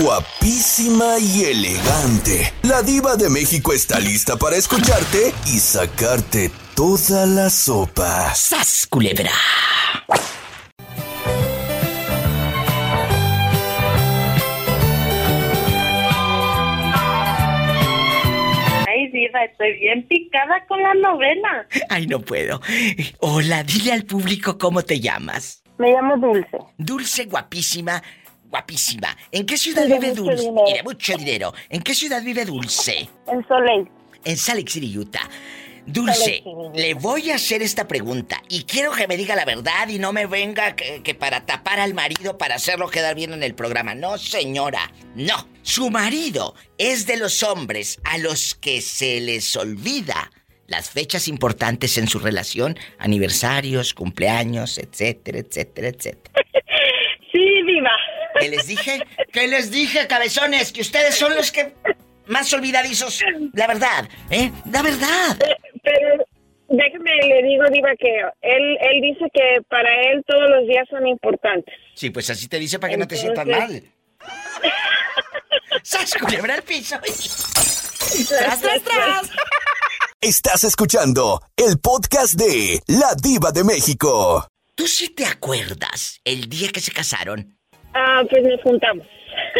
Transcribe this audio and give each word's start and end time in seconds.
guapísima 0.00 1.18
y 1.18 1.44
elegante. 1.44 2.52
La 2.62 2.82
diva 2.82 3.16
de 3.16 3.28
México 3.28 3.72
está 3.72 3.98
lista 4.00 4.36
para 4.36 4.56
escucharte 4.56 5.34
y 5.46 5.58
sacarte 5.58 6.50
toda 6.74 7.26
la 7.26 7.50
sopa. 7.50 8.34
¡Sas, 8.34 8.86
culebra! 8.88 9.30
Ay, 18.86 19.08
diva, 19.12 19.44
estoy 19.44 19.78
bien 19.80 20.06
picada 20.08 20.64
con 20.68 20.82
la 20.82 20.94
novela. 20.94 21.66
Ay, 21.90 22.06
no 22.06 22.20
puedo. 22.20 22.60
Hola, 23.20 23.62
dile 23.62 23.92
al 23.92 24.04
público 24.04 24.56
cómo 24.56 24.82
te 24.82 25.00
llamas. 25.00 25.62
Me 25.78 25.92
llamo 25.92 26.16
Dulce. 26.16 26.58
Dulce, 26.78 27.24
guapísima, 27.24 28.02
guapísima. 28.52 29.16
¿En 29.32 29.46
qué 29.46 29.56
ciudad 29.56 29.86
De 29.86 29.94
vive 29.98 30.12
Dulce? 30.12 30.42
dinero. 30.44 30.64
De 30.76 30.82
mucho 30.84 31.16
dinero. 31.16 31.54
¿En 31.70 31.82
qué 31.82 31.94
ciudad 31.94 32.22
vive 32.22 32.44
Dulce? 32.44 33.08
En 33.26 33.46
Soleil. 33.48 33.88
En 34.24 34.36
Salt 34.36 34.68
City, 34.68 34.96
Utah. 34.96 35.28
Dulce, 35.84 36.44
le 36.74 36.94
voy 36.94 37.32
a 37.32 37.34
hacer 37.34 37.60
esta 37.60 37.88
pregunta 37.88 38.40
y 38.48 38.62
quiero 38.62 38.92
que 38.92 39.08
me 39.08 39.16
diga 39.16 39.34
la 39.34 39.44
verdad 39.44 39.88
y 39.88 39.98
no 39.98 40.12
me 40.12 40.26
venga 40.26 40.76
que, 40.76 41.02
que 41.02 41.12
para 41.16 41.44
tapar 41.44 41.80
al 41.80 41.92
marido 41.92 42.38
para 42.38 42.54
hacerlo 42.54 42.88
quedar 42.88 43.16
bien 43.16 43.32
en 43.32 43.42
el 43.42 43.56
programa. 43.56 43.92
No, 43.96 44.16
señora, 44.16 44.92
no. 45.16 45.48
Su 45.62 45.90
marido 45.90 46.54
es 46.78 47.06
de 47.06 47.16
los 47.16 47.42
hombres 47.42 48.00
a 48.04 48.18
los 48.18 48.54
que 48.54 48.80
se 48.80 49.20
les 49.22 49.56
olvida 49.56 50.30
las 50.68 50.88
fechas 50.90 51.26
importantes 51.26 51.98
en 51.98 52.06
su 52.06 52.20
relación, 52.20 52.78
aniversarios, 53.00 53.92
cumpleaños, 53.92 54.78
etcétera, 54.78 55.38
etcétera, 55.40 55.88
etcétera. 55.88 56.44
Sí, 57.32 57.62
diva. 57.66 57.90
¿Qué 58.38 58.48
les 58.48 58.66
dije? 58.66 59.04
¿Qué 59.32 59.48
les 59.48 59.70
dije, 59.70 60.06
cabezones? 60.06 60.72
Que 60.72 60.80
ustedes 60.80 61.14
son 61.14 61.34
los 61.34 61.52
que 61.52 61.72
más 62.26 62.52
olvidadizos. 62.52 63.22
La 63.52 63.66
verdad, 63.66 64.08
¿eh? 64.30 64.50
La 64.70 64.82
verdad. 64.82 65.36
Pero 65.82 66.24
déjeme, 66.68 67.10
le 67.26 67.42
digo, 67.42 67.64
diva, 67.72 67.90
que 67.98 68.20
él, 68.42 68.78
él 68.80 69.00
dice 69.02 69.26
que 69.32 69.62
para 69.68 69.90
él 70.10 70.22
todos 70.26 70.48
los 70.50 70.66
días 70.66 70.86
son 70.88 71.06
importantes. 71.06 71.74
Sí, 71.94 72.10
pues 72.10 72.30
así 72.30 72.48
te 72.48 72.58
dice 72.58 72.78
para 72.78 72.92
que 72.92 72.98
no 72.98 73.06
te 73.06 73.16
sientas 73.16 73.46
mal. 73.46 73.82
¡Sas, 75.82 76.14
culebra 76.14 76.54
al 76.54 76.62
piso! 76.62 76.96
¡Tras, 78.28 78.60
tras, 78.60 78.82
tras! 78.82 79.30
Estás 80.20 80.62
escuchando 80.64 81.40
el 81.56 81.78
podcast 81.80 82.34
de 82.34 82.80
La 82.86 83.14
Diva 83.20 83.50
de 83.50 83.64
México. 83.64 84.46
¿Tú 84.76 84.86
sí 84.86 85.08
te 85.08 85.26
acuerdas 85.26 86.20
el 86.24 86.48
día 86.48 86.68
que 86.70 86.80
se 86.80 86.92
casaron? 86.92 87.58
Ah, 87.94 88.22
pues 88.28 88.42
nos 88.42 88.60
juntamos. 88.62 89.06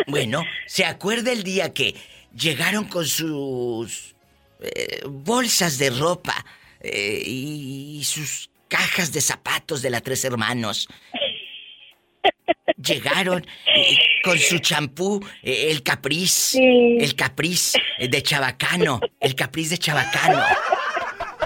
Bueno, 0.07 0.45
¿se 0.67 0.85
acuerda 0.85 1.33
el 1.33 1.43
día 1.43 1.73
que 1.73 1.95
llegaron 2.37 2.85
con 2.85 3.07
sus 3.07 4.15
eh, 4.61 5.01
bolsas 5.07 5.79
de 5.79 5.89
ropa 5.91 6.35
eh, 6.81 7.23
y 7.25 8.03
sus 8.05 8.51
cajas 8.69 9.13
de 9.13 9.23
zapatos 9.23 9.81
de 9.81 9.89
la 9.91 10.01
Tres 10.03 10.25
Hermanos? 10.27 10.89
Llegaron 12.77 13.47
eh, 13.75 13.97
con 14.23 14.39
su 14.39 14.59
champú, 14.59 15.25
eh, 15.43 15.69
el 15.71 15.83
capriz, 15.83 16.33
Sí. 16.33 16.99
el 17.01 17.15
capriz 17.15 17.73
de 17.99 18.23
Chabacano, 18.23 19.01
el 19.21 19.35
capriz 19.35 19.71
de 19.71 19.79
Chabacano. 19.79 20.43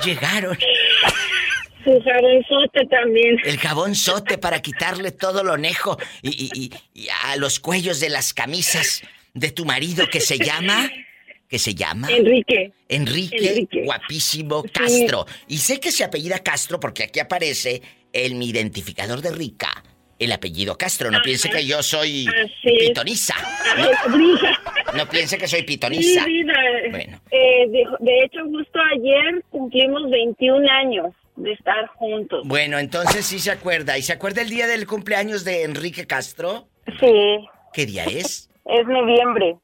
Llegaron 0.05 0.59
Su 1.87 2.01
jabonzote 2.03 2.85
también. 2.91 3.37
el 3.45 3.59
jabón 3.59 3.95
sote 3.95 4.39
para 4.39 4.61
quitarle 4.61 5.13
todo 5.13 5.45
lo 5.45 5.57
nejo 5.57 5.97
y, 6.21 6.31
y- 6.53 6.71
y- 6.95 7.09
a 7.25 7.37
los 7.37 7.61
cuellos 7.61 8.01
de 8.01 8.09
las 8.11 8.35
camisas 8.35 9.03
de 9.35 9.53
tu 9.53 9.65
marido 9.65 10.09
que 10.11 10.21
se 10.21 10.37
llama, 10.39 10.91
que 11.49 11.59
se 11.61 11.75
llama 11.77 12.09
Enrique. 12.11 12.73
Enrique, 12.89 13.37
Enrique. 13.51 13.83
guapísimo 13.85 14.65
Castro. 14.73 15.27
Y 15.47 15.59
sé 15.59 15.79
que 15.79 15.93
se 15.93 16.03
apellida 16.03 16.41
Castro 16.41 16.81
porque 16.81 17.05
aquí 17.05 17.21
aparece 17.21 17.83
en 18.13 18.37
mi 18.39 18.49
identificador 18.49 19.21
de 19.23 19.31
rica. 19.31 19.85
El 20.19 20.33
apellido 20.33 20.77
Castro, 20.79 21.11
no 21.11 21.21
piense 21.23 21.51
que 21.51 21.65
yo 21.67 21.83
soy 21.83 22.27
es. 22.27 22.51
pitoniza. 22.89 23.35
Diva. 24.17 24.61
No 24.97 25.07
piense 25.09 25.37
que 25.39 25.47
soy 25.47 25.61
Sí, 25.61 25.67
pitoniza. 25.67 26.25
diva. 26.25 26.55
Bueno. 26.91 27.21
Eh, 27.31 27.69
de, 27.69 27.85
de 28.01 28.25
hecho, 28.25 28.41
justo 28.47 28.79
ayer 28.95 29.45
cumplimos 29.51 30.09
21 30.11 30.67
años 30.71 31.07
de 31.37 31.53
estar 31.53 31.87
juntos. 31.97 32.43
Bueno, 32.47 32.79
entonces 32.79 33.25
sí 33.27 33.39
se 33.39 33.51
acuerda. 33.51 33.97
¿Y 33.99 34.03
se 34.03 34.13
acuerda 34.13 34.43
el 34.43 34.49
día 34.51 34.67
del 34.67 34.87
cumpleaños 34.87 35.45
de 35.45 35.63
Enrique 35.65 36.07
Castro? 36.07 36.69
Sí, 37.01 37.47
¿Qué 37.73 37.87
día 37.87 38.05
es? 38.05 38.49
es 38.65 38.87
noviembre. 38.87 39.57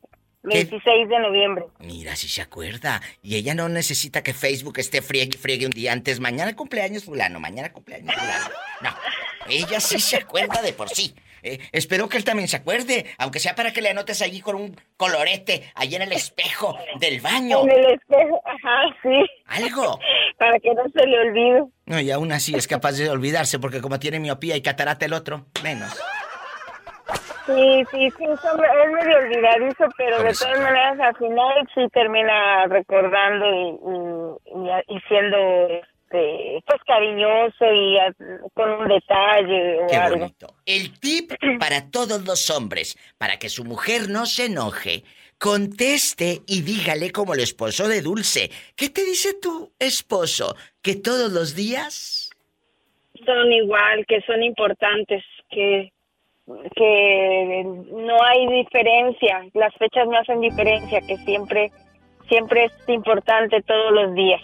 ¿Qué? 0.49 0.65
26 0.65 1.09
de 1.09 1.19
noviembre. 1.21 1.65
Mira, 1.79 2.17
si 2.17 2.29
se 2.29 2.43
acuerda. 2.43 3.01
Y 3.23 3.37
ella 3.37 3.55
no 3.55 3.69
necesita 3.69 4.23
que 4.23 4.35
Facebook 4.35 4.79
esté 4.79 5.01
friegue 5.01 5.31
y 5.35 5.39
friegue 5.39 5.67
un 5.67 5.71
día 5.73 5.93
antes. 5.93 6.19
Mañana 6.21 6.55
cumpleaños 6.57 7.05
fulano, 7.05 7.39
mañana 7.41 7.73
cumpleaños 7.73 8.15
fulano. 8.15 8.49
No, 8.83 8.91
ella 9.49 9.79
sí 9.81 10.01
se 10.01 10.17
acuerda 10.17 10.61
de 10.61 10.73
por 10.73 10.89
sí. 10.89 11.15
Eh, 11.43 11.59
espero 11.73 12.09
que 12.09 12.17
él 12.17 12.25
también 12.25 12.49
se 12.49 12.57
acuerde, 12.57 13.07
aunque 13.19 13.41
sea 13.41 13.55
para 13.55 13.73
que 13.73 13.83
le 13.83 13.91
anotes 13.91 14.23
allí 14.23 14.41
con 14.41 14.57
un 14.57 14.77
colorete, 14.97 15.71
allí 15.75 15.97
en 15.97 16.03
el 16.03 16.13
espejo 16.13 16.79
del 17.01 17.21
baño. 17.21 17.63
En 17.65 17.71
el 17.71 17.93
espejo, 17.95 18.41
ajá, 18.45 18.97
sí. 19.03 19.27
Algo. 19.47 19.99
Para 20.39 20.59
que 20.59 20.75
no 20.75 20.83
se 20.93 21.07
le 21.07 21.21
olvide. 21.21 21.65
No, 21.87 22.01
y 22.01 22.11
aún 22.11 22.33
así 22.33 22.55
es 22.55 22.67
capaz 22.67 22.93
de 22.93 23.09
olvidarse, 23.09 23.59
porque 23.61 23.81
como 23.81 24.01
tiene 24.01 24.19
miopía 24.19 24.57
y 24.57 24.63
catarata 24.63 25.07
el 25.07 25.13
otro, 25.13 25.47
menos. 25.63 26.01
Sí, 27.47 27.85
sí, 27.91 28.11
sí, 28.17 28.25
es 28.25 28.93
medio 28.93 29.19
olvidadizo, 29.19 29.85
pero 29.97 30.23
de 30.23 30.33
todas 30.33 30.59
maneras 30.61 30.99
al 31.01 31.17
final 31.17 31.69
sí 31.75 31.81
termina 31.93 32.67
recordando 32.67 33.47
y, 33.47 34.95
y, 34.95 34.97
y 34.97 35.01
siendo 35.09 35.37
este, 36.13 36.63
pues 36.67 36.81
cariñoso 36.87 37.65
y 37.73 37.99
ah, 37.99 38.13
con 38.55 38.71
un 38.71 38.89
detalle 38.89 39.79
Qué 39.89 39.97
algo. 39.97 40.19
bonito. 40.19 40.55
El 40.67 40.99
tip 40.99 41.33
para 41.59 41.91
todos 41.91 42.25
los 42.25 42.51
hombres, 42.51 42.97
para 43.19 43.39
que 43.39 43.49
su 43.49 43.65
mujer 43.65 44.09
no 44.09 44.27
se 44.27 44.47
enoje, 44.47 45.05
conteste 45.39 46.41
y 46.47 46.63
dígale 46.63 47.11
como 47.11 47.35
el 47.35 47.41
esposo 47.41 47.89
de 47.89 48.03
Dulce. 48.03 48.51
¿Qué 48.77 48.91
te 48.91 49.05
dice 49.05 49.35
tu 49.41 49.73
esposo? 49.79 50.57
¿Que 50.83 50.97
todos 50.97 51.33
los 51.33 51.55
días? 51.55 52.31
Son 53.25 53.53
igual, 53.53 54.05
que 54.07 54.21
son 54.23 54.43
importantes, 54.43 55.23
que 55.51 55.93
que 56.75 57.63
no 57.65 58.23
hay 58.25 58.47
diferencia, 58.49 59.47
las 59.55 59.73
fechas 59.77 60.09
no 60.09 60.19
hacen 60.19 60.41
diferencia, 60.41 61.01
que 61.01 61.17
siempre 61.19 61.71
siempre 62.29 62.65
es 62.65 62.73
importante 62.89 63.63
todos 63.63 63.93
los 63.93 64.15
días. 64.15 64.41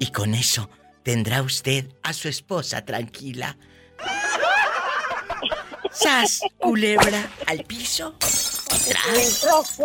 Y 0.00 0.10
con 0.10 0.32
eso 0.34 0.68
tendrá 1.04 1.42
usted 1.42 1.86
a 2.02 2.12
su 2.12 2.28
esposa 2.28 2.84
tranquila. 2.84 3.56
¡Sas, 5.92 6.40
culebra, 6.58 7.30
al 7.46 7.62
piso! 7.64 8.16
¡Tras! 8.88 9.78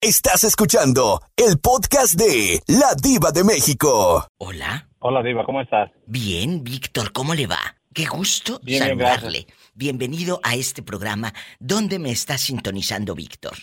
Estás 0.00 0.44
escuchando 0.44 1.20
el 1.36 1.58
podcast 1.58 2.14
de 2.14 2.60
La 2.66 2.94
Diva 3.00 3.30
de 3.30 3.44
México. 3.44 4.26
Hola. 4.38 4.88
Hola, 5.00 5.22
Diva, 5.22 5.44
¿cómo 5.44 5.60
estás? 5.60 5.90
Bien, 6.06 6.64
Víctor, 6.64 7.12
¿cómo 7.12 7.34
le 7.34 7.46
va? 7.46 7.76
Qué 7.94 8.06
gusto 8.06 8.58
Bien, 8.62 8.84
bien, 8.84 8.98
saludarle. 8.98 9.46
Bienvenido 9.74 10.40
a 10.42 10.54
este 10.54 10.82
programa. 10.82 11.32
¿Dónde 11.60 11.98
me 11.98 12.10
está 12.10 12.38
sintonizando, 12.38 13.14
Víctor? 13.14 13.56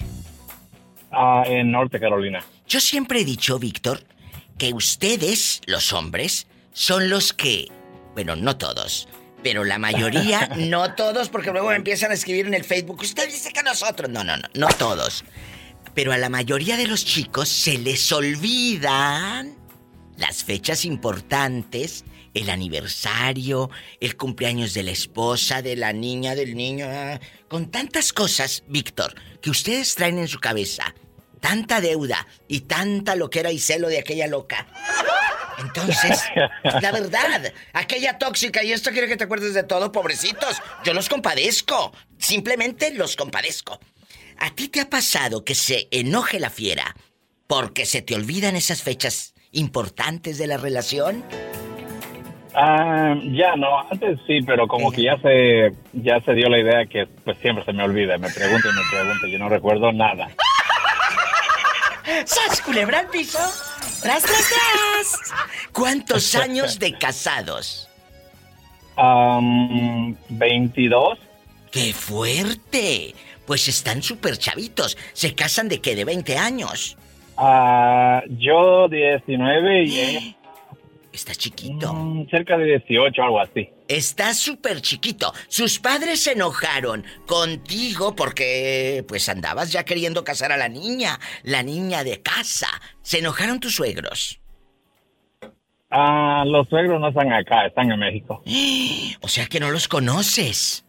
Ah, 1.11 1.43
en 1.45 1.71
Norte 1.71 1.99
Carolina. 1.99 2.43
Yo 2.67 2.79
siempre 2.79 3.21
he 3.21 3.25
dicho, 3.25 3.59
Víctor, 3.59 4.01
que 4.57 4.73
ustedes, 4.73 5.61
los 5.65 5.93
hombres, 5.93 6.47
son 6.73 7.09
los 7.09 7.33
que, 7.33 7.67
bueno, 8.13 8.35
no 8.35 8.57
todos, 8.57 9.07
pero 9.43 9.63
la 9.63 9.77
mayoría, 9.77 10.49
no 10.57 10.95
todos, 10.95 11.29
porque 11.29 11.51
luego 11.51 11.69
me 11.69 11.75
empiezan 11.75 12.11
a 12.11 12.15
escribir 12.15 12.47
en 12.47 12.53
el 12.53 12.63
Facebook, 12.63 13.01
usted 13.01 13.27
dice 13.27 13.51
que 13.53 13.63
nosotros, 13.63 14.09
no, 14.09 14.23
no, 14.23 14.37
no, 14.37 14.47
no 14.53 14.67
todos. 14.69 15.23
Pero 15.93 16.11
a 16.11 16.17
la 16.17 16.29
mayoría 16.29 16.75
de 16.75 16.87
los 16.87 17.05
chicos 17.05 17.47
se 17.47 17.77
les 17.77 18.11
olvidan 18.11 19.55
las 20.17 20.43
fechas 20.43 20.83
importantes, 20.83 22.03
el 22.33 22.49
aniversario, 22.49 23.69
el 23.99 24.17
cumpleaños 24.17 24.73
de 24.73 24.83
la 24.83 24.91
esposa, 24.91 25.61
de 25.61 25.75
la 25.75 25.93
niña, 25.93 26.35
del 26.35 26.55
niño, 26.55 26.85
ah, 26.89 27.19
con 27.47 27.71
tantas 27.71 28.13
cosas, 28.13 28.63
Víctor, 28.67 29.15
que 29.41 29.49
ustedes 29.49 29.95
traen 29.95 30.19
en 30.19 30.27
su 30.27 30.39
cabeza, 30.39 30.93
tanta 31.45 31.79
deuda 31.79 32.25
y 32.47 32.61
tanta 32.61 33.15
loquera 33.15 33.51
y 33.51 33.59
celo 33.59 33.87
de 33.87 33.99
aquella 33.99 34.25
loca. 34.25 34.65
Entonces, 35.59 36.23
la 36.81 36.91
verdad, 36.91 37.53
aquella 37.71 38.17
tóxica, 38.17 38.63
y 38.63 38.71
esto 38.71 38.89
quiero 38.89 39.07
que 39.07 39.15
te 39.15 39.25
acuerdes 39.25 39.53
de 39.53 39.61
todo, 39.61 39.91
pobrecitos, 39.91 40.59
yo 40.83 40.95
los 40.95 41.07
compadezco, 41.07 41.93
simplemente 42.17 42.91
los 42.95 43.15
compadezco. 43.15 43.79
¿A 44.39 44.49
ti 44.55 44.69
te 44.69 44.81
ha 44.81 44.89
pasado 44.89 45.45
que 45.45 45.53
se 45.53 45.87
enoje 45.91 46.39
la 46.39 46.49
fiera 46.49 46.95
porque 47.45 47.85
se 47.85 48.01
te 48.01 48.15
olvidan 48.15 48.55
esas 48.55 48.81
fechas 48.81 49.35
importantes 49.51 50.39
de 50.39 50.47
la 50.47 50.57
relación? 50.57 51.23
Ah, 52.55 53.13
ya 53.33 53.55
no, 53.55 53.81
antes 53.91 54.17
sí, 54.25 54.39
pero 54.41 54.67
como 54.67 54.91
que 54.91 55.03
ya 55.03 55.17
se, 55.19 55.73
ya 55.93 56.19
se 56.21 56.33
dio 56.33 56.49
la 56.49 56.57
idea 56.57 56.87
que 56.87 57.05
pues 57.05 57.37
siempre 57.37 57.63
se 57.65 57.73
me 57.73 57.83
olvida. 57.83 58.17
Me 58.17 58.31
pregunto 58.31 58.67
y 58.67 58.75
me 58.75 58.81
pregunto, 58.89 59.27
yo 59.27 59.37
no 59.37 59.47
recuerdo 59.47 59.91
nada. 59.91 60.29
¡Sas, 62.25 62.61
culebra 62.61 62.99
al 62.99 63.07
piso! 63.07 63.39
¡Tras, 64.01 64.23
tras, 64.23 64.49
tras! 64.49 65.33
¿Cuántos 65.71 66.35
años 66.35 66.79
de 66.79 66.97
casados? 66.97 67.89
Am, 68.97 70.15
22. 70.29 71.17
¡Qué 71.71 71.93
fuerte! 71.93 73.15
Pues 73.45 73.67
están 73.67 74.01
súper 74.01 74.37
chavitos. 74.37 74.97
¿Se 75.13 75.35
casan 75.35 75.67
de 75.67 75.81
qué? 75.81 75.95
¿De 75.95 76.05
20 76.05 76.37
años? 76.37 76.97
Ah, 77.37 78.21
yo 78.29 78.87
19 78.87 79.83
y 79.83 79.99
ella 79.99 80.34
Está 81.15 81.33
chiquito. 81.33 81.93
mm, 81.93 82.27
cerca 82.29 82.57
de 82.57 82.65
18, 82.65 83.23
algo 83.23 83.39
así. 83.39 83.69
Está 83.87 84.33
súper 84.33 84.81
chiquito. 84.81 85.33
Sus 85.47 85.79
padres 85.79 86.21
se 86.21 86.33
enojaron 86.33 87.05
contigo 87.25 88.15
porque 88.15 89.05
pues 89.07 89.29
andabas 89.29 89.71
ya 89.71 89.85
queriendo 89.85 90.25
casar 90.25 90.51
a 90.51 90.57
la 90.57 90.67
niña, 90.67 91.19
la 91.43 91.63
niña 91.63 92.03
de 92.03 92.21
casa. 92.21 92.67
¿Se 93.01 93.19
enojaron 93.19 93.61
tus 93.61 93.75
suegros? 93.75 94.41
Ah, 95.89 96.43
los 96.45 96.67
suegros 96.67 96.99
no 96.99 97.07
están 97.07 97.31
acá, 97.31 97.65
están 97.65 97.91
en 97.91 97.99
México. 97.99 98.43
O 99.21 99.27
sea 99.29 99.47
que 99.47 99.59
no 99.59 99.71
los 99.71 99.87
conoces. 99.87 100.85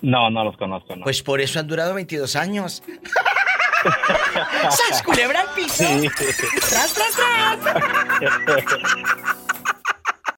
No, 0.00 0.30
no 0.30 0.44
los 0.44 0.56
conozco, 0.56 0.94
no. 0.96 1.02
Pues 1.02 1.22
por 1.22 1.40
eso 1.40 1.58
han 1.58 1.66
durado 1.66 1.94
22 1.94 2.36
años. 2.36 2.82
¡Sas, 4.70 5.02
culebra 5.02 5.40
al 5.40 5.54
piso! 5.54 5.84
Sí. 5.84 6.08
¡Tras, 6.68 6.92
tras, 6.92 7.12
tras! 7.14 7.58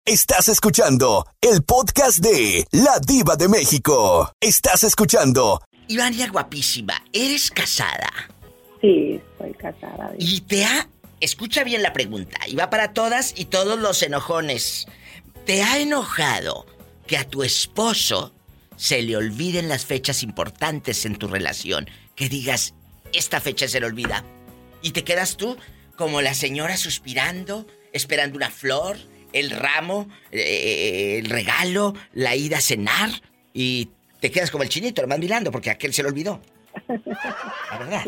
Estás 0.04 0.48
escuchando 0.48 1.26
el 1.40 1.62
podcast 1.62 2.18
de 2.18 2.66
La 2.72 2.98
Diva 3.00 3.36
de 3.36 3.48
México. 3.48 4.30
Estás 4.40 4.84
escuchando 4.84 5.62
Ivania 5.88 6.28
guapísima, 6.28 7.02
eres 7.12 7.50
casada. 7.50 8.10
Sí, 8.80 9.20
estoy 9.32 9.54
casada. 9.54 10.12
Y 10.18 10.40
te 10.42 10.64
ha... 10.64 10.88
Escucha 11.20 11.64
bien 11.64 11.82
la 11.82 11.94
pregunta, 11.94 12.38
y 12.46 12.54
va 12.54 12.68
para 12.68 12.92
todas 12.92 13.32
y 13.36 13.46
todos 13.46 13.78
los 13.78 14.02
enojones. 14.02 14.86
¿Te 15.46 15.62
ha 15.62 15.78
enojado 15.78 16.66
que 17.06 17.16
a 17.16 17.24
tu 17.24 17.42
esposo 17.42 18.34
se 18.76 19.00
le 19.00 19.16
olviden 19.16 19.68
las 19.68 19.86
fechas 19.86 20.22
importantes 20.22 21.06
en 21.06 21.16
tu 21.16 21.28
relación? 21.28 21.88
Que 22.14 22.28
digas, 22.28 22.74
esta 23.14 23.40
fecha 23.40 23.68
se 23.68 23.80
le 23.80 23.86
olvida. 23.86 24.24
Y 24.82 24.92
te 24.92 25.04
quedas 25.04 25.36
tú 25.36 25.56
como 25.96 26.20
la 26.20 26.34
señora 26.34 26.76
suspirando, 26.76 27.66
esperando 27.92 28.36
una 28.36 28.50
flor, 28.50 28.96
el 29.32 29.50
ramo, 29.50 30.08
eh, 30.30 31.18
el 31.18 31.30
regalo, 31.30 31.94
la 32.12 32.36
ida 32.36 32.58
a 32.58 32.60
cenar. 32.60 33.10
Y 33.52 33.88
te 34.20 34.30
quedas 34.30 34.50
como 34.50 34.62
el 34.62 34.68
chinito, 34.68 35.02
nomás 35.02 35.18
mirando, 35.18 35.50
porque 35.50 35.70
aquel 35.70 35.92
se 35.92 36.02
le 36.02 36.08
olvidó. 36.08 36.40
La 36.88 37.78
verdad. 37.78 38.02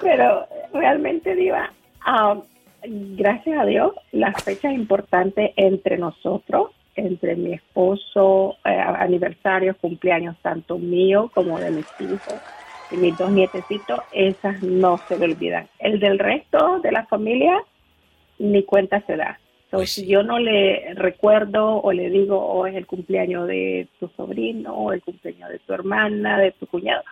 Pero 0.00 0.48
realmente, 0.72 1.34
Diva, 1.34 1.72
gracias 2.82 3.58
a 3.58 3.64
Dios, 3.64 3.92
las 4.12 4.42
fechas 4.42 4.72
importantes 4.72 5.52
entre 5.56 5.96
nosotros, 5.96 6.72
entre 6.96 7.36
mi 7.36 7.54
esposo, 7.54 8.56
eh, 8.64 8.70
aniversarios, 8.70 9.76
cumpleaños, 9.76 10.36
tanto 10.42 10.78
mío 10.78 11.30
como 11.34 11.58
de 11.58 11.70
mis 11.70 11.86
hijos 12.00 12.34
y 12.90 12.96
mis 12.96 13.16
dos 13.18 13.30
nietecitos, 13.30 14.00
esas 14.12 14.62
no 14.62 14.98
se 15.08 15.16
me 15.16 15.26
olvidan. 15.26 15.68
El 15.78 16.00
del 16.00 16.18
resto 16.18 16.80
de 16.80 16.92
la 16.92 17.06
familia, 17.06 17.62
ni 18.38 18.62
cuenta 18.64 19.00
se 19.06 19.16
da. 19.16 19.38
Pues 19.70 19.90
Entonces, 19.90 19.90
sí. 19.94 20.00
si 20.02 20.06
yo 20.08 20.22
no 20.22 20.38
le 20.38 20.94
recuerdo 20.94 21.80
o 21.80 21.92
le 21.92 22.08
digo, 22.10 22.38
oh, 22.38 22.66
es 22.66 22.76
el 22.76 22.86
cumpleaños 22.86 23.48
de 23.48 23.88
tu 23.98 24.08
sobrino, 24.16 24.72
o 24.74 24.92
el 24.92 25.02
cumpleaños 25.02 25.50
de 25.50 25.58
tu 25.60 25.72
hermana, 25.72 26.38
de 26.38 26.52
tu 26.52 26.66
cuñado, 26.66 27.02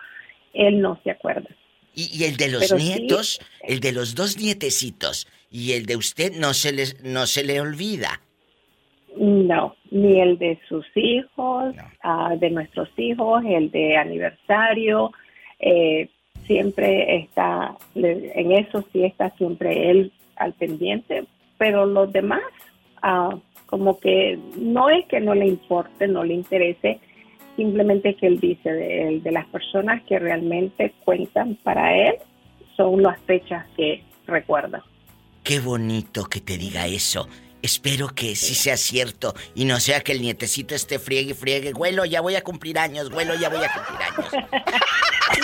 él 0.53 0.79
no 0.79 0.97
se 1.03 1.11
acuerda. 1.11 1.49
Y, 1.95 2.09
y 2.17 2.23
el 2.23 2.37
de 2.37 2.49
los 2.49 2.61
Pero 2.67 2.79
sí- 2.79 2.83
nietos, 2.99 3.39
el 3.61 3.79
de 3.79 3.91
los 3.91 4.15
dos 4.15 4.37
nietecitos 4.37 5.27
y 5.51 5.73
el 5.73 5.85
de 5.85 5.95
usted 5.97 6.31
no 6.39 6.53
se 6.53 6.71
les 6.71 7.03
no 7.03 7.25
se 7.27 7.43
le 7.43 7.59
olvida. 7.61 8.21
No, 9.15 9.75
ni 9.91 10.19
el 10.21 10.39
de 10.39 10.59
sus 10.67 10.85
hijos, 10.95 11.75
No. 11.75 11.83
ah, 12.01 12.35
de 12.39 12.49
nuestros 12.49 12.89
hijos, 12.97 13.43
el 13.45 13.69
de 13.69 13.95
aniversario, 13.97 15.11
eh, 15.65 16.09
siempre 16.45 17.15
está, 17.15 17.75
en 17.95 18.51
eso 18.51 18.83
sí 18.91 19.05
está 19.05 19.29
siempre 19.37 19.89
él 19.89 20.11
al 20.35 20.53
pendiente, 20.53 21.23
pero 21.57 21.85
los 21.85 22.11
demás, 22.11 22.41
ah, 23.01 23.37
como 23.65 23.97
que 23.99 24.37
no 24.57 24.89
es 24.89 25.05
que 25.05 25.21
no 25.21 25.33
le 25.33 25.47
importe, 25.47 26.07
no 26.07 26.23
le 26.23 26.33
interese, 26.33 26.99
simplemente 27.55 28.15
que 28.15 28.27
él 28.27 28.39
dice 28.39 28.71
de, 28.71 29.21
de 29.23 29.31
las 29.31 29.45
personas 29.47 30.03
que 30.03 30.19
realmente 30.19 30.93
cuentan 31.05 31.55
para 31.63 31.95
él, 31.95 32.15
son 32.75 33.01
las 33.01 33.19
fechas 33.21 33.65
que 33.77 34.03
recuerda. 34.27 34.83
Qué 35.43 35.59
bonito 35.59 36.25
que 36.25 36.41
te 36.41 36.57
diga 36.57 36.87
eso. 36.87 37.27
Espero 37.63 38.09
que 38.09 38.35
sí 38.35 38.53
sea 38.53 38.77
cierto 38.77 39.33
y 39.55 39.65
no 39.65 39.79
sea 39.79 40.01
que 40.01 40.11
el 40.11 40.21
nietecito 40.21 40.75
esté 40.75 40.99
friegue 40.99 41.31
y 41.31 41.33
friegue. 41.33 41.71
Güelo, 41.71 42.05
ya 42.05 42.21
voy 42.21 42.35
a 42.35 42.43
cumplir 42.43 42.77
años, 42.77 43.09
güelo, 43.09 43.33
ya 43.35 43.49
voy 43.49 43.63
a 43.63 43.71
cumplir 43.73 44.01
años. 44.07 44.45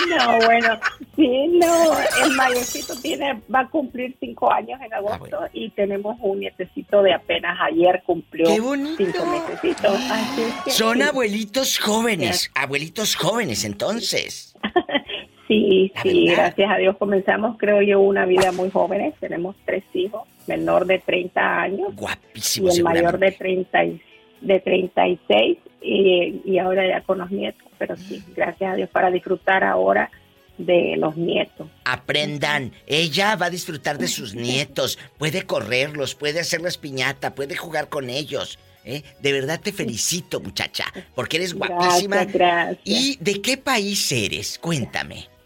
No, 0.07 0.37
bueno, 0.45 0.79
sí, 1.15 1.47
no, 1.53 1.97
el 2.23 2.31
mayorcito 2.35 2.95
tiene, 3.01 3.41
va 3.53 3.61
a 3.61 3.69
cumplir 3.69 4.15
cinco 4.19 4.51
años 4.51 4.79
en 4.83 4.93
agosto 4.93 5.25
Ah, 5.35 5.37
bueno. 5.39 5.49
y 5.53 5.69
tenemos 5.71 6.15
un 6.21 6.39
nietecito 6.41 7.01
de 7.01 7.13
apenas 7.13 7.57
ayer 7.61 8.01
cumplió 8.05 8.45
¡Qué 8.47 8.59
bonito! 8.59 8.95
cinco 8.97 9.25
mesecitos. 9.25 9.97
Así 10.11 10.41
es 10.43 10.53
que 10.65 10.71
Son 10.71 10.97
sí, 10.97 11.01
abuelitos 11.01 11.79
jóvenes, 11.79 12.51
abuelitos 12.53 13.15
jóvenes 13.15 13.63
entonces. 13.65 14.53
Sí, 15.49 15.91
sí, 16.03 16.27
gracias 16.27 16.71
a 16.71 16.77
Dios 16.77 16.95
comenzamos, 16.97 17.57
creo 17.57 17.81
yo, 17.81 17.99
una 18.01 18.27
vida 18.27 18.51
muy 18.51 18.69
jóvenes. 18.69 19.15
Tenemos 19.19 19.55
tres 19.65 19.83
hijos, 19.95 20.21
menor 20.45 20.85
de 20.85 20.99
30 20.99 21.61
años 21.61 21.89
y 21.91 21.95
Guapísimos 21.95 22.77
el 22.77 22.83
mayor 22.83 23.17
de 23.17 23.31
seguramente. 23.31 23.71
30 23.71 23.83
y, 23.85 24.01
de 24.41 24.59
36 24.59 25.57
y, 25.81 26.41
y 26.45 26.59
ahora 26.59 26.87
ya 26.87 27.01
con 27.01 27.17
los 27.17 27.31
nietos. 27.31 27.67
Pero 27.79 27.95
sí, 27.95 28.23
gracias 28.35 28.73
a 28.73 28.75
Dios 28.75 28.89
para 28.91 29.09
disfrutar 29.09 29.63
ahora 29.63 30.11
de 30.59 30.95
los 30.97 31.17
nietos. 31.17 31.67
Aprendan, 31.83 32.71
ella 32.85 33.35
va 33.35 33.47
a 33.47 33.49
disfrutar 33.49 33.97
de 33.97 34.07
sus 34.07 34.35
nietos, 34.35 34.99
puede 35.17 35.47
correrlos, 35.47 36.13
puede 36.13 36.41
hacerles 36.41 36.77
piñata, 36.77 37.33
puede 37.33 37.55
jugar 37.55 37.89
con 37.89 38.11
ellos. 38.11 38.59
¿eh? 38.85 39.01
De 39.19 39.33
verdad 39.33 39.59
te 39.59 39.71
felicito, 39.71 40.41
muchacha, 40.41 40.85
porque 41.15 41.37
eres 41.37 41.55
guapísima. 41.55 42.17
Gracias, 42.17 42.33
gracias. 42.33 42.81
¿Y 42.85 43.17
de 43.19 43.41
qué 43.41 43.57
país 43.57 44.11
eres? 44.11 44.59
Cuéntame. 44.59 45.38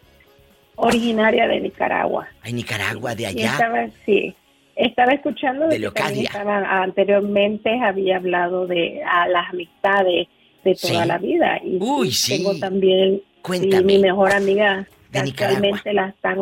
Originaria 0.76 1.48
de 1.48 1.60
Nicaragua. 1.62 2.28
Ay, 2.42 2.54
Nicaragua, 2.54 3.16
de 3.16 3.24
Y 3.24 3.26
allá. 3.28 3.52
estaba, 3.54 3.88
sí, 4.06 4.36
estaba 4.76 5.12
escuchando 5.14 5.68
De 5.68 5.80
de, 5.80 5.86
que 5.88 5.92
también 5.92 6.24
Leocadia. 6.24 6.30
estaba- 6.30 6.82
anteriormente 6.84 7.80
había 7.82 8.18
hablado 8.18 8.68
de 8.68 9.02
a 9.04 9.28
las 9.28 9.50
amistades 9.52 10.28
de 10.64 10.76
toda 10.76 11.02
Sí. 11.04 11.08
la 11.08 11.18
vida. 11.18 11.60
Y 11.64 11.78
Uy, 11.82 12.12
sí, 12.12 12.38
tengo 12.38 12.56
también 12.58 13.16
sí, 13.18 13.24
Cuéntame. 13.42 13.84
mi 13.84 13.98
mejor 14.00 14.32
amiga 14.34 14.88
De 15.12 15.20
actualmente 15.20 15.94
la 15.94 16.08
están 16.10 16.38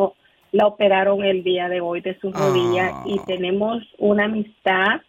la 0.52 0.66
operaron 0.66 1.24
el 1.24 1.42
día 1.42 1.68
de 1.68 1.80
hoy 1.80 2.00
de 2.02 2.16
sus 2.20 2.32
Ah. 2.34 2.38
rodillas 2.38 2.92
y 3.06 3.18
tenemos 3.26 3.82
una 3.98 4.24
amistad 4.26 5.00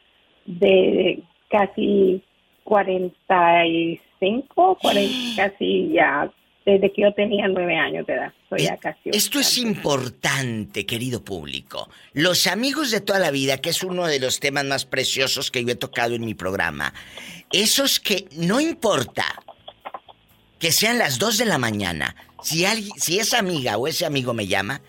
de 0.46 1.20
casi 1.50 2.22
45, 2.64 4.78
40, 4.82 5.12
casi 5.38 5.90
ya 5.94 6.30
desde 6.66 6.92
que 6.94 7.02
yo 7.02 7.14
tenía 7.14 7.48
nueve 7.48 7.76
años 7.76 8.06
de 8.08 8.14
edad. 8.14 8.34
Soy 8.50 8.68
casi 8.80 9.10
Esto 9.12 9.40
es 9.40 9.58
importante, 9.58 10.86
querido 10.86 11.24
público. 11.24 11.90
Los 12.14 12.48
amigos 12.48 12.92
de 12.92 13.02
toda 13.02 13.20
la 13.20 13.32
vida, 13.32 13.58
que 13.58 13.70
es 13.70 13.84
uno 13.84 14.08
de 14.08 14.20
los 14.20 14.40
temas 14.40 14.66
más 14.66 14.86
preciosos 14.86 15.52
que 15.52 15.64
yo 15.64 15.72
he 15.72 15.76
tocado 15.76 16.16
en 16.16 16.26
mi 16.26 16.34
programa. 16.34 16.94
Esos 17.52 18.00
que 18.00 18.26
no 18.38 18.60
importa 18.60 19.26
que 20.60 20.72
sean 20.72 20.98
las 20.98 21.20
2 21.20 21.40
de 21.40 21.46
la 21.46 21.58
mañana, 21.58 22.16
si, 22.42 22.66
alguien, 22.66 22.94
si 22.98 23.20
esa 23.20 23.40
amiga 23.40 23.78
o 23.78 23.88
ese 23.88 24.06
amigo 24.06 24.34
me 24.34 24.48
llama, 24.48 24.82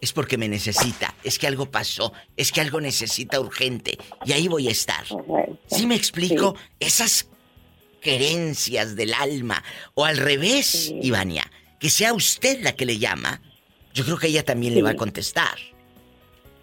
es 0.00 0.12
porque 0.14 0.38
me 0.38 0.48
necesita, 0.48 1.14
es 1.22 1.38
que 1.38 1.46
algo 1.46 1.70
pasó, 1.70 2.14
es 2.36 2.52
que 2.52 2.62
algo 2.62 2.80
necesita 2.80 3.38
urgente 3.38 3.98
y 4.24 4.32
ahí 4.32 4.48
voy 4.48 4.68
a 4.68 4.70
estar. 4.70 5.06
Correcto. 5.06 5.58
¿Sí 5.66 5.86
me 5.86 5.94
explico? 5.94 6.56
Sí. 6.56 6.64
Esas 6.80 7.28
querencias 8.00 8.96
del 8.96 9.14
alma. 9.14 9.62
O 9.94 10.04
al 10.04 10.16
revés, 10.16 10.66
Sí. 10.66 10.98
Ivania, 11.02 11.44
que 11.78 11.88
sea 11.88 12.12
usted 12.12 12.60
la 12.62 12.72
que 12.72 12.86
le 12.86 12.98
llama, 12.98 13.40
yo 13.94 14.04
creo 14.04 14.18
que 14.18 14.28
ella 14.28 14.44
también 14.44 14.74
le 14.74 14.82
va 14.82 14.90
a 14.90 14.96
contestar. 14.96 15.58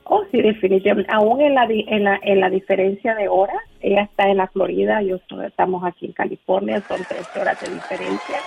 Oh, 0.05 0.23
sí, 0.31 0.41
definitivamente. 0.41 1.11
Aún 1.11 1.41
en 1.41 1.55
la, 1.55 1.65
en 1.65 2.03
la, 2.03 2.19
en 2.23 2.39
la 2.39 2.49
diferencia 2.49 3.13
de 3.15 3.27
horas, 3.27 3.61
ella 3.81 4.03
está 4.03 4.29
en 4.29 4.37
la 4.37 4.47
Florida, 4.47 5.01
yo 5.01 5.19
estamos 5.45 5.83
aquí 5.83 6.05
en 6.05 6.13
California, 6.13 6.81
son 6.87 7.01
tres 7.07 7.27
horas 7.35 7.59
de 7.59 7.73
diferencia 7.73 8.37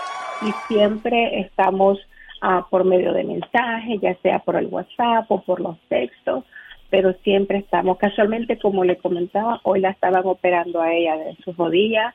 y 0.43 0.53
siempre 0.73 1.41
estamos 1.41 1.99
ah, 2.41 2.67
por 2.71 2.85
medio 2.85 3.13
de 3.13 3.25
mensajes, 3.25 4.01
ya 4.01 4.15
sea 4.23 4.39
por 4.39 4.57
el 4.57 4.67
WhatsApp 4.67 5.31
o 5.31 5.43
por 5.43 5.61
los 5.61 5.79
textos, 5.89 6.45
pero 6.89 7.13
siempre 7.23 7.59
estamos. 7.59 7.99
Casualmente, 7.99 8.59
como 8.59 8.85
le 8.85 8.97
comentaba, 8.97 9.61
hoy 9.65 9.81
la 9.81 9.91
estaban 9.91 10.23
operando 10.25 10.81
a 10.81 10.93
ella 10.93 11.17
de 11.17 11.37
sus 11.45 11.57
rodillas. 11.57 12.15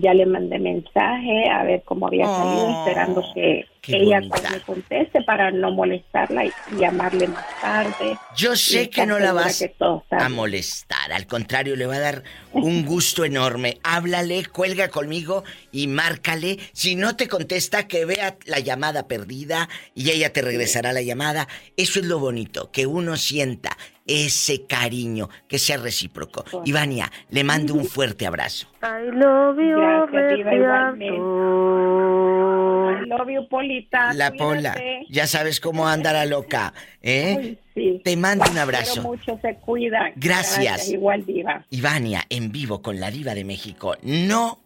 Ya 0.00 0.14
le 0.14 0.26
mandé 0.26 0.58
mensaje 0.60 1.48
a 1.50 1.64
ver 1.64 1.82
cómo 1.84 2.06
había 2.06 2.24
salido, 2.24 2.66
Oh, 2.68 2.86
esperando 2.86 3.24
que 3.34 3.66
ella 3.88 4.20
me 4.20 4.60
conteste 4.60 5.22
para 5.22 5.50
no 5.50 5.72
molestarla 5.72 6.44
y 6.44 6.52
llamarle 6.78 7.26
más 7.26 7.44
tarde. 7.60 8.16
Yo 8.36 8.54
sé 8.54 8.90
que 8.90 9.06
no 9.06 9.18
la 9.18 9.32
vas 9.32 9.64
a 10.10 10.28
molestar. 10.28 11.12
Al 11.12 11.26
contrario, 11.26 11.74
le 11.74 11.86
va 11.86 11.96
a 11.96 12.00
dar 12.00 12.22
un 12.52 12.84
gusto 12.86 13.24
enorme. 13.24 13.78
Háblale, 13.82 14.44
cuelga 14.46 14.88
conmigo 14.88 15.42
y 15.72 15.88
márcale. 15.88 16.58
Si 16.72 16.94
no 16.94 17.16
te 17.16 17.28
contesta, 17.28 17.88
que 17.88 18.04
vea 18.04 18.36
la 18.44 18.60
llamada 18.60 19.08
perdida 19.08 19.68
y 19.94 20.10
ella 20.10 20.32
te 20.32 20.42
regresará 20.42 20.92
la 20.92 21.02
llamada. 21.02 21.48
Eso 21.76 21.98
es 21.98 22.06
lo 22.06 22.18
bonito, 22.18 22.70
que 22.70 22.86
uno 22.86 23.16
sienta 23.16 23.76
ese 24.08 24.64
cariño, 24.66 25.28
que 25.46 25.58
sea 25.58 25.76
recíproco. 25.76 26.44
Ivania, 26.64 27.10
le 27.30 27.44
mando 27.44 27.74
un 27.74 27.84
fuerte 27.86 28.26
abrazo. 28.26 28.66
I 28.82 29.10
love 29.12 29.56
you, 29.58 29.76
Gracias, 29.78 30.36
Diva, 30.36 30.54
igualmente. 30.54 31.16
Reciardo. 31.16 32.90
I 32.90 33.06
love 33.06 33.28
you, 33.28 33.48
Polita. 33.48 34.12
La 34.14 34.32
Pola, 34.32 34.76
ya 35.08 35.26
sabes 35.26 35.60
cómo 35.60 35.86
anda 35.88 36.12
la 36.12 36.24
loca, 36.26 36.72
¿eh? 37.02 37.58
Sí. 37.74 38.00
Te 38.04 38.16
mando 38.16 38.44
un 38.50 38.58
abrazo. 38.58 39.02
mucho, 39.02 39.38
se 39.40 39.54
cuida. 39.56 40.10
Gracias. 40.16 40.88
Igual, 40.90 41.24
Diva. 41.24 41.64
Ivania 41.70 42.24
en 42.28 42.50
vivo 42.50 42.82
con 42.82 42.98
la 42.98 43.10
diva 43.10 43.34
de 43.34 43.44
México. 43.44 43.96
No, 44.02 44.60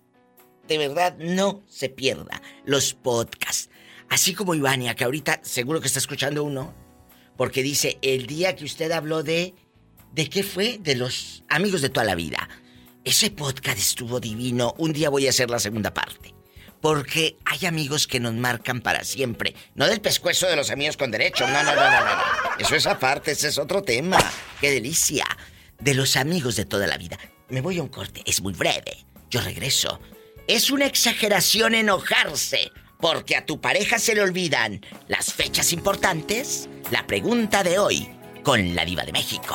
de 0.68 0.78
verdad, 0.78 1.16
no 1.18 1.60
se 1.68 1.88
pierda 1.88 2.40
los 2.64 2.94
podcasts. 2.94 3.70
Así 4.08 4.34
como 4.34 4.54
Ivania, 4.54 4.94
que 4.94 5.04
ahorita 5.04 5.40
seguro 5.42 5.80
que 5.80 5.86
está 5.86 5.98
escuchando 5.98 6.44
uno, 6.44 6.74
porque 7.42 7.64
dice, 7.64 7.98
el 8.02 8.28
día 8.28 8.54
que 8.54 8.64
usted 8.64 8.92
habló 8.92 9.24
de... 9.24 9.52
¿De 10.12 10.30
qué 10.30 10.44
fue? 10.44 10.78
De 10.78 10.94
los 10.94 11.42
amigos 11.48 11.82
de 11.82 11.88
toda 11.88 12.06
la 12.06 12.14
vida. 12.14 12.48
Ese 13.02 13.32
podcast 13.32 13.80
estuvo 13.80 14.20
divino. 14.20 14.76
Un 14.78 14.92
día 14.92 15.10
voy 15.10 15.26
a 15.26 15.30
hacer 15.30 15.50
la 15.50 15.58
segunda 15.58 15.92
parte. 15.92 16.36
Porque 16.80 17.36
hay 17.44 17.66
amigos 17.66 18.06
que 18.06 18.20
nos 18.20 18.34
marcan 18.34 18.80
para 18.80 19.02
siempre. 19.02 19.56
No 19.74 19.88
del 19.88 20.00
pescuezo 20.00 20.46
de 20.46 20.54
los 20.54 20.70
amigos 20.70 20.96
con 20.96 21.10
derecho. 21.10 21.44
No, 21.48 21.64
no, 21.64 21.74
no, 21.74 21.90
no, 21.90 22.04
no. 22.04 22.22
Eso 22.60 22.76
es 22.76 22.86
aparte, 22.86 23.32
ese 23.32 23.48
es 23.48 23.58
otro 23.58 23.82
tema. 23.82 24.18
¡Qué 24.60 24.70
delicia! 24.70 25.24
De 25.80 25.94
los 25.94 26.14
amigos 26.14 26.54
de 26.54 26.64
toda 26.64 26.86
la 26.86 26.96
vida. 26.96 27.18
Me 27.48 27.60
voy 27.60 27.78
a 27.78 27.82
un 27.82 27.88
corte, 27.88 28.22
es 28.24 28.40
muy 28.40 28.52
breve. 28.52 29.04
Yo 29.30 29.40
regreso. 29.40 29.98
Es 30.46 30.70
una 30.70 30.86
exageración 30.86 31.74
enojarse 31.74 32.70
porque 33.02 33.36
a 33.36 33.44
tu 33.44 33.60
pareja 33.60 33.98
se 33.98 34.14
le 34.14 34.22
olvidan 34.22 34.80
las 35.08 35.34
fechas 35.34 35.72
importantes. 35.72 36.70
La 36.92 37.04
pregunta 37.06 37.62
de 37.64 37.78
hoy 37.80 38.08
con 38.44 38.74
la 38.76 38.84
diva 38.86 39.02
de 39.04 39.12
México. 39.12 39.54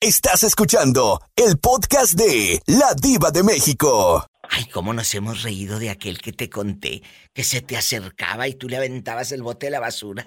Estás 0.00 0.42
escuchando 0.42 1.20
el 1.36 1.58
podcast 1.58 2.14
de 2.14 2.60
La 2.66 2.92
Diva 3.00 3.30
de 3.30 3.42
México. 3.44 4.26
Ay, 4.50 4.64
cómo 4.66 4.92
nos 4.94 5.14
hemos 5.14 5.42
reído 5.42 5.78
de 5.78 5.90
aquel 5.90 6.18
que 6.20 6.32
te 6.32 6.48
conté, 6.50 7.02
que 7.32 7.44
se 7.44 7.60
te 7.62 7.76
acercaba 7.76 8.48
y 8.48 8.54
tú 8.54 8.68
le 8.68 8.76
aventabas 8.78 9.30
el 9.32 9.42
bote 9.42 9.66
de 9.66 9.70
la 9.72 9.80
basura. 9.80 10.26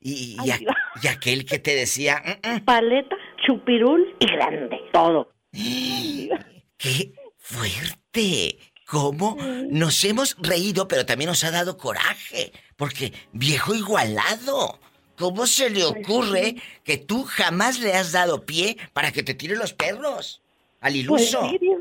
Y, 0.00 0.12
y 0.12 0.36
Ay, 0.40 0.50
a- 0.50 0.58
Dios. 0.58 0.74
y 1.02 1.06
aquel 1.08 1.44
que 1.44 1.58
te 1.58 1.74
decía, 1.74 2.22
"Mm, 2.44 2.48
mm". 2.56 2.64
Paleta, 2.64 3.16
chupirul 3.46 4.14
y 4.18 4.26
grande. 4.26 4.76
Todo. 4.92 5.32
¡qué 5.52 7.12
fuerte! 7.38 8.58
¿Cómo 8.90 9.36
nos 9.70 10.02
hemos 10.04 10.36
reído, 10.40 10.88
pero 10.88 11.06
también 11.06 11.28
nos 11.28 11.44
ha 11.44 11.50
dado 11.52 11.76
coraje? 11.78 12.52
Porque 12.76 13.12
viejo 13.32 13.74
igualado. 13.74 14.78
¿Cómo 15.16 15.46
se 15.46 15.70
le 15.70 15.84
ocurre 15.84 16.56
que 16.82 16.96
tú 16.96 17.24
jamás 17.24 17.78
le 17.78 17.92
has 17.92 18.10
dado 18.10 18.44
pie 18.46 18.76
para 18.92 19.12
que 19.12 19.22
te 19.22 19.34
tire 19.34 19.54
los 19.54 19.72
perros? 19.74 20.42
Al 20.80 20.92
Pues 20.92 20.96
iluso. 21.04 21.48
sí, 21.50 21.58
Dios. 21.58 21.78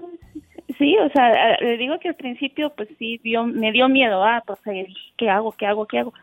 Sí, 0.78 0.96
o 0.98 1.10
sea, 1.12 1.58
le 1.60 1.78
digo 1.78 2.00
que 2.00 2.10
al 2.10 2.16
principio, 2.16 2.74
pues 2.75 2.89
sí, 3.00 3.20
dio, 3.24 3.44
me 3.46 3.72
dio 3.72 3.89
miedo. 3.89 4.24
Ah, 4.24 4.44
pues, 4.46 4.60
eh, 4.68 4.88
¿qué 5.18 5.30
hago, 5.30 5.51
qué 5.54 5.66
hago, 5.66 5.86
qué 5.88 6.00
hago? 6.00 6.13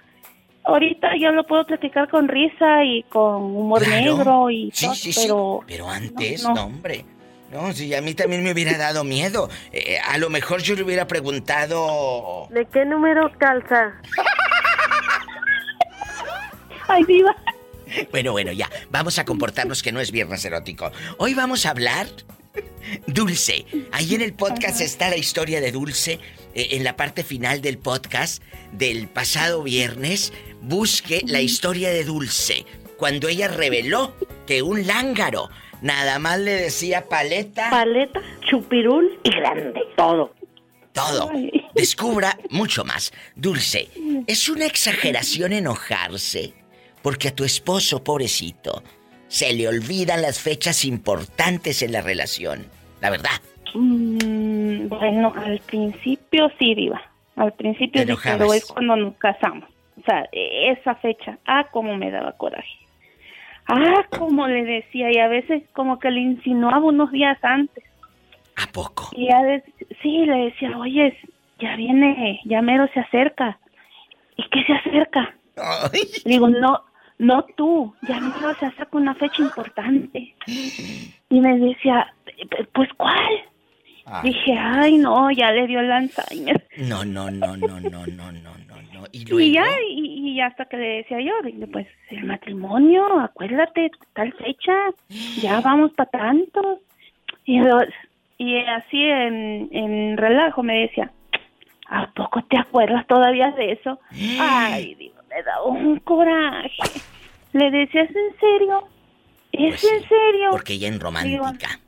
Ahorita 0.65 1.09
ya 1.21 1.31
lo 1.31 1.47
puedo 1.47 1.65
platicar 1.67 2.09
con 2.09 2.29
risa 2.29 2.85
y 2.85 3.03
con 3.05 3.43
humor 3.43 3.83
Claro. 3.83 4.17
negro 4.17 4.51
y 4.51 4.71
Sí, 4.73 4.87
todo, 4.87 4.95
sí, 4.95 5.13
sí. 5.13 5.21
pero... 5.23 5.61
Pero 5.67 5.89
antes, 5.89 6.43
no, 6.43 6.49
no, 6.51 6.55
no. 6.55 6.65
hombre. 6.67 7.05
No, 7.51 7.73
si 7.73 7.95
a 7.95 8.03
mí 8.03 8.15
también 8.15 8.43
me 8.43 8.53
hubiera 8.53 8.77
dado 8.77 9.05
miedo. 9.05 9.49
Eh, 9.73 9.99
a 10.05 10.19
lo 10.19 10.31
mejor 10.31 10.63
yo 10.63 10.75
le 10.75 10.83
hubiera 10.83 11.07
preguntado. 11.07 12.49
¿De 12.51 12.67
qué 12.67 12.85
número 12.85 13.31
calza? 13.39 13.93
Ay, 16.89 17.05
diva. 17.05 17.35
Bueno, 18.11 18.33
bueno, 18.33 18.53
ya. 18.53 18.69
Vamos 18.91 19.19
a 19.19 19.25
comportarnos 19.25 19.83
que 19.83 19.93
no 19.93 20.01
es 20.01 20.11
viernes 20.11 20.45
erótico. 20.45 20.91
Hoy 21.19 21.35
vamos 21.35 21.67
a 21.67 21.71
hablar. 21.71 22.07
Dulce. 23.07 23.67
Ahí 23.93 24.15
en 24.15 24.23
el 24.23 24.33
podcast 24.33 24.81
está 24.81 25.11
la 25.11 25.17
historia 25.17 25.61
de 25.61 25.73
Dulce. 25.73 26.19
eh, 26.55 26.69
en 26.73 26.85
la 26.85 26.97
parte 26.97 27.25
final 27.25 27.61
del 27.61 27.79
podcast 27.79 28.43
del 28.73 29.09
pasado 29.09 29.63
viernes, 29.63 30.33
busque 30.63 31.23
la 31.27 31.41
historia 31.41 31.91
de 31.91 32.05
Dulce. 32.05 32.65
Cuando 32.97 33.29
ella 33.29 33.49
reveló 33.49 34.15
que 34.47 34.63
un 34.63 34.87
lángaro 34.87 35.51
nada 35.83 36.19
más 36.19 36.39
le 36.39 36.53
decía 36.53 37.09
paleta. 37.09 37.71
Paleta, 37.71 38.21
chupirul 38.49 39.19
y 39.23 39.31
grande. 39.31 39.81
Todo. 39.97 40.35
Todo. 40.93 41.31
Descubra 41.75 42.39
mucho 42.51 42.85
más. 42.85 43.13
Dulce, 43.35 43.89
es 44.27 44.49
una 44.49 44.67
exageración 44.67 45.53
enojarse 45.53 46.55
porque 47.07 47.29
a 47.29 47.35
tu 47.37 47.45
esposo, 47.45 48.03
pobrecito, 48.03 48.83
se 49.29 49.53
le 49.53 49.69
olvidan 49.69 50.23
las 50.23 50.41
fechas 50.41 50.85
importantes 50.85 51.83
en 51.83 51.93
la 51.93 52.01
relación. 52.01 52.67
La 53.01 53.11
verdad. 53.11 53.41
Mm, 53.75 54.89
bueno, 54.89 55.33
al 55.37 55.61
principio 55.61 56.51
sí, 56.59 56.75
Diva. 56.75 57.01
Al 57.37 57.53
principio 57.53 58.03
sí, 58.03 58.13
pero 58.25 58.53
es 58.53 58.65
cuando 58.65 58.97
nos 58.97 59.15
casamos. 59.19 59.69
O 60.01 60.05
sea, 60.05 60.29
esa 60.33 60.97
fecha, 60.97 61.39
ah, 61.47 61.69
cómo 61.71 61.97
me 61.97 62.11
daba 62.11 62.33
coraje. 62.33 62.77
Ah, 63.69 64.05
como 64.17 64.47
le 64.47 64.65
decía, 64.65 65.11
y 65.13 65.19
a 65.19 65.29
veces 65.29 65.63
como 65.73 65.99
que 65.99 66.11
le 66.11 66.21
insinuaba 66.21 66.79
unos 66.85 67.11
días 67.11 67.39
antes. 67.43 67.85
¿A 68.57 68.67
poco? 68.73 69.09
Y 69.13 69.29
ya 69.29 69.43
de- 69.43 69.65
sí, 70.03 70.25
le 70.25 70.47
decía, 70.47 70.77
oye, 70.79 71.17
ya 71.59 71.77
viene, 71.77 72.41
ya 72.45 72.63
mero 72.63 72.89
se 72.95 73.01
acerca. 73.01 73.59
¿Y 74.37 74.43
qué 74.51 74.63
se 74.65 74.73
acerca? 74.73 75.35
Ay, 75.57 76.03
Le 76.25 76.33
digo, 76.33 76.49
no, 76.49 76.81
no 77.19 77.43
tú, 77.57 77.95
ya 78.09 78.21
mero 78.21 78.55
se 78.61 78.67
acerca 78.67 78.97
una 78.99 79.15
fecha 79.15 79.43
importante. 79.43 80.35
Y 81.29 81.41
me 81.41 81.59
decía, 81.59 82.15
pues 82.73 82.89
¿cuál? 82.97 83.17
Ah. 84.09 84.21
Dije, 84.23 84.53
ay, 84.57 84.99
no, 84.99 85.33
ya 85.33 85.51
le 85.51 85.67
dio 85.67 85.81
el 85.81 85.91
Alzheimer. 85.91 86.65
No, 86.79 87.05
no, 87.05 87.29
no, 87.29 87.57
no, 87.57 87.81
no, 87.81 88.07
no, 88.07 88.33
no, 88.33 88.33
no. 88.33 88.77
¿Y, 89.11 89.25
luego? 89.25 89.41
y 89.41 89.53
ya, 89.53 89.67
y, 89.91 90.31
y, 90.31 90.41
hasta 90.41 90.65
que 90.67 90.77
le 90.77 90.89
decía 90.99 91.21
yo, 91.21 91.33
dije, 91.43 91.67
pues 91.67 91.89
el 92.11 92.25
matrimonio, 92.25 93.19
acuérdate, 93.19 93.91
tal 94.15 94.33
fecha, 94.35 94.73
ya 95.41 95.61
vamos 95.65 95.93
para 95.93 96.11
tanto. 96.11 96.81
Y, 97.45 97.61
y 98.39 98.59
así 98.59 99.03
en, 99.03 99.69
en 99.73 100.17
relajo 100.17 100.63
me 100.63 100.83
decía, 100.83 101.11
¿a 101.89 102.07
poco 102.13 102.43
te 102.43 102.59
acuerdas 102.59 103.07
todavía 103.09 103.51
de 103.53 103.73
eso? 103.73 103.99
Ay, 104.41 104.95
digo, 104.95 105.17
me 105.29 105.43
da 105.43 105.63
un 105.65 105.99
coraje. 106.01 106.71
Le 107.53 107.71
decía, 107.73 108.03
¿es 108.03 108.11
en 108.11 108.39
serio? 108.39 108.87
¿Es 109.51 109.81
pues 109.81 109.93
en 109.93 110.09
serio? 110.09 110.51
Porque 110.53 110.75
ella 110.75 110.89
en 110.89 111.01
romántica. 111.01 111.81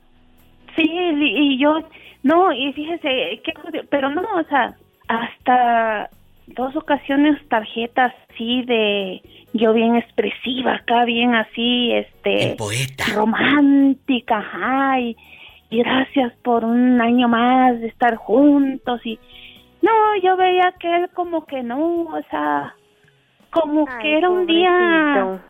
Digo, 0.75 0.75
sí, 0.75 0.89
y 1.21 1.57
yo 1.59 1.79
no, 2.23 2.51
y 2.51 2.73
fíjese, 2.73 3.41
qué 3.43 3.53
pero 3.89 4.09
no, 4.09 4.21
o 4.21 4.43
sea, 4.43 4.75
hasta 5.07 6.09
dos 6.47 6.75
ocasiones 6.75 7.37
tarjetas 7.47 8.13
así 8.29 8.63
de 8.63 9.21
yo 9.53 9.73
bien 9.73 9.95
expresiva, 9.95 10.75
acá 10.75 11.05
bien 11.05 11.35
así, 11.35 11.91
este, 11.93 12.51
El 12.51 12.57
poeta. 12.57 13.05
romántica, 13.13 14.39
ajá, 14.39 14.99
y, 14.99 15.15
y 15.69 15.79
gracias 15.79 16.33
por 16.43 16.65
un 16.65 17.01
año 17.01 17.27
más 17.27 17.79
de 17.79 17.87
estar 17.87 18.15
juntos 18.15 19.05
y 19.05 19.19
no, 19.81 19.91
yo 20.21 20.35
veía 20.35 20.73
que 20.79 20.93
él 20.93 21.09
como 21.13 21.45
que 21.45 21.63
no, 21.63 22.03
o 22.03 22.21
sea, 22.29 22.75
como 23.49 23.85
que 24.01 24.17
era 24.17 24.29
un 24.29 24.45
día 24.45 25.41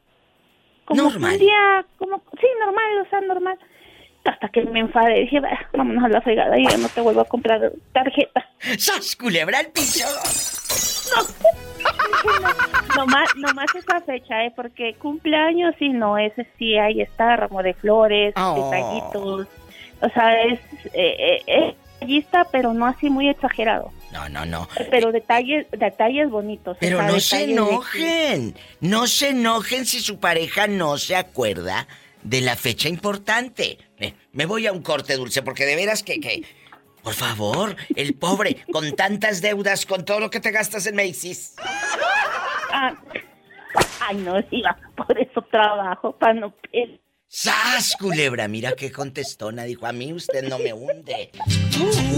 como 0.90 1.10
que 1.10 1.20
Normal. 1.20 1.34
un 1.34 1.40
día, 1.40 1.86
como, 2.00 2.18
sí, 2.42 2.48
normal, 2.60 3.06
o 3.06 3.10
sea, 3.10 3.22
normal. 3.22 3.60
Hasta 4.30 4.50
que 4.50 4.62
me 4.64 4.82
enfadé, 4.82 5.22
dije, 5.22 5.40
"Bah, 5.40 5.58
vámonos 5.74 6.04
a 6.04 6.10
la 6.10 6.22
fregada 6.22 6.58
y 6.60 6.68
ya 6.68 6.78
no 6.78 6.90
te 6.90 7.02
vuelvo 7.02 7.22
a 7.22 7.26
comprar 7.26 7.72
tarjeta. 7.94 8.46
¡Sas, 8.78 9.16
culebra 9.16 9.60
al 9.60 9.68
piso! 9.68 10.06
Nomás, 12.96 13.30
nomás 13.38 13.68
esa 13.76 14.02
fecha, 14.02 14.44
¿eh? 14.46 14.54
Porque 14.56 14.94
cumpleaños, 14.96 15.74
sí, 15.80 15.90
no, 15.90 16.18
ese 16.18 16.46
sí, 16.58 16.78
ahí 16.78 17.02
está, 17.02 17.36
ramo 17.38 17.64
de 17.64 17.74
flores, 17.74 18.34
Oh. 18.36 18.70
detallitos. 18.70 19.48
O 20.02 20.10
sea, 20.14 20.42
es, 20.44 20.60
eh, 20.94 21.16
eh, 21.18 21.42
eh, 21.48 21.76
detallista, 22.00 22.46
pero 22.52 22.74
no 22.74 22.86
así 22.86 23.10
muy 23.10 23.30
exagerado. 23.30 23.92
No, 24.12 24.28
no, 24.30 24.46
no. 24.46 24.68
Pero 24.90 25.12
detalles, 25.12 25.68
detalles 25.72 26.30
bonitos. 26.30 26.78
o 26.78 26.80
Pero 26.80 26.98
sea, 26.98 27.08
no 27.08 27.20
se 27.20 27.44
enojen. 27.44 28.56
No 28.82 29.08
se 29.08 29.30
enojen 29.30 29.86
si 29.86 30.00
su 30.00 30.20
pareja 30.20 30.68
no 30.68 30.98
se 30.98 31.16
acuerda 31.16 31.88
de 32.30 32.42
la 32.42 32.56
fecha 32.56 32.88
importante. 32.88 33.80
Me, 34.00 34.14
me 34.34 34.46
voy 34.46 34.68
a 34.68 34.72
un 34.72 34.84
corte 34.84 35.16
dulce 35.16 35.42
porque 35.42 35.66
de 35.66 35.76
veras 35.76 36.04
que, 36.04 36.20
que... 36.20 36.46
Por 37.04 37.14
favor, 37.14 37.76
el 37.96 38.14
pobre, 38.14 38.58
con 38.74 38.94
tantas 38.94 39.42
deudas, 39.42 39.86
con 39.86 40.04
todo 40.04 40.20
lo 40.20 40.30
que 40.30 40.42
te 40.42 40.52
gastas 40.52 40.86
en 40.86 40.98
Macy's. 40.98 41.56
Ah, 42.72 42.94
ay, 44.02 44.18
no, 44.18 44.36
sí, 44.50 44.62
por 44.96 45.18
eso 45.18 45.42
trabajo, 45.50 46.16
para 46.20 46.34
no 46.34 46.52
perder. 46.52 47.00
¡Sas, 47.30 47.96
culebra! 47.98 48.48
Mira 48.48 48.74
qué 48.74 48.92
contestona. 48.92 49.64
Dijo, 49.64 49.86
a 49.88 49.94
mí 49.94 50.12
usted 50.12 50.48
no 50.50 50.60
me 50.60 50.74
hunde. 50.74 51.32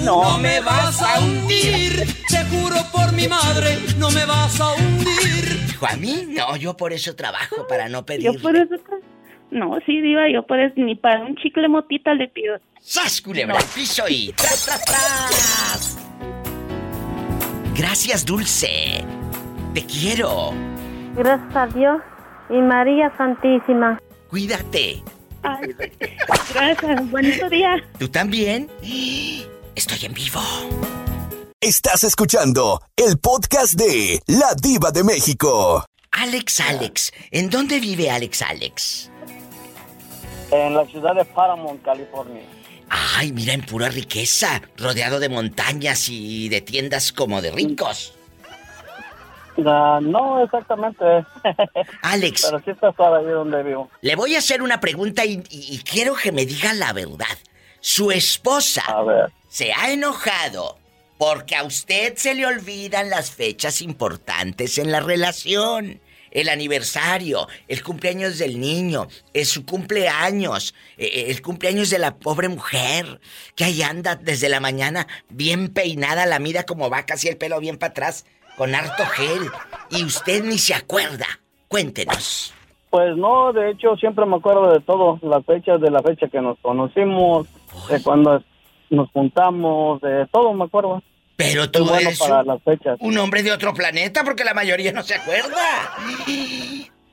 No, 0.04 0.38
me 0.40 0.60
vas 0.62 1.02
a 1.02 1.20
hundir, 1.20 2.04
te 2.28 2.44
juro 2.46 2.78
por 2.92 3.12
mi 3.14 3.28
madre, 3.28 3.78
no 3.98 4.10
me 4.10 4.26
vas 4.26 4.60
a 4.60 4.72
hundir. 4.74 5.68
Dijo, 5.68 5.86
a 5.86 5.96
mí 5.96 6.26
no, 6.30 6.56
yo 6.56 6.76
por 6.76 6.92
eso 6.92 7.16
trabajo, 7.16 7.68
para 7.68 7.88
no 7.88 8.04
pedir. 8.06 8.32
yo 8.32 8.42
por 8.42 8.56
eso... 8.56 8.74
tra- 8.76 9.00
No, 9.52 9.78
sí, 9.86 10.00
diva, 10.02 10.30
yo 10.30 10.44
por 10.44 10.60
eso 10.60 10.74
ni 10.78 10.96
para 10.96 11.24
un 11.26 11.36
chicle 11.36 11.68
motita 11.68 12.14
le 12.14 12.30
pido. 12.30 12.58
¡Sas, 12.80 13.22
culebra! 13.22 13.58
al 13.58 13.66
piso 13.66 14.04
y 14.08 14.32
tras, 14.34 14.66
tras, 14.66 14.86
tras! 14.86 15.98
Gracias, 17.76 18.26
Dulce. 18.26 19.04
Te 19.74 19.86
quiero. 19.86 20.54
Gracias 21.16 21.56
a 21.56 21.68
Dios 21.68 22.02
y 22.50 22.54
María 22.54 23.12
Santísima. 23.18 24.00
Cuídate. 24.30 25.04
Ay, 25.44 25.76
gracias, 26.54 27.12
bonito 27.12 27.50
día. 27.50 27.84
¿Tú 28.00 28.08
también? 28.08 28.70
Estoy 29.76 30.06
en 30.06 30.14
vivo. 30.14 30.40
Estás 31.60 32.04
escuchando 32.04 32.82
el 32.96 33.20
podcast 33.20 33.74
de 33.74 34.20
La 34.28 34.54
Diva 34.62 34.92
de 34.92 35.04
México. 35.04 35.86
Alex, 36.12 36.60
Alex. 36.60 37.12
¿En 37.32 37.50
dónde 37.50 37.80
vive 37.80 38.10
Alex, 38.10 38.42
Alex? 38.42 39.11
En 40.52 40.74
la 40.76 40.86
ciudad 40.86 41.16
de 41.16 41.24
Paramount, 41.26 41.82
California. 41.84 42.44
Ay, 42.90 43.32
mira, 43.32 43.54
en 43.54 43.62
pura 43.62 43.88
riqueza, 43.90 44.62
rodeado 44.78 45.20
de 45.20 45.30
montañas 45.30 46.10
y 46.10 46.50
de 46.50 46.60
tiendas 46.62 47.14
como 47.14 47.42
de 47.42 47.52
ricos. 47.52 48.14
No 49.58 50.44
exactamente, 50.44 51.06
Alex, 52.02 52.46
pero 52.46 52.60
sí 52.64 52.72
está 52.72 52.92
suave 52.94 53.20
ahí 53.20 53.32
donde 53.34 53.62
vivo. 53.64 53.90
le 54.02 54.16
voy 54.16 54.34
a 54.36 54.40
hacer 54.40 54.62
una 54.62 54.80
pregunta 54.80 55.24
y, 55.26 55.44
y- 55.50 55.76
y 55.76 55.78
quiero 55.84 56.16
que 56.16 56.32
me 56.32 56.46
diga 56.46 56.74
la 56.74 56.94
verdad. 56.94 57.38
Su 57.80 58.12
esposa 58.12 58.82
A 58.88 59.04
ver. 59.04 59.32
se 59.50 59.72
ha 59.74 59.92
enojado 59.92 60.78
porque 61.18 61.56
a 61.56 61.64
usted 61.64 62.16
se 62.16 62.34
le 62.34 62.46
olvidan 62.46 63.10
las 63.10 63.30
fechas 63.32 63.82
importantes 63.82 64.78
en 64.80 64.92
la 64.92 65.00
relación. 65.02 66.00
El 66.32 66.50
aniversario, 66.50 67.48
el 67.68 67.84
cumpleaños 67.84 68.40
del 68.40 68.60
niño, 68.60 69.08
es 69.34 69.50
su 69.50 69.66
cumpleaños, 69.66 70.74
eh, 70.98 71.26
el 71.28 71.42
cumpleaños 71.42 71.90
de 71.90 72.00
la 72.00 72.16
pobre 72.16 72.48
mujer, 72.48 73.20
que 73.56 73.66
ahí 73.66 73.82
anda 73.82 74.16
desde 74.16 74.50
la 74.50 74.60
mañana 74.60 75.08
bien 75.30 75.70
peinada, 75.70 76.26
la 76.26 76.40
mida 76.40 76.64
como 76.64 76.90
vaca, 76.90 77.16
así 77.16 77.28
el 77.28 77.38
pelo 77.38 77.60
bien 77.60 77.78
para 77.78 77.92
atrás, 77.92 78.26
con 78.58 78.74
harto 78.74 79.06
gel, 79.06 79.50
y 79.90 80.04
usted 80.04 80.44
ni 80.44 80.58
se 80.58 80.74
acuerda. 80.74 81.26
Cuéntenos. 81.68 82.54
Pues 82.90 83.16
no, 83.16 83.54
de 83.54 83.72
hecho 83.72 83.96
siempre 83.96 84.26
me 84.26 84.36
acuerdo 84.36 84.74
de 84.74 84.82
todo, 84.82 85.18
las 85.22 85.46
fechas, 85.46 85.80
de 85.80 85.90
la 85.90 86.02
fecha 86.02 86.28
que 86.28 86.42
nos 86.42 86.60
conocimos, 86.60 87.48
de 87.90 88.04
cuando 88.04 88.44
nos 88.90 89.10
juntamos, 89.12 90.02
de 90.02 90.28
todo 90.28 90.54
me 90.54 90.66
acuerdo. 90.66 91.02
Pero 91.36 91.70
tú 91.72 91.86
bueno 91.86 92.10
eres 92.10 92.20
para 92.20 92.42
un, 92.42 92.48
las 92.48 92.64
fechas. 92.64 92.98
un 93.00 93.18
hombre 93.18 93.42
de 93.44 93.52
otro 93.52 93.74
planeta 93.74 94.24
porque 94.24 94.44
la 94.44 94.54
mayoría 94.54 94.92
no 94.92 95.02
se 95.04 95.16
acuerda. 95.16 95.58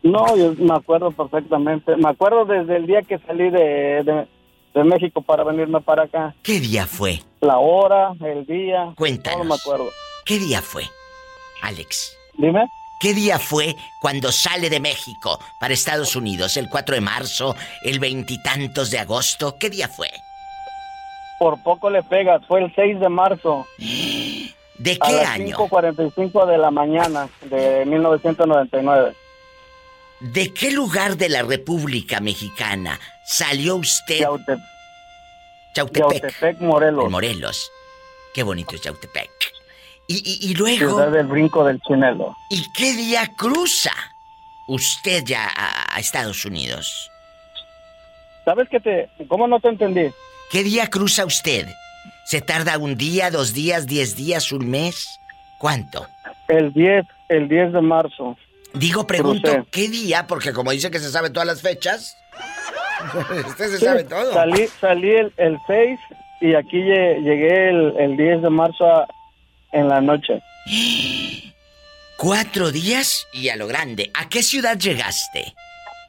No, 0.03 0.37
yo 0.37 0.55
me 0.59 0.75
acuerdo 0.75 1.11
perfectamente. 1.11 1.97
Me 1.97 2.09
acuerdo 2.11 2.45
desde 2.45 2.77
el 2.77 2.87
día 2.87 3.03
que 3.03 3.19
salí 3.27 3.51
de, 3.51 4.03
de, 4.05 4.29
de 4.75 4.85
México 4.85 5.23
para 5.23 5.45
venirme 5.45 5.81
para 5.81 6.05
acá. 6.05 6.35
¿Qué 6.43 6.61
día 6.61 6.87
fue? 6.87 7.21
La 7.41 7.59
hora, 7.59 8.13
el 8.25 8.47
día, 8.47 8.93
Cuéntanos. 8.97 9.39
todo 9.41 9.49
me 9.49 9.55
acuerdo. 9.55 9.91
¿Qué 10.25 10.39
día 10.39 10.61
fue, 10.63 10.85
Alex? 11.63 12.17
Dime. 12.35 12.65
¿Qué 13.01 13.15
día 13.15 13.39
fue 13.39 13.77
cuando 14.01 14.33
sale 14.33 14.69
de 14.71 14.81
México 14.81 15.39
para 15.61 15.73
Estados 15.73 16.17
Unidos? 16.17 16.57
¿El 16.57 16.69
4 16.69 16.97
de 16.97 17.01
marzo? 17.01 17.55
¿El 17.83 18.01
veintitantos 18.01 18.91
de 18.91 18.99
agosto? 18.99 19.57
¿Qué 19.59 19.71
día 19.71 19.89
fue? 19.89 20.11
Por 21.39 21.63
poco 21.63 21.89
le 21.91 22.03
pegas, 22.03 22.45
fue 22.47 22.63
el 22.65 22.75
6 22.75 23.01
de 23.01 23.09
marzo. 23.09 23.67
¿De 23.79 24.93
a 25.01 25.07
qué 25.07 25.13
las 25.13 25.29
año? 25.29 25.57
5.45 25.57 26.47
de 26.47 26.59
la 26.59 26.71
mañana 26.71 27.29
de 27.43 27.85
1999. 27.87 29.13
¿De 30.21 30.53
qué 30.53 30.71
lugar 30.71 31.17
de 31.17 31.29
la 31.29 31.43
República 31.43 32.21
Mexicana 32.21 32.99
salió 33.25 33.77
usted? 33.77 34.21
Yaute- 34.21 34.61
Chautepec. 35.75 36.23
Yautepec, 36.23 36.61
Morelos. 36.61 37.05
En 37.05 37.11
Morelos. 37.11 37.71
Qué 38.35 38.43
bonito 38.43 38.75
es 38.77 38.83
Chautepec. 38.83 39.31
Y, 40.07 40.17
y- 40.17 40.51
y 40.51 40.55
luego, 40.55 40.91
Ciudad 40.91 41.11
del 41.11 41.27
Brinco 41.27 41.65
del 41.65 41.81
Chinelo. 41.83 42.37
¿y 42.51 42.65
qué 42.73 42.95
día 42.95 43.31
cruza 43.37 43.93
usted 44.69 45.23
ya 45.25 45.47
a, 45.55 45.95
a 45.97 45.99
Estados 46.01 46.45
Unidos? 46.45 47.11
¿Sabes 48.45 48.69
qué 48.71 48.81
te... 48.81 49.09
¿Cómo 49.29 49.47
no 49.47 49.61
te 49.61 49.69
entendí? 49.69 50.09
¿Qué 50.51 50.63
día 50.63 50.89
cruza 50.89 51.25
usted? 51.25 51.67
¿Se 52.25 52.41
tarda 52.41 52.79
un 52.79 52.97
día, 52.97 53.31
dos 53.31 53.53
días, 53.55 53.87
diez 53.87 54.17
días, 54.17 54.53
un 54.53 54.71
mes? 54.71 55.19
¿Cuánto? 55.59 56.07
El 56.49 56.73
10, 56.73 57.05
el 57.29 57.49
10 57.49 57.73
de 57.73 57.81
marzo. 57.81 58.37
Digo, 58.75 59.07
pregunto, 59.07 59.51
Crucé. 59.53 59.69
¿qué 59.71 59.89
día? 59.89 60.27
Porque 60.27 60.53
como 60.53 60.71
dice 60.71 60.91
que 60.91 60.99
se 61.01 61.11
sabe 61.11 61.31
todas 61.31 61.47
las 61.47 61.63
fechas. 61.63 62.17
Usted 63.49 63.67
se 63.71 63.79
Sí, 63.79 63.85
sabe 63.85 64.05
todo. 64.05 64.33
Salí, 64.33 64.67
salí 64.81 65.11
el, 65.11 65.33
el 65.37 65.59
6 65.67 65.99
y 66.41 66.55
aquí 66.55 66.77
lle- 66.79 67.19
llegué 67.23 67.71
el, 67.71 67.95
el 67.99 68.17
10 68.17 68.43
de 68.43 68.51
marzo 68.51 68.87
a- 68.87 69.07
en 69.73 69.89
la 69.89 70.01
noche. 70.01 70.41
Cuatro 72.17 72.71
días 72.73 73.27
y 73.33 73.49
a 73.49 73.57
lo 73.57 73.67
grande. 73.69 74.11
¿A 74.15 74.29
qué 74.29 74.43
ciudad 74.43 74.77
llegaste? 74.77 75.55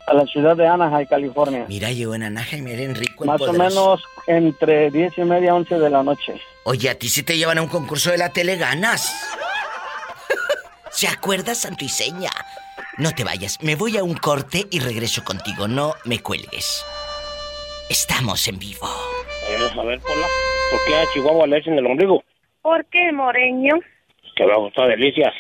A 0.10 0.14
la 0.16 0.26
ciudad 0.26 0.56
de 0.58 0.66
Anaheim, 0.68 1.06
California. 1.08 1.66
Mira, 1.70 1.92
llegó 1.92 2.16
en 2.16 2.24
Anaheim, 2.24 2.64
miren 2.64 2.96
rico, 2.96 3.26
Más 3.26 3.40
o 3.42 3.46
empoderoso. 3.46 3.76
menos 3.82 4.04
entre 4.26 4.90
10 4.90 5.18
y 5.20 5.22
media, 5.22 5.54
11 5.54 5.78
de 5.78 5.90
la 5.90 6.02
noche. 6.02 6.42
Oye, 6.64 6.90
a 6.90 6.98
ti 6.98 7.10
si 7.10 7.22
te 7.22 7.38
llevan 7.38 7.60
a 7.60 7.62
un 7.62 7.68
concurso 7.68 8.10
de 8.10 8.18
la 8.18 8.30
tele, 8.34 8.58
ganas. 8.58 9.14
¿Se 10.90 11.08
acuerda, 11.08 11.54
Santiseña? 11.54 12.32
No 12.98 13.12
te 13.14 13.24
vayas, 13.24 13.62
me 13.62 13.76
voy 13.76 13.98
a 13.98 14.04
un 14.04 14.16
corte 14.16 14.66
y 14.72 14.80
regreso 14.80 15.24
contigo, 15.24 15.68
no 15.68 15.94
me 16.06 16.20
cuelgues. 16.20 16.84
Estamos 17.90 18.48
en 18.48 18.58
vivo. 18.60 18.88
a 18.88 19.84
ver, 19.84 20.00
Pola, 20.00 20.28
¿por 20.72 20.80
qué 20.88 20.96
a 20.96 21.14
Chihuahua 21.14 21.48
le 21.48 21.58
echan 21.58 21.78
el 21.78 21.86
ombligo? 21.86 22.24
¿Por 22.62 22.84
qué, 22.86 23.12
Moreño? 23.12 23.76
Que 24.36 24.46
me 24.46 24.56
gustó 24.58 24.86
delicias. 24.88 25.34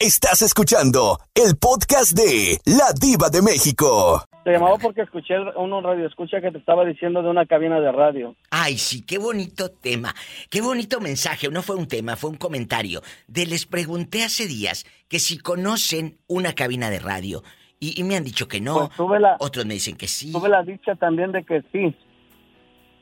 Estás 0.00 0.42
escuchando 0.42 1.18
el 1.36 1.56
podcast 1.56 2.18
de 2.18 2.58
La 2.66 2.86
Diva 3.00 3.30
de 3.30 3.40
México. 3.42 4.24
Te 4.42 4.50
llamaba 4.50 4.76
porque 4.76 5.02
escuché 5.02 5.34
uno 5.56 5.80
radio 5.80 6.06
escucha 6.08 6.40
que 6.40 6.50
te 6.50 6.58
estaba 6.58 6.84
diciendo 6.84 7.22
de 7.22 7.30
una 7.30 7.46
cabina 7.46 7.78
de 7.78 7.92
radio. 7.92 8.34
Ay, 8.50 8.76
sí, 8.76 9.02
qué 9.06 9.18
bonito 9.18 9.70
tema. 9.70 10.12
Qué 10.50 10.60
bonito 10.60 11.00
mensaje. 11.00 11.48
No 11.48 11.62
fue 11.62 11.76
un 11.76 11.86
tema, 11.86 12.16
fue 12.16 12.30
un 12.30 12.36
comentario. 12.36 13.02
De 13.28 13.46
les 13.46 13.66
pregunté 13.66 14.24
hace 14.24 14.48
días 14.48 14.84
que 15.08 15.20
si 15.20 15.38
conocen 15.38 16.18
una 16.26 16.54
cabina 16.54 16.90
de 16.90 16.98
radio. 16.98 17.44
Y, 17.78 17.98
y 17.98 18.02
me 18.02 18.16
han 18.16 18.24
dicho 18.24 18.48
que 18.48 18.60
no. 18.60 18.74
Pues 18.88 18.96
tuve 18.96 19.20
la- 19.20 19.36
Otros 19.38 19.64
me 19.64 19.74
dicen 19.74 19.96
que 19.96 20.08
sí. 20.08 20.32
Tuve 20.32 20.48
la 20.48 20.64
dicha 20.64 20.96
también 20.96 21.30
de 21.30 21.44
que 21.44 21.62
sí. 21.72 21.94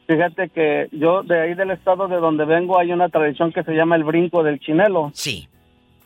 Fíjate 0.06 0.50
que 0.50 0.88
yo 0.92 1.22
de 1.22 1.40
ahí 1.40 1.54
del 1.54 1.70
estado 1.70 2.06
de 2.06 2.16
donde 2.16 2.44
vengo 2.44 2.78
hay 2.78 2.92
una 2.92 3.08
tradición 3.08 3.50
que 3.50 3.62
se 3.64 3.72
llama 3.72 3.96
el 3.96 4.04
brinco 4.04 4.42
del 4.42 4.60
chinelo. 4.60 5.10
Sí. 5.14 5.48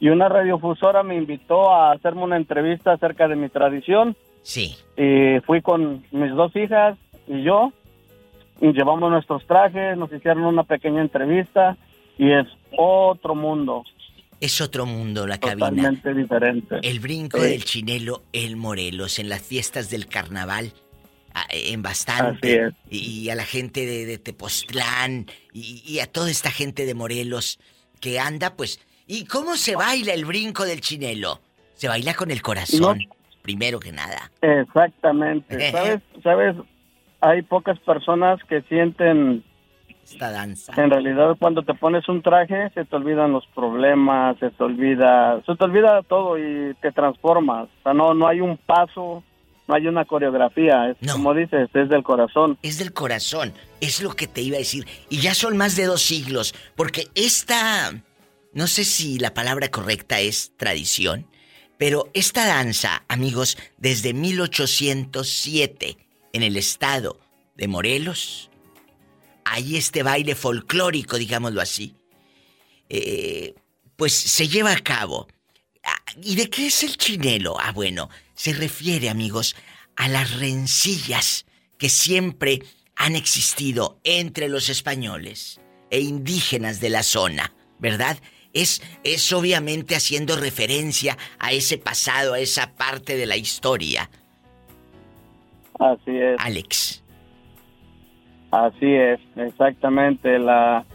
Y 0.00 0.08
una 0.10 0.28
radiofusora 0.28 1.02
me 1.02 1.16
invitó 1.16 1.72
a 1.72 1.92
hacerme 1.92 2.22
una 2.22 2.36
entrevista 2.36 2.92
acerca 2.92 3.28
de 3.28 3.36
mi 3.36 3.48
tradición. 3.48 4.16
Sí. 4.42 4.76
Y 4.96 5.40
fui 5.46 5.62
con 5.62 6.04
mis 6.10 6.30
dos 6.32 6.54
hijas 6.56 6.96
y 7.26 7.42
yo. 7.42 7.72
Y 8.60 8.72
llevamos 8.72 9.10
nuestros 9.10 9.46
trajes, 9.46 9.96
nos 9.96 10.12
hicieron 10.12 10.44
una 10.44 10.64
pequeña 10.64 11.00
entrevista. 11.00 11.76
Y 12.18 12.32
es 12.32 12.46
otro 12.78 13.34
mundo, 13.34 13.84
Es 14.40 14.60
otro 14.60 14.86
mundo 14.86 15.26
la 15.26 15.38
cabina. 15.38 15.68
totalmente 15.70 16.14
diferente. 16.14 16.76
El 16.82 17.00
brinco 17.00 17.38
Sí. 17.38 17.48
del 17.50 17.64
chinelo, 17.64 18.22
el 18.32 18.56
Morelos, 18.56 19.18
en 19.18 19.28
las 19.30 19.42
fiestas 19.42 19.90
del 19.90 20.06
carnaval, 20.06 20.72
en 21.50 21.64
Así 21.64 21.76
bastante. 21.76 22.70
y 22.90 23.28
a 23.30 23.34
la 23.34 23.44
gente 23.44 23.84
de, 23.84 24.06
de 24.06 24.16
Tepoztlán, 24.18 25.26
y, 25.52 25.82
y 25.86 25.98
a 26.00 26.06
toda 26.06 26.30
esta 26.30 26.50
gente 26.50 26.86
de 26.86 26.94
Morelos 26.94 27.58
que 28.00 28.18
anda, 28.20 28.54
pues. 28.56 28.80
¿Y 29.06 29.24
cómo 29.26 29.56
se 29.56 29.76
baila 29.76 30.12
el 30.12 30.24
brinco 30.24 30.64
del 30.64 30.80
chinelo? 30.80 31.40
Se 31.74 31.88
baila 31.88 32.14
con 32.14 32.30
el 32.30 32.42
corazón, 32.42 33.00
primero 33.42 33.78
que 33.78 33.92
nada. 33.92 34.30
Exactamente. 34.40 35.70
¿Sabes? 35.72 36.00
¿Sabes? 36.22 36.56
Hay 37.20 37.42
pocas 37.42 37.78
personas 37.80 38.40
que 38.48 38.62
sienten 38.62 39.44
esta 40.10 40.30
danza? 40.30 40.72
En 40.76 40.90
realidad, 40.90 41.36
cuando 41.38 41.62
te 41.62 41.74
pones 41.74 42.08
un 42.08 42.22
traje, 42.22 42.70
se 42.74 42.84
te 42.84 42.96
olvidan 42.96 43.32
los 43.32 43.44
problemas, 43.48 44.38
se 44.38 44.50
te 44.50 44.62
olvida, 44.62 45.42
se 45.44 45.56
te 45.56 45.64
olvida 45.64 46.02
todo 46.02 46.38
y 46.38 46.74
te 46.80 46.92
transformas. 46.92 47.64
O 47.80 47.82
sea, 47.82 47.92
no, 47.92 48.14
no 48.14 48.28
hay 48.28 48.40
un 48.40 48.56
paso, 48.56 49.24
no 49.66 49.74
hay 49.74 49.88
una 49.88 50.04
coreografía. 50.04 50.90
Es, 50.90 51.12
Como 51.12 51.34
dices, 51.34 51.68
es 51.74 51.88
del 51.88 52.04
corazón. 52.04 52.56
Es 52.62 52.78
del 52.78 52.92
corazón, 52.92 53.52
es 53.80 54.00
lo 54.00 54.10
que 54.10 54.28
te 54.28 54.42
iba 54.42 54.56
a 54.56 54.60
decir. 54.60 54.86
Y 55.10 55.18
ya 55.18 55.34
son 55.34 55.56
más 55.56 55.74
de 55.74 55.86
dos 55.86 56.02
siglos, 56.02 56.54
porque 56.76 57.08
esta, 57.16 57.92
no 58.56 58.66
sé 58.66 58.84
si 58.84 59.18
la 59.18 59.34
palabra 59.34 59.70
correcta 59.70 60.18
es 60.20 60.52
tradición, 60.56 61.28
pero 61.76 62.10
esta 62.14 62.46
danza, 62.46 63.04
amigos, 63.06 63.58
desde 63.76 64.14
1807, 64.14 65.98
en 66.32 66.42
el 66.42 66.56
estado 66.56 67.20
de 67.54 67.68
Morelos, 67.68 68.48
hay 69.44 69.76
este 69.76 70.02
baile 70.02 70.34
folclórico, 70.34 71.18
digámoslo 71.18 71.60
así, 71.60 71.96
eh, 72.88 73.54
pues 73.94 74.14
se 74.14 74.48
lleva 74.48 74.72
a 74.72 74.80
cabo. 74.80 75.28
Ah, 75.84 76.00
¿Y 76.22 76.36
de 76.36 76.48
qué 76.48 76.68
es 76.68 76.82
el 76.82 76.96
chinelo? 76.96 77.60
Ah, 77.60 77.72
bueno, 77.72 78.08
se 78.34 78.54
refiere, 78.54 79.10
amigos, 79.10 79.54
a 79.96 80.08
las 80.08 80.34
rencillas 80.34 81.44
que 81.76 81.90
siempre 81.90 82.62
han 82.94 83.16
existido 83.16 84.00
entre 84.02 84.48
los 84.48 84.70
españoles 84.70 85.60
e 85.90 86.00
indígenas 86.00 86.80
de 86.80 86.88
la 86.88 87.02
zona, 87.02 87.52
¿verdad? 87.78 88.18
Es, 88.56 88.82
es 89.04 89.32
obviamente 89.34 89.94
haciendo 89.94 90.34
referencia 90.36 91.18
a 91.38 91.52
ese 91.52 91.76
pasado, 91.76 92.32
a 92.32 92.40
esa 92.40 92.72
parte 92.72 93.16
de 93.16 93.26
la 93.26 93.36
historia. 93.36 94.08
Así 95.78 96.16
es. 96.16 96.36
Alex. 96.40 97.02
Así 98.50 98.94
es, 98.94 99.20
exactamente, 99.36 100.38
la, 100.38 100.86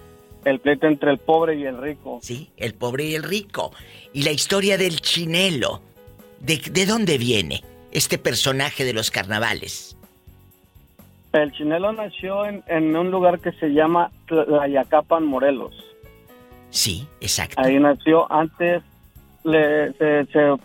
el 0.45 0.59
pleito 0.59 0.87
entre 0.87 1.11
el 1.11 1.19
pobre 1.19 1.55
y 1.55 1.65
el 1.65 1.79
rico. 1.79 2.19
Sí, 2.23 2.49
el 2.57 2.73
pobre 2.73 3.03
y 3.03 3.15
el 3.15 3.21
rico. 3.21 3.71
Y 4.11 4.23
la 4.23 4.31
historia 4.31 4.77
del 4.79 4.99
chinelo. 4.99 5.81
¿De, 6.39 6.57
de 6.57 6.85
dónde 6.87 7.19
viene 7.19 7.63
este 7.91 8.17
personaje 8.17 8.83
de 8.83 8.93
los 8.93 9.11
carnavales? 9.11 9.95
El 11.33 11.51
chinelo 11.51 11.93
nació 11.93 12.47
en, 12.47 12.63
en 12.65 12.95
un 12.95 13.11
lugar 13.11 13.39
que 13.39 13.51
se 13.51 13.67
llama 13.67 14.09
Tlayacapan, 14.25 15.23
Morelos. 15.23 15.90
Sí, 16.71 17.07
exacto. 17.19 17.61
Ahí 17.61 17.77
nació. 17.79 18.31
Antes 18.31 18.81
le, 19.43 19.93
se- 19.93 20.25
se- 20.25 20.55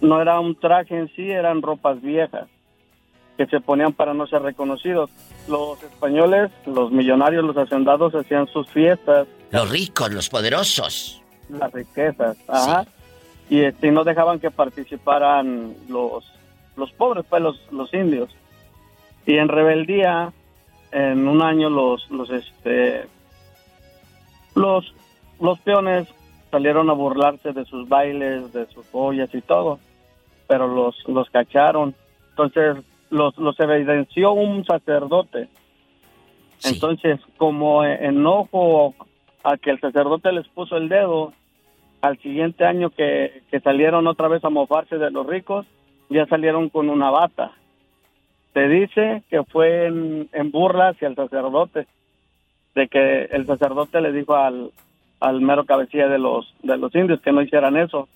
no 0.00 0.22
era 0.22 0.38
un 0.38 0.54
traje 0.54 0.96
en 0.96 1.08
sí, 1.16 1.28
eran 1.30 1.60
ropas 1.62 2.00
viejas 2.00 2.46
que 3.36 3.46
se 3.46 3.60
ponían 3.60 3.92
para 3.92 4.14
no 4.14 4.26
ser 4.26 4.42
reconocidos. 4.42 5.10
Los 5.48 5.82
españoles, 5.82 6.50
los 6.66 6.90
millonarios, 6.92 7.44
los 7.44 7.56
hacendados 7.56 8.14
hacían 8.14 8.46
sus 8.48 8.68
fiestas, 8.68 9.26
Los 9.50 9.70
ricos, 9.70 10.12
los 10.12 10.28
poderosos. 10.28 11.22
las 11.48 11.72
riquezas, 11.72 12.36
ajá, 12.48 12.84
y 13.48 13.60
este, 13.60 13.90
no 13.90 14.04
dejaban 14.04 14.38
que 14.40 14.50
participaran 14.50 15.74
los, 15.88 16.24
los 16.76 16.92
pobres, 16.92 17.24
pues 17.30 17.40
los, 17.42 17.60
los 17.72 17.94
indios. 17.94 18.28
Y 19.24 19.38
en 19.38 19.48
rebeldía, 19.48 20.32
en 20.92 21.26
un 21.28 21.40
año 21.40 21.70
los, 21.70 22.10
los, 22.10 22.28
este, 22.30 23.06
los, 24.54 24.92
los 25.40 25.58
peones 25.60 26.08
salieron 26.50 26.90
a 26.90 26.94
burlarse 26.94 27.52
de 27.52 27.64
sus 27.64 27.88
bailes, 27.88 28.52
de 28.52 28.66
sus 28.66 28.86
joyas 28.90 29.34
y 29.34 29.40
todo, 29.40 29.78
pero 30.46 30.66
los, 30.66 30.96
los 31.08 31.28
cacharon. 31.30 31.94
Entonces 32.30 32.76
los, 33.10 33.36
los 33.38 33.58
evidenció 33.60 34.32
un 34.32 34.64
sacerdote. 34.64 35.48
Entonces, 36.64 37.20
como 37.36 37.84
e- 37.84 38.06
enojo 38.06 38.94
a 39.44 39.56
que 39.56 39.70
el 39.70 39.80
sacerdote 39.80 40.32
les 40.32 40.48
puso 40.48 40.76
el 40.76 40.88
dedo, 40.88 41.32
al 42.00 42.18
siguiente 42.18 42.64
año 42.64 42.90
que, 42.90 43.42
que 43.50 43.60
salieron 43.60 44.06
otra 44.06 44.28
vez 44.28 44.44
a 44.44 44.50
mofarse 44.50 44.98
de 44.98 45.10
los 45.10 45.26
ricos, 45.26 45.66
ya 46.08 46.26
salieron 46.26 46.68
con 46.68 46.90
una 46.90 47.10
bata. 47.10 47.52
Se 48.54 48.68
dice 48.68 49.22
que 49.28 49.42
fue 49.44 49.86
en, 49.86 50.28
en 50.32 50.50
burla 50.50 50.88
hacia 50.88 51.08
el 51.08 51.16
sacerdote, 51.16 51.86
de 52.74 52.88
que 52.88 53.24
el 53.24 53.46
sacerdote 53.46 54.00
le 54.00 54.12
dijo 54.12 54.34
al, 54.36 54.70
al 55.20 55.40
mero 55.40 55.64
cabecilla 55.64 56.08
de 56.08 56.18
los, 56.18 56.52
de 56.62 56.76
los 56.76 56.94
indios 56.94 57.20
que 57.20 57.32
no 57.32 57.42
hicieran 57.42 57.76
eso. 57.76 58.08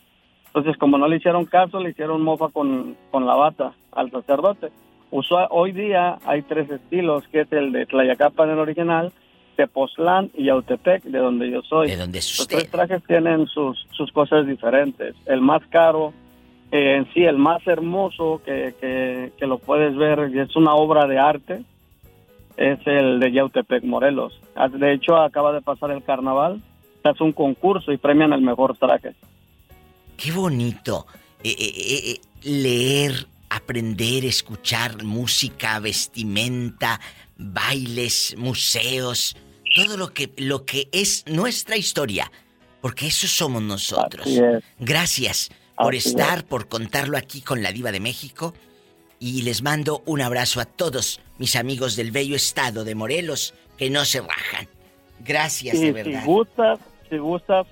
Entonces, 0.46 0.76
como 0.76 0.98
no 0.98 1.08
le 1.08 1.16
hicieron 1.16 1.46
caso, 1.46 1.80
le 1.80 1.90
hicieron 1.90 2.22
mofa 2.22 2.48
con, 2.48 2.96
con 3.10 3.26
la 3.26 3.34
bata 3.34 3.72
al 3.92 4.10
sacerdote. 4.10 4.68
Usua- 5.10 5.48
hoy 5.50 5.72
día 5.72 6.18
hay 6.26 6.42
tres 6.42 6.70
estilos, 6.70 7.26
que 7.28 7.40
es 7.40 7.52
el 7.52 7.72
de 7.72 7.86
Tlayacapan, 7.86 8.50
el 8.50 8.58
original, 8.58 9.12
Tepoztlán 9.56 10.30
y 10.34 10.44
Yautepec, 10.44 11.02
de 11.04 11.18
donde 11.18 11.50
yo 11.50 11.62
soy. 11.62 11.88
¿De 11.88 11.94
es 12.18 12.38
Los 12.38 12.48
tres 12.48 12.70
trajes 12.70 13.02
tienen 13.04 13.46
sus, 13.46 13.86
sus 13.92 14.10
cosas 14.12 14.46
diferentes. 14.46 15.14
El 15.26 15.40
más 15.42 15.62
caro, 15.68 16.12
eh, 16.70 16.96
en 16.96 17.12
sí, 17.12 17.24
el 17.24 17.36
más 17.36 17.66
hermoso 17.66 18.40
que, 18.44 18.74
que, 18.80 19.32
que 19.38 19.46
lo 19.46 19.58
puedes 19.58 19.94
ver, 19.96 20.30
y 20.34 20.38
es 20.38 20.54
una 20.56 20.74
obra 20.74 21.06
de 21.06 21.18
arte, 21.18 21.62
es 22.56 22.78
el 22.86 23.20
de 23.20 23.32
Yautepec, 23.32 23.84
Morelos. 23.84 24.38
Ah, 24.54 24.68
De 24.68 24.92
hecho, 24.92 25.16
acaba 25.16 25.52
de 25.52 25.60
pasar 25.62 25.90
el 25.90 26.02
carnaval, 26.02 26.60
se 27.02 27.08
hace 27.08 27.24
un 27.24 27.32
concurso 27.32 27.92
y 27.92 27.96
premian 27.98 28.32
el 28.32 28.40
mejor 28.42 28.76
traje. 28.76 29.14
Qué 30.16 30.30
bonito. 30.32 31.06
Eh, 31.42 31.50
eh, 31.58 31.72
eh, 32.12 32.20
leer, 32.42 33.26
aprender, 33.50 34.24
escuchar 34.24 35.02
música, 35.02 35.80
vestimenta, 35.80 37.00
bailes, 37.36 38.34
museos, 38.38 39.36
todo 39.74 39.96
lo 39.96 40.12
que, 40.12 40.32
lo 40.36 40.64
que 40.64 40.88
es 40.92 41.24
nuestra 41.26 41.76
historia. 41.76 42.30
Porque 42.80 43.06
eso 43.06 43.26
somos 43.28 43.62
nosotros. 43.62 44.26
Es. 44.26 44.62
Gracias 44.80 45.50
por 45.76 45.94
Así 45.94 46.08
estar, 46.10 46.38
es. 46.38 46.44
por 46.44 46.68
contarlo 46.68 47.16
aquí 47.16 47.40
con 47.40 47.62
la 47.62 47.72
Diva 47.72 47.92
de 47.92 48.00
México. 48.00 48.54
Y 49.18 49.42
les 49.42 49.62
mando 49.62 50.02
un 50.04 50.20
abrazo 50.20 50.60
a 50.60 50.64
todos 50.64 51.20
mis 51.38 51.54
amigos 51.54 51.94
del 51.94 52.10
bello 52.10 52.34
estado 52.34 52.82
de 52.84 52.96
Morelos 52.96 53.54
que 53.78 53.88
no 53.88 54.04
se 54.04 54.20
bajan. 54.20 54.68
Gracias, 55.20 55.76
Y 55.76 55.78
de 55.78 55.86
si 55.86 55.92
verdad. 55.92 56.24
gustas, 56.24 56.80
si 57.12 57.18
gustas, 57.18 57.66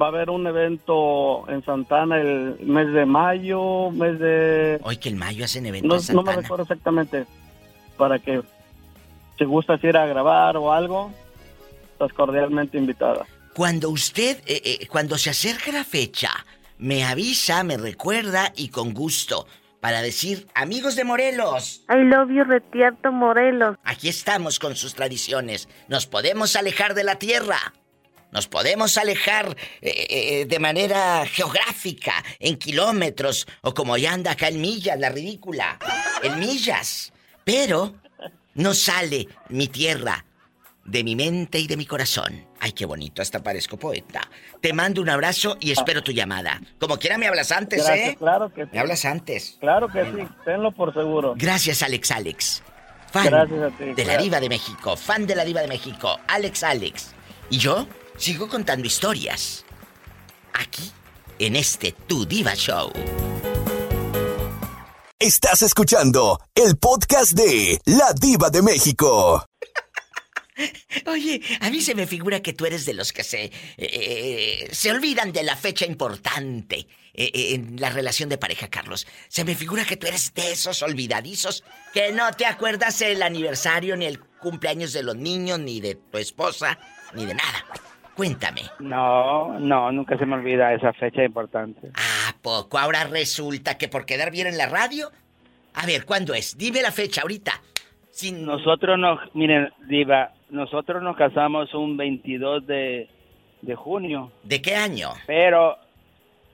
va 0.00 0.06
a 0.06 0.08
haber 0.08 0.28
un 0.30 0.44
evento 0.48 1.48
en 1.48 1.64
Santana 1.64 2.20
el 2.20 2.56
mes 2.60 2.92
de 2.92 3.06
mayo, 3.06 3.92
mes 3.92 4.18
de... 4.18 4.80
Hoy 4.82 4.96
que 4.96 5.08
el 5.08 5.14
mayo 5.14 5.44
hacen 5.44 5.64
evento 5.66 5.86
No, 5.86 5.94
en 5.94 5.98
no 5.98 6.02
Santana. 6.02 6.36
me 6.36 6.42
recuerdo 6.42 6.62
exactamente, 6.64 7.24
para 7.96 8.18
que 8.18 8.42
si 9.38 9.44
gustas 9.44 9.82
ir 9.84 9.96
a 9.96 10.06
grabar 10.06 10.56
o 10.56 10.72
algo, 10.72 11.12
estás 11.92 12.12
cordialmente 12.12 12.76
invitada. 12.76 13.24
Cuando 13.54 13.90
usted, 13.90 14.38
eh, 14.46 14.60
eh, 14.64 14.86
cuando 14.88 15.16
se 15.18 15.30
acerque 15.30 15.70
la 15.70 15.84
fecha, 15.84 16.30
me 16.78 17.04
avisa, 17.04 17.62
me 17.62 17.76
recuerda 17.76 18.52
y 18.56 18.70
con 18.70 18.92
gusto 18.92 19.46
para 19.80 20.02
decir, 20.02 20.48
amigos 20.54 20.96
de 20.96 21.04
Morelos, 21.04 21.84
I 21.88 22.02
love 22.02 22.30
you, 22.30 22.42
Retierto 22.42 23.12
Morelos. 23.12 23.76
aquí 23.84 24.08
estamos 24.08 24.58
con 24.58 24.74
sus 24.74 24.94
tradiciones. 24.94 25.68
Nos 25.86 26.06
podemos 26.06 26.56
alejar 26.56 26.94
de 26.94 27.04
la 27.04 27.16
tierra. 27.20 27.58
Nos 28.34 28.48
podemos 28.48 28.98
alejar 28.98 29.56
eh, 29.80 30.06
eh, 30.10 30.46
de 30.46 30.58
manera 30.58 31.24
geográfica, 31.24 32.22
en 32.40 32.56
kilómetros, 32.56 33.46
o 33.62 33.72
como 33.72 33.96
ya 33.96 34.12
anda 34.12 34.32
acá 34.32 34.48
en 34.48 34.60
millas, 34.60 34.98
la 34.98 35.08
ridícula, 35.08 35.78
en 36.20 36.40
millas. 36.40 37.12
Pero 37.44 37.94
no 38.54 38.74
sale 38.74 39.28
mi 39.50 39.68
tierra 39.68 40.24
de 40.84 41.04
mi 41.04 41.14
mente 41.14 41.60
y 41.60 41.68
de 41.68 41.76
mi 41.76 41.86
corazón. 41.86 42.44
Ay, 42.58 42.72
qué 42.72 42.86
bonito, 42.86 43.22
hasta 43.22 43.40
parezco 43.40 43.76
poeta. 43.76 44.22
Te 44.60 44.72
mando 44.72 45.00
un 45.00 45.10
abrazo 45.10 45.56
y 45.60 45.70
espero 45.70 46.02
tu 46.02 46.10
llamada. 46.10 46.60
Como 46.80 46.98
quiera 46.98 47.18
me 47.18 47.28
hablas 47.28 47.52
antes, 47.52 47.84
Gracias, 47.86 48.08
¿eh? 48.08 48.16
claro 48.18 48.52
que 48.52 48.64
sí. 48.64 48.70
Me 48.72 48.80
hablas 48.80 49.04
antes. 49.04 49.58
Claro 49.60 49.86
que 49.88 50.04
sí, 50.04 50.26
tenlo 50.44 50.72
por 50.72 50.92
seguro. 50.92 51.34
Gracias, 51.36 51.84
Alex 51.84 52.10
Alex. 52.10 52.62
Fan 53.12 53.26
Gracias 53.26 53.62
a 53.62 53.70
ti. 53.78 53.94
de 53.94 54.04
la. 54.04 54.16
Diva 54.16 54.40
de 54.40 54.48
México, 54.48 54.96
fan 54.96 55.24
de 55.24 55.36
la 55.36 55.44
Diva 55.44 55.60
de 55.60 55.68
México, 55.68 56.18
Alex 56.26 56.64
Alex. 56.64 57.14
Y 57.48 57.58
yo 57.58 57.86
sigo 58.16 58.48
contando 58.48 58.86
historias. 58.86 59.64
Aquí, 60.52 60.90
en 61.38 61.56
este 61.56 61.92
Tu 61.92 62.26
Diva 62.26 62.54
Show. 62.54 62.92
Estás 65.18 65.62
escuchando 65.62 66.40
el 66.54 66.76
podcast 66.76 67.32
de 67.32 67.80
La 67.86 68.12
Diva 68.12 68.50
de 68.50 68.62
México. 68.62 69.46
Oye, 71.06 71.42
a 71.60 71.70
mí 71.70 71.80
se 71.80 71.94
me 71.94 72.06
figura 72.06 72.40
que 72.40 72.52
tú 72.52 72.66
eres 72.66 72.84
de 72.84 72.94
los 72.94 73.12
que 73.12 73.24
se. 73.24 73.50
eh, 73.76 74.68
se 74.70 74.90
olvidan 74.90 75.32
de 75.32 75.42
la 75.42 75.56
fecha 75.56 75.84
importante 75.86 76.86
eh, 77.16 77.30
eh, 77.32 77.54
en 77.54 77.80
la 77.80 77.90
relación 77.90 78.28
de 78.28 78.38
pareja, 78.38 78.68
Carlos. 78.68 79.06
Se 79.28 79.44
me 79.44 79.54
figura 79.54 79.84
que 79.84 79.96
tú 79.96 80.06
eres 80.06 80.34
de 80.34 80.52
esos 80.52 80.82
olvidadizos 80.82 81.64
que 81.92 82.12
no 82.12 82.30
te 82.32 82.44
acuerdas 82.46 83.00
el 83.00 83.22
aniversario, 83.22 83.96
ni 83.96 84.06
el 84.06 84.20
cumpleaños 84.20 84.92
de 84.92 85.02
los 85.02 85.16
niños, 85.16 85.58
ni 85.60 85.80
de 85.80 85.94
tu 85.94 86.18
esposa, 86.18 86.78
ni 87.14 87.24
de 87.24 87.34
nada. 87.34 87.64
Cuéntame. 88.16 88.62
No, 88.78 89.58
no, 89.58 89.90
nunca 89.92 90.16
se 90.18 90.26
me 90.26 90.34
olvida 90.36 90.72
esa 90.72 90.92
fecha 90.92 91.24
importante. 91.24 91.88
¿A 91.94 92.34
poco? 92.42 92.78
Ahora 92.78 93.04
resulta 93.04 93.76
que 93.76 93.88
por 93.88 94.06
quedar 94.06 94.30
bien 94.30 94.46
en 94.46 94.56
la 94.56 94.68
radio. 94.68 95.08
A 95.74 95.86
ver, 95.86 96.04
¿cuándo 96.04 96.32
es? 96.34 96.56
Dime 96.56 96.80
la 96.82 96.92
fecha 96.92 97.22
ahorita. 97.22 97.52
Sin... 98.10 98.44
Nosotros 98.46 98.96
nos, 98.98 99.18
miren, 99.34 99.72
Diva, 99.88 100.32
nosotros 100.50 101.02
nos 101.02 101.16
casamos 101.16 101.74
un 101.74 101.96
22 101.96 102.64
de, 102.66 103.08
de 103.62 103.74
junio. 103.74 104.30
¿De 104.44 104.62
qué 104.62 104.76
año? 104.76 105.08
Pero 105.26 105.76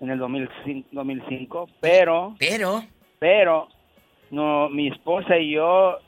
en 0.01 0.09
el 0.09 0.19
2005, 0.19 0.89
2005 0.93 1.69
pero 1.79 2.35
pero 2.39 2.83
pero 3.19 3.69
no 4.31 4.71
mi 4.71 4.89
esposa 4.89 5.37
y 5.37 5.53
yo 5.57 5.99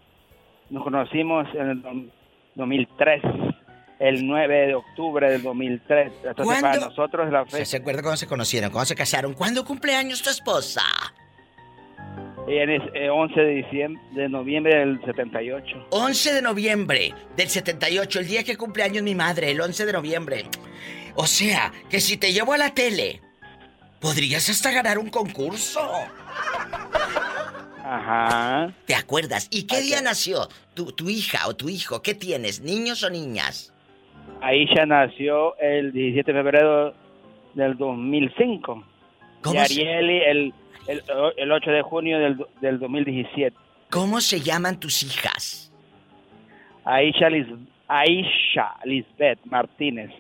nos 0.71 0.83
conocimos 0.83 1.47
en 1.55 1.69
el 1.69 1.83
dom- 1.83 2.11
2003 2.55 3.23
el 3.99 4.27
9 4.27 4.67
de 4.67 4.75
octubre 4.75 5.31
del 5.31 5.43
2003 5.43 6.13
entonces 6.25 6.47
para 6.47 6.61
¿Cuándo? 6.61 6.87
nosotros 6.89 7.31
la 7.31 7.45
¿Se, 7.45 7.51
fecha 7.51 7.65
se 7.65 7.77
acuerda 7.77 8.03
cuando 8.03 8.17
se 8.17 8.27
conocieron? 8.27 8.71
¿Cuándo 8.71 8.87
se 8.87 8.95
casaron? 8.95 9.35
¿Cuándo 9.35 9.65
cumple 9.65 9.95
años 9.95 10.23
tu 10.23 10.31
esposa? 10.31 10.83
es 12.49 12.83
eh, 12.95 13.09
11 13.09 13.41
de 13.41 13.55
diciembre 13.55 14.03
de 14.13 14.29
noviembre 14.29 14.77
del 14.77 15.01
78 15.05 15.87
11 15.91 16.33
de 16.35 16.43
noviembre 16.43 17.15
del 17.37 17.49
78, 17.49 18.21
el 18.21 18.27
día 18.27 18.45
que 18.45 18.57
cumple 18.57 18.83
años 18.83 19.03
mi 19.03 19.15
madre, 19.15 19.51
el 19.53 19.61
11 19.61 19.87
de 19.87 19.93
noviembre. 19.93 20.45
O 21.15 21.27
sea, 21.27 21.73
que 21.89 22.01
si 22.01 22.17
te 22.17 22.33
llevo 22.33 22.53
a 22.53 22.59
la 22.59 22.75
tele, 22.75 23.21
podrías 24.01 24.49
hasta 24.49 24.73
ganar 24.73 24.99
un 24.99 25.11
concurso. 25.11 25.81
ajá 27.85 28.75
¿Te 28.87 28.95
acuerdas? 28.95 29.49
¿Y 29.51 29.65
qué 29.65 29.81
día 29.81 30.01
nació 30.01 30.49
tu, 30.75 30.93
tu 30.93 31.09
hija 31.09 31.47
o 31.47 31.55
tu 31.55 31.69
hijo? 31.69 32.03
¿Qué 32.03 32.15
tienes? 32.15 32.61
¿Niños 32.61 33.03
o 33.03 33.11
niñas? 33.11 33.72
Aisha 34.41 34.87
nació 34.87 35.57
el 35.59 35.93
17 35.93 36.33
de 36.33 36.39
febrero 36.43 36.95
del 37.55 37.77
2005 37.77 38.85
¿Cómo 39.43 39.63
y 39.63 39.67
se- 39.67 39.83
Arieli 39.89 40.19
el, 40.25 40.55
el, 40.89 41.03
el 41.37 41.53
8 41.53 41.71
de 41.71 41.83
junio 41.83 42.19
del, 42.19 42.45
del 42.61 42.79
2017 42.79 43.57
¿Cómo 43.91 44.21
se 44.21 44.41
llaman 44.41 44.81
tus 44.81 45.03
hijas? 45.03 45.71
Aisha, 46.85 47.29
Lis- 47.29 47.47
Aisha 47.87 48.75
Lisbeth 48.85 49.39
Martínez. 49.45 50.11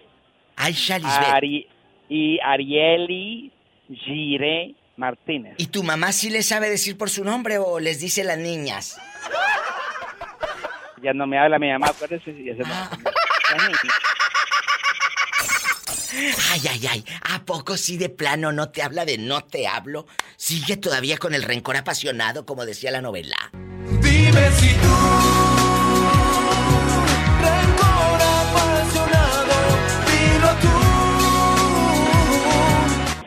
Aisha 0.57 0.99
Lisbeth. 0.99 1.29
Ari- 1.35 1.67
y 2.09 2.38
Arieli 2.41 3.51
Gire 3.88 4.75
Martínez. 4.97 5.55
¿Y 5.57 5.67
tu 5.69 5.83
mamá 5.83 6.12
sí 6.12 6.29
les 6.31 6.47
sabe 6.47 6.69
decir 6.69 6.97
por 6.99 7.09
su 7.09 7.25
nombre 7.25 7.57
o 7.59 7.81
les 7.81 7.99
dice 8.01 8.23
las 8.25 8.37
niñas? 8.38 9.01
Ya 11.03 11.12
no 11.15 11.27
me 11.27 11.38
habla 11.38 11.59
mi 11.59 11.71
mamá, 11.71 11.87
acuérdese. 11.88 12.33
Ay, 16.51 16.61
ay, 16.71 16.87
ay. 16.87 17.05
¿A 17.31 17.45
poco 17.45 17.77
sí 17.77 17.97
de 17.97 18.09
plano 18.09 18.53
no 18.53 18.71
te 18.71 18.83
habla 18.83 19.05
de 19.05 19.19
no 19.19 19.45
te 19.45 19.67
hablo? 19.67 20.07
¿Sigue 20.37 20.77
todavía 20.77 21.19
con 21.19 21.35
el 21.35 21.43
rencor 21.43 21.77
apasionado, 21.77 22.45
como 22.45 22.67
decía 22.67 22.91
la 22.91 23.01
novela? 23.01 23.37
Dime 23.53 24.51
si 24.53 24.75
tú, 24.75 24.95
rencor 27.41 28.21
apasionado, 28.23 29.55
dilo 30.07 30.49
tú. 30.61 30.69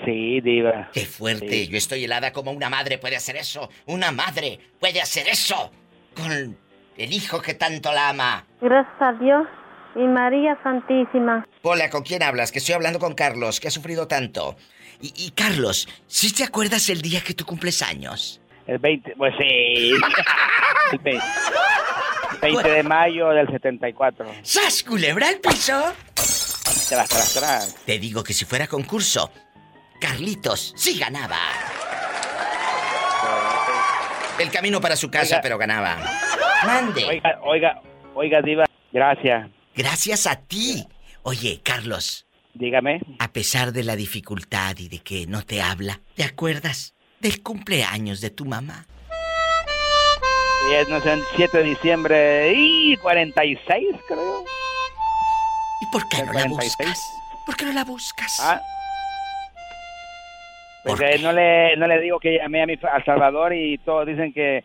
Sí, 0.05 0.41
diva. 0.41 0.89
Qué 0.93 1.05
fuerte. 1.05 1.67
Yo 1.67 1.77
estoy 1.77 2.03
helada 2.03 2.31
como 2.31 2.51
una 2.51 2.69
madre 2.69 2.97
puede 2.99 3.15
hacer 3.15 3.35
eso. 3.37 3.69
Una 3.87 4.11
madre 4.11 4.59
puede 4.79 5.01
hacer 5.01 5.27
eso 5.27 5.71
con 6.15 6.57
el 6.97 7.13
hijo 7.13 7.41
que 7.41 7.55
tanto 7.55 7.91
la 7.91 8.09
ama. 8.09 8.45
Gracias 8.61 9.01
a 9.01 9.13
Dios 9.13 9.47
y 9.95 9.99
María 10.07 10.57
Santísima. 10.63 11.45
Hola, 11.61 11.89
¿con 11.89 12.03
quién 12.03 12.21
hablas? 12.23 12.51
Que 12.51 12.59
estoy 12.59 12.75
hablando 12.75 12.99
con 12.99 13.13
Carlos, 13.13 13.59
que 13.59 13.67
ha 13.67 13.71
sufrido 13.71 14.07
tanto. 14.07 14.55
Y, 15.01 15.13
y 15.15 15.31
Carlos, 15.31 15.87
¿sí 16.07 16.33
te 16.33 16.43
acuerdas 16.43 16.89
el 16.89 17.01
día 17.01 17.21
que 17.21 17.33
tú 17.33 17.45
cumples 17.45 17.81
años? 17.81 18.41
El 18.67 18.79
20, 18.79 19.13
pues 19.17 19.33
sí. 19.39 19.91
El 20.91 20.99
20, 20.99 21.25
20 22.41 22.69
de 22.69 22.83
mayo 22.83 23.29
del 23.29 23.47
74. 23.47 24.25
¡Sas, 24.43 24.83
culebra 24.83 25.29
al 25.29 25.37
piso! 25.39 25.93
Tras, 26.13 27.09
tras, 27.09 27.33
tras. 27.33 27.75
Te 27.85 27.97
digo 27.99 28.23
que 28.23 28.33
si 28.33 28.45
fuera 28.45 28.67
concurso, 28.67 29.31
Carlitos 29.99 30.73
sí 30.75 30.97
ganaba. 30.99 31.37
El 34.37 34.51
camino 34.51 34.81
para 34.81 34.95
su 34.95 35.09
casa, 35.09 35.35
Oiga. 35.35 35.41
pero 35.41 35.57
ganaba. 35.57 35.97
Mande. 36.65 37.05
Oiga, 37.05 37.39
oiga, 37.43 37.81
oiga, 38.13 38.41
diva. 38.41 38.65
Gracias. 38.91 39.49
Gracias 39.75 40.25
a 40.25 40.37
ti. 40.37 40.87
Oye, 41.23 41.59
Carlos. 41.63 42.27
Dígame. 42.53 43.01
A 43.19 43.33
pesar 43.33 43.73
de 43.73 43.83
la 43.83 43.95
dificultad 43.95 44.77
y 44.77 44.87
de 44.87 44.99
que 44.99 45.27
no 45.27 45.43
te 45.43 45.61
habla, 45.61 45.99
¿te 46.15 46.23
acuerdas 46.23 46.95
del 47.19 47.43
cumpleaños 47.43 48.21
de 48.21 48.29
tu 48.29 48.45
mamá? 48.45 48.85
Es, 50.71 50.89
no 50.89 50.99
sé, 51.01 51.13
el 51.13 51.23
7 51.35 51.57
de 51.57 51.63
diciembre 51.63 52.53
y 52.55 52.95
46, 52.97 53.87
creo. 54.07 54.43
¿Y 55.81 55.85
por 55.91 56.07
qué 56.09 56.23
no 56.23 56.33
la 56.33 56.47
46? 56.47 56.77
buscas? 56.77 56.99
¿Por 57.45 57.55
qué 57.55 57.65
no 57.65 57.73
la 57.73 57.83
buscas? 57.83 58.39
Ah. 58.39 58.61
Porque 60.85 61.19
no 61.19 61.33
le, 61.33 61.75
no 61.77 61.87
le 61.87 61.99
digo 61.99 62.19
que 62.19 62.37
llamé 62.37 62.63
a 62.63 62.65
mi 62.65 62.73
a 62.73 63.03
Salvador 63.03 63.53
y 63.53 63.77
todos 63.79 64.07
dicen 64.07 64.33
que, 64.33 64.63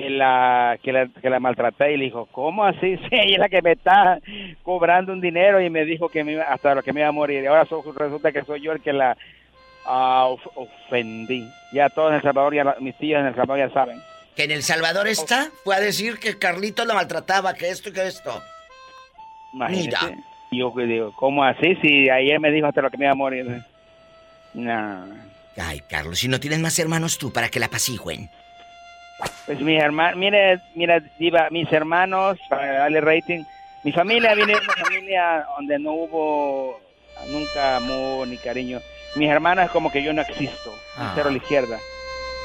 que, 0.00 0.10
la, 0.10 0.78
que, 0.82 0.92
la, 0.92 1.08
que 1.08 1.30
la 1.30 1.40
maltraté 1.40 1.92
y 1.92 1.96
le 1.96 2.04
dijo, 2.06 2.26
¿cómo 2.32 2.64
así? 2.64 2.96
Sí, 3.08 3.08
ella 3.12 3.32
es 3.34 3.38
la 3.38 3.48
que 3.48 3.62
me 3.62 3.72
está 3.72 4.18
cobrando 4.62 5.12
un 5.12 5.20
dinero 5.20 5.60
y 5.60 5.70
me 5.70 5.84
dijo 5.84 6.08
que 6.08 6.24
me 6.24 6.32
iba- 6.32 6.44
hasta 6.44 6.74
lo 6.74 6.82
que 6.82 6.92
me 6.92 7.00
iba 7.00 7.08
a 7.08 7.12
morir. 7.12 7.42
Y 7.42 7.46
ahora 7.46 7.64
so- 7.66 7.82
resulta 7.96 8.32
que 8.32 8.44
soy 8.44 8.60
yo 8.60 8.72
el 8.72 8.80
que 8.80 8.92
la 8.92 9.16
ah, 9.86 10.26
of- 10.28 10.46
ofendí. 10.56 11.48
Ya 11.72 11.88
todos 11.88 12.10
en 12.10 12.16
El 12.16 12.22
Salvador, 12.22 12.54
ya 12.54 12.76
mis 12.80 12.96
tíos 12.96 13.20
en 13.20 13.26
El 13.26 13.34
Salvador 13.34 13.68
ya 13.68 13.74
saben. 13.74 14.02
Que 14.36 14.44
en 14.44 14.50
El 14.52 14.62
Salvador 14.62 15.08
está, 15.08 15.48
fue 15.64 15.74
a 15.74 15.80
decir 15.80 16.18
que 16.18 16.38
Carlitos 16.38 16.86
la 16.86 16.94
maltrataba, 16.94 17.54
que 17.54 17.68
esto 17.70 17.88
y 17.88 17.92
que 17.92 18.06
esto. 18.06 18.40
Imagínese. 19.52 19.88
Mira. 19.88 20.00
Y 20.50 20.58
yo 20.60 20.72
digo, 20.76 21.12
¿cómo 21.16 21.44
así? 21.44 21.74
Si 21.82 22.08
ayer 22.08 22.38
me 22.40 22.50
dijo 22.50 22.66
hasta 22.66 22.80
lo 22.80 22.90
que 22.90 22.96
me 22.96 23.04
iba 23.04 23.12
a 23.12 23.16
morir. 23.16 23.62
No. 24.54 25.04
Ay, 25.60 25.80
Carlos, 25.90 26.20
si 26.20 26.28
no 26.28 26.38
tienes 26.40 26.60
más 26.60 26.78
hermanos 26.78 27.18
tú 27.18 27.32
para 27.32 27.48
que 27.48 27.58
la 27.60 27.66
apacigüen. 27.66 28.30
Pues 29.46 29.60
mis 29.60 29.80
hermanos, 29.80 30.16
mire, 30.18 30.60
mira, 30.74 31.00
Diva, 31.18 31.48
mis 31.50 31.70
hermanos, 31.72 32.38
para 32.48 32.80
darle 32.80 33.00
rating, 33.00 33.44
mi 33.84 33.92
familia 33.92 34.34
viene 34.34 34.52
de 34.54 34.60
una 34.60 34.74
familia 34.74 35.46
donde 35.56 35.78
no 35.78 35.92
hubo 35.92 36.80
nunca 37.28 37.76
amor 37.76 38.28
ni 38.28 38.36
cariño. 38.36 38.80
Mis 39.16 39.28
hermanas 39.28 39.70
como 39.70 39.90
que 39.90 40.02
yo 40.02 40.12
no 40.12 40.20
existo, 40.22 40.72
Ah. 40.96 41.12
cero 41.14 41.28
a 41.28 41.32
la 41.32 41.38
izquierda. 41.38 41.78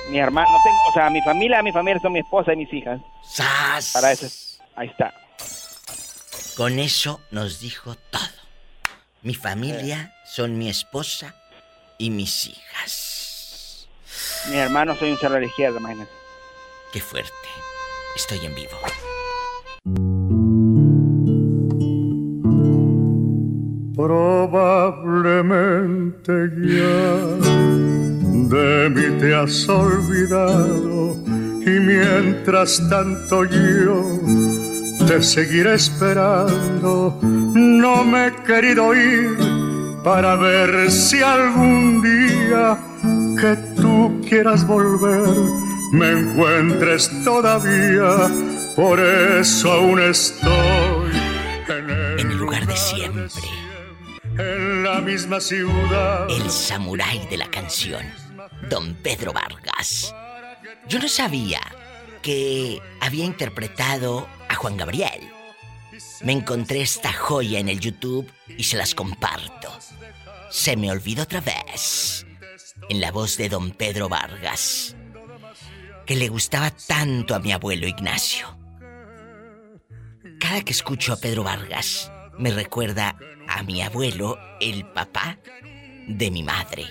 Mi 0.09 0.17
hermano, 0.19 0.49
no 0.51 0.57
tengo, 0.63 0.77
o 0.89 0.93
sea, 0.93 1.09
mi 1.09 1.21
familia, 1.21 1.61
mi 1.61 1.71
familia 1.71 1.99
son 2.01 2.13
mi 2.13 2.19
esposa 2.19 2.53
y 2.53 2.57
mis 2.57 2.73
hijas. 2.73 2.99
¡Sas! 3.23 3.91
Para 3.93 4.11
eso, 4.11 4.27
ahí 4.75 4.87
está. 4.87 5.13
Con 6.57 6.79
eso 6.79 7.19
nos 7.31 7.59
dijo 7.59 7.95
todo. 8.09 8.21
Mi 9.21 9.33
familia 9.35 10.13
son 10.25 10.57
mi 10.57 10.69
esposa 10.69 11.35
y 11.97 12.09
mis 12.09 12.47
hijas. 12.47 13.87
Mis 14.49 14.57
hermanos 14.57 14.97
soy 14.99 15.11
un 15.11 15.17
cero 15.19 15.35
a 15.35 15.39
la 15.39 15.45
izquierda, 15.45 15.79
imagínate. 15.79 16.11
Qué 16.93 17.01
fuerte. 17.01 17.33
Estoy 18.15 18.45
en 18.45 18.53
vivo. 18.53 18.77
Probablemente 23.95 26.51
ya 26.67 27.15
de 28.47 28.89
mí 28.91 29.19
te 29.19 29.33
has 29.33 29.67
olvidado 29.67 31.17
y 31.65 31.79
mientras 31.79 32.87
tanto 32.91 33.45
yo 33.45 34.19
te 35.07 35.19
seguiré 35.23 35.73
esperando. 35.73 37.17
No 37.23 38.03
me 38.03 38.27
he 38.27 38.35
querido 38.43 38.93
ir 38.93 39.35
para 40.03 40.35
ver 40.35 40.91
si 40.91 41.23
algún 41.23 42.03
día 42.03 42.77
que 43.41 43.55
tú 43.81 44.21
quieras 44.29 44.67
volver 44.67 45.72
me 45.93 46.09
encuentres 46.09 47.09
todavía. 47.23 48.27
Por 48.75 48.99
eso 48.99 49.71
aún 49.71 50.01
estoy 50.01 51.11
en 51.69 52.29
el, 52.31 52.37
lugar 52.37 52.65
de 52.65 52.75
siempre. 52.75 53.47
En 54.23 54.83
la 54.83 54.99
misma 55.01 55.39
ciudad. 55.39 56.27
El 56.29 56.49
samurái 56.49 57.27
de 57.27 57.37
la 57.37 57.49
canción, 57.49 58.03
don 58.69 58.95
Pedro 58.95 59.33
Vargas. 59.33 60.13
Yo 60.89 60.99
no 60.99 61.07
sabía 61.07 61.61
que 62.23 62.81
había 62.99 63.25
interpretado 63.25 64.27
a 64.49 64.55
Juan 64.55 64.77
Gabriel. 64.77 65.29
Me 66.23 66.31
encontré 66.31 66.81
esta 66.81 67.13
joya 67.13 67.59
en 67.59 67.69
el 67.69 67.79
YouTube 67.79 68.27
y 68.57 68.63
se 68.63 68.77
las 68.77 68.95
comparto. 68.95 69.69
Se 70.49 70.75
me 70.75 70.89
olvidó 70.89 71.23
otra 71.23 71.41
vez. 71.41 72.25
En 72.89 72.99
la 72.99 73.11
voz 73.11 73.37
de 73.37 73.49
don 73.49 73.71
Pedro 73.71 74.09
Vargas. 74.09 74.95
Que 76.05 76.15
le 76.15 76.27
gustaba 76.27 76.71
tanto 76.71 77.35
a 77.35 77.39
mi 77.39 77.51
abuelo 77.51 77.87
Ignacio. 77.87 78.57
Cada 80.39 80.61
que 80.61 80.71
escucho 80.71 81.13
a 81.13 81.17
Pedro 81.17 81.43
Vargas, 81.43 82.11
me 82.37 82.51
recuerda 82.51 83.17
a 83.47 83.63
mi 83.63 83.81
abuelo, 83.81 84.37
el 84.59 84.85
papá 84.85 85.39
de 86.07 86.31
mi 86.31 86.43
madre. 86.43 86.85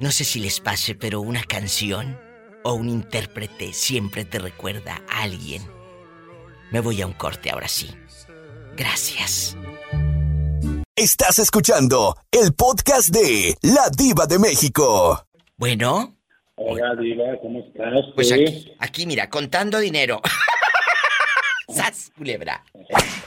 No 0.00 0.10
sé 0.10 0.24
si 0.24 0.40
les 0.40 0.60
pase, 0.60 0.94
pero 0.94 1.20
una 1.20 1.42
canción 1.44 2.18
o 2.64 2.74
un 2.74 2.88
intérprete 2.88 3.72
siempre 3.72 4.24
te 4.24 4.38
recuerda 4.38 5.02
a 5.10 5.22
alguien 5.22 5.62
Me 6.70 6.80
voy 6.80 7.02
a 7.02 7.06
un 7.06 7.12
corte 7.12 7.50
ahora 7.50 7.68
sí. 7.68 7.90
Gracias. 8.76 9.56
Estás 10.96 11.38
escuchando 11.38 12.16
el 12.30 12.54
podcast 12.54 13.10
de 13.10 13.56
La 13.60 13.90
Diva 13.90 14.26
de 14.26 14.38
México. 14.38 15.26
Bueno. 15.56 16.21
Hola, 16.64 16.94
Diva, 16.94 17.24
¿cómo 17.40 17.60
estás? 17.60 18.04
Pues 18.14 18.32
aquí, 18.32 18.72
aquí 18.78 19.06
mira, 19.06 19.28
contando 19.28 19.78
dinero. 19.78 20.20
¡Sas, 21.68 22.12
culebra! 22.16 22.64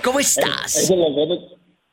¿Cómo 0.04 0.20
estás? 0.20 0.90
Lo 0.90 1.12
bueno, 1.12 1.36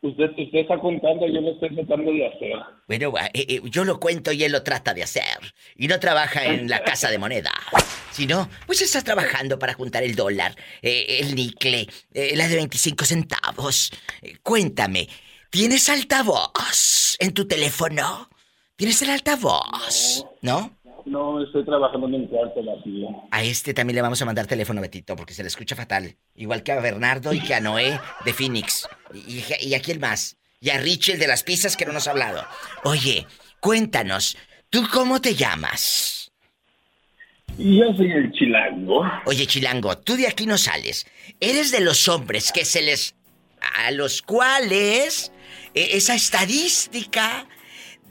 usted, 0.03 0.31
usted 0.31 0.59
está 0.59 0.79
contando, 0.79 1.27
yo 1.27 1.41
lo 1.41 1.53
estoy 1.53 1.75
tratando 1.75 2.13
de 2.13 2.27
hacer. 2.27 2.53
Bueno, 2.87 3.13
eh, 3.33 3.47
eh, 3.49 3.61
yo 3.65 3.85
lo 3.85 3.99
cuento 3.99 4.33
y 4.33 4.45
él 4.45 4.53
lo 4.53 4.63
trata 4.63 4.95
de 4.95 5.03
hacer. 5.03 5.39
Y 5.77 5.89
no 5.89 5.99
trabaja 5.99 6.45
en 6.45 6.69
la 6.69 6.85
casa 6.85 7.11
de 7.11 7.19
moneda. 7.19 7.53
Sino, 8.13 8.49
pues 8.67 8.83
está 8.83 9.03
trabajando 9.03 9.59
para 9.59 9.73
juntar 9.73 10.03
el 10.03 10.15
dólar, 10.15 10.55
eh, 10.83 11.19
el 11.21 11.35
nicle, 11.35 11.89
eh, 12.13 12.37
la 12.37 12.47
de 12.47 12.57
25 12.57 13.05
centavos. 13.07 13.91
Eh, 14.21 14.37
cuéntame, 14.43 15.09
¿tienes 15.51 15.89
altavoz 15.89 17.17
en 17.19 17.33
tu 17.33 17.49
teléfono? 17.49 18.29
¿Tienes 18.77 19.01
el 19.01 19.11
altavoz? 19.11 20.27
¿No? 20.43 20.77
No, 21.07 21.43
estoy 21.43 21.65
trabajando 21.65 22.07
en 22.07 22.15
un 22.15 22.27
cuarto 22.27 22.63
vacío. 22.65 23.09
A 23.31 23.43
este 23.43 23.75
también 23.75 23.97
le 23.97 24.03
vamos 24.03 24.21
a 24.23 24.25
mandar 24.25 24.47
teléfono, 24.47 24.81
Betito, 24.81 25.17
porque 25.17 25.35
se 25.35 25.43
le 25.43 25.49
escucha 25.49 25.75
fatal. 25.77 26.17
Igual 26.35 26.63
que 26.63 26.73
a 26.73 26.81
Bernardo 26.81 27.33
y 27.33 27.41
que 27.41 27.55
a 27.55 27.61
Noé 27.61 27.99
de 28.25 28.33
Phoenix. 28.33 28.89
Y, 29.15 29.43
y- 29.61 29.75
a 29.75 29.81
quién 29.81 30.01
más. 30.01 30.37
Y 30.61 30.71
a 30.71 30.79
Richel 30.79 31.19
de 31.19 31.27
las 31.27 31.43
pizzas 31.43 31.77
que 31.77 31.85
no 31.87 31.93
nos 31.93 32.07
ha 32.07 32.13
hablado. 32.13 32.45
Oye, 32.85 33.27
cuéntanos, 33.61 34.37
¿tú 34.71 34.85
cómo 34.93 35.21
te 35.21 35.35
llamas? 35.35 36.31
Yo 37.59 37.93
soy 37.97 38.11
el 38.11 38.33
chilango. 38.33 39.03
Oye, 39.27 39.47
Chilango, 39.47 39.99
tú 39.99 40.17
de 40.17 40.27
aquí 40.27 40.47
no 40.47 40.57
sales. 40.57 41.07
Eres 41.39 41.71
de 41.71 41.81
los 41.81 42.09
hombres 42.09 42.51
que 42.53 42.65
se 42.65 42.81
les... 42.81 43.15
a 43.85 43.91
los 43.91 44.23
cuales 44.23 45.33
eh, 45.75 45.91
esa 45.93 46.15
estadística 46.15 47.47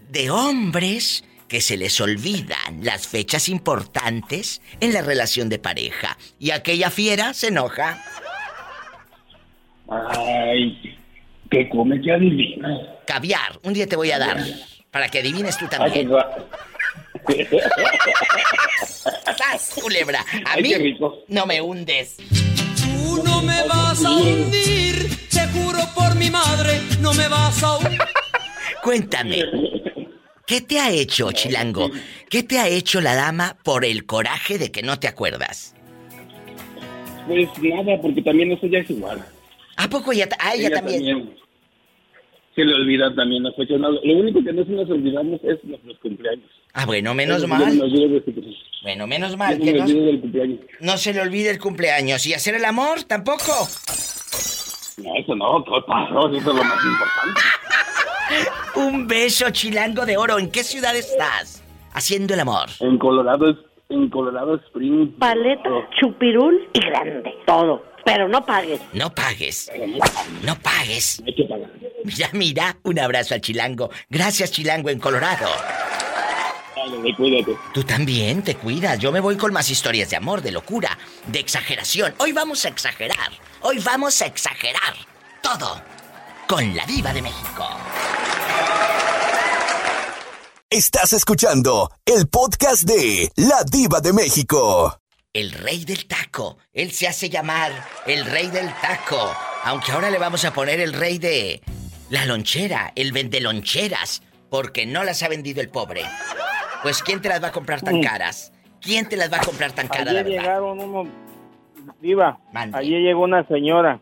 de 0.10 0.30
hombres 0.30 1.24
que 1.52 1.60
se 1.60 1.76
les 1.76 2.00
olvidan 2.00 2.80
las 2.82 3.10
fechas 3.10 3.50
importantes 3.50 4.62
en 4.80 4.94
la 4.94 5.02
relación 5.02 5.50
de 5.50 5.60
pareja. 5.60 6.18
Y 6.40 6.52
aquella 6.52 6.90
fiera 6.90 7.34
se 7.34 7.50
enoja. 7.50 8.02
Ay, 9.90 10.98
¿qué 11.50 11.68
come 11.68 12.00
que 12.00 12.14
adivina? 12.14 12.80
Caviar, 13.06 13.60
un 13.64 13.74
día 13.74 13.86
te 13.86 13.98
voy 13.98 14.12
a 14.12 14.18
dar. 14.18 14.38
Para 14.92 15.10
que 15.10 15.20
adivines 15.20 15.58
tú 15.58 15.68
también. 15.68 16.10
¡Sas, 18.88 19.74
culebra! 19.82 20.24
A 20.46 20.56
mí 20.56 20.98
no 21.28 21.46
me 21.46 21.60
hundes. 21.60 22.16
Tú 22.82 23.22
no 23.26 23.42
me 23.42 23.68
vas 23.68 24.06
a 24.06 24.10
hundir, 24.10 25.28
te 25.28 25.46
juro 25.48 25.80
por 25.94 26.16
mi 26.16 26.30
madre, 26.30 26.80
no 27.02 27.14
me 27.14 27.28
vas 27.28 27.62
a 27.62 27.78
hundir. 27.78 28.00
Cuéntame, 28.84 29.44
¿qué 30.52 30.60
te 30.60 30.80
ha 30.80 30.92
hecho, 30.92 31.32
Chilango? 31.32 31.90
¿Qué 32.30 32.44
te 32.44 32.60
ha 32.60 32.68
hecho 32.68 33.00
la 33.00 33.16
dama 33.16 33.56
por 33.64 33.86
el 33.86 34.06
coraje 34.06 34.58
de 34.58 34.70
que 34.70 34.84
no 34.84 35.00
te 35.00 35.08
acuerdas? 35.08 35.74
Pues 37.26 37.48
nada, 37.62 38.02
porque 38.02 38.22
también 38.22 38.52
eso 38.52 38.68
ya 38.68 38.80
es 38.80 38.90
igual. 38.90 39.24
¿A 39.78 39.88
poco 39.88 40.12
ya? 40.12 40.28
Ah, 40.40 40.52
ella, 40.54 40.70
también. 40.72 41.34
Se 42.54 42.66
le 42.66 42.74
olvida 42.74 43.16
también 43.16 43.44
las 43.44 43.56
fechas. 43.56 43.80
No, 43.80 43.92
lo 43.92 44.14
único 44.14 44.44
que 44.44 44.52
no 44.52 44.66
se 44.66 44.72
nos 44.72 44.90
olvidamos 44.90 45.40
es 45.46 45.64
nuestros 45.64 45.98
cumpleaños. 46.00 46.52
Ah, 46.74 46.86
bueno, 46.86 47.14
menos 47.14 47.48
mal. 47.48 47.64
cumpleaños. 47.64 48.58
Bueno, 48.84 49.08
menos 49.08 49.38
mal 49.38 49.58
no 49.58 49.64
que 49.64 49.74
no, 49.74 49.86
no 50.82 50.98
se 50.98 51.14
le 51.14 51.22
olvide 51.22 51.50
el 51.50 51.60
cumpleaños. 51.60 52.28
¿Y 52.28 52.34
hacer 52.34 52.56
el 52.56 52.66
amor? 52.66 53.04
Tampoco. 53.04 53.54
No, 54.98 55.16
eso 55.16 55.34
no, 55.34 55.64
¿qué 55.64 55.72
pasó? 55.88 56.28
Eso 56.28 56.38
es 56.38 56.46
lo 56.46 56.54
más 56.56 56.84
importante. 56.84 57.42
Un 58.76 59.08
beso, 59.08 59.50
Chilango 59.52 60.06
de 60.06 60.18
oro. 60.18 60.40
¿En 60.40 60.50
qué 60.52 60.64
ciudad 60.64 60.96
estás? 60.96 61.62
Haciendo 61.94 62.34
el 62.34 62.40
amor. 62.40 62.70
En 62.80 62.98
Colorado, 62.98 63.50
es- 63.50 63.58
en 63.90 64.10
Colorado 64.10 64.56
Springs. 64.68 65.10
Paleta, 65.20 65.70
chupirul 66.00 66.70
y 66.74 66.80
grande. 66.80 67.34
Todo. 67.46 67.84
Pero 68.06 68.28
no 68.28 68.44
pagues. 68.46 68.80
No 68.94 69.14
pagues. 69.14 69.70
No 70.44 70.56
pagues. 70.56 71.22
Hay 71.26 71.36
que 71.36 71.44
pagar. 71.44 71.70
Mira, 72.04 72.30
mira. 72.34 72.78
Un 72.84 72.98
abrazo 73.00 73.34
al 73.36 73.42
Chilango. 73.42 73.92
Gracias, 74.10 74.52
Chilango, 74.52 74.90
en 74.90 75.00
Colorado. 75.00 75.48
Dale, 76.76 77.14
cuídate. 77.16 77.56
Tú 77.74 77.84
también 77.84 78.42
te 78.42 78.56
cuidas. 78.56 78.98
Yo 78.98 79.12
me 79.12 79.20
voy 79.20 79.38
con 79.38 79.54
más 79.54 79.70
historias 79.70 80.10
de 80.10 80.16
amor, 80.16 80.42
de 80.42 80.52
locura, 80.52 80.98
de 81.28 81.40
exageración. 81.40 82.14
Hoy 82.18 82.32
vamos 82.32 82.66
a 82.66 82.70
exagerar. 82.70 83.30
Hoy 83.62 83.78
vamos 83.86 84.20
a 84.22 84.26
exagerar. 84.26 84.96
Todo. 85.44 85.80
Con 86.48 86.76
la 86.76 86.86
diva 86.86 87.14
de 87.14 87.22
México. 87.22 87.68
Estás 90.74 91.12
escuchando 91.12 91.90
el 92.06 92.30
podcast 92.30 92.84
de 92.84 93.30
La 93.36 93.66
Diva 93.70 94.00
de 94.00 94.14
México. 94.14 94.98
El 95.34 95.52
rey 95.52 95.84
del 95.84 96.08
taco. 96.08 96.60
Él 96.72 96.92
se 96.92 97.10
hace 97.10 97.30
llamar 97.30 97.74
el 98.08 98.24
rey 98.24 98.48
del 98.48 98.70
taco. 98.82 99.20
Aunque 99.66 99.92
ahora 99.92 100.10
le 100.10 100.18
vamos 100.18 100.46
a 100.46 100.54
poner 100.54 100.80
el 100.80 100.94
rey 100.94 101.18
de 101.18 101.62
la 102.10 102.26
lonchera, 102.26 102.94
el 102.96 103.12
vendeloncheras, 103.12 104.24
porque 104.50 104.86
no 104.86 105.04
las 105.04 105.22
ha 105.24 105.28
vendido 105.28 105.60
el 105.60 105.68
pobre. 105.68 106.04
Pues 106.84 107.04
¿quién 107.04 107.22
te 107.22 107.28
las 107.28 107.44
va 107.44 107.50
a 107.50 107.52
comprar 107.52 107.82
tan 107.82 108.02
caras? 108.02 108.54
¿Quién 108.80 109.10
te 109.10 109.18
las 109.18 109.30
va 109.30 109.40
a 109.40 109.44
comprar 109.44 109.74
tan 109.74 109.90
caras, 109.90 110.08
Ayer 110.08 110.26
llegaron 110.26 110.80
unos... 110.80 111.10
Diva, 112.00 112.40
Mande. 112.54 112.78
ayer 112.78 113.02
llegó 113.02 113.24
una 113.24 113.46
señora 113.48 114.00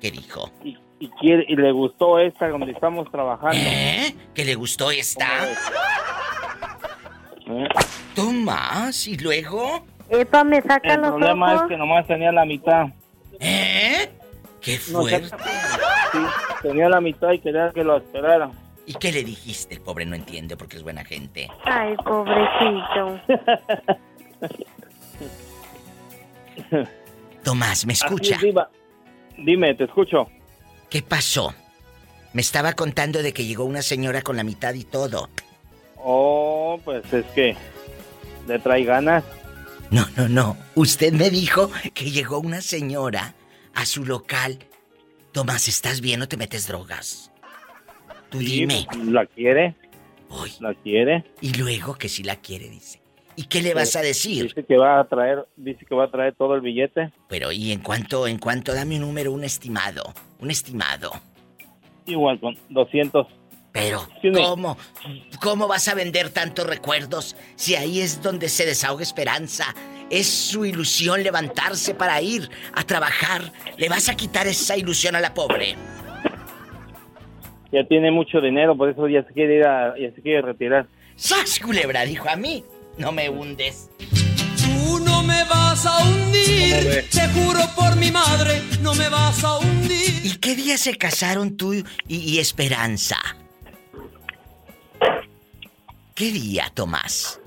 ¿Qué 0.00 0.12
dijo? 0.12 0.48
y, 0.62 0.78
y 1.04 1.08
quiere, 1.20 1.44
y 1.48 1.56
le 1.56 1.70
gustó 1.70 2.18
esta 2.18 2.48
donde 2.48 2.72
estamos 2.72 3.10
trabajando. 3.10 3.58
¿Eh? 3.58 4.14
¿Que 4.34 4.42
le 4.44 4.54
gustó 4.54 4.90
esta? 4.90 5.26
¿Eh? 7.46 7.68
Tomás, 8.14 9.06
¿y 9.06 9.18
luego? 9.18 9.84
Epa, 10.08 10.44
me 10.44 10.62
saca 10.62 10.94
El 10.94 11.02
los 11.02 11.10
problema 11.10 11.56
es 11.56 11.62
que 11.68 11.76
nomás 11.76 12.06
tenía 12.06 12.32
la 12.32 12.46
mitad. 12.46 12.86
¿Eh? 13.38 14.10
¡Qué 14.62 14.78
No, 14.90 15.02
fuerte! 15.02 15.28
Sí, 16.12 16.18
tenía 16.62 16.88
la 16.88 17.02
mitad 17.02 17.32
y 17.32 17.38
quería 17.38 17.70
que 17.70 17.84
lo 17.84 17.98
esperara. 17.98 18.50
¿Y 18.86 18.94
qué 18.94 19.12
le 19.12 19.24
dijiste? 19.24 19.74
El 19.74 19.82
pobre 19.82 20.06
no 20.06 20.14
entiende 20.14 20.56
porque 20.56 20.78
es 20.78 20.82
buena 20.82 21.04
gente. 21.04 21.50
Ay, 21.64 21.96
pobrecito. 21.96 23.20
Tomás, 27.42 27.84
¿me 27.84 27.92
escucha? 27.92 28.36
es. 28.36 28.54
Dime, 29.36 29.74
te 29.74 29.84
escucho. 29.84 30.28
¿Qué 30.94 31.02
pasó? 31.02 31.52
Me 32.34 32.40
estaba 32.40 32.74
contando 32.74 33.20
de 33.20 33.32
que 33.32 33.44
llegó 33.44 33.64
una 33.64 33.82
señora 33.82 34.22
con 34.22 34.36
la 34.36 34.44
mitad 34.44 34.74
y 34.74 34.84
todo. 34.84 35.28
Oh, 35.96 36.78
pues 36.84 37.12
es 37.12 37.24
que 37.34 37.56
le 38.46 38.60
trae 38.60 38.84
ganas. 38.84 39.24
No, 39.90 40.06
no, 40.16 40.28
no. 40.28 40.56
Usted 40.76 41.12
me 41.12 41.30
dijo 41.30 41.68
que 41.94 42.12
llegó 42.12 42.38
una 42.38 42.60
señora 42.60 43.34
a 43.74 43.86
su 43.86 44.04
local. 44.04 44.60
Tomás, 45.32 45.66
¿estás 45.66 46.00
bien 46.00 46.22
o 46.22 46.28
te 46.28 46.36
metes 46.36 46.68
drogas? 46.68 47.32
Tú 48.30 48.38
Sí, 48.38 48.60
dime. 48.60 48.86
¿La 49.06 49.26
quiere? 49.26 49.74
¿La 50.60 50.74
quiere? 50.74 51.24
Y 51.40 51.54
luego 51.54 51.96
que 51.96 52.08
sí 52.08 52.22
la 52.22 52.36
quiere, 52.36 52.68
dice. 52.68 53.00
¿Y 53.36 53.44
qué 53.44 53.62
le 53.62 53.74
vas 53.74 53.96
a 53.96 54.00
decir? 54.00 54.44
Dice 54.44 54.64
que 54.64 54.76
va 54.76 55.00
a 55.00 55.04
traer, 55.04 55.44
dice 55.56 55.84
que 55.84 55.94
va 55.94 56.04
a 56.04 56.10
traer 56.10 56.34
todo 56.36 56.54
el 56.54 56.60
billete. 56.60 57.10
Pero, 57.28 57.50
¿y 57.50 57.72
en 57.72 57.80
cuánto, 57.80 58.26
en 58.26 58.38
cuánto? 58.38 58.72
Dame 58.74 58.96
un 58.96 59.02
número, 59.02 59.32
un 59.32 59.44
estimado. 59.44 60.12
Un 60.38 60.50
estimado. 60.50 61.12
Igual 62.06 62.38
con 62.38 62.56
200. 62.68 63.26
Pero, 63.72 64.06
¿cómo? 64.34 64.76
¿Cómo 65.40 65.66
vas 65.66 65.88
a 65.88 65.94
vender 65.94 66.30
tantos 66.30 66.64
recuerdos 66.64 67.36
si 67.56 67.74
ahí 67.74 68.00
es 68.00 68.22
donde 68.22 68.48
se 68.48 68.64
desahoga 68.66 69.02
esperanza? 69.02 69.74
Es 70.10 70.28
su 70.28 70.64
ilusión 70.64 71.24
levantarse 71.24 71.92
para 71.92 72.20
ir 72.22 72.48
a 72.72 72.84
trabajar. 72.84 73.42
Le 73.76 73.88
vas 73.88 74.08
a 74.08 74.14
quitar 74.14 74.46
esa 74.46 74.76
ilusión 74.76 75.16
a 75.16 75.20
la 75.20 75.34
pobre. 75.34 75.74
Ya 77.72 77.84
tiene 77.88 78.12
mucho 78.12 78.40
dinero, 78.40 78.76
por 78.76 78.90
eso 78.90 79.08
ya 79.08 79.24
se 79.24 79.32
quiere 79.32 79.56
ir 79.56 79.66
a, 79.66 79.98
ya 79.98 80.14
se 80.14 80.22
quiere 80.22 80.42
retirar. 80.42 80.86
¡Sas, 81.16 81.58
culebra! 81.58 82.02
Dijo 82.02 82.28
a 82.28 82.36
mí. 82.36 82.62
No 82.98 83.12
me 83.12 83.28
hundes. 83.28 83.90
Tú 83.98 85.00
no 85.04 85.22
me 85.22 85.44
vas 85.44 85.84
a 85.86 85.98
hundir, 86.04 87.04
te 87.10 87.28
juro 87.28 87.60
por 87.76 87.96
mi 87.96 88.10
madre, 88.10 88.62
no 88.80 88.94
me 88.94 89.08
vas 89.08 89.42
a 89.44 89.58
hundir. 89.58 90.24
¿Y 90.24 90.36
qué 90.38 90.54
día 90.54 90.76
se 90.78 90.96
casaron 90.96 91.56
tú 91.56 91.74
y, 91.74 91.84
y 92.08 92.38
Esperanza? 92.38 93.16
¿Qué 96.14 96.26
día, 96.30 96.70
Tomás? 96.72 97.40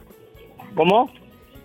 ¿Cómo? 0.76 1.10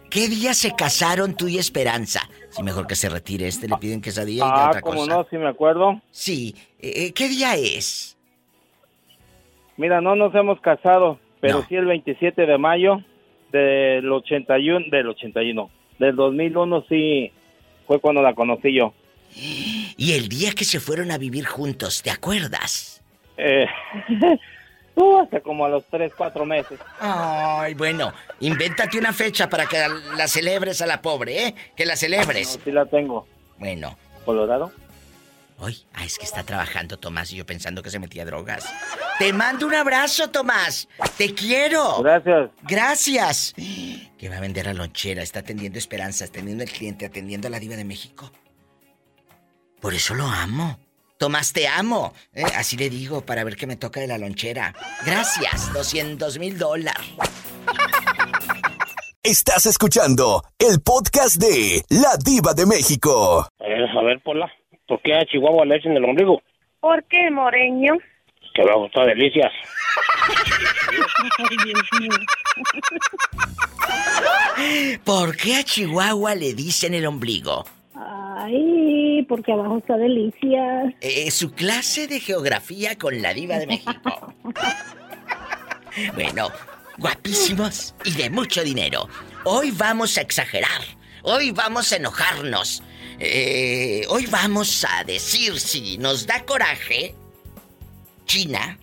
¿Qué 0.08 0.28
día 0.28 0.54
se 0.54 0.74
casaron 0.74 1.34
tú 1.34 1.48
y 1.48 1.58
Esperanza? 1.58 2.20
Sí, 2.50 2.62
mejor 2.62 2.86
que 2.86 2.94
se 2.94 3.08
retire 3.08 3.48
este, 3.48 3.66
le 3.66 3.76
piden 3.78 4.00
quesadilla 4.00 4.44
y 4.46 4.48
de 4.48 4.54
Ah, 4.54 4.68
otra 4.68 4.80
como 4.82 5.00
cosa. 5.00 5.14
no, 5.16 5.26
sí 5.30 5.36
me 5.38 5.48
acuerdo. 5.48 6.00
Sí, 6.10 6.54
eh, 6.78 7.12
¿qué 7.12 7.28
día 7.28 7.56
es? 7.56 8.16
Mira, 9.78 10.00
no 10.00 10.14
nos 10.14 10.34
hemos 10.34 10.60
casado, 10.60 11.18
pero 11.40 11.60
No. 11.60 11.66
sí 11.66 11.74
el 11.76 11.86
27 11.86 12.46
de 12.46 12.58
mayo 12.58 13.02
del 13.52 14.10
81, 14.10 14.86
del 14.90 15.08
81, 15.08 15.70
del 15.98 16.16
2001 16.16 16.84
sí 16.88 17.30
fue 17.86 18.00
cuando 18.00 18.22
la 18.22 18.34
conocí 18.34 18.74
yo. 18.74 18.92
Y 19.34 20.12
el 20.12 20.28
día 20.28 20.52
que 20.52 20.64
se 20.64 20.80
fueron 20.80 21.10
a 21.10 21.18
vivir 21.18 21.46
juntos, 21.46 22.02
¿te 22.02 22.10
acuerdas? 22.10 23.02
Eh, 23.36 23.66
uh, 24.96 25.18
hasta 25.18 25.40
como 25.40 25.64
a 25.64 25.68
los 25.68 25.84
tres, 25.86 26.12
cuatro 26.16 26.44
meses. 26.44 26.78
Ay, 27.00 27.74
bueno, 27.74 28.12
invéntate 28.40 28.98
una 28.98 29.12
fecha 29.12 29.48
para 29.48 29.66
que 29.66 29.78
la 30.16 30.28
celebres 30.28 30.82
a 30.82 30.86
la 30.86 31.00
pobre, 31.00 31.46
¿eh? 31.46 31.54
Que 31.76 31.86
la 31.86 31.96
celebres. 31.96 32.58
sí 32.62 32.72
la 32.72 32.84
tengo. 32.86 33.26
Bueno. 33.58 33.96
¿Colorado? 34.24 34.72
Ay, 35.64 35.86
ah, 35.94 36.04
es 36.04 36.18
que 36.18 36.24
está 36.24 36.42
trabajando 36.42 36.98
Tomás 36.98 37.32
y 37.32 37.36
yo 37.36 37.46
pensando 37.46 37.82
que 37.82 37.90
se 37.90 38.00
metía 38.00 38.24
drogas. 38.24 38.64
Te 39.18 39.32
mando 39.32 39.66
un 39.66 39.74
abrazo, 39.74 40.28
Tomás. 40.30 40.88
Te 41.16 41.32
quiero. 41.34 42.02
Gracias. 42.02 42.50
Gracias. 42.62 43.54
Que 44.18 44.28
va 44.28 44.38
a 44.38 44.40
vender 44.40 44.68
a 44.68 44.74
lonchera, 44.74 45.22
está 45.22 45.40
atendiendo 45.40 45.78
esperanzas, 45.78 46.30
atendiendo 46.30 46.64
al 46.64 46.70
cliente, 46.70 47.06
atendiendo 47.06 47.46
a 47.46 47.50
la 47.50 47.60
diva 47.60 47.76
de 47.76 47.84
México. 47.84 48.30
Por 49.80 49.94
eso 49.94 50.14
lo 50.14 50.26
amo. 50.26 50.78
Tomás, 51.16 51.52
te 51.52 51.68
amo. 51.68 52.12
Eh, 52.32 52.42
así 52.56 52.76
le 52.76 52.90
digo 52.90 53.24
para 53.24 53.44
ver 53.44 53.54
qué 53.54 53.68
me 53.68 53.76
toca 53.76 54.00
de 54.00 54.08
la 54.08 54.18
lonchera. 54.18 54.74
Gracias, 55.06 55.72
200 55.72 56.38
mil 56.40 56.58
dólares. 56.58 57.06
Estás 59.22 59.66
escuchando 59.66 60.42
el 60.58 60.80
podcast 60.82 61.36
de 61.36 61.84
La 61.90 62.16
Diva 62.16 62.54
de 62.54 62.66
México. 62.66 63.46
Eh, 63.60 63.86
a 63.96 64.02
ver, 64.02 64.20
Pola, 64.24 64.50
¿por 64.92 65.00
qué 65.00 65.14
a 65.14 65.24
Chihuahua 65.24 65.64
le 65.64 65.76
en 65.76 65.96
el 65.96 66.04
ombligo? 66.04 66.42
¿Por 66.80 67.02
qué, 67.04 67.30
Moreño? 67.30 67.94
Que 68.54 68.62
me 68.62 68.74
gustó 68.74 69.06
delicias. 69.06 69.50
¿Por 75.02 75.34
qué 75.34 75.56
a 75.56 75.62
Chihuahua 75.64 76.34
le 76.34 76.52
dicen 76.52 76.92
el 76.92 77.06
ombligo? 77.06 77.64
Ay, 77.94 79.24
porque 79.30 79.52
abajo 79.52 79.78
está 79.78 79.96
delicias. 79.96 80.92
Eh, 81.00 81.30
su 81.30 81.52
clase 81.52 82.06
de 82.06 82.20
geografía 82.20 82.98
con 82.98 83.22
la 83.22 83.32
diva 83.32 83.58
de 83.58 83.68
México. 83.68 84.34
bueno, 86.14 86.50
guapísimos 86.98 87.94
y 88.04 88.12
de 88.12 88.28
mucho 88.28 88.62
dinero. 88.62 89.08
Hoy 89.44 89.70
vamos 89.70 90.18
a 90.18 90.20
exagerar. 90.20 90.82
Hoy 91.22 91.50
vamos 91.50 91.92
a 91.92 91.96
enojarnos. 91.96 92.82
Eh, 93.24 94.04
hoy 94.08 94.26
vamos 94.26 94.84
a 94.84 95.04
decir 95.04 95.60
si 95.60 95.96
nos 95.96 96.26
da 96.26 96.44
coraje. 96.44 97.14
China. 98.26 98.76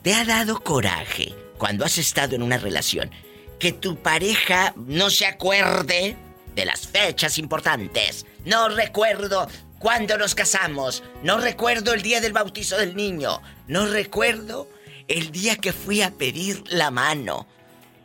¿Te 0.00 0.14
ha 0.14 0.24
dado 0.24 0.64
coraje 0.64 1.34
cuando 1.58 1.84
has 1.84 1.98
estado 1.98 2.34
en 2.34 2.42
una 2.42 2.56
relación 2.56 3.10
que 3.58 3.72
tu 3.72 3.96
pareja 3.96 4.72
no 4.76 5.10
se 5.10 5.26
acuerde 5.26 6.16
de 6.54 6.64
las 6.64 6.86
fechas 6.86 7.36
importantes? 7.36 8.24
No 8.46 8.70
recuerdo 8.70 9.46
cuándo 9.78 10.16
nos 10.16 10.34
casamos. 10.34 11.02
No 11.22 11.36
recuerdo 11.36 11.92
el 11.92 12.00
día 12.00 12.22
del 12.22 12.32
bautizo 12.32 12.78
del 12.78 12.96
niño. 12.96 13.42
No 13.68 13.88
recuerdo 13.88 14.70
el 15.06 15.32
día 15.32 15.56
que 15.56 15.74
fui 15.74 16.00
a 16.00 16.12
pedir 16.12 16.64
la 16.68 16.90
mano. 16.90 17.46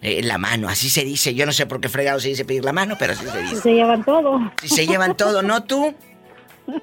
Eh, 0.01 0.21
la 0.23 0.37
mano, 0.37 0.69
así 0.69 0.89
se 0.89 1.03
dice. 1.03 1.33
Yo 1.35 1.45
no 1.45 1.51
sé 1.51 1.65
por 1.65 1.81
qué 1.81 1.89
fregado 1.89 2.19
se 2.19 2.29
dice 2.29 2.45
pedir 2.45 2.63
la 2.63 2.71
mano, 2.71 2.95
pero 2.97 3.13
así 3.13 3.25
se 3.25 3.41
dice. 3.41 3.55
Se 3.57 3.73
llevan 3.73 4.03
todo. 4.03 4.39
Si 4.61 4.69
se 4.69 4.87
llevan 4.87 5.17
todo, 5.17 5.41
¿no 5.41 5.63
tú? 5.63 5.93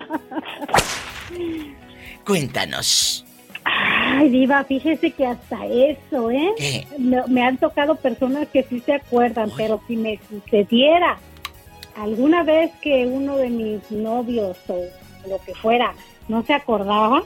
Cuéntanos. 2.27 3.25
Ay, 3.65 4.29
Diva, 4.29 4.65
fíjese 4.65 5.11
que 5.13 5.27
hasta 5.27 5.67
eso, 5.67 6.31
¿eh? 6.31 6.87
Me, 6.99 7.43
han 7.43 7.57
tocado 7.57 7.97
personas 7.97 8.49
que 8.49 8.63
sí 8.63 8.81
se 8.81 8.95
acuerdan, 8.95 9.51
pero 9.57 9.81
si 9.89 9.97
me 9.97 10.21
sucediera 10.29 11.19
alguna 11.97 12.43
vez 12.43 12.71
que 12.81 13.07
uno 13.07 13.37
de 13.37 13.51
mis 13.51 13.91
novios 13.91 14.57
o 14.69 14.77
lo 15.29 15.39
que 15.45 15.55
fuera 15.55 15.95
no 16.29 16.45
se 16.45 16.55
acordaba, 16.55 17.23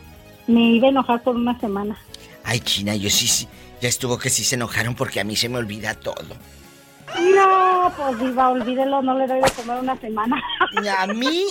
me 0.47 0.70
iba 0.70 0.86
a 0.86 0.91
enojar 0.91 1.22
por 1.22 1.36
una 1.36 1.59
semana. 1.61 1.99
Ay, 2.45 2.61
China, 2.61 2.97
yo 2.97 3.11
sí, 3.11 3.26
sí 3.26 3.47
ya 3.81 3.89
estuvo 3.89 4.18
que 4.18 4.31
sí 4.31 4.45
se 4.45 4.57
enojaron 4.57 4.95
porque 4.95 5.20
a 5.20 5.24
mí 5.24 5.37
se 5.37 5.49
me 5.49 5.59
olvida 5.59 5.95
todo. 5.95 6.37
No, 7.18 7.93
pues 7.97 8.18
Diva, 8.20 8.51
olvídelo, 8.51 9.03
no 9.03 9.18
le 9.18 9.26
doy 9.26 9.41
de 9.41 9.51
comer 9.51 9.78
una 9.78 9.99
semana. 9.99 10.41
A 10.97 11.07
mí, 11.09 11.47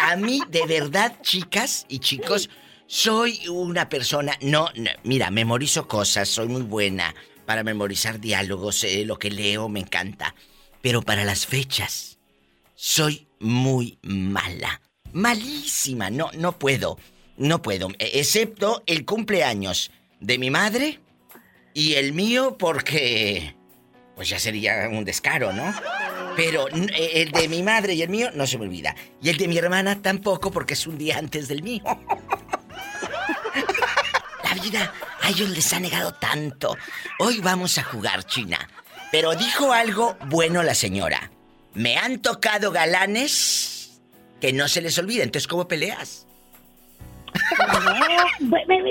a 0.00 0.16
mí, 0.16 0.40
de 0.48 0.66
verdad, 0.66 1.16
chicas 1.22 1.84
y 1.88 1.98
chicos, 1.98 2.48
soy 2.86 3.48
una 3.48 3.88
persona, 3.88 4.36
no, 4.40 4.68
mira, 5.02 5.30
memorizo 5.30 5.88
cosas, 5.88 6.28
soy 6.28 6.48
muy 6.48 6.62
buena 6.62 7.14
para 7.46 7.64
memorizar 7.64 8.20
diálogos, 8.20 8.84
eh, 8.84 9.04
lo 9.04 9.18
que 9.18 9.30
leo 9.30 9.68
me 9.68 9.80
encanta, 9.80 10.34
pero 10.80 11.02
para 11.02 11.24
las 11.24 11.46
fechas, 11.46 12.18
soy 12.74 13.26
muy 13.40 13.98
mala, 14.02 14.80
malísima, 15.12 16.10
no, 16.10 16.30
no 16.34 16.52
puedo, 16.52 16.98
no 17.36 17.62
puedo, 17.62 17.88
excepto 17.98 18.82
el 18.86 19.04
cumpleaños 19.04 19.90
de 20.20 20.38
mi 20.38 20.50
madre 20.50 21.00
y 21.74 21.94
el 21.94 22.12
mío 22.12 22.56
porque 22.58 23.54
pues 24.14 24.28
ya 24.28 24.38
sería 24.38 24.88
un 24.90 25.04
descaro, 25.04 25.52
¿no? 25.52 25.72
Pero 26.36 26.68
eh, 26.68 27.22
el 27.22 27.32
de 27.32 27.48
mi 27.48 27.62
madre 27.62 27.94
y 27.94 28.02
el 28.02 28.10
mío 28.10 28.30
no 28.34 28.46
se 28.46 28.58
me 28.58 28.64
olvida. 28.64 28.94
Y 29.22 29.30
el 29.30 29.38
de 29.38 29.48
mi 29.48 29.56
hermana 29.56 30.02
tampoco 30.02 30.50
porque 30.50 30.74
es 30.74 30.86
un 30.86 30.98
día 30.98 31.16
antes 31.16 31.48
del 31.48 31.62
mío. 31.62 31.82
La 34.44 34.54
vida 34.62 34.92
a 35.22 35.30
ellos 35.30 35.48
les 35.48 35.72
ha 35.72 35.80
negado 35.80 36.12
tanto. 36.12 36.76
Hoy 37.18 37.40
vamos 37.40 37.78
a 37.78 37.82
jugar 37.82 38.24
China. 38.24 38.68
Pero 39.10 39.34
dijo 39.34 39.72
algo 39.72 40.16
bueno 40.26 40.62
la 40.62 40.74
señora. 40.74 41.30
Me 41.72 41.96
han 41.96 42.20
tocado 42.20 42.72
galanes 42.72 44.00
que 44.40 44.52
no 44.52 44.68
se 44.68 44.82
les 44.82 44.98
olvida. 44.98 45.22
Entonces, 45.22 45.48
¿cómo 45.48 45.66
peleas? 45.66 46.26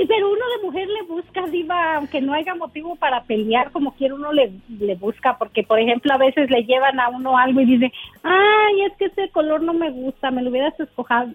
Pero 0.09 0.31
uno 0.31 0.45
de 0.57 0.63
mujer 0.65 0.87
le 0.87 1.03
busca, 1.03 1.45
Diva, 1.47 1.95
aunque 1.95 2.19
no 2.19 2.33
haya 2.33 2.55
motivo 2.55 2.95
para 2.95 3.23
pelear, 3.23 3.71
como 3.71 3.93
quiera 3.93 4.15
uno 4.15 4.33
le, 4.33 4.51
le 4.67 4.95
busca, 4.95 5.37
porque 5.37 5.63
por 5.63 5.79
ejemplo 5.79 6.13
a 6.13 6.17
veces 6.17 6.49
le 6.49 6.63
llevan 6.63 6.99
a 6.99 7.09
uno 7.09 7.37
algo 7.37 7.61
y 7.61 7.65
dice, 7.65 7.91
ay, 8.23 8.81
es 8.85 8.97
que 8.97 9.05
ese 9.05 9.29
color 9.31 9.61
no 9.61 9.73
me 9.73 9.91
gusta, 9.91 10.31
me 10.31 10.41
lo 10.41 10.49
hubieras 10.49 10.73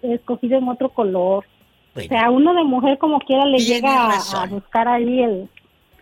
escogido 0.03 0.59
en 0.59 0.69
otro 0.69 0.89
color. 0.91 1.45
O 1.97 2.01
sea, 2.01 2.31
uno 2.31 2.53
de 2.55 2.65
mujer 2.65 2.99
como 2.99 3.21
quiera 3.21 3.47
le 3.47 3.59
llega 3.59 4.11
a, 4.11 4.47
buscar 4.47 4.89
ahí 4.89 5.23
el, 5.23 5.49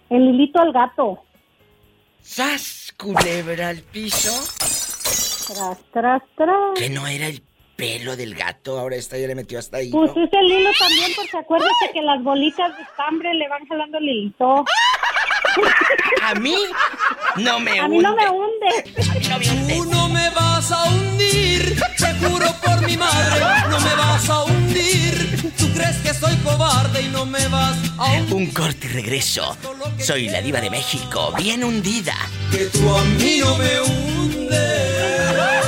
el 0.09 0.23
hilito 0.23 0.61
al 0.61 0.73
gato. 0.73 1.23
¿Sas, 2.23 2.95
culebra 2.97 3.69
al 3.69 3.83
piso? 3.83 4.33
Tras, 5.53 5.79
tras, 5.93 6.23
tras. 6.35 6.79
Que 6.79 6.89
no 6.89 7.07
era 7.07 7.27
el 7.27 7.43
pelo 7.77 8.17
del 8.17 8.35
gato, 8.35 8.79
ahora 8.79 8.97
esta 8.97 9.19
ya 9.19 9.27
le 9.27 9.35
metió 9.35 9.59
hasta 9.59 9.79
ahí. 9.79 9.91
Pues 9.91 10.11
es 10.11 10.17
el 10.33 10.51
hilo 10.51 10.71
también, 10.79 11.13
porque 11.17 11.37
acuérdate 11.39 11.91
que 11.93 12.03
las 12.03 12.23
bolitas 12.23 12.77
de 12.77 12.83
estambre 12.83 13.35
le 13.35 13.49
van 13.49 13.67
jalando 13.67 13.99
el 13.99 14.05
hilito. 14.05 14.65
A 16.23 16.35
mí 16.35 16.55
no 17.37 17.61
me 17.61 17.73
hunde. 17.73 17.81
A 17.81 17.89
mí 17.89 17.99
no 17.99 18.15
me 18.15 18.29
hunde. 18.31 19.75
Tú 19.75 19.85
no 19.87 20.09
me 20.09 20.31
vas 20.31 20.71
a 20.73 20.85
hundir, 20.85 21.77
te 21.99 22.15
juro 22.27 22.47
por 22.65 22.87
mi 22.87 22.97
madre, 22.97 23.41
no 23.69 23.81
me 23.81 23.95
vas 23.97 24.31
a 24.31 24.45
hundir. 24.45 25.53
Tú 25.59 25.71
crees 25.75 25.97
que 25.99 26.15
soy 26.15 26.37
cobarde 26.39 27.03
y 27.03 27.09
no 27.09 27.27
me 27.27 27.47
vas 27.49 27.77
a 27.99 28.13
hundir. 28.13 28.35
Un 28.35 28.47
corte 28.53 28.87
y 28.87 28.91
regreso. 28.91 29.57
Soy 29.99 30.29
la 30.29 30.41
diva 30.41 30.61
de 30.61 30.71
México, 30.71 31.33
bien 31.37 31.65
hundida. 31.65 32.15
Que 32.51 32.67
tú 32.67 32.97
a 32.97 33.03
mí 33.05 33.39
no 33.41 33.57
me 33.59 33.81
hundes. 33.81 35.67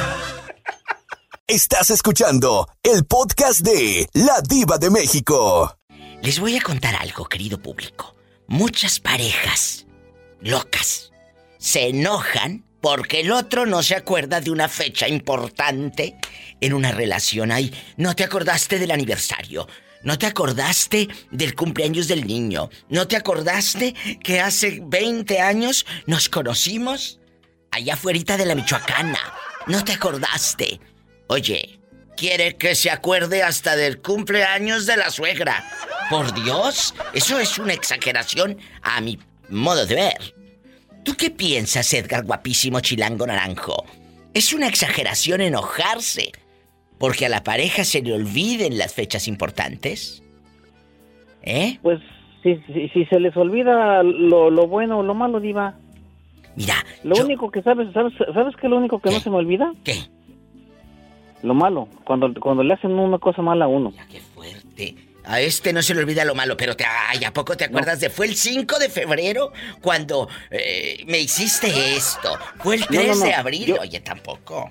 Estás 1.46 1.90
escuchando 1.90 2.66
el 2.82 3.04
podcast 3.04 3.60
de 3.60 4.08
La 4.14 4.40
Diva 4.40 4.78
de 4.78 4.88
México. 4.88 5.76
Les 6.22 6.40
voy 6.40 6.56
a 6.56 6.62
contar 6.62 6.94
algo, 6.94 7.26
querido 7.26 7.60
público. 7.60 8.16
Muchas 8.46 8.98
parejas 8.98 9.84
locas 10.40 11.12
se 11.58 11.88
enojan 11.88 12.64
porque 12.80 13.20
el 13.20 13.30
otro 13.30 13.66
no 13.66 13.82
se 13.82 13.94
acuerda 13.94 14.40
de 14.40 14.50
una 14.50 14.70
fecha 14.70 15.06
importante 15.06 16.16
en 16.62 16.72
una 16.72 16.92
relación. 16.92 17.52
Ay, 17.52 17.74
no 17.98 18.16
te 18.16 18.24
acordaste 18.24 18.78
del 18.78 18.92
aniversario. 18.92 19.68
No 20.02 20.16
te 20.16 20.24
acordaste 20.24 21.08
del 21.30 21.54
cumpleaños 21.54 22.08
del 22.08 22.26
niño. 22.26 22.70
No 22.88 23.06
te 23.06 23.16
acordaste 23.16 23.92
que 24.22 24.40
hace 24.40 24.80
20 24.82 25.40
años 25.42 25.84
nos 26.06 26.30
conocimos 26.30 27.20
allá 27.70 27.94
afuera 27.94 28.38
de 28.38 28.46
la 28.46 28.54
Michoacana. 28.54 29.18
No 29.66 29.84
te 29.84 29.92
acordaste. 29.92 30.80
Oye, 31.26 31.78
quiere 32.16 32.56
que 32.56 32.74
se 32.74 32.90
acuerde 32.90 33.42
hasta 33.42 33.76
del 33.76 34.00
cumpleaños 34.00 34.86
de 34.86 34.96
la 34.96 35.10
suegra. 35.10 35.64
Por 36.10 36.34
Dios, 36.34 36.94
eso 37.12 37.38
es 37.38 37.58
una 37.58 37.72
exageración 37.72 38.58
a 38.82 39.00
mi 39.00 39.18
modo 39.48 39.86
de 39.86 39.94
ver. 39.94 40.34
¿Tú 41.04 41.14
qué 41.16 41.30
piensas, 41.30 41.92
Edgar 41.92 42.24
guapísimo 42.24 42.80
chilango 42.80 43.26
naranjo? 43.26 43.84
¿Es 44.32 44.52
una 44.52 44.68
exageración 44.68 45.40
enojarse 45.40 46.32
porque 46.98 47.26
a 47.26 47.28
la 47.28 47.42
pareja 47.42 47.84
se 47.84 48.02
le 48.02 48.12
olviden 48.12 48.78
las 48.78 48.94
fechas 48.94 49.28
importantes? 49.28 50.22
¿Eh? 51.42 51.78
Pues 51.82 52.00
si, 52.42 52.56
si, 52.92 53.04
se 53.06 53.20
les 53.20 53.36
olvida 53.36 54.02
lo, 54.02 54.50
lo, 54.50 54.66
bueno 54.66 54.98
o 54.98 55.02
lo 55.02 55.14
malo, 55.14 55.40
Diva. 55.40 55.74
Mira. 56.56 56.74
Lo 57.02 57.16
único 57.16 57.50
que 57.50 57.62
sabes, 57.62 57.92
¿sabes, 57.92 58.12
¿sabes 58.32 58.54
qué 58.56 58.66
es 58.66 58.70
lo 58.70 58.78
único 58.78 58.98
que 58.98 59.10
no 59.10 59.20
se 59.20 59.30
me 59.30 59.36
olvida? 59.36 59.72
¿Qué? 59.84 59.94
Lo 61.44 61.54
malo, 61.54 61.88
cuando, 62.04 62.32
cuando 62.40 62.62
le 62.64 62.74
hacen 62.74 62.92
una 62.98 63.18
cosa 63.18 63.42
mala 63.42 63.66
a 63.66 63.68
uno. 63.68 63.92
qué 64.10 64.20
fuerte. 64.20 64.94
A 65.26 65.40
este 65.40 65.72
no 65.72 65.80
se 65.82 65.94
le 65.94 66.00
olvida 66.00 66.24
lo 66.24 66.34
malo, 66.34 66.54
pero 66.56 66.76
te, 66.76 66.84
ay, 66.84 67.24
¿a 67.24 67.32
poco 67.32 67.56
te 67.56 67.64
acuerdas 67.64 67.98
de? 68.00 68.10
Fue 68.10 68.26
el 68.26 68.34
5 68.34 68.78
de 68.78 68.90
febrero 68.90 69.52
cuando 69.80 70.28
eh, 70.50 71.02
me 71.06 71.18
hiciste 71.20 71.68
esto. 71.96 72.36
Fue 72.58 72.74
el 72.74 72.80
No, 72.82 72.86
3 72.88 73.08
no, 73.08 73.14
no, 73.14 73.24
de 73.24 73.34
abril. 73.34 73.64
yo- 73.66 73.76
Oye, 73.80 74.00
tampoco. 74.00 74.70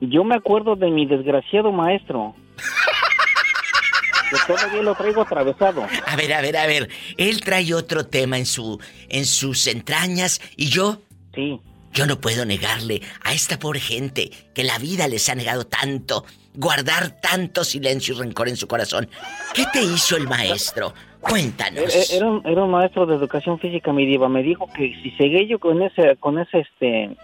Yo 0.00 0.24
me 0.24 0.34
acuerdo 0.36 0.76
de 0.76 0.90
mi 0.90 1.06
desgraciado 1.06 1.72
maestro. 1.72 2.34
que 4.30 4.36
todavía 4.46 4.82
lo 4.82 4.94
traigo 4.94 5.22
atravesado. 5.22 5.86
A 6.06 6.16
ver, 6.16 6.32
a 6.34 6.40
ver, 6.42 6.56
a 6.58 6.66
ver. 6.66 6.88
Él 7.16 7.40
trae 7.40 7.72
otro 7.72 8.06
tema 8.06 8.36
en 8.38 8.44
su 8.46 8.78
en 9.08 9.24
sus 9.24 9.66
entrañas 9.66 10.40
y 10.56 10.66
yo 10.68 11.00
Sí. 11.34 11.60
Yo 11.92 12.06
no 12.06 12.20
puedo 12.20 12.44
negarle 12.44 13.02
a 13.22 13.32
esta 13.32 13.58
pobre 13.58 13.80
gente 13.80 14.30
que 14.54 14.64
la 14.64 14.78
vida 14.78 15.08
les 15.08 15.28
ha 15.28 15.34
negado 15.34 15.66
tanto, 15.66 16.24
guardar 16.54 17.20
tanto 17.20 17.64
silencio 17.64 18.14
y 18.14 18.18
rencor 18.18 18.48
en 18.48 18.56
su 18.56 18.68
corazón. 18.68 19.08
¿Qué 19.54 19.64
te 19.72 19.82
hizo 19.82 20.16
el 20.16 20.28
maestro? 20.28 20.94
Cuéntanos. 21.20 21.92
Era, 21.94 22.04
era 22.16 22.26
un, 22.26 22.46
era 22.46 22.64
un 22.64 22.70
maestro 22.70 23.04
de 23.06 23.16
educación 23.16 23.58
física, 23.58 23.92
mi 23.92 24.06
diva. 24.06 24.28
Me 24.28 24.42
dijo 24.42 24.68
que 24.76 24.94
si 25.02 25.10
seguía 25.12 25.42
yo 25.48 25.58
con 25.58 25.82
ese, 25.82 26.16
con 26.20 26.38
ese, 26.38 26.60
este, 26.60 27.16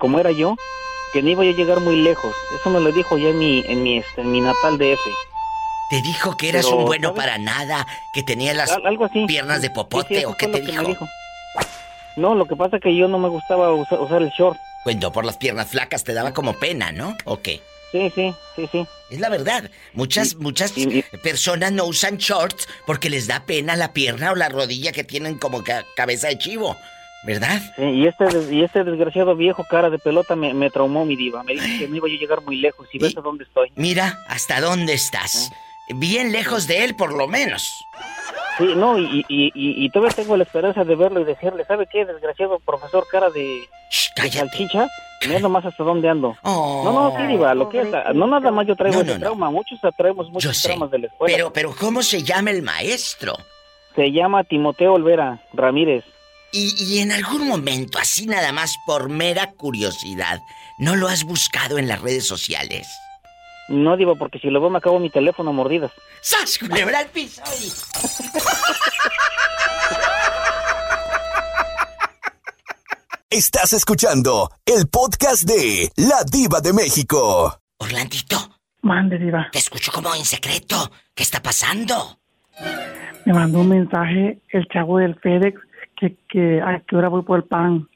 como 0.00 0.18
era 0.18 0.32
yo, 0.32 0.56
que 1.12 1.22
no 1.22 1.30
iba 1.30 1.42
a 1.42 1.46
llegar 1.46 1.80
muy 1.80 1.96
lejos. 2.02 2.34
Eso 2.58 2.70
me 2.70 2.80
lo 2.80 2.90
dijo 2.92 3.16
ya 3.18 3.28
en 3.28 3.38
mi, 3.38 3.64
en 3.68 3.82
mi, 3.82 3.98
este, 3.98 4.22
en 4.22 4.32
mi 4.32 4.40
natal 4.40 4.76
DF. 4.78 5.00
Te 5.90 6.02
dijo 6.02 6.36
que 6.36 6.48
eras 6.48 6.64
Pero, 6.66 6.78
un 6.78 6.84
bueno 6.86 7.08
¿sabes? 7.10 7.22
para 7.22 7.38
nada, 7.38 7.86
que 8.12 8.24
tenía 8.24 8.52
las 8.54 8.72
Al- 8.72 8.84
algo 8.86 9.04
así. 9.04 9.24
piernas 9.26 9.62
de 9.62 9.70
popote 9.70 10.18
sí, 10.18 10.24
o 10.24 10.36
qué 10.36 10.48
te 10.48 10.60
dijo. 10.60 11.06
No, 12.16 12.34
lo 12.34 12.46
que 12.46 12.56
pasa 12.56 12.76
es 12.76 12.82
que 12.82 12.96
yo 12.96 13.08
no 13.08 13.18
me 13.18 13.28
gustaba 13.28 13.72
usar, 13.72 14.00
usar 14.00 14.22
el 14.22 14.30
short. 14.30 14.58
Bueno, 14.84 15.12
por 15.12 15.24
las 15.24 15.36
piernas 15.36 15.68
flacas 15.68 16.04
te 16.04 16.14
daba 16.14 16.32
como 16.32 16.54
pena, 16.54 16.92
¿no? 16.92 17.16
¿O 17.24 17.40
qué? 17.40 17.60
Sí, 17.92 18.10
sí, 18.14 18.34
sí, 18.56 18.68
sí. 18.72 18.86
Es 19.10 19.20
la 19.20 19.28
verdad. 19.28 19.70
Muchas, 19.94 20.34
muchas 20.36 20.72
personas 21.22 21.72
no 21.72 21.84
usan 21.84 22.16
shorts 22.18 22.68
porque 22.86 23.10
les 23.10 23.26
da 23.26 23.44
pena 23.46 23.76
la 23.76 23.92
pierna 23.92 24.32
o 24.32 24.34
la 24.34 24.48
rodilla 24.48 24.92
que 24.92 25.04
tienen 25.04 25.38
como 25.38 25.62
ca- 25.62 25.84
cabeza 25.96 26.28
de 26.28 26.38
chivo. 26.38 26.76
¿Verdad? 27.24 27.60
Sí, 27.74 27.82
y 27.82 28.06
este, 28.06 28.24
y 28.54 28.62
este 28.62 28.84
desgraciado 28.84 29.34
viejo 29.34 29.64
cara 29.68 29.90
de 29.90 29.98
pelota 29.98 30.36
me, 30.36 30.54
me 30.54 30.70
traumó, 30.70 31.04
mi 31.04 31.16
diva. 31.16 31.42
Me 31.42 31.54
dijo 31.54 31.64
que 31.78 31.88
no 31.88 31.96
iba 31.96 32.08
yo 32.08 32.14
a 32.14 32.18
llegar 32.18 32.42
muy 32.42 32.56
lejos. 32.56 32.86
Y 32.92 32.98
ves 32.98 33.16
a 33.16 33.20
dónde 33.20 33.44
estoy. 33.44 33.72
Mira, 33.74 34.20
¿hasta 34.28 34.60
dónde 34.60 34.92
estás? 34.92 35.50
Bien 35.88 36.30
lejos 36.30 36.68
de 36.68 36.84
él, 36.84 36.94
por 36.94 37.12
lo 37.12 37.26
menos. 37.26 37.84
Sí, 38.58 38.74
no, 38.74 38.98
y, 38.98 39.24
y, 39.28 39.46
y, 39.54 39.84
y 39.84 39.90
todavía 39.90 40.14
tengo 40.16 40.36
la 40.36 40.44
esperanza 40.44 40.82
de 40.84 40.94
verlo 40.96 41.20
y 41.20 41.24
decirle, 41.24 41.64
¿sabe 41.66 41.86
qué, 41.90 42.04
desgraciado 42.06 42.58
profesor 42.60 43.06
cara 43.10 43.28
de, 43.30 43.60
de 44.22 44.30
salchicha? 44.32 44.88
Mira 45.26 45.40
nomás 45.40 45.64
hasta 45.66 45.82
dónde 45.84 46.08
ando. 46.08 46.36
no, 46.42 46.84
no, 46.84 47.14
sí, 47.16 47.26
diva, 47.26 47.54
lo 47.54 47.68
que 47.68 47.80
es, 47.82 47.88
no 48.14 48.26
nada 48.26 48.50
más 48.50 48.66
yo 48.66 48.74
traigo 48.76 48.96
No, 48.96 49.02
ese 49.02 49.10
no, 49.12 49.14
no. 49.18 49.20
trauma, 49.20 49.50
muchos 49.50 49.78
traemos 49.96 50.30
muchos 50.30 50.62
traumas 50.62 50.90
de 50.90 50.98
la 51.00 51.06
escuela. 51.08 51.36
Pero, 51.36 51.52
pero, 51.52 51.74
¿cómo 51.78 52.02
se 52.02 52.22
llama 52.22 52.50
el 52.50 52.62
maestro? 52.62 53.34
Se 53.94 54.10
llama 54.12 54.44
Timoteo 54.44 54.94
Olvera 54.94 55.38
Ramírez. 55.52 56.04
Y, 56.52 56.72
y 56.78 56.98
en 57.00 57.12
algún 57.12 57.46
momento, 57.48 57.98
así 57.98 58.26
nada 58.26 58.52
más 58.52 58.74
por 58.86 59.08
mera 59.08 59.50
curiosidad, 59.52 60.40
¿no 60.78 60.96
lo 60.96 61.08
has 61.08 61.24
buscado 61.24 61.76
en 61.78 61.88
las 61.88 62.00
redes 62.00 62.26
sociales? 62.26 62.86
No, 63.68 63.96
diva, 63.96 64.14
porque 64.14 64.38
si 64.38 64.48
lo 64.48 64.60
veo 64.60 64.70
me 64.70 64.78
acabo 64.78 64.98
mi 65.00 65.10
teléfono 65.10 65.50
a 65.50 65.52
mordidas. 65.52 65.92
¡Sas, 66.20 66.58
culebra 66.58 67.00
al 67.00 67.06
piso! 67.06 67.42
Estás 73.28 73.72
escuchando 73.72 74.50
el 74.64 74.88
podcast 74.88 75.42
de 75.42 75.90
La 75.96 76.22
Diva 76.24 76.60
de 76.60 76.72
México. 76.72 77.60
Orlandito. 77.78 78.36
Mande, 78.82 79.18
diva. 79.18 79.48
Te 79.50 79.58
escucho 79.58 79.90
como 79.90 80.14
en 80.14 80.24
secreto. 80.24 80.76
¿Qué 81.14 81.24
está 81.24 81.42
pasando? 81.42 82.18
Me 83.24 83.32
mandó 83.32 83.60
un 83.60 83.68
mensaje 83.68 84.38
el 84.50 84.68
chavo 84.68 84.98
del 84.98 85.16
FedEx 85.16 85.60
que, 85.96 86.16
que 86.28 86.62
a 86.62 86.80
qué 86.86 86.96
hora 86.96 87.08
voy 87.08 87.22
por 87.22 87.38
el 87.38 87.44
pan. 87.44 87.88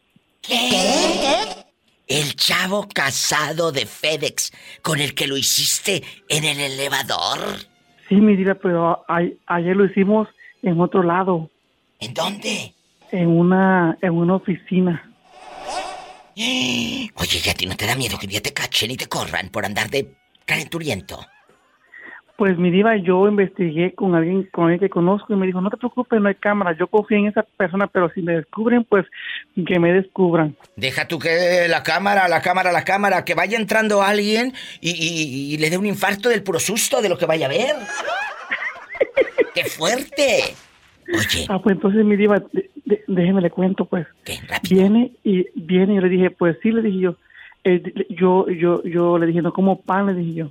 El 2.10 2.34
chavo 2.34 2.88
casado 2.92 3.70
de 3.70 3.86
FedEx 3.86 4.52
con 4.82 5.00
el 5.00 5.14
que 5.14 5.28
lo 5.28 5.36
hiciste 5.36 6.02
en 6.28 6.44
el 6.44 6.58
elevador. 6.58 7.38
Sí, 8.08 8.16
mi 8.16 8.34
diva, 8.34 8.56
pero 8.56 9.04
a- 9.08 9.22
ayer 9.46 9.76
lo 9.76 9.84
hicimos 9.84 10.26
en 10.62 10.80
otro 10.80 11.04
lado. 11.04 11.48
¿En 12.00 12.12
dónde? 12.12 12.74
En 13.12 13.28
una, 13.28 13.96
en 14.02 14.12
una 14.12 14.34
oficina. 14.34 15.08
Oye, 16.36 17.40
¿y 17.44 17.48
a 17.48 17.54
ti 17.54 17.66
no 17.66 17.76
te 17.76 17.86
da 17.86 17.94
miedo 17.94 18.18
que 18.18 18.26
ya 18.26 18.40
te 18.40 18.52
cachen 18.52 18.90
y 18.90 18.96
te 18.96 19.06
corran 19.06 19.48
por 19.50 19.64
andar 19.64 19.88
de 19.88 20.12
calenturiento? 20.44 21.24
Pues 22.40 22.56
mi 22.56 22.70
diva, 22.70 22.96
yo 22.96 23.28
investigué 23.28 23.92
con 23.94 24.14
alguien 24.14 24.48
con 24.50 24.64
alguien 24.64 24.80
que 24.80 24.88
conozco 24.88 25.30
y 25.30 25.36
me 25.36 25.44
dijo, 25.44 25.60
no 25.60 25.68
te 25.68 25.76
preocupes, 25.76 26.18
no 26.22 26.28
hay 26.28 26.36
cámara, 26.36 26.74
yo 26.74 26.86
confío 26.86 27.18
en 27.18 27.26
esa 27.26 27.42
persona, 27.42 27.86
pero 27.86 28.08
si 28.14 28.22
me 28.22 28.32
descubren, 28.34 28.82
pues 28.84 29.04
que 29.66 29.78
me 29.78 29.92
descubran. 29.92 30.56
Deja 30.74 31.06
tú 31.06 31.18
que 31.18 31.66
la 31.68 31.82
cámara, 31.82 32.28
la 32.28 32.40
cámara, 32.40 32.72
la 32.72 32.82
cámara, 32.82 33.26
que 33.26 33.34
vaya 33.34 33.58
entrando 33.58 34.00
alguien 34.00 34.54
y, 34.80 34.90
y- 34.92 35.52
y 35.54 35.58
le 35.58 35.68
dé 35.68 35.76
un 35.76 35.84
infarto 35.84 36.30
del 36.30 36.42
puro 36.42 36.58
susto 36.60 37.02
de 37.02 37.10
lo 37.10 37.18
que 37.18 37.26
vaya 37.26 37.44
a 37.44 37.50
ver. 37.50 37.74
¡Qué 39.54 39.64
fuerte! 39.64 40.54
Oye. 41.12 41.44
Ah, 41.50 41.60
pues 41.62 41.76
entonces 41.76 42.04
mi 42.06 42.16
diva, 42.16 42.38
de- 42.54 42.70
de- 42.86 43.04
déjeme 43.06 43.42
le 43.42 43.50
cuento, 43.50 43.84
pues. 43.84 44.06
Viene 44.70 45.12
y 45.24 45.44
viene 45.54 45.92
y 45.92 45.96
yo 45.96 46.00
le 46.02 46.08
dije, 46.08 46.30
pues 46.30 46.56
sí, 46.62 46.70
le 46.72 46.80
dije 46.80 47.00
yo. 47.00 47.16
Eh, 47.64 47.82
yo, 48.08 48.48
yo, 48.48 48.82
yo 48.84 49.18
le 49.18 49.26
dije, 49.26 49.42
no 49.42 49.52
como 49.52 49.82
pan, 49.82 50.06
le 50.06 50.14
dije 50.14 50.32
yo. 50.34 50.50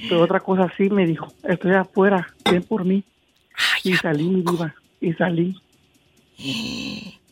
Pero 0.00 0.22
otra 0.22 0.40
cosa 0.40 0.72
sí 0.76 0.88
me 0.90 1.06
dijo, 1.06 1.32
estoy 1.44 1.72
afuera, 1.74 2.26
ven 2.50 2.62
por 2.62 2.84
mí. 2.84 3.02
y 3.82 3.94
salí, 3.94 4.24
mi 4.28 4.42
diva, 4.42 4.74
y 5.00 5.12
salí. 5.14 5.56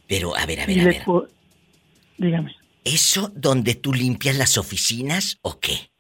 Pero, 0.09 0.37
a 0.37 0.45
ver, 0.47 0.61
a 0.61 0.71
Y 0.71 0.75
ver, 0.75 0.81
a 0.81 0.91
le 0.91 0.99
ver. 0.99 1.29
Dígame. 2.19 2.57
¿Eso 2.85 3.31
donde 3.35 3.75
tú 3.75 3.93
limpias 3.93 4.37
las 4.37 4.59
oficinas 4.59 5.39
o 5.43 5.59
qué? 5.61 5.91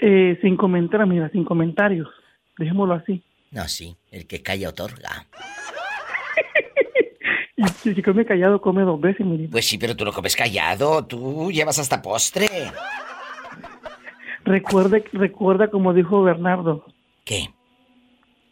Eh, 0.00 0.38
sin 0.42 0.56
comentarios, 0.56 1.08
mira, 1.08 1.28
sin 1.30 1.44
comentarios. 1.44 2.08
Dejémoslo 2.58 2.94
así. 2.94 3.22
No, 3.50 3.66
sí, 3.68 3.96
el 4.10 4.26
que 4.26 4.42
calla 4.42 4.68
otorga. 4.70 5.26
Y 7.84 7.94
si 7.94 8.02
come 8.02 8.24
callado, 8.26 8.60
come 8.60 8.82
dos 8.82 9.00
veces, 9.00 9.24
mi. 9.24 9.46
Pues 9.46 9.66
sí, 9.66 9.78
pero 9.78 9.94
tú 9.94 10.04
lo 10.04 10.12
comes 10.12 10.34
callado, 10.36 11.06
tú 11.06 11.50
llevas 11.52 11.78
hasta 11.78 12.02
postre. 12.02 12.46
Recuerde, 14.44 15.04
recuerda 15.12 15.68
como 15.68 15.94
dijo 15.94 16.22
Bernardo. 16.22 16.84
¿Qué? 17.24 17.50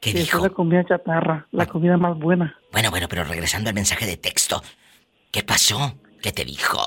¿Qué 0.01 0.13
que 0.13 0.19
dijo? 0.19 0.39
es 0.39 0.43
la 0.45 0.51
comida 0.51 0.85
chatarra, 0.85 1.47
la 1.53 1.67
comida 1.67 1.97
más 1.97 2.19
buena. 2.19 2.59
Bueno, 2.73 2.91
bueno, 2.91 3.07
pero 3.09 3.25
regresando 3.25 3.69
al 3.69 3.75
mensaje 3.75 4.07
de 4.07 4.17
texto. 4.17 4.63
¿Qué 5.31 5.43
pasó? 5.43 5.95
¿Qué 6.23 6.33
te 6.33 6.45
dijo? 6.45 6.79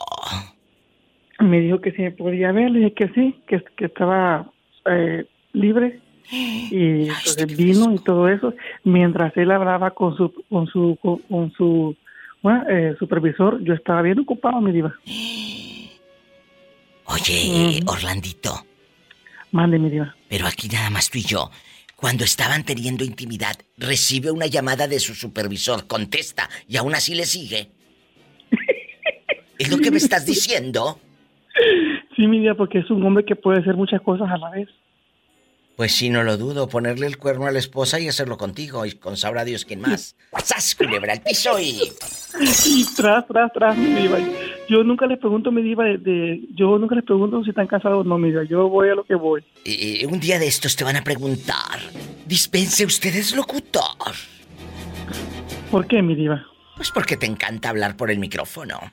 Me 1.40 1.60
dijo 1.60 1.80
que 1.82 1.92
si 1.92 2.02
me 2.02 2.12
podía 2.12 2.52
ver, 2.52 2.72
le 2.72 2.80
dije 2.80 2.94
que 2.94 3.08
sí, 3.10 3.42
que, 3.48 3.64
que 3.78 3.86
estaba 3.86 4.52
eh, 4.86 5.26
libre. 5.54 6.02
Y 6.32 7.08
entonces 7.08 7.56
vino 7.56 7.94
y 7.94 8.00
todo 8.00 8.28
eso, 8.28 8.54
mientras 8.84 9.38
él 9.38 9.52
hablaba 9.52 9.92
con 9.92 10.18
su 10.18 10.34
con 10.50 10.66
su 10.66 10.98
con, 11.00 11.20
con 11.20 11.52
su 11.54 11.96
bueno, 12.42 12.64
eh, 12.68 12.96
supervisor, 12.98 13.62
yo 13.64 13.76
estaba 13.76 14.02
bien 14.02 14.20
ocupado, 14.20 14.60
mi 14.60 14.72
diva. 14.72 14.94
Oye, 17.06 17.80
Orlandito, 17.86 18.66
Mande, 19.56 19.80
mi 19.80 19.90
diva. 19.90 20.14
pero 20.28 20.48
aquí 20.48 20.68
nada 20.68 20.90
más 20.90 21.10
tú 21.10 21.18
y 21.18 21.22
yo. 21.22 21.50
Cuando 21.96 22.26
estaban 22.26 22.66
teniendo 22.66 23.06
intimidad, 23.06 23.56
recibe 23.78 24.30
una 24.30 24.48
llamada 24.48 24.86
de 24.86 25.00
su 25.00 25.16
supervisor, 25.16 25.88
contesta 25.88 26.50
y 26.68 26.76
aún 26.76 26.94
así 26.94 27.16
le 27.16 27.26
sigue. 27.26 27.70
¿Es 29.58 29.72
lo 29.72 29.78
que 29.78 29.92
me 29.92 29.98
estás 29.98 30.26
diciendo? 30.26 31.00
Sí, 32.18 32.28
mi 32.28 32.42
diva, 32.42 32.56
porque 32.56 32.80
es 32.80 32.90
un 32.92 33.02
hombre 33.06 33.24
que 33.24 33.38
puede 33.38 33.62
hacer 33.62 33.76
muchas 33.76 34.02
cosas 34.02 34.30
a 34.30 34.38
la 34.38 34.50
vez. 34.50 34.68
Pues 35.76 35.94
sí, 35.94 36.10
no 36.10 36.24
lo 36.24 36.38
dudo, 36.38 36.70
ponerle 36.70 37.06
el 37.06 37.18
cuerno 37.18 37.48
a 37.48 37.52
la 37.52 37.60
esposa 37.60 38.00
y 38.00 38.08
hacerlo 38.08 38.38
contigo 38.38 38.86
y 38.86 38.94
con 38.94 39.18
sabrá 39.18 39.44
Dios 39.44 39.66
quién 39.66 39.82
más. 39.82 40.16
¡Sas, 40.44 40.74
culebra 40.76 41.14
al 41.14 41.22
piso 41.22 41.60
y... 41.60 41.82
Y 42.66 42.86
tras, 42.98 43.26
tras, 43.28 43.52
tras, 43.54 43.78
mi 43.78 43.94
diva. 43.94 44.18
Yo 44.70 44.84
nunca 44.84 45.06
les 45.06 45.18
pregunto, 45.20 45.52
mi 45.54 45.62
diva, 45.62 45.86
de, 45.86 45.98
de- 45.98 46.42
yo 46.54 46.78
nunca 46.78 46.94
les 46.96 47.06
pregunto 47.06 47.42
si 47.46 47.52
están 47.52 47.66
casados 47.68 48.00
o 48.00 48.04
no, 48.04 48.18
mi 48.18 48.30
diva. 48.30 48.44
Yo 48.44 48.68
voy 48.68 48.90
a 48.90 48.96
lo 48.96 49.06
que 49.06 49.16
voy. 49.16 49.42
Eh, 49.64 50.06
un 50.06 50.20
día 50.20 50.38
de 50.38 50.46
estos 50.48 50.76
te 50.76 50.84
van 50.84 50.98
a 50.98 51.04
preguntar, 51.04 51.80
dispense, 52.26 52.86
¿usted 52.86 53.16
es 53.16 53.34
locutor? 53.36 54.14
¿Por 55.72 55.88
qué, 55.88 56.02
mi 56.02 56.14
diva? 56.16 56.46
Pues 56.76 56.92
porque 56.92 57.16
te 57.16 57.26
encanta 57.26 57.70
hablar 57.70 57.96
por 57.96 58.12
el 58.12 58.20
micrófono. 58.20 58.80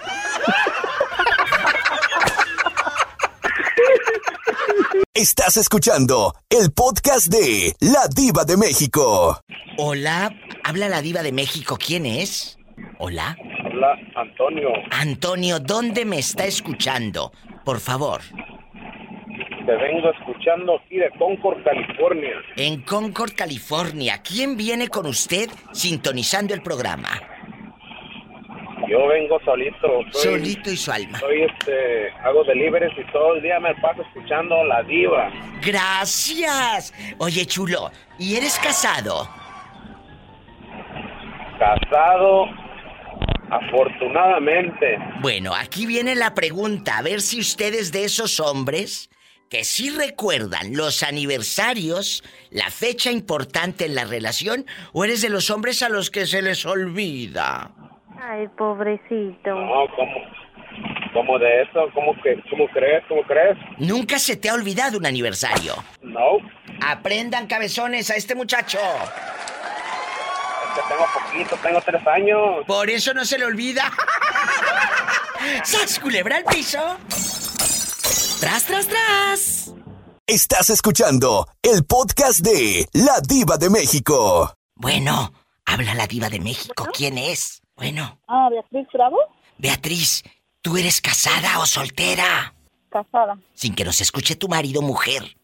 Estás 5.23 5.57
escuchando 5.57 6.35
el 6.51 6.73
podcast 6.73 7.33
de 7.33 7.75
La 7.79 8.09
Diva 8.13 8.43
de 8.45 8.57
México. 8.57 9.39
Hola, 9.79 10.35
habla 10.65 10.89
la 10.89 11.01
diva 11.01 11.23
de 11.23 11.31
México, 11.31 11.79
¿quién 11.79 12.07
es? 12.07 12.59
Hola. 12.99 13.37
Hola, 13.73 13.97
Antonio. 14.17 14.71
Antonio, 14.91 15.61
¿dónde 15.61 16.05
me 16.05 16.19
está 16.19 16.45
escuchando? 16.45 17.31
Por 17.65 17.79
favor. 17.79 18.21
te 19.65 19.77
vengo 19.77 20.11
escuchando 20.11 20.81
aquí 20.85 20.97
de 20.97 21.09
Concord, 21.17 21.63
California. 21.63 22.43
En 22.57 22.83
Concord, 22.83 23.31
California. 23.37 24.21
¿Quién 24.25 24.57
viene 24.57 24.89
con 24.89 25.07
usted 25.07 25.49
sintonizando 25.73 26.53
el 26.53 26.63
programa? 26.63 27.11
Yo 28.93 29.07
vengo 29.07 29.41
solito. 29.43 29.89
Soy, 30.11 30.23
Solito 30.23 30.71
y 30.71 30.77
su 30.77 30.93
alma. 30.93 31.19
Soy 31.19 31.45
este, 31.45 32.11
hago 32.23 32.45
deliveries 32.45 32.93
y 32.99 33.11
todo 33.11 33.37
el 33.37 33.43
día 33.43 33.59
me 33.59 33.75
paso 33.77 34.03
escuchando 34.03 34.63
La 34.65 34.83
Diva. 34.83 35.31
Gracias. 35.65 36.93
Oye, 37.17 37.47
chulo, 37.47 37.91
¿y 38.19 38.37
eres 38.37 38.59
casado? 38.59 39.27
Casado, 41.59 42.45
afortunadamente. 43.49 44.99
Bueno, 45.23 45.55
aquí 45.55 45.87
viene 45.87 46.15
la 46.15 46.35
pregunta, 46.35 46.99
a 46.99 47.03
ver 47.03 47.23
si 47.23 47.41
ustedes 47.41 47.93
de 47.93 48.05
esos 48.05 48.41
hombres 48.41 49.09
que 49.49 49.65
sí 49.65 49.89
recuerdan 49.89 50.77
los 50.77 51.03
aniversarios, 51.03 52.23
la 52.51 52.71
fecha 52.71 53.11
importante 53.11 53.87
en 53.87 53.95
la 53.95 54.05
relación, 54.05 54.67
o 54.93 55.05
eres 55.05 55.23
de 55.23 55.31
los 55.31 55.49
hombres 55.49 55.83
a 55.83 55.89
los 55.89 56.11
que 56.11 56.27
se 56.27 56.43
les 56.43 56.67
olvida. 56.67 57.82
Ay, 58.25 58.47
pobrecito. 58.57 59.51
No, 59.51 59.87
¿cómo? 59.97 60.15
¿Cómo 61.13 61.39
de 61.39 61.63
eso? 61.63 61.89
¿Cómo, 61.93 62.15
que, 62.23 62.41
¿Cómo 62.49 62.69
crees? 62.69 63.03
¿Cómo 63.09 63.23
crees? 63.23 63.59
Nunca 63.79 64.19
se 64.19 64.37
te 64.37 64.49
ha 64.49 64.55
olvidado 64.55 64.99
un 64.99 65.07
aniversario. 65.07 65.75
No. 66.03 66.39
Aprendan 66.87 67.47
cabezones 67.47 68.11
a 68.11 68.15
este 68.15 68.35
muchacho. 68.35 68.79
Es 68.79 70.75
que 70.75 70.89
tengo 70.89 71.05
poquito, 71.13 71.57
tengo 71.63 71.81
tres 71.83 72.07
años. 72.07 72.65
Por 72.67 72.89
eso 72.89 73.13
no 73.13 73.25
se 73.25 73.39
le 73.39 73.45
olvida. 73.45 73.91
¡Sas, 75.65 75.99
culebra 75.99 76.37
al 76.37 76.45
piso! 76.45 76.79
¡Tras, 78.41 78.65
tras, 78.65 78.87
tras! 78.87 79.75
Estás 80.27 80.71
escuchando 80.71 81.49
el 81.63 81.85
podcast 81.85 82.41
de 82.41 82.87
La 82.93 83.21
Diva 83.21 83.57
de 83.59 83.69
México. 83.69 84.55
Bueno, 84.77 85.33
habla 85.67 85.95
la 85.95 86.07
diva 86.07 86.29
de 86.29 86.41
México. 86.41 86.87
¿Quién 86.97 87.19
es? 87.19 87.62
Bueno, 87.83 88.17
Ah, 88.29 88.49
Beatriz 88.49 88.87
Bravo, 88.93 89.17
Beatriz, 89.59 90.23
¿tú 90.61 90.77
eres 90.77 91.01
casada 91.01 91.59
o 91.59 91.67
soltera? 91.67 92.55
casada. 92.91 93.37
Sin 93.55 93.75
que 93.75 93.85
nos 93.85 94.01
escuche 94.01 94.37
tu 94.37 94.47
marido, 94.49 94.83
mujer. 94.83 95.37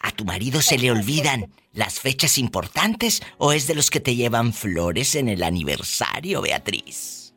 ¿A 0.00 0.12
tu 0.12 0.24
marido 0.24 0.62
se 0.62 0.78
le 0.78 0.92
olvidan 0.92 1.52
las 1.72 1.98
fechas 1.98 2.38
importantes 2.38 3.20
o 3.38 3.52
es 3.52 3.66
de 3.66 3.74
los 3.74 3.90
que 3.90 3.98
te 3.98 4.14
llevan 4.14 4.52
flores 4.52 5.16
en 5.16 5.28
el 5.28 5.42
aniversario, 5.42 6.40
Beatriz? 6.40 7.34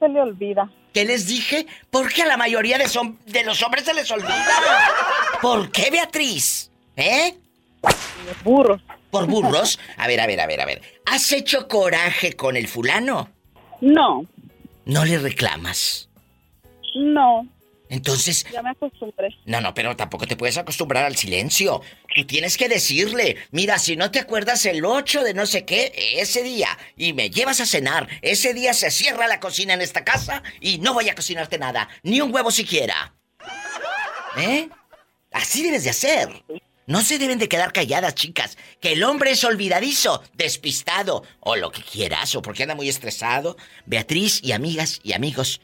Se 0.00 0.08
le 0.08 0.20
olvida. 0.22 0.68
¿Qué 0.92 1.04
les 1.04 1.26
dije? 1.28 1.66
Porque 1.90 2.22
a 2.22 2.26
la 2.26 2.36
mayoría 2.36 2.78
de, 2.78 2.86
de 3.26 3.44
los 3.44 3.62
hombres 3.62 3.84
se 3.84 3.94
les 3.94 4.10
olvida. 4.10 4.44
¿Por 5.40 5.70
qué, 5.70 5.88
Beatriz? 5.90 6.70
¿Eh? 6.96 7.38
Burros. 8.42 8.82
¿Por 9.10 9.26
burros? 9.26 9.78
A 9.98 10.06
ver, 10.08 10.20
a 10.20 10.26
ver, 10.26 10.40
a 10.40 10.46
ver, 10.46 10.60
a 10.62 10.64
ver. 10.64 10.82
¿Has 11.06 11.30
hecho 11.32 11.68
coraje 11.68 12.32
con 12.32 12.56
el 12.56 12.66
fulano? 12.66 13.28
No, 13.82 14.24
¿No 14.84 15.04
le 15.04 15.18
reclamas? 15.18 16.08
no, 16.94 17.46
Entonces, 17.88 18.46
ya 18.52 18.62
me 18.62 18.70
acostumbré. 18.70 19.28
No, 19.44 19.60
no, 19.60 19.74
pero 19.74 19.96
tampoco 19.96 20.26
te 20.26 20.36
puedes 20.36 20.56
acostumbrar 20.56 21.04
al 21.04 21.16
silencio. 21.16 21.82
Tú 22.14 22.24
tienes 22.24 22.56
que 22.56 22.68
decirle, 22.68 23.36
mira, 23.50 23.78
si 23.78 23.96
no 23.96 24.10
te 24.10 24.20
acuerdas 24.20 24.64
el 24.66 24.84
8 24.84 25.24
de 25.24 25.34
no 25.34 25.46
sé 25.46 25.64
qué, 25.64 25.92
ese 26.16 26.42
día, 26.42 26.78
y 26.96 27.12
me 27.12 27.28
llevas 27.28 27.60
a 27.60 27.66
cenar, 27.66 28.08
ese 28.22 28.54
día 28.54 28.72
se 28.72 28.90
cierra 28.90 29.26
la 29.26 29.40
cocina 29.40 29.74
en 29.74 29.82
esta 29.82 30.04
casa 30.04 30.42
y 30.60 30.78
no 30.78 30.94
voy 30.94 31.08
a 31.08 31.14
cocinarte 31.14 31.58
nada, 31.58 31.88
ni 32.02 32.20
un 32.20 32.32
huevo 32.32 32.50
siquiera. 32.50 33.14
¿Eh? 34.38 34.68
Así 35.32 35.62
debes 35.62 35.84
de 35.84 35.90
hacer. 35.90 36.28
No 36.86 37.00
se 37.02 37.18
deben 37.18 37.38
de 37.38 37.48
quedar 37.48 37.72
calladas, 37.72 38.14
chicas. 38.14 38.58
Que 38.80 38.92
el 38.92 39.04
hombre 39.04 39.30
es 39.30 39.44
olvidadizo, 39.44 40.22
despistado, 40.34 41.22
o 41.40 41.56
lo 41.56 41.70
que 41.70 41.82
quieras, 41.82 42.34
o 42.34 42.42
porque 42.42 42.64
anda 42.64 42.74
muy 42.74 42.88
estresado. 42.88 43.56
Beatriz 43.86 44.40
y 44.42 44.52
amigas 44.52 45.00
y 45.04 45.12
amigos, 45.12 45.60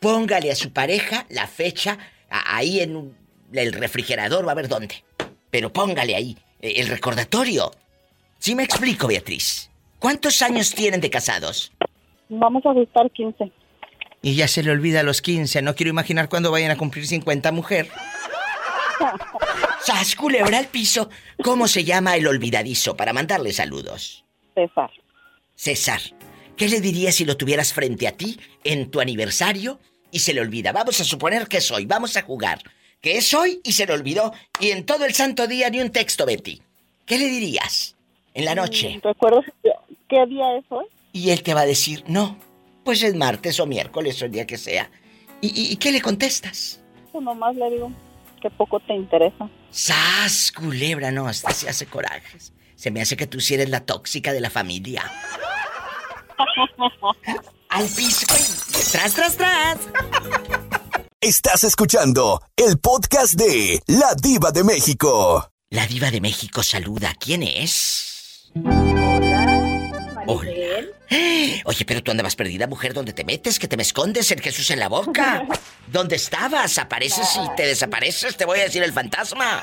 póngale 0.00 0.50
a 0.50 0.56
su 0.56 0.72
pareja 0.72 1.26
la 1.28 1.46
fecha 1.46 1.98
ahí 2.30 2.80
en 2.80 3.16
el 3.52 3.72
refrigerador, 3.72 4.46
va 4.46 4.52
a 4.52 4.56
ver 4.56 4.68
dónde. 4.68 5.04
Pero 5.50 5.72
póngale 5.72 6.16
ahí 6.16 6.36
eh, 6.60 6.74
el 6.76 6.88
recordatorio. 6.88 7.70
¿Sí 8.38 8.54
me 8.54 8.64
explico, 8.64 9.06
Beatriz? 9.06 9.70
¿Cuántos 9.98 10.42
años 10.42 10.74
tienen 10.74 11.00
de 11.00 11.10
casados? 11.10 11.72
Vamos 12.28 12.66
a 12.66 12.72
gustar 12.72 13.10
15. 13.10 13.50
Y 14.22 14.34
ya 14.34 14.48
se 14.48 14.62
le 14.64 14.72
olvida 14.72 15.00
a 15.00 15.04
los 15.04 15.22
15. 15.22 15.62
No 15.62 15.76
quiero 15.76 15.90
imaginar 15.90 16.28
cuándo 16.28 16.50
vayan 16.50 16.72
a 16.72 16.76
cumplir 16.76 17.06
50, 17.06 17.52
mujer. 17.52 17.88
¡Sas, 19.86 20.16
culebra 20.16 20.58
al 20.58 20.66
piso! 20.66 21.08
¿Cómo 21.44 21.68
se 21.68 21.84
llama 21.84 22.16
el 22.16 22.26
olvidadizo 22.26 22.96
para 22.96 23.12
mandarle 23.12 23.52
saludos? 23.52 24.24
César. 24.52 24.90
César, 25.54 26.00
¿qué 26.56 26.68
le 26.68 26.80
dirías 26.80 27.14
si 27.14 27.24
lo 27.24 27.36
tuvieras 27.36 27.72
frente 27.72 28.08
a 28.08 28.12
ti 28.16 28.36
en 28.64 28.90
tu 28.90 29.00
aniversario 29.00 29.78
y 30.10 30.18
se 30.18 30.34
le 30.34 30.40
olvida? 30.40 30.72
Vamos 30.72 31.00
a 31.00 31.04
suponer 31.04 31.46
que 31.46 31.58
es 31.58 31.70
hoy, 31.70 31.86
vamos 31.86 32.16
a 32.16 32.22
jugar. 32.22 32.58
Que 33.00 33.16
es 33.18 33.32
hoy 33.32 33.60
y 33.62 33.74
se 33.74 33.86
le 33.86 33.92
olvidó. 33.92 34.32
Y 34.58 34.70
en 34.72 34.84
todo 34.84 35.04
el 35.04 35.14
santo 35.14 35.46
día 35.46 35.70
ni 35.70 35.80
un 35.80 35.90
texto, 35.92 36.26
Betty. 36.26 36.60
¿Qué 37.04 37.16
le 37.18 37.26
dirías? 37.28 37.94
En 38.34 38.44
la 38.44 38.56
noche. 38.56 39.00
¿Recuerdas 39.04 39.44
qué, 39.62 39.70
qué 40.08 40.26
día 40.26 40.56
es 40.58 40.64
hoy? 40.68 40.86
Y 41.12 41.30
él 41.30 41.44
te 41.44 41.54
va 41.54 41.60
a 41.60 41.66
decir, 41.66 42.02
no, 42.08 42.36
pues 42.84 43.04
es 43.04 43.14
martes 43.14 43.60
o 43.60 43.66
miércoles 43.66 44.20
o 44.20 44.24
el 44.24 44.32
día 44.32 44.48
que 44.48 44.58
sea. 44.58 44.90
¿Y, 45.40 45.46
y- 45.48 45.72
y 45.72 45.76
qué 45.76 45.92
le 45.92 46.00
contestas? 46.00 46.80
Pues 47.12 47.22
nomás 47.22 47.54
le 47.54 47.70
digo 47.70 47.92
que 48.40 48.50
poco 48.50 48.80
te 48.80 48.94
interesa. 48.94 49.48
¡Sas, 49.70 50.52
culebra! 50.52 51.10
No, 51.10 51.26
hasta 51.26 51.52
se 51.52 51.68
hace 51.68 51.86
corajes. 51.86 52.52
Se 52.74 52.90
me 52.90 53.00
hace 53.00 53.16
que 53.16 53.26
tú 53.26 53.40
sí 53.40 53.54
eres 53.54 53.70
la 53.70 53.84
tóxica 53.84 54.32
de 54.32 54.40
la 54.40 54.50
familia. 54.50 55.10
Al 57.70 57.86
piso 57.88 58.26
y 58.68 58.92
tras, 58.92 59.14
tras, 59.14 59.36
tras. 59.36 59.78
Estás 61.20 61.64
escuchando 61.64 62.42
el 62.56 62.78
podcast 62.78 63.34
de 63.34 63.82
La 63.86 64.14
Diva 64.14 64.52
de 64.52 64.64
México. 64.64 65.50
La 65.70 65.86
diva 65.86 66.10
de 66.10 66.20
México 66.20 66.62
saluda. 66.62 67.12
¿Quién 67.18 67.42
es? 67.42 68.52
Hola. 70.26 70.55
Oye, 71.64 71.84
pero 71.86 72.02
tú 72.02 72.10
andabas 72.10 72.36
perdida, 72.36 72.66
mujer. 72.66 72.94
¿Dónde 72.94 73.12
te 73.12 73.24
metes? 73.24 73.58
¿Que 73.58 73.68
te 73.68 73.76
me 73.76 73.82
escondes 73.82 74.30
el 74.30 74.40
Jesús 74.40 74.70
en 74.70 74.80
la 74.80 74.88
boca? 74.88 75.46
¿Dónde 75.86 76.16
estabas? 76.16 76.78
¿Apareces 76.78 77.36
y 77.36 77.56
te 77.56 77.66
desapareces? 77.66 78.36
Te 78.36 78.44
voy 78.44 78.58
a 78.60 78.64
decir 78.64 78.82
el 78.82 78.92
fantasma. 78.92 79.62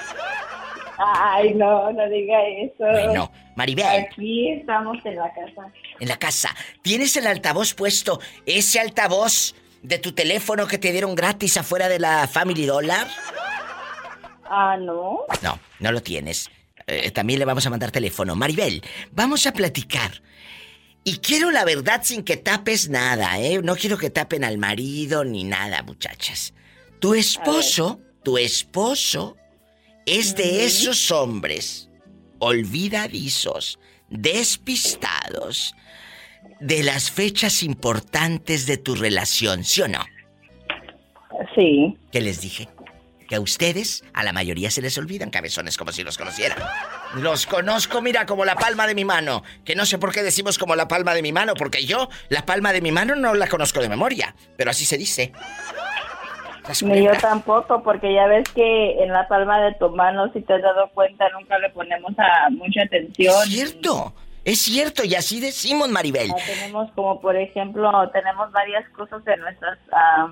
Ay, 0.97 1.53
no, 1.55 1.91
no 1.91 2.09
diga 2.09 2.37
eso. 2.47 2.85
Bueno, 2.85 3.31
Maribel. 3.55 4.05
Aquí 4.05 4.51
estamos 4.51 4.97
en 5.05 5.15
la 5.15 5.33
casa. 5.33 5.67
En 5.99 6.07
la 6.07 6.17
casa. 6.17 6.55
¿Tienes 6.81 7.15
el 7.17 7.27
altavoz 7.27 7.73
puesto? 7.73 8.19
¿Ese 8.45 8.79
altavoz 8.79 9.55
de 9.81 9.97
tu 9.97 10.13
teléfono 10.13 10.67
que 10.67 10.77
te 10.77 10.91
dieron 10.91 11.15
gratis 11.15 11.57
afuera 11.57 11.89
de 11.89 11.99
la 11.99 12.27
Family 12.27 12.65
Dollar? 12.65 13.07
Ah, 14.45 14.77
no. 14.79 15.25
No, 15.41 15.59
no 15.79 15.91
lo 15.91 16.01
tienes. 16.01 16.49
Eh, 16.87 17.11
también 17.11 17.39
le 17.39 17.45
vamos 17.45 17.65
a 17.65 17.69
mandar 17.69 17.91
teléfono. 17.91 18.35
Maribel, 18.35 18.83
vamos 19.11 19.45
a 19.47 19.51
platicar. 19.51 20.21
Y 21.03 21.17
quiero 21.17 21.51
la 21.51 21.65
verdad 21.65 22.01
sin 22.03 22.23
que 22.23 22.37
tapes 22.37 22.89
nada, 22.89 23.39
¿eh? 23.39 23.61
No 23.61 23.75
quiero 23.75 23.97
que 23.97 24.09
tapen 24.09 24.43
al 24.43 24.57
marido 24.57 25.25
ni 25.25 25.43
nada, 25.43 25.83
muchachas. 25.83 26.53
Tu 26.99 27.13
esposo, 27.13 27.99
tu 28.23 28.37
esposo, 28.37 29.35
es 30.05 30.35
de 30.35 30.65
esos 30.65 31.11
hombres 31.11 31.89
olvidadizos, 32.39 33.79
despistados, 34.09 35.75
de 36.59 36.83
las 36.83 37.09
fechas 37.09 37.63
importantes 37.63 38.65
de 38.65 38.77
tu 38.77 38.95
relación, 38.95 39.63
¿sí 39.63 39.81
o 39.81 39.87
no? 39.87 40.03
Sí. 41.55 41.97
¿Qué 42.11 42.21
les 42.21 42.41
dije? 42.41 42.67
Que 43.33 43.37
a 43.37 43.41
ustedes, 43.41 44.03
a 44.13 44.23
la 44.23 44.31
mayoría 44.31 44.69
se 44.69 44.79
les 44.79 44.95
olvidan 44.99 45.31
cabezones 45.31 45.75
como 45.75 45.91
si 45.91 46.03
los 46.03 46.19
conocieran. 46.19 46.59
Los 47.15 47.47
conozco, 47.47 47.99
mira, 47.99 48.27
como 48.27 48.45
la 48.45 48.53
palma 48.53 48.85
de 48.85 48.93
mi 48.93 49.05
mano. 49.05 49.41
Que 49.65 49.75
no 49.75 49.87
sé 49.87 49.97
por 49.97 50.11
qué 50.13 50.21
decimos 50.21 50.59
como 50.59 50.75
la 50.75 50.87
palma 50.87 51.15
de 51.15 51.23
mi 51.23 51.31
mano, 51.31 51.55
porque 51.55 51.83
yo 51.83 52.09
la 52.29 52.45
palma 52.45 52.71
de 52.73 52.81
mi 52.81 52.91
mano 52.91 53.15
no 53.15 53.33
la 53.33 53.47
conozco 53.47 53.79
de 53.79 53.89
memoria, 53.89 54.35
pero 54.55 54.69
así 54.69 54.85
se 54.85 54.99
dice. 54.99 55.33
Ni 56.83 57.03
yo 57.03 57.11
tampoco, 57.19 57.81
porque 57.81 58.13
ya 58.13 58.27
ves 58.27 58.47
que 58.49 59.03
en 59.03 59.11
la 59.11 59.27
palma 59.27 59.59
de 59.61 59.73
tu 59.79 59.89
mano, 59.89 60.31
si 60.31 60.41
te 60.41 60.53
has 60.53 60.61
dado 60.61 60.91
cuenta, 60.93 61.27
nunca 61.29 61.57
le 61.57 61.71
ponemos 61.71 62.11
a 62.19 62.51
mucha 62.51 62.83
atención. 62.83 63.33
Es 63.33 63.49
cierto, 63.49 64.13
es 64.45 64.61
cierto, 64.61 65.03
y 65.05 65.15
así 65.15 65.39
decimos, 65.39 65.89
Maribel. 65.89 66.29
Ah, 66.29 66.35
tenemos 66.45 66.91
como, 66.91 67.19
por 67.19 67.35
ejemplo, 67.35 67.91
tenemos 68.11 68.51
varias 68.51 68.87
cosas 68.89 69.25
en 69.25 69.39
nuestras 69.39 69.79
ah, 69.91 70.31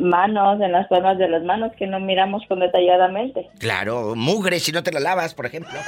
manos, 0.00 0.60
en 0.60 0.72
las 0.72 0.88
palmas 0.88 1.18
de 1.18 1.28
las 1.28 1.42
manos, 1.42 1.72
que 1.78 1.86
no 1.86 2.00
miramos 2.00 2.42
con 2.48 2.60
detalladamente. 2.60 3.48
Claro, 3.58 4.14
mugre 4.16 4.60
si 4.60 4.72
no 4.72 4.82
te 4.82 4.92
la 4.92 5.00
lavas, 5.00 5.34
por 5.34 5.46
ejemplo. 5.46 5.78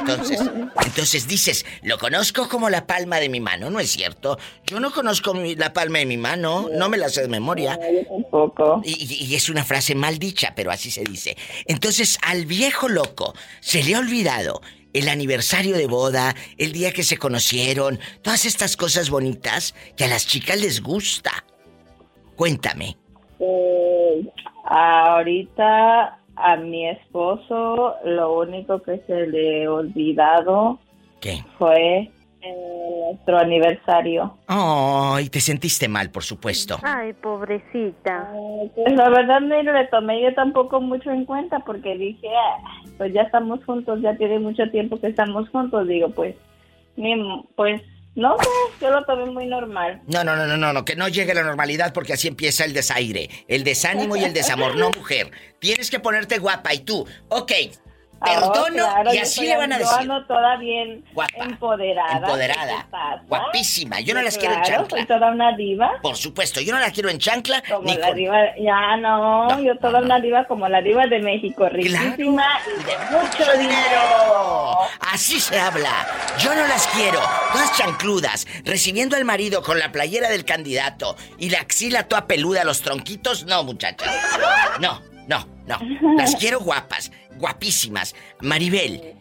Entonces, 0.00 0.40
entonces 0.84 1.26
dices, 1.28 1.66
lo 1.82 1.98
conozco 1.98 2.48
como 2.48 2.70
la 2.70 2.86
palma 2.86 3.18
de 3.18 3.28
mi 3.28 3.40
mano, 3.40 3.70
¿no 3.70 3.80
es 3.80 3.90
cierto? 3.90 4.38
Yo 4.64 4.80
no 4.80 4.92
conozco 4.92 5.34
la 5.34 5.72
palma 5.72 5.98
de 5.98 6.06
mi 6.06 6.16
mano, 6.16 6.68
no 6.72 6.88
me 6.88 6.96
la 6.96 7.08
sé 7.08 7.22
de 7.22 7.28
memoria. 7.28 7.78
tampoco. 8.08 8.80
Y, 8.84 9.24
y 9.24 9.34
es 9.34 9.48
una 9.48 9.64
frase 9.64 9.94
mal 9.94 10.18
dicha, 10.18 10.52
pero 10.54 10.70
así 10.70 10.90
se 10.90 11.04
dice. 11.04 11.36
Entonces, 11.66 12.18
al 12.22 12.46
viejo 12.46 12.88
loco 12.88 13.34
se 13.60 13.82
le 13.82 13.94
ha 13.94 13.98
olvidado 13.98 14.60
el 14.92 15.08
aniversario 15.08 15.76
de 15.76 15.86
boda, 15.86 16.34
el 16.56 16.72
día 16.72 16.92
que 16.92 17.02
se 17.02 17.18
conocieron, 17.18 18.00
todas 18.22 18.46
estas 18.46 18.76
cosas 18.76 19.10
bonitas 19.10 19.74
que 19.96 20.04
a 20.04 20.08
las 20.08 20.26
chicas 20.26 20.58
les 20.58 20.82
gusta. 20.82 21.44
Cuéntame. 22.34 22.96
Eh, 23.38 24.30
ahorita 24.64 26.18
a 26.36 26.56
mi 26.56 26.86
esposo 26.88 27.94
lo 28.04 28.40
único 28.40 28.82
que 28.82 28.98
se 29.06 29.26
le 29.26 29.68
olvidado 29.68 30.78
fue 31.58 32.10
eh, 32.42 33.00
nuestro 33.10 33.38
aniversario. 33.38 34.36
Oh, 34.48 35.18
y 35.20 35.28
te 35.28 35.40
sentiste 35.40 35.88
mal, 35.88 36.10
por 36.10 36.22
supuesto. 36.22 36.76
Ay, 36.84 37.12
pobrecita. 37.14 38.30
Pues 38.76 38.94
la 38.94 39.08
verdad 39.10 39.40
no 39.40 39.60
le 39.62 39.84
tomé 39.86 40.22
yo 40.22 40.32
tampoco 40.34 40.80
mucho 40.80 41.10
en 41.10 41.24
cuenta 41.24 41.58
porque 41.60 41.96
dije, 41.96 42.28
ah, 42.28 42.58
pues 42.98 43.12
ya 43.12 43.22
estamos 43.22 43.64
juntos, 43.64 44.00
ya 44.02 44.16
tiene 44.16 44.38
mucho 44.38 44.70
tiempo 44.70 45.00
que 45.00 45.08
estamos 45.08 45.48
juntos. 45.48 45.88
Digo, 45.88 46.10
pues, 46.10 46.36
ni- 46.96 47.42
pues 47.56 47.82
no 48.16 48.34
sé, 48.38 48.48
yo 48.80 48.90
lo 48.90 49.04
tomé 49.04 49.26
muy 49.26 49.46
normal. 49.46 50.00
No, 50.06 50.24
no, 50.24 50.34
no, 50.34 50.46
no, 50.46 50.56
no, 50.56 50.72
no, 50.72 50.84
que 50.84 50.96
no 50.96 51.06
llegue 51.06 51.34
la 51.34 51.42
normalidad 51.42 51.92
porque 51.92 52.14
así 52.14 52.28
empieza 52.28 52.64
el 52.64 52.72
desaire, 52.72 53.28
el 53.46 53.62
desánimo 53.62 54.16
y 54.16 54.24
el 54.24 54.32
desamor. 54.32 54.74
No, 54.74 54.90
mujer. 54.96 55.30
Tienes 55.58 55.90
que 55.90 56.00
ponerte 56.00 56.38
guapa 56.38 56.72
y 56.72 56.80
tú, 56.80 57.06
ok, 57.28 57.52
perdono 58.24 58.84
Ah, 58.86 58.92
claro, 59.02 59.14
y 59.14 59.18
así 59.18 59.46
le 59.46 59.56
van 59.56 59.72
a 59.72 59.78
decir. 59.78 60.08
toda 60.26 60.56
bien 60.56 61.04
Guapa. 61.12 61.32
empoderada. 61.44 62.16
Empoderada. 62.18 62.86
Guapísima. 63.28 64.00
Yo 64.00 64.14
no 64.14 64.22
las 64.22 64.38
quiero 64.38 64.54
en 64.54 64.62
chancla. 64.62 64.98
soy 64.98 65.06
toda 65.06 65.30
una 65.30 65.56
diva. 65.56 65.92
Por 66.02 66.16
supuesto, 66.16 66.60
yo 66.60 66.72
no 66.72 66.78
la 66.80 66.90
quiero 66.90 67.08
en 67.08 67.18
chancla 67.18 67.62
Como 67.68 67.82
ni 67.88 67.96
la 67.96 68.08
con... 68.08 68.16
diva, 68.16 68.38
ya 68.58 68.96
no, 68.96 69.60
yo 69.60 69.76
toda 69.78 70.00
una 70.00 70.18
diva 70.20 70.44
como 70.46 70.68
la 70.68 70.80
diva 70.82 71.06
de 71.06 71.20
México, 71.20 71.68
riquísima 71.68 72.46
y 72.66 72.84
de 72.84 73.16
mucho 73.16 73.58
dinero. 73.58 74.78
Así 75.12 75.40
se 75.40 75.58
habla. 75.58 76.06
Yo 76.38 76.54
no 76.54 76.66
las 76.66 76.86
quiero. 76.88 77.20
Todas 77.52 77.76
chancludas, 77.76 78.46
recibiendo 78.64 79.16
al 79.16 79.24
marido 79.24 79.62
con 79.62 79.78
la 79.78 79.92
playera 79.92 80.28
del 80.28 80.44
candidato 80.44 81.16
y 81.38 81.50
la 81.50 81.60
axila 81.60 82.04
toda 82.04 82.26
peluda, 82.26 82.64
los 82.64 82.82
tronquitos. 82.82 83.44
No, 83.46 83.64
muchachas. 83.64 84.10
No, 84.80 85.00
no, 85.26 85.46
no. 85.66 85.78
Las 86.16 86.36
quiero 86.36 86.60
guapas, 86.60 87.10
guapísimas. 87.38 88.14
Maribel, 88.40 89.14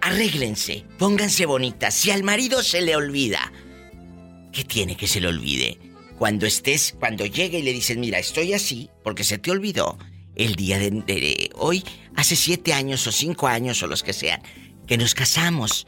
arréglense, 0.00 0.84
pónganse 0.98 1.46
bonitas. 1.46 1.94
Si 1.94 2.10
al 2.10 2.22
marido 2.22 2.62
se 2.62 2.80
le 2.80 2.96
olvida, 2.96 3.52
¿qué 4.52 4.64
tiene 4.64 4.96
que 4.96 5.08
se 5.08 5.20
le 5.20 5.28
olvide? 5.28 5.78
Cuando 6.18 6.46
estés, 6.46 6.94
cuando 6.98 7.26
llegue 7.26 7.58
y 7.58 7.62
le 7.62 7.72
dices, 7.72 7.96
mira, 7.96 8.18
estoy 8.18 8.54
así 8.54 8.88
porque 9.02 9.24
se 9.24 9.38
te 9.38 9.50
olvidó 9.50 9.98
el 10.36 10.54
día 10.54 10.78
de, 10.78 11.50
hoy, 11.56 11.84
hace 12.14 12.36
siete 12.36 12.72
años 12.72 13.06
o 13.06 13.12
cinco 13.12 13.48
años 13.48 13.82
o 13.82 13.86
los 13.86 14.02
que 14.02 14.12
sean, 14.12 14.42
que 14.86 14.96
nos 14.96 15.14
casamos. 15.14 15.86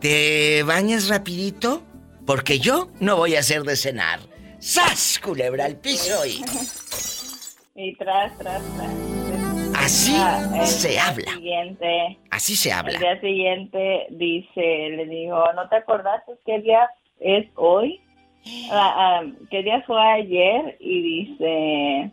¿Te 0.00 0.62
bañas 0.62 1.08
rapidito? 1.08 1.82
Porque 2.26 2.58
yo 2.58 2.90
no 3.00 3.16
voy 3.16 3.36
a 3.36 3.40
hacer 3.40 3.62
de 3.64 3.76
cenar. 3.76 4.20
¡Sas, 4.60 5.20
culebra 5.22 5.66
al 5.66 5.76
piso 5.76 6.24
y... 6.24 6.42
Y 7.76 7.96
tras, 7.96 8.38
tras, 8.38 8.62
tras. 8.76 9.53
Así 9.84 10.14
Ah, 10.16 10.40
el 10.60 10.66
se 10.66 10.98
habla. 10.98 11.32
Siguiente, 11.32 12.18
Así 12.30 12.56
se 12.56 12.70
el 12.70 12.74
habla. 12.74 12.98
día 12.98 13.20
siguiente 13.20 14.06
dice, 14.10 14.88
le 14.96 15.04
digo, 15.04 15.44
¿no 15.54 15.68
te 15.68 15.76
acordaste 15.76 16.32
qué 16.46 16.60
día 16.60 16.88
es 17.20 17.46
hoy? 17.56 18.00
Ah, 18.72 18.94
ah, 18.96 19.22
¿Qué 19.50 19.62
día 19.62 19.82
fue 19.86 20.00
ayer? 20.00 20.76
Y 20.80 21.02
dice, 21.02 22.10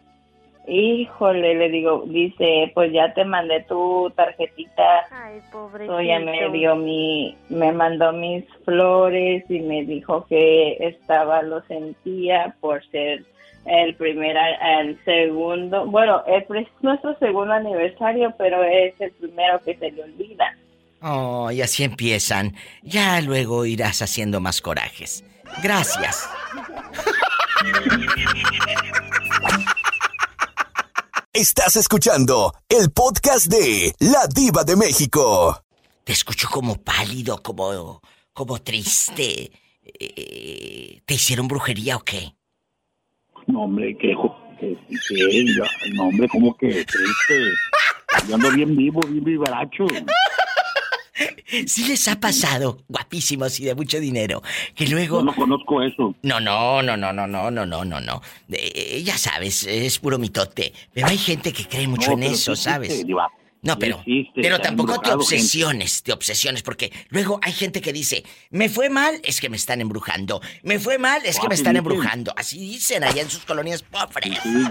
híjole, 0.68 1.56
le 1.56 1.70
digo, 1.70 2.04
dice, 2.08 2.72
pues 2.74 2.92
ya 2.94 3.14
te 3.14 3.24
mandé 3.26 3.62
tu 3.64 4.12
tarjetita. 4.18 5.06
Ay, 5.12 5.40
pobrecito. 5.52 5.98
Me 5.98 6.50
dio 6.52 6.76
mi, 6.76 7.38
me 7.50 7.72
mandó 7.72 8.12
mis 8.14 8.46
flores 8.66 9.44
y 9.50 9.60
me 9.60 9.84
dijo 9.84 10.26
que 10.28 10.78
estaba, 10.80 11.42
lo 11.42 11.62
sentía 11.64 12.56
por 12.62 12.82
ser 12.92 13.24
el 13.66 13.96
primer, 13.96 14.36
el 14.36 15.04
segundo, 15.06 15.86
bueno, 15.86 16.24
es 16.26 16.46
nuestro 16.82 17.18
segundo 17.20 17.54
aniversario, 17.54 18.34
pero 18.38 18.64
es 18.64 18.94
el 19.00 19.12
primero 19.12 19.62
que 19.64 19.78
se 19.78 19.92
le 19.92 20.04
olvida. 20.04 20.58
Oh, 21.02 21.50
y 21.52 21.62
así 21.62 21.84
empiezan. 21.84 22.56
Ya 22.84 23.20
luego 23.22 23.66
irás 23.66 24.02
haciendo 24.02 24.40
más 24.40 24.62
corajes. 24.62 25.24
Gracias. 25.64 26.30
Estás 31.34 31.76
escuchando 31.76 32.54
el 32.70 32.92
podcast 32.92 33.48
de 33.48 33.96
La 34.00 34.28
Diva 34.28 34.64
de 34.64 34.76
México. 34.76 35.64
Te 36.04 36.14
escucho 36.14 36.48
como 36.50 36.76
pálido, 36.76 37.42
como, 37.42 38.02
como 38.34 38.60
triste. 38.62 39.52
Eh, 39.84 41.02
¿Te 41.06 41.14
hicieron 41.14 41.48
brujería 41.48 41.98
o 41.98 42.02
qué? 42.02 42.36
No, 43.48 43.64
hombre, 43.64 43.98
que, 43.98 44.16
que, 44.60 44.78
que- 45.10 45.92
no, 45.94 46.04
hombre, 46.06 46.28
como 46.30 46.56
que 46.56 46.68
triste. 46.70 47.52
Yo 48.28 48.36
ando 48.36 48.52
bien 48.52 48.76
vivo, 48.76 49.02
bien 49.08 49.24
vivaracho. 49.24 49.86
Sí 51.68 51.86
les 51.86 52.08
ha 52.08 52.20
pasado, 52.20 52.80
guapísimos 52.88 53.60
y 53.60 53.66
de 53.66 53.76
mucho 53.76 54.00
dinero, 54.00 54.42
que 54.74 54.88
luego... 54.88 55.20
Yo 55.20 55.26
no 55.26 55.36
conozco 55.36 55.82
eso. 55.84 56.16
No, 56.24 56.40
no, 56.40 56.82
no, 56.82 56.96
no, 56.96 57.12
no, 57.12 57.28
no, 57.28 57.52
no, 57.52 57.66
no, 57.66 57.86
no, 57.86 58.00
no. 58.00 58.22
Eh, 58.50 59.04
ya 59.04 59.18
sabes, 59.18 59.66
es 59.68 60.00
puro 60.00 60.18
mitote. 60.18 60.74
Pero 60.94 61.08
hay 61.08 61.18
gente 61.18 61.52
que 61.52 61.68
cree 61.68 61.88
mucho 61.88 62.12
No, 62.12 62.18
en 62.18 62.24
eso, 62.24 62.56
¿sabes? 62.56 63.06
Diva. 63.06 63.30
No, 63.64 63.74
Sí 63.74 63.80
pero, 63.80 63.96
existe, 63.98 64.42
pero 64.42 64.60
tampoco 64.60 64.94
te 64.94 64.98
embrujado, 65.10 65.20
gente. 65.22 65.36
obsesiones, 65.36 66.04
te 66.04 66.12
obsesiones, 66.14 66.64
porque 66.64 66.92
luego 67.10 67.40
hay 67.44 67.52
gente 67.54 67.80
que 67.82 67.94
dice, 67.94 68.24
me 68.50 68.70
fue 68.70 68.90
mal, 68.90 69.22
es 69.24 69.40
que 69.40 69.50
me 69.50 69.58
están 69.58 69.82
embrujando, 69.82 70.42
me 70.64 70.80
fue 70.80 70.98
mal, 70.98 71.22
es 71.26 71.40
que 71.40 71.48
me 71.48 71.56
sí 71.56 71.62
están 71.62 71.74
dicen. 71.74 71.78
embrujando. 71.78 72.34
Así 72.36 72.58
dicen 72.60 73.04
allá 73.04 73.22
en 73.22 73.30
sus 73.30 73.46
colonias 73.46 73.84
pobres. 73.84 74.40
Sí. 74.42 74.64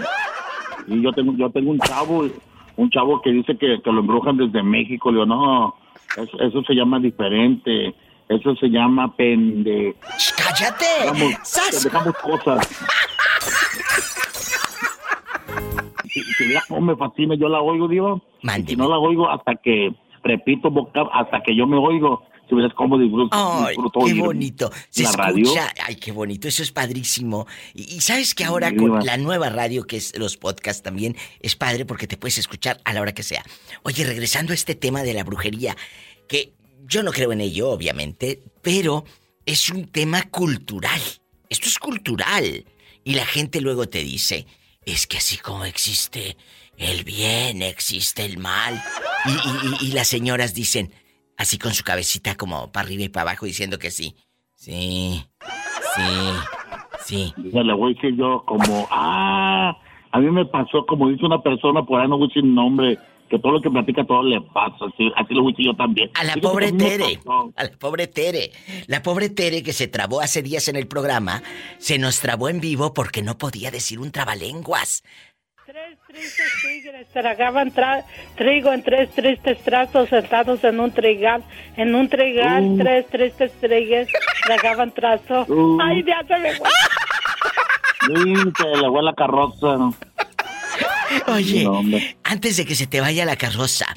Y 0.87 1.01
yo 1.01 1.11
tengo, 1.13 1.33
yo 1.37 1.49
tengo 1.51 1.71
un 1.71 1.79
chavo, 1.79 2.27
un 2.75 2.89
chavo 2.89 3.21
que 3.21 3.31
dice 3.31 3.57
que, 3.57 3.81
que 3.81 3.91
lo 3.91 4.01
embrujan 4.01 4.35
desde 4.37 4.61
México. 4.61 5.09
Le 5.11 5.19
digo, 5.21 5.25
no, 5.25 5.75
eso, 6.17 6.41
eso 6.41 6.61
se 6.63 6.73
llama 6.73 6.99
diferente. 6.99 7.95
Eso 8.27 8.55
se 8.55 8.67
llama 8.67 9.13
pende. 9.15 9.93
¡Cállate! 10.37 10.85
Dejamos, 11.01 11.33
¡Sas! 11.43 11.83
dejamos 11.83 12.15
cosas. 12.17 12.65
Si, 16.13 16.21
si 16.23 16.43
mira 16.45 16.63
cómo 16.67 16.81
me 16.81 16.95
fascina, 16.95 17.35
yo 17.35 17.47
la 17.49 17.61
oigo, 17.61 17.87
digo. 17.87 18.21
Si 18.67 18.75
no 18.75 18.89
la 18.89 18.97
oigo 18.97 19.29
hasta 19.29 19.55
que, 19.55 19.93
repito, 20.23 20.69
boca, 20.69 21.03
hasta 21.13 21.41
que 21.43 21.55
yo 21.55 21.65
me 21.67 21.77
oigo. 21.77 22.23
Si 22.49 22.55
vieras 22.55 22.73
cómo 22.75 22.97
disfruto, 22.97 23.29
Ay, 23.37 23.67
disfruto 23.69 23.99
qué 24.01 24.05
oír 24.11 24.21
bonito. 24.21 24.71
Se 24.89 25.03
la 25.03 25.09
escucha. 25.11 25.23
radio. 25.25 25.53
Ay, 25.85 25.95
qué 25.95 26.11
bonito. 26.11 26.49
Eso 26.49 26.63
es 26.63 26.71
padrísimo. 26.73 27.47
Y, 27.73 27.83
y 27.95 28.01
sabes 28.01 28.35
que 28.35 28.43
ahora 28.43 28.71
Sí, 28.71 28.75
con 28.75 28.93
va. 28.95 29.01
la 29.05 29.15
nueva 29.15 29.49
radio, 29.49 29.87
que 29.87 29.95
es 29.95 30.17
los 30.19 30.35
podcasts 30.35 30.83
también, 30.83 31.15
es 31.39 31.55
padre 31.55 31.85
porque 31.85 32.07
te 32.07 32.17
puedes 32.17 32.37
escuchar 32.39 32.81
a 32.83 32.91
la 32.93 32.99
hora 33.01 33.13
que 33.13 33.23
sea. 33.23 33.41
Oye, 33.83 34.03
regresando 34.03 34.51
a 34.51 34.55
este 34.55 34.75
tema 34.75 35.03
de 35.03 35.13
la 35.13 35.23
brujería, 35.23 35.77
que 36.27 36.53
yo 36.85 37.03
no 37.03 37.11
creo 37.11 37.31
en 37.31 37.39
ello, 37.39 37.69
obviamente, 37.69 38.41
pero 38.61 39.05
es 39.45 39.69
un 39.69 39.85
tema 39.87 40.23
cultural. 40.23 40.99
Esto 41.47 41.67
es 41.69 41.79
cultural. 41.79 42.65
Y 43.05 43.13
la 43.13 43.25
gente 43.25 43.61
luego 43.61 43.87
te 43.87 44.03
dice, 44.03 44.45
es 44.85 45.07
que 45.07 45.17
así 45.17 45.37
como 45.37 45.65
existe 45.65 46.37
el 46.77 47.03
bien, 47.03 47.61
existe 47.61 48.25
el 48.25 48.37
mal. 48.37 48.81
Y, 49.25 49.31
y- 49.31 49.87
y- 49.89 49.91
las 49.93 50.07
señoras 50.07 50.53
dicen, 50.53 50.91
así 51.37 51.57
con 51.57 51.73
su 51.73 51.83
cabecita 51.83 52.35
como 52.35 52.71
para 52.71 52.85
arriba 52.87 53.03
y 53.03 53.09
para 53.09 53.31
abajo, 53.31 53.45
diciendo 53.45 53.77
que 53.77 53.91
sí. 53.91 54.15
Sí, 54.55 55.23
sí, 55.95 56.03
sí. 57.05 57.33
Ya 57.53 57.63
voy 57.73 57.91
a 57.91 57.95
decir 57.95 58.15
yo 58.15 58.43
como, 58.45 58.87
ah, 58.91 59.77
a 60.11 60.19
mí 60.19 60.29
me 60.31 60.45
pasó, 60.45 60.85
como 60.85 61.09
dice 61.09 61.25
una 61.25 61.41
persona 61.41 61.83
por 61.83 61.99
ahí, 62.01 62.07
no 62.07 62.17
voy 62.17 62.27
decir 62.27 62.43
nombre, 62.43 62.97
que 63.31 63.39
todo 63.39 63.53
lo 63.53 63.61
que 63.61 63.69
platica 63.71 64.03
todo 64.05 64.21
le 64.23 64.41
pasa, 64.41 64.85
así, 64.93 65.09
así 65.15 65.33
lo 65.33 65.49
yo 65.57 65.73
también. 65.75 66.11
A 66.15 66.23
la 66.25 66.33
Fíjate 66.33 66.41
pobre 66.41 66.71
Tere. 66.73 67.19
A 67.55 67.63
la 67.63 67.71
pobre 67.79 68.07
Tere. 68.07 68.51
La 68.87 69.01
pobre 69.01 69.29
Tere 69.29 69.63
que 69.63 69.71
se 69.73 69.87
trabó 69.87 70.19
hace 70.21 70.41
días 70.43 70.67
en 70.67 70.75
el 70.75 70.87
programa, 70.87 71.41
se 71.79 71.97
nos 71.97 72.19
trabó 72.19 72.49
en 72.49 72.59
vivo 72.59 72.93
porque 72.93 73.21
no 73.23 73.37
podía 73.37 73.71
decir 73.71 73.99
un 73.99 74.11
trabalenguas. 74.11 75.03
Tristes 76.07 76.51
tigres 76.61 77.07
tragaban 77.13 77.71
tra- 77.73 78.03
trigo 78.35 78.73
en 78.73 78.83
tres 78.83 79.09
tristes 79.11 79.63
trazos 79.63 80.09
sentados 80.09 80.61
en 80.65 80.77
un 80.81 80.91
trigal. 80.91 81.41
En 81.77 81.95
un 81.95 82.09
trigal, 82.09 82.63
Uh. 82.63 82.77
tres 82.77 83.07
tristes 83.07 83.53
tigres 83.61 84.09
tragaban 84.45 84.91
trazo. 84.93 85.45
Uh. 85.47 85.79
Ay, 85.81 86.03
ya 86.05 86.21
se 86.27 86.37
me 86.37 86.51
fue. 86.55 86.67
Sí, 88.07 88.33
se 88.57 88.67
le 88.81 88.89
fue 88.89 89.03
la 89.03 89.13
carroza. 89.13 89.77
Oye, 91.27 91.63
No, 91.63 91.81
antes 92.23 92.57
de 92.57 92.65
que 92.65 92.75
se 92.75 92.87
te 92.87 93.01
vaya 93.01 93.25
la 93.25 93.35
carroza, 93.35 93.87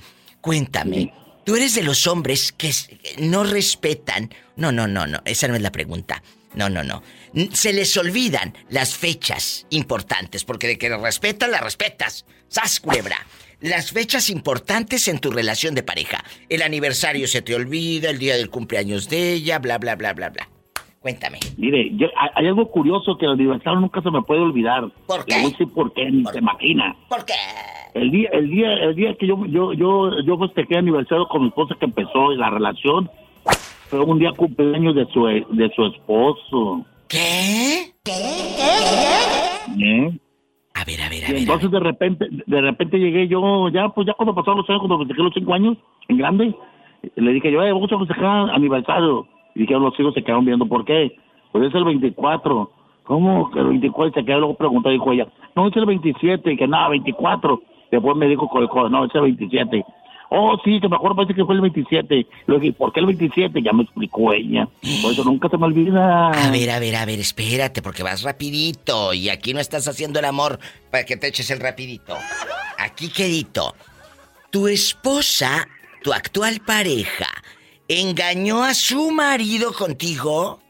cuéntame, 0.41 1.13
Tú 1.45 1.57
eres 1.57 1.75
de 1.75 1.83
los 1.83 2.07
hombres 2.07 2.53
que 2.53 2.73
no 3.19 3.45
respetan. 3.45 4.35
No, 4.57 4.73
no, 4.73 4.89
no, 4.89 5.07
no. 5.07 5.21
Esa 5.27 5.47
no 5.47 5.55
es 5.55 5.61
la 5.61 5.73
pregunta. 5.73 6.23
No, 6.55 6.71
no, 6.71 6.83
no. 6.83 7.03
Se 7.53 7.73
les 7.73 7.95
olvidan 7.99 8.57
las 8.71 8.95
fechas 8.95 9.67
importantes, 9.71 10.45
porque 10.45 10.69
de 10.69 10.79
que 10.79 10.89
las 10.89 11.03
respetas, 11.03 11.51
las 11.51 11.61
respetas. 11.61 12.25
¡Sas, 12.49 12.81
culebra! 12.81 13.27
Las 13.61 13.93
fechas 13.93 14.31
importantes 14.31 15.07
en 15.09 15.19
tu 15.19 15.31
relación 15.31 15.75
de 15.75 15.83
pareja. 15.83 16.25
El 16.49 16.63
aniversario 16.63 17.29
se 17.29 17.43
te 17.43 17.55
olvida, 17.55 18.11
el 18.11 18.19
día 18.19 18.37
del 18.37 18.51
cumpleaños 18.51 19.09
de 19.09 19.33
ella, 19.33 19.59
bla, 19.59 19.79
bla, 19.79 19.97
bla, 19.97 20.15
bla, 20.15 20.31
bla. 20.31 20.49
Cuéntame. 21.05 21.39
Mire, 21.59 21.91
yo- 21.97 22.09
hay, 22.17 22.31
hay 22.35 22.47
algo 22.47 22.71
curioso 22.71 23.19
que 23.19 23.27
el 23.27 23.33
aniversario 23.33 23.79
nunca 23.79 24.01
se 24.01 24.11
me 24.11 24.23
puede 24.23 24.41
olvidar. 24.41 24.89
¿Por 25.07 25.27
qué? 25.27 25.35
No 25.43 25.51
sé 25.51 25.67
por 25.67 25.93
qué, 25.93 26.11
ni 26.11 26.25
se 26.25 26.39
imagina. 26.39 26.97
¿Por 27.11 27.27
qué? 27.27 27.35
El 27.93 28.11
día, 28.11 28.31
el 28.33 28.49
día, 28.49 28.73
el 28.73 28.95
día 28.95 29.15
que 29.21 29.27
yo, 29.27 29.45
yo, 29.45 29.75
yo, 29.75 30.19
yo 30.23 30.39
festejé 30.39 30.79
aniversario 30.79 31.29
con 31.29 31.43
mi 31.43 31.49
esposa 31.49 31.75
que 31.79 31.85
empezó 31.85 32.31
la 32.33 32.49
relación, 32.49 33.11
fue 33.91 34.01
un 34.01 34.19
día 34.19 34.33
cumpleaños 34.33 34.95
de 34.95 35.05
su, 35.13 35.27
de 35.27 35.71
su 35.77 35.85
esposo. 35.85 36.87
¿Qué? 37.07 37.93
¿Eh? 39.79 40.19
A 40.73 40.85
ver, 40.87 41.03
a 41.03 41.09
ver, 41.11 41.25
a 41.25 41.29
ver. 41.29 41.37
Entonces 41.37 41.71
de 41.71 41.81
repente, 41.81 42.27
de 42.47 42.61
repente 42.63 42.99
llegué 42.99 43.29
yo, 43.29 43.69
ya, 43.69 43.91
pues 43.91 44.07
ya 44.07 44.15
cuando 44.15 44.35
pasaron 44.35 44.57
los 44.61 44.71
años, 44.71 44.81
cuando 44.81 44.99
festejé 45.01 45.23
los 45.23 45.35
cinco 45.35 45.53
años, 45.53 45.77
en 46.09 46.17
grande, 46.17 46.55
le 47.17 47.33
dije 47.33 47.53
yo, 47.53 47.63
eh, 47.63 47.73
vamos 47.73 47.93
a 47.93 47.99
festejar 47.99 48.49
aniversario. 48.53 49.27
Y 49.55 49.61
dijeron 49.61 49.83
los 49.83 49.99
hijos 49.99 50.15
se 50.15 50.23
quedaron 50.23 50.45
viendo, 50.45 50.67
¿por 50.67 50.85
qué? 50.85 51.17
Pues 51.53 51.69
es 51.69 51.75
el 51.75 51.85
24. 51.85 52.71
¿Cómo 53.05 53.51
que 53.51 53.61
el 53.61 53.69
24? 53.69 54.09
Y 54.09 54.13
se 54.13 54.27
quedó 54.27 54.39
luego 54.39 54.55
preguntó, 54.55 54.91
dijo 54.91 55.13
ella, 55.13 55.29
no, 55.55 55.69
es 55.69 55.77
el 55.77 55.87
27. 55.87 56.53
Y 56.53 56.57
que 56.57 56.67
nada, 56.67 56.89
24. 56.89 57.63
Después 57.91 58.17
me 58.17 58.27
dijo 58.27 58.51
no, 58.91 59.05
es 59.05 59.15
el 59.15 59.21
27. 59.23 59.85
Oh, 60.31 60.57
sí, 60.65 60.81
que 60.81 60.89
mejor 60.89 61.15
parece 61.15 61.35
que 61.35 61.45
fue 61.45 61.55
el 61.55 61.61
27. 61.61 62.27
Le 62.47 62.59
dije, 62.59 62.73
¿por 62.73 62.93
qué 62.93 63.01
el 63.01 63.07
27? 63.07 63.63
Ya 63.63 63.73
me 63.73 63.85
explicó 63.85 64.33
ella. 64.33 64.67
Por 65.03 65.13
eso 65.13 65.23
nunca 65.23 65.49
se 65.49 65.57
me 65.57 65.67
olvida. 65.67 66.31
A 66.31 66.51
ver, 66.51 66.71
a 66.71 66.81
ver, 66.81 66.97
a 66.97 67.05
ver, 67.05 67.21
espérate, 67.21 67.83
porque 67.83 68.03
vas 68.03 68.25
rapidito 68.25 69.15
y 69.15 69.29
aquí 69.29 69.55
no 69.55 69.61
estás 69.61 69.87
haciendo 69.87 70.19
el 70.19 70.25
amor 70.25 70.59
para 70.91 71.05
que 71.05 71.17
te 71.17 71.29
eches 71.29 71.51
el 71.53 71.61
rapidito. 71.61 72.17
Aquí, 72.79 73.11
quedito, 73.11 73.75
tu 74.51 74.67
esposa, 74.67 75.69
tu 76.03 76.13
actual 76.13 76.61
pareja, 76.67 77.29
engañó 77.89 78.63
a 78.63 78.75
su 78.75 79.11
marido 79.11 79.73
contigo. 79.73 80.61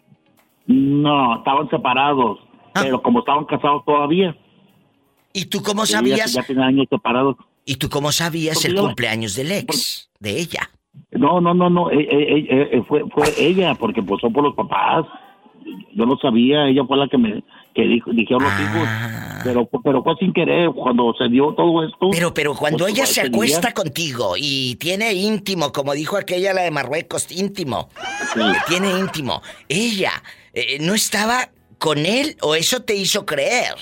No, 0.66 1.36
estaban 1.38 1.68
separados. 1.70 2.38
Pero 2.74 3.00
como 3.02 3.20
estaban 3.20 3.44
casados 3.44 3.84
todavía. 3.84 4.36
¿Y 5.32 5.44
tú 5.46 5.62
cómo 5.62 5.86
sabías? 5.86 6.32
Ya 6.32 6.42
tenían 6.42 6.68
años 6.68 6.86
separados. 6.90 7.36
¿Y 7.64 7.76
tú 7.76 7.88
cómo 7.88 8.12
sabías 8.12 8.54
Porque 8.56 8.68
el 8.68 8.74
yo- 8.76 8.82
cumpleaños 8.82 9.34
del 9.36 9.52
ex, 9.52 10.10
de 10.20 10.40
ella? 10.40 10.70
No, 11.12 11.40
no, 11.40 11.54
no, 11.54 11.70
no, 11.70 11.90
eh, 11.90 12.00
eh, 12.10 12.46
eh, 12.50 12.68
eh, 12.72 12.82
fue, 12.86 13.04
fue 13.10 13.24
ella, 13.38 13.74
porque 13.74 14.02
pues 14.02 14.20
son 14.20 14.32
por 14.32 14.44
los 14.44 14.54
papás. 14.54 15.04
Yo 15.94 16.06
no 16.06 16.16
sabía, 16.18 16.68
ella 16.68 16.84
fue 16.84 16.96
la 16.96 17.08
que 17.08 17.18
me 17.18 17.42
que 17.74 17.82
dijo, 17.82 18.10
dijeron 18.12 18.42
los 18.44 18.52
hijos. 18.60 18.88
Pero, 19.42 19.68
pero 19.82 20.02
fue 20.02 20.14
sin 20.16 20.32
querer, 20.32 20.70
cuando 20.70 21.12
se 21.18 21.28
dio 21.28 21.52
todo 21.54 21.84
esto. 21.84 22.08
Pero, 22.12 22.32
pero 22.32 22.54
cuando 22.54 22.78
pues, 22.84 22.94
ella 22.94 23.06
se 23.06 23.20
acuesta 23.22 23.68
día- 23.68 23.74
contigo 23.74 24.34
y 24.38 24.76
tiene 24.76 25.12
íntimo, 25.12 25.72
como 25.72 25.92
dijo 25.92 26.16
aquella 26.16 26.54
la 26.54 26.62
de 26.62 26.70
Marruecos, 26.70 27.30
íntimo, 27.30 27.88
Sí. 28.32 28.40
tiene 28.68 28.90
íntimo, 28.98 29.42
ella 29.68 30.12
eh, 30.54 30.78
no 30.80 30.94
estaba 30.94 31.50
con 31.78 31.98
él 32.06 32.36
o 32.42 32.54
eso 32.54 32.80
te 32.82 32.94
hizo 32.96 33.26
creer. 33.26 33.74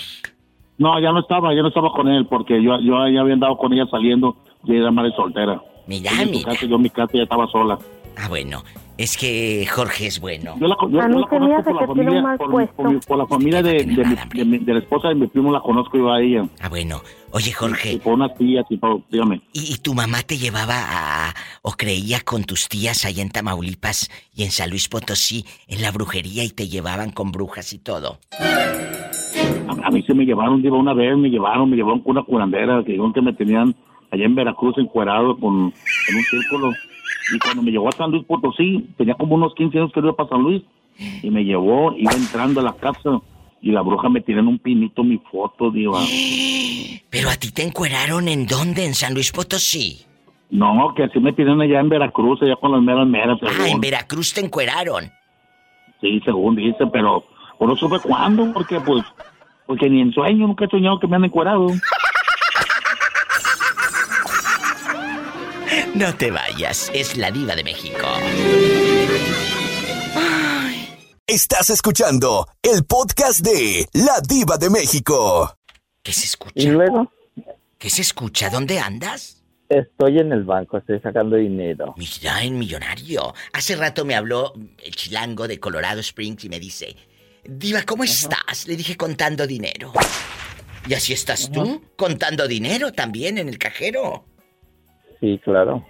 No, 0.78 0.98
ya 1.00 1.12
no 1.12 1.20
estaba, 1.20 1.54
ya 1.54 1.62
no 1.62 1.68
estaba 1.68 1.92
con 1.92 2.08
él, 2.08 2.26
porque 2.26 2.54
yo, 2.62 2.80
yo 2.80 3.06
ya 3.08 3.20
había 3.20 3.34
andado 3.34 3.56
con 3.58 3.72
ella 3.72 3.84
saliendo 3.90 4.36
y 4.64 4.74
era 4.76 4.90
madre 4.90 5.12
soltera. 5.14 5.60
Mira, 5.86 6.10
Ella 6.12 6.22
en 6.22 6.30
mira. 6.30 6.52
casa, 6.52 6.66
yo 6.66 6.76
en 6.76 6.82
mi 6.82 6.90
casa 6.90 7.12
ya 7.12 7.22
estaba 7.24 7.46
sola. 7.48 7.78
Ah, 8.16 8.28
bueno, 8.28 8.64
es 8.98 9.16
que 9.16 9.66
Jorge 9.66 10.06
es 10.06 10.20
bueno. 10.20 10.54
Yo 10.60 10.66
la, 10.66 10.76
yo- 10.88 11.00
A 11.00 11.08
yo 11.08 11.14
mí 11.14 11.20
la 11.22 11.28
se 11.28 11.38
me 11.40 11.54
hace 11.54 11.64
conozco 11.64 11.64
por 11.64 11.74
la 11.80 11.86
que 11.86 11.92
tiene 11.94 12.10
un 12.10 12.22
familia, 12.22 12.22
mal 12.22 12.38
por, 12.38 12.68
por 12.94 13.06
por 13.06 13.18
la 13.18 13.26
familia 13.26 13.62
de, 13.62 13.72
de 13.72 14.04
mi- 14.04 14.16
de 14.38 14.44
mi- 14.44 14.58
de 14.58 14.72
la 14.74 14.78
esposa 14.80 15.08
de 15.08 15.14
mi 15.14 15.26
primo 15.26 15.50
la 15.52 15.60
conozco 15.60 15.96
yo 15.98 16.12
a 16.12 16.20
ella. 16.20 16.44
Ah, 16.60 16.68
bueno. 16.68 17.00
Oye, 17.32 17.50
Jorge. 17.52 17.92
Y 17.94 17.98
por 17.98 18.12
unas 18.14 18.34
tías 18.36 18.64
y 18.68 18.76
todo, 18.76 19.02
dígame. 19.10 19.40
¿Y, 19.54 19.72
y 19.72 19.76
tu 19.78 19.94
mamá 19.94 20.20
te 20.22 20.36
llevaba 20.36 20.74
a... 20.76 21.34
o 21.62 21.72
creía 21.72 22.20
con 22.20 22.44
tus 22.44 22.68
tías 22.68 23.04
allá 23.06 23.22
en 23.22 23.30
Tamaulipas 23.30 24.10
y 24.34 24.42
en 24.44 24.50
San 24.50 24.68
Luis 24.68 24.88
Potosí 24.88 25.46
en 25.66 25.80
la 25.80 25.90
brujería 25.90 26.44
y 26.44 26.50
te 26.50 26.68
llevaban 26.68 27.10
con 27.10 27.32
brujas 27.32 27.72
y 27.72 27.78
todo? 27.78 28.18
A, 29.68 29.86
a 29.86 29.90
mí 29.90 30.02
se 30.02 30.12
me 30.14 30.24
llevaron, 30.26 30.60
digo, 30.62 30.76
una 30.78 30.92
vez 30.92 31.16
me 31.16 31.30
llevaron, 31.30 31.70
me 31.70 31.76
llevaron 31.76 32.00
con 32.00 32.12
una 32.12 32.22
curandera 32.24 32.82
que 32.84 32.92
dijeron 32.92 33.12
que 33.14 33.22
me 33.22 33.32
tenían 33.32 33.74
allá 34.10 34.24
en 34.26 34.34
Veracruz 34.34 34.76
encuerado 34.76 35.38
con, 35.38 35.54
en 36.08 36.16
un 36.16 36.22
círculo. 36.30 36.72
Y 37.32 37.38
cuando 37.38 37.62
me 37.62 37.70
llevó 37.70 37.88
a 37.88 37.92
San 37.92 38.10
Luis 38.10 38.24
Potosí, 38.24 38.88
tenía 38.96 39.14
como 39.14 39.34
unos 39.34 39.54
15 39.54 39.78
años 39.78 39.92
que 39.92 40.00
iba 40.00 40.14
para 40.14 40.28
San 40.28 40.42
Luis, 40.42 40.62
y 41.22 41.30
me 41.30 41.44
llevó, 41.44 41.94
iba 41.96 42.12
entrando 42.12 42.60
a 42.60 42.64
la 42.64 42.74
casa, 42.74 43.20
y 43.60 43.70
la 43.70 43.80
bruja 43.82 44.08
me 44.08 44.20
tiró 44.20 44.40
en 44.40 44.48
un 44.48 44.58
pinito 44.58 45.02
mi 45.02 45.18
foto, 45.30 45.70
digo. 45.70 45.98
Pero 47.10 47.30
a 47.30 47.36
ti 47.36 47.52
te 47.52 47.62
encueraron 47.62 48.28
en 48.28 48.46
dónde? 48.46 48.84
¿En 48.84 48.94
San 48.94 49.14
Luis 49.14 49.32
Potosí? 49.32 50.04
No, 50.50 50.92
que 50.94 51.04
así 51.04 51.18
me 51.18 51.32
tienen 51.32 51.60
allá 51.60 51.80
en 51.80 51.88
Veracruz, 51.88 52.42
allá 52.42 52.56
con 52.56 52.72
las 52.72 52.82
meras 52.82 53.06
meras. 53.06 53.38
Ah, 53.42 53.48
según. 53.50 53.68
en 53.68 53.80
Veracruz 53.80 54.34
te 54.34 54.44
encueraron. 54.44 55.10
Sí, 56.00 56.20
según 56.24 56.56
dice, 56.56 56.86
pero 56.92 57.24
no 57.66 57.76
supe 57.76 57.98
cuándo, 58.00 58.52
porque 58.52 58.80
pues, 58.80 59.04
porque 59.66 59.88
ni 59.88 60.00
en 60.00 60.12
sueño 60.12 60.46
nunca 60.46 60.64
he 60.64 60.68
soñado 60.68 60.98
que 60.98 61.06
me 61.06 61.16
han 61.16 61.24
encuerado. 61.24 61.68
No 65.94 66.14
te 66.16 66.30
vayas, 66.30 66.90
es 66.94 67.16
la 67.16 67.30
diva 67.30 67.54
de 67.54 67.64
México. 67.64 68.06
Estás 71.26 71.70
escuchando 71.70 72.48
el 72.62 72.84
podcast 72.84 73.40
de 73.40 73.86
La 73.92 74.20
Diva 74.26 74.56
de 74.56 74.70
México. 74.70 75.54
¿Qué 76.02 76.12
se 76.12 76.24
escucha? 76.24 76.52
Y 76.54 76.66
luego 76.66 77.10
¿Qué 77.78 77.90
se 77.90 78.02
escucha? 78.02 78.48
¿Dónde 78.48 78.78
andas? 78.78 79.38
estoy 79.68 80.18
en 80.18 80.32
el 80.32 80.44
banco, 80.44 80.76
estoy 80.76 81.00
sacando 81.00 81.36
dinero. 81.36 81.94
Mira, 81.96 82.42
en 82.42 82.58
millonario. 82.58 83.32
Hace 83.54 83.74
rato 83.74 84.04
me 84.04 84.14
habló 84.14 84.52
el 84.84 84.94
chilango 84.94 85.48
de 85.48 85.58
Colorado 85.58 86.00
Springs 86.00 86.44
y 86.44 86.48
me 86.50 86.60
dice, 86.60 86.94
Diva, 87.44 87.82
¿cómo 87.82 88.04
estás? 88.04 88.66
Le 88.66 88.76
dije 88.76 88.96
contando 88.96 89.46
dinero. 89.46 89.92
¿Y 90.86 90.94
así 90.94 91.12
estás 91.12 91.50
tú? 91.50 91.82
¿Contando 91.96 92.46
dinero 92.46 92.92
también 92.92 93.38
en 93.38 93.48
el 93.48 93.58
cajero? 93.58 94.26
Sí, 95.22 95.40
claro. 95.44 95.86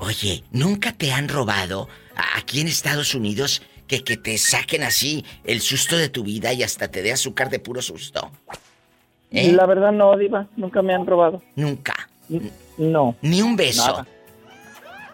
Oye, 0.00 0.44
¿nunca 0.52 0.92
te 0.92 1.12
han 1.12 1.30
robado 1.30 1.88
aquí 2.36 2.60
en 2.60 2.68
Estados 2.68 3.14
Unidos 3.14 3.62
que, 3.86 4.04
que 4.04 4.18
te 4.18 4.36
saquen 4.36 4.82
así 4.82 5.24
el 5.44 5.62
susto 5.62 5.96
de 5.96 6.10
tu 6.10 6.24
vida 6.24 6.52
y 6.52 6.62
hasta 6.62 6.88
te 6.88 7.00
dé 7.00 7.10
azúcar 7.10 7.48
de 7.48 7.58
puro 7.58 7.80
susto? 7.80 8.30
¿Eh? 9.30 9.50
La 9.52 9.64
verdad 9.64 9.92
no, 9.92 10.14
Diva, 10.14 10.46
nunca 10.56 10.82
me 10.82 10.92
han 10.92 11.06
robado. 11.06 11.40
Nunca. 11.56 11.94
No. 12.76 13.16
Ni 13.22 13.40
un 13.40 13.56
beso. 13.56 13.86
Nada. 13.86 14.06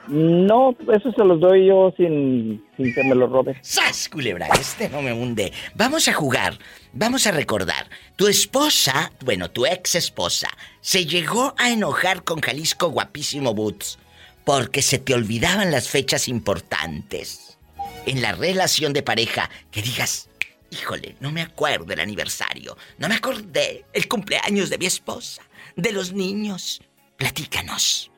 No, 0.09 0.75
eso 0.93 1.13
se 1.13 1.25
los 1.25 1.41
doy 1.41 1.67
yo 1.67 1.93
sin, 1.97 2.65
sin 2.77 2.95
que 2.95 3.05
me 3.05 3.15
lo 3.15 3.27
roben. 3.27 3.57
¡Sas, 3.63 4.09
culebra! 4.09 4.47
Este 4.59 4.89
no 4.89 5.03
me 5.03 5.13
hunde. 5.13 5.53
Vamos 5.75 6.07
a 6.09 6.13
jugar. 6.13 6.59
Vamos 6.93 7.27
a 7.27 7.33
recordar. 7.33 7.89
Tu 8.15 8.29
esposa, 8.29 9.13
bueno, 9.25 9.51
tu 9.51 9.67
ex 9.67 9.97
esposa, 9.97 10.49
se 10.87 11.05
llegó 11.05 11.53
a 11.59 11.70
enojar 11.70 12.22
con 12.22 12.41
Jalisco 12.41 12.91
Guapísimo 12.91 13.55
Boots 13.55 13.99
porque 14.45 14.82
se 14.82 15.01
te 15.01 15.14
olvidaban 15.14 15.72
las 15.72 15.89
fechas 15.89 16.28
importantes 16.28 17.59
en 18.07 18.22
la 18.22 18.30
relación 18.30 18.93
de 18.93 19.03
pareja. 19.03 19.51
Que 19.72 19.82
digas, 19.82 20.30
híjole, 20.70 21.16
no 21.18 21.32
me 21.32 21.43
acuerdo 21.43 21.93
el 21.93 21.99
aniversario, 21.99 22.76
no 23.01 23.09
me 23.09 23.16
acordé 23.16 23.84
el 23.93 24.07
cumpleaños 24.07 24.70
de 24.70 24.78
mi 24.78 24.87
esposa, 24.87 25.43
de 25.74 25.91
los 25.91 26.12
niños. 26.12 26.80
Platícanos. 27.16 28.12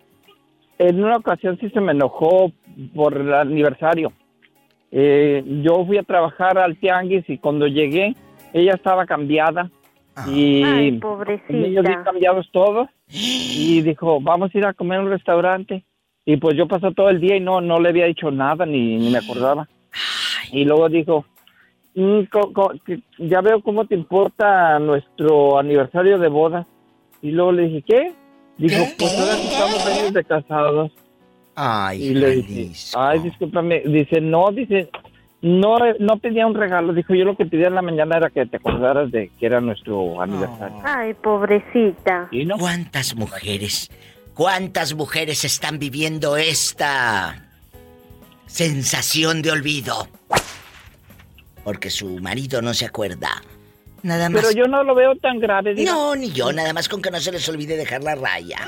En 0.78 1.02
una 1.02 1.16
ocasión 1.16 1.56
sí 1.62 1.70
se 1.70 1.80
me 1.80 1.92
enojó 1.92 2.52
por 2.94 3.16
el 3.16 3.32
aniversario. 3.32 4.12
Eh, 4.92 5.42
yo 5.64 5.86
fui 5.86 5.96
a 5.96 6.02
trabajar 6.02 6.58
al 6.58 6.76
tianguis 6.76 7.24
y 7.28 7.38
cuando 7.38 7.66
llegué, 7.66 8.14
ella 8.52 8.74
estaba 8.74 9.06
cambiada. 9.06 9.70
Y 10.26 10.62
Ay, 10.64 10.90
los 10.92 11.00
pobrecita. 11.00 11.52
niños 11.52 11.84
bien 11.84 12.02
cambiados 12.04 12.48
todos. 12.52 12.88
Y 13.08 13.80
dijo, 13.82 14.20
vamos 14.20 14.54
a 14.54 14.58
ir 14.58 14.66
a 14.66 14.72
comer 14.74 14.98
a 14.98 15.02
un 15.02 15.10
restaurante. 15.10 15.84
Y 16.24 16.36
pues 16.36 16.56
yo 16.56 16.66
pasé 16.68 16.92
todo 16.94 17.08
el 17.10 17.20
día 17.20 17.36
y 17.36 17.40
no, 17.40 17.60
no 17.60 17.78
le 17.80 17.88
había 17.88 18.06
dicho 18.06 18.30
nada, 18.30 18.66
ni, 18.66 18.96
ni 18.96 19.10
me 19.10 19.18
acordaba. 19.18 19.66
Y 20.52 20.64
luego 20.64 20.88
dijo, 20.88 21.24
"Mm, 21.94 22.20
ya 23.18 23.40
veo 23.40 23.62
cómo 23.62 23.86
te 23.86 23.94
importa 23.94 24.78
nuestro 24.78 25.58
aniversario 25.58 26.18
de 26.18 26.28
boda. 26.28 26.66
Y 27.22 27.30
luego 27.30 27.52
le 27.52 27.62
dije, 27.68 27.82
¿qué? 27.82 28.12
Dijo, 28.58 28.84
pues 28.98 29.18
ahora 29.18 29.36
que 29.36 29.48
estamos 29.48 29.86
años 29.86 30.12
de 30.12 30.24
casados. 30.24 30.92
Ay, 31.54 32.02
Y 32.10 32.14
le 32.14 32.30
dije, 32.36 32.70
ay, 32.96 33.18
discúlpame. 33.20 33.80
Dice, 33.86 34.20
no, 34.20 34.50
dice, 34.52 34.90
no, 35.40 35.76
no 36.00 36.18
pedía 36.18 36.46
un 36.46 36.54
regalo. 36.54 36.92
Dijo, 36.92 37.14
yo 37.14 37.24
lo 37.24 37.36
que 37.36 37.46
pedía 37.46 37.68
en 37.68 37.74
la 37.74 37.82
mañana 37.82 38.16
era 38.16 38.30
que 38.30 38.46
te 38.46 38.56
acordaras 38.56 39.10
de 39.10 39.30
que 39.38 39.46
era 39.46 39.60
nuestro 39.60 40.20
aniversario. 40.20 40.80
Ay, 40.84 41.14
pobrecita. 41.14 42.28
¿Cuántas 42.58 43.14
mujeres, 43.14 43.90
¿Cuántas 44.34 44.94
mujeres 44.94 45.44
están 45.44 45.78
viviendo 45.78 46.36
esta 46.36 47.48
sensación 48.46 49.42
de 49.42 49.50
olvido? 49.50 50.08
Porque 51.64 51.90
su 51.90 52.18
marido 52.20 52.62
no 52.62 52.72
se 52.74 52.86
acuerda. 52.86 53.42
Nada 54.02 54.28
más. 54.28 54.42
Pero 54.42 54.52
yo 54.52 54.68
no 54.68 54.84
lo 54.84 54.94
veo 54.94 55.16
tan 55.16 55.38
grave. 55.40 55.74
diva. 55.74 55.92
No, 55.92 56.14
ni 56.14 56.30
yo, 56.30 56.52
nada 56.52 56.72
más 56.72 56.88
con 56.88 57.02
que 57.02 57.10
no 57.10 57.18
se 57.20 57.32
les 57.32 57.48
olvide 57.48 57.76
dejar 57.76 58.02
la 58.02 58.14
raya. 58.14 58.58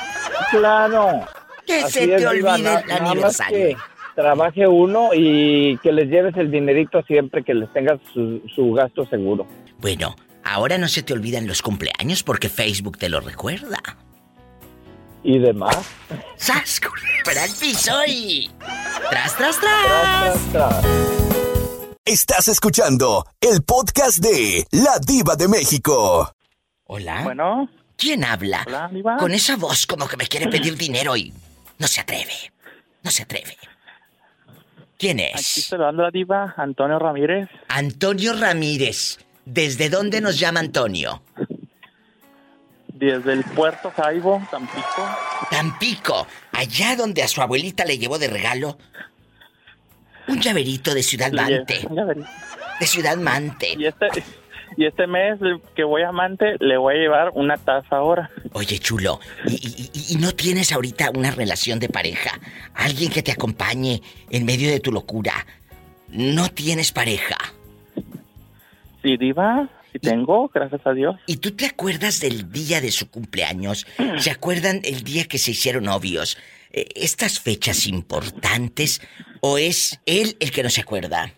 Claro. 0.51 1.21
Que 1.66 1.81
Así 1.81 2.01
se 2.01 2.07
te 2.09 2.27
olvide 2.27 2.55
el 2.57 2.62
nada 2.64 2.97
aniversario. 2.97 3.79
Trabaje 4.21 4.66
uno 4.66 5.11
y 5.14 5.79
que 5.79 5.93
les 5.93 6.09
lleves 6.09 6.37
el 6.37 6.51
dinerito 6.51 7.03
siempre 7.03 7.43
que 7.43 7.55
les 7.55 7.73
tengas 7.73 7.99
su, 8.12 8.43
su 8.55 8.73
gasto 8.73 9.07
seguro. 9.07 9.47
Bueno, 9.79 10.14
ahora 10.45 10.77
no 10.77 10.89
se 10.89 11.03
te 11.03 11.14
olvidan 11.14 11.47
los 11.47 11.62
cumpleaños 11.62 12.23
porque 12.23 12.49
Facebook 12.51 12.99
te 12.99 13.09
lo 13.09 13.21
recuerda. 13.21 13.79
Y 15.23 15.39
demás. 15.39 15.77
¡Sas! 16.37 16.81
Para 17.25 17.45
el 17.45 17.51
piso 17.53 17.93
y... 18.07 18.51
¡Tras, 19.11 19.37
tras, 19.37 19.59
tras! 19.59 19.87
Tras, 19.87 20.53
tras, 20.53 20.83
tras. 20.83 21.21
Estás 22.05 22.49
escuchando 22.49 23.25
el 23.41 23.62
podcast 23.62 24.18
de 24.18 24.66
La 24.73 24.99
Diva 24.99 25.37
de 25.37 25.49
México. 25.49 26.31
Hola. 26.85 27.23
Bueno. 27.25 27.71
¿Quién 27.97 28.25
habla? 28.25 28.64
Hola, 28.66 28.89
Diva. 28.93 29.16
Con 29.18 29.33
esa 29.33 29.57
voz 29.57 29.87
como 29.87 30.09
que 30.09 30.16
me 30.16 30.27
quiere 30.27 30.49
pedir 30.49 30.77
dinero 30.77 31.16
y 31.16 31.33
no 31.79 31.87
se 31.87 32.01
atreve. 32.01 32.53
No 33.03 33.11
se 33.11 33.23
atreve. 33.23 33.57
¿Quién 35.01 35.18
Aquí 35.18 35.30
es? 35.34 35.64
saludando 35.64 36.03
a 36.03 36.07
la 36.07 36.11
diva, 36.11 36.55
Antonio 36.59 36.98
Ramírez. 36.98 37.48
Antonio 37.68 38.34
Ramírez. 38.34 39.18
¿Desde 39.46 39.88
dónde 39.88 40.20
nos 40.20 40.38
llama 40.38 40.61
Antonio? 40.61 41.22
Desde 42.88 43.32
el 43.32 43.42
puerto 43.44 43.90
Jaibo, 43.96 44.46
Tampico. 44.51 45.09
Tampico, 45.51 46.26
allá 46.53 46.96
donde 46.96 47.22
a 47.22 47.28
su 47.28 47.40
abuelita 47.40 47.86
le 47.86 47.96
llevó 47.98 48.18
de 48.18 48.28
regalo 48.28 48.76
un 50.28 50.38
llaverito 50.38 50.94
de 50.94 51.03
Ciudad 51.03 51.32
Mante. 51.32 51.80
un 51.88 51.96
llaverito. 51.96 52.28
De 52.78 52.86
Ciudad 52.86 53.16
Mante. 53.16 53.74
Y 53.78 53.86
este, 53.86 54.09
y 54.81 54.87
este 54.87 55.07
mes 55.07 55.39
que 55.76 55.85
voy 55.85 56.03
a 56.03 56.11
Mante, 56.11 56.57
le 56.59 56.78
voy 56.78 56.95
a 56.95 56.99
llevar 56.99 57.31
una 57.35 57.59
taza 57.59 57.97
ahora. 57.97 58.31
Oye, 58.53 58.78
chulo, 58.78 59.20
¿y, 59.47 59.55
y- 59.57 59.91
y- 59.93 60.14
y 60.14 60.16
no 60.16 60.33
tienes 60.33 60.72
ahorita 60.72 61.11
una 61.14 61.31
relación 61.31 61.78
de 61.78 61.91
pareja? 61.91 62.31
¿Alguien 62.72 63.11
que 63.11 63.22
te 63.22 63.31
acompañe 63.31 64.01
en 64.31 64.47
medio 64.47 64.70
de 64.70 64.81
tu 64.81 64.91
locura? 64.91 65.35
¿No 66.09 66.49
tienes 66.49 66.93
pareja? 66.93 67.37
Sí, 69.03 69.16
diva, 69.18 69.68
sí 69.93 69.99
tengo, 69.99 70.49
gracias 70.49 70.81
a 70.87 70.93
Dios. 70.93 71.16
¿Y 71.26 71.37
tú 71.37 71.51
te 71.53 71.66
acuerdas 71.66 72.20
del 72.20 72.51
día 72.51 72.81
de 72.81 72.91
su 72.91 73.11
cumpleaños? 73.11 73.87
¿Se 74.18 74.31
acuerdan 74.37 74.81
el 74.85 75.03
día 75.05 75.26
que 75.26 75.37
se 75.39 75.51
hicieron 75.51 75.85
novios? 75.85 76.39
Eh, 76.72 76.87
¿Estas 76.95 77.39
fechas 77.39 77.87
importantes? 77.87 79.03
¿O 79.41 79.59
es 79.59 80.01
él 80.07 80.37
el 80.41 80.51
que 80.53 80.62
no 80.62 80.70
se 80.70 80.81
acuerda? 80.81 81.35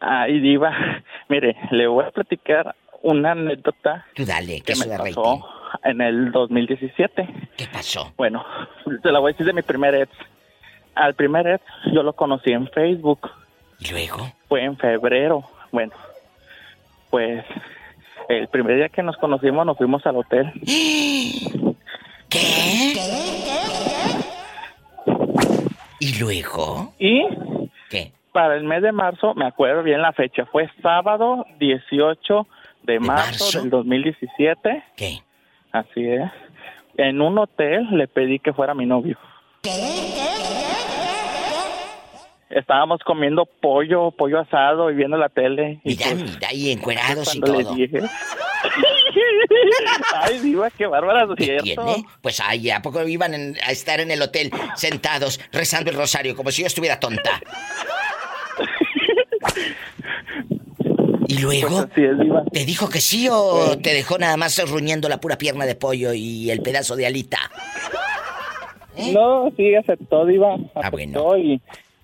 Ay, 0.00 0.40
diva, 0.40 0.72
mire, 1.28 1.56
le 1.70 1.86
voy 1.86 2.04
a 2.06 2.10
platicar 2.10 2.74
una 3.02 3.32
anécdota 3.32 4.06
Tú 4.14 4.24
dale, 4.24 4.60
que 4.60 4.74
me 4.76 4.86
pasó 4.96 5.46
en 5.84 6.00
el 6.00 6.32
2017. 6.32 7.28
¿Qué 7.56 7.66
pasó? 7.72 8.12
Bueno, 8.16 8.44
se 9.02 9.10
la 9.10 9.18
voy 9.18 9.30
a 9.30 9.32
decir 9.32 9.46
de 9.46 9.52
mi 9.52 9.62
primer 9.62 9.94
ex. 9.94 10.10
Al 10.94 11.14
primer 11.14 11.46
ex 11.46 11.64
yo 11.92 12.02
lo 12.02 12.14
conocí 12.14 12.50
en 12.50 12.68
Facebook. 12.68 13.30
¿Y 13.78 13.90
luego? 13.90 14.32
Fue 14.48 14.64
en 14.64 14.76
febrero. 14.76 15.44
Bueno, 15.72 15.92
pues 17.10 17.44
el 18.28 18.48
primer 18.48 18.76
día 18.76 18.88
que 18.88 19.02
nos 19.02 19.16
conocimos 19.16 19.64
nos 19.64 19.76
fuimos 19.78 20.04
al 20.06 20.16
hotel. 20.16 20.52
¿Qué? 22.28 22.94
¿Y 25.98 26.18
luego? 26.18 26.94
Y 26.98 27.26
¿Qué? 27.88 28.12
Para 28.32 28.56
el 28.56 28.64
mes 28.64 28.82
de 28.82 28.92
marzo, 28.92 29.34
me 29.34 29.46
acuerdo 29.46 29.82
bien 29.82 30.02
la 30.02 30.12
fecha, 30.12 30.46
fue 30.46 30.68
sábado 30.82 31.44
18 31.58 32.46
de, 32.84 33.00
marzo, 33.00 33.44
marzo? 33.44 33.60
del 33.60 33.70
2017. 33.70 34.84
¿Qué? 34.96 35.18
Así 35.72 36.06
es. 36.08 36.30
En 36.96 37.20
un 37.20 37.38
hotel 37.38 37.86
le 37.92 38.08
pedí 38.08 38.38
que 38.38 38.52
fuera 38.52 38.74
mi 38.74 38.86
novio. 38.86 39.16
Estábamos 42.50 43.00
comiendo 43.04 43.46
pollo, 43.46 44.10
pollo 44.10 44.40
asado 44.40 44.90
y 44.90 44.94
viendo 44.96 45.16
la 45.16 45.28
tele. 45.28 45.80
Y 45.84 45.94
pues, 45.94 46.14
mira, 46.16 46.52
y 46.52 46.72
encuerados 46.72 47.32
y 47.36 47.40
cuando 47.40 47.58
le 47.58 47.64
todo. 47.64 47.74
dije- 47.74 48.00
Ay, 50.22 50.38
diva, 50.40 50.68
qué 50.70 50.86
bárbara, 50.86 51.26
¿Qué 51.36 51.44
¿cierto? 51.44 51.64
tiene? 51.64 52.04
Pues 52.20 52.40
ay, 52.40 52.70
¿a 52.70 52.82
poco 52.82 53.06
iban 53.06 53.34
en- 53.34 53.56
a 53.66 53.70
estar 53.70 54.00
en 54.00 54.10
el 54.10 54.20
hotel 54.20 54.50
sentados 54.74 55.40
rezando 55.52 55.90
el 55.90 55.96
rosario 55.96 56.34
como 56.36 56.50
si 56.50 56.62
yo 56.62 56.66
estuviera 56.66 56.98
tonta? 57.00 57.40
¿Y 61.30 61.38
luego? 61.38 61.86
Pues 61.94 62.10
es. 62.10 62.52
¿Te 62.52 62.64
dijo 62.64 62.88
que 62.88 63.00
sí 63.00 63.28
o 63.30 63.78
te 63.78 63.94
dejó 63.94 64.18
nada 64.18 64.36
más 64.36 64.60
ruñendo 64.68 65.08
la 65.08 65.20
pura 65.20 65.38
pierna 65.38 65.64
de 65.64 65.74
pollo 65.76 66.12
y 66.12 66.50
el 66.50 66.60
pedazo 66.60 66.96
de 66.96 67.06
alita? 67.06 67.38
No, 69.12 69.50
sí, 69.56 69.74
aceptó, 69.74 70.26
Diva. 70.26 70.56
Ah, 70.74 70.88
Aceptó 70.88 71.36
y, 71.38 71.60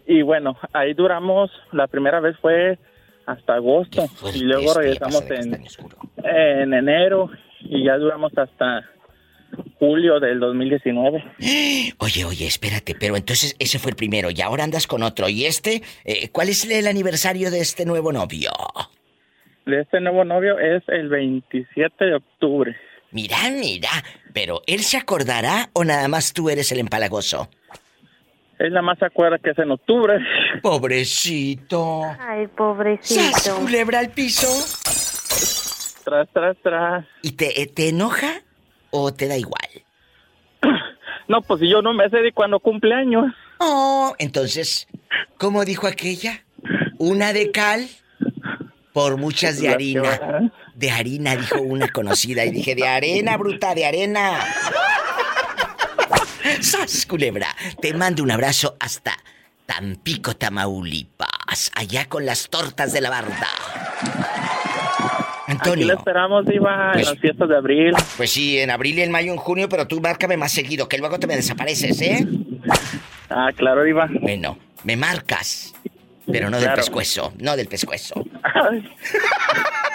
y 0.07 0.23
bueno, 0.23 0.57
ahí 0.73 0.95
duramos, 0.95 1.51
la 1.73 1.89
primera 1.89 2.21
vez 2.21 2.37
fue 2.41 2.79
hasta 3.27 3.55
agosto 3.55 4.09
y 4.33 4.39
luego 4.41 4.63
esto 4.69 4.75
ya 4.75 4.81
regresamos 4.81 5.25
en 6.25 6.73
enero 6.75 7.29
y 7.61 7.85
ya 7.85 7.97
duramos 7.97 8.33
hasta 8.39 8.85
julio 9.79 10.21
del 10.21 10.39
2019. 10.41 11.25
Oye, 11.99 12.25
oye, 12.25 12.47
espérate, 12.47 12.95
pero 12.99 13.17
entonces 13.17 13.57
ese 13.59 13.79
fue 13.79 13.91
el 13.91 13.97
primero 13.97 14.31
y 14.31 14.41
ahora 14.41 14.65
andas 14.65 14.87
con 14.87 15.03
otro. 15.03 15.29
¿Y 15.29 15.45
este? 15.47 15.83
eh, 16.05 16.29
¿Cuál 16.31 16.49
es 16.51 16.65
el 16.71 16.87
aniversario 16.87 17.51
de 17.51 17.61
este 17.61 17.85
nuevo 17.85 18.13
novio? 18.13 18.51
De 19.67 19.81
este 19.81 20.01
nuevo 20.01 20.25
novio 20.25 20.61
es 20.61 20.85
el 20.87 21.09
27 21.09 22.05
de 22.05 22.15
octubre. 22.15 22.77
Mira, 23.11 23.37
mira, 23.51 23.91
pero 24.33 24.63
¿él 24.69 24.79
se 24.81 24.97
acordará 24.97 25.71
o 25.73 25.83
nada 25.83 26.07
más 26.07 26.33
tú 26.33 26.49
eres 26.49 26.71
el 26.71 26.79
empalagoso? 26.79 27.51
Él 28.61 28.71
nada 28.71 28.83
más 28.83 28.99
se 29.01 29.07
acuerda 29.07 29.39
que 29.39 29.51
es 29.51 29.59
en 29.59 29.73
octubre. 29.73 30.19
Pobrecito. 30.63 32.05
Ay, 32.21 32.47
pobrecito. 32.47 33.21
¡Sas, 33.21 33.49
culebra 33.59 33.99
al 33.99 34.11
piso! 34.11 34.47
Tras, 36.05 36.29
tras, 36.33 36.57
tras. 36.63 37.05
¿Y 37.23 37.33
te, 37.33 37.61
eh, 37.61 37.67
te 37.67 37.89
enoja 37.89 38.43
o 38.91 39.13
te 39.13 39.27
da 39.27 39.37
igual? 39.37 39.69
No, 41.29 41.43
pues 41.43 41.59
si 41.59 41.69
yo 41.69 41.83
no 41.83 41.93
me 41.93 42.09
sé 42.09 42.19
de 42.19 42.31
cuando 42.31 42.61
cumpleaños. 42.61 43.35
Oh, 43.59 44.15
entonces, 44.21 44.87
¿cómo 45.39 45.65
dijo 45.65 45.89
aquella? 45.89 46.45
Una 46.99 47.33
de 47.33 47.51
cal 47.51 47.89
por 48.97 49.19
muchas 49.19 49.61
de 49.61 49.69
harina. 49.69 50.51
De 50.75 50.91
harina, 50.91 51.37
dijo 51.37 51.61
una 51.61 51.89
conocida. 51.89 52.47
Y 52.47 52.51
dije, 52.51 52.75
de 52.75 52.89
arena, 52.89 53.37
bruta, 53.37 53.75
de 53.75 53.85
arena. 53.85 54.39
¡Sas, 56.63 57.05
culebra! 57.05 57.49
Te 57.79 57.93
mando 57.93 58.23
un 58.23 58.31
abrazo 58.31 58.75
hasta 58.81 59.13
Tampico, 59.67 60.35
Tamaulipas. 60.35 61.71
Allá 61.75 62.07
con 62.09 62.25
las 62.25 62.49
tortas 62.49 62.95
de 62.95 63.03
la 63.03 63.11
barda. 63.11 63.49
Aquí 64.01 65.53
Antonio. 65.53 65.89
la 65.89 65.95
esperamos, 65.95 66.47
Diva, 66.47 66.93
Pues- 66.95 67.07
en 67.07 67.13
las 67.13 67.21
fiestas 67.21 67.49
de 67.51 67.57
abril. 67.59 67.93
Pues 68.17 68.31
sí, 68.31 68.59
en 68.59 68.71
abril, 68.71 68.99
en 69.01 69.11
mayo, 69.11 69.31
en 69.31 69.37
junio, 69.37 69.69
pero 69.69 69.87
tú 69.87 70.01
márcame 70.01 70.39
más 70.39 70.53
seguido, 70.53 70.89
que 70.89 70.97
luego 70.97 71.19
te 71.19 71.27
me 71.27 71.37
desapareces, 71.37 72.01
¿eh? 72.01 72.27
Ah, 73.29 73.51
claro, 73.55 73.83
Diva. 73.85 74.09
Bueno, 74.23 74.59
me 74.85 74.97
marcas. 74.97 75.75
Pero 76.27 76.51
no 76.51 76.59
del 76.59 76.73
pescuezo, 76.73 77.33
no 77.39 77.57
del 77.57 77.69
pescuezo. 77.69 78.15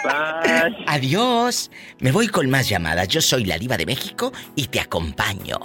Bye. 0.04 0.84
Adiós. 0.86 1.70
Me 2.00 2.10
voy 2.10 2.28
con 2.28 2.48
más 2.50 2.68
llamadas. 2.68 3.08
Yo 3.08 3.20
soy 3.20 3.44
la 3.44 3.58
diva 3.58 3.76
de 3.76 3.86
México 3.86 4.32
y 4.56 4.66
te 4.66 4.80
acompaño. 4.80 5.58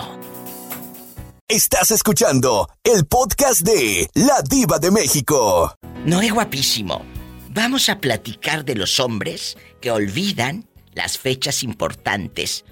Estás 1.48 1.92
escuchando 1.92 2.70
el 2.84 3.06
podcast 3.06 3.62
de 3.62 4.10
La 4.14 4.42
Diva 4.42 4.80
de 4.80 4.92
México. 4.92 5.74
Noé 6.06 6.30
guapísimo. 6.30 7.06
Vamos 7.50 7.88
a 7.88 8.00
platicar 8.00 8.66
de 8.66 8.76
los 8.76 9.00
hombres 9.00 9.58
que 9.82 9.90
olvidan 9.90 10.68
las 10.94 11.18
fechas 11.18 11.64
importantes. 11.64 12.66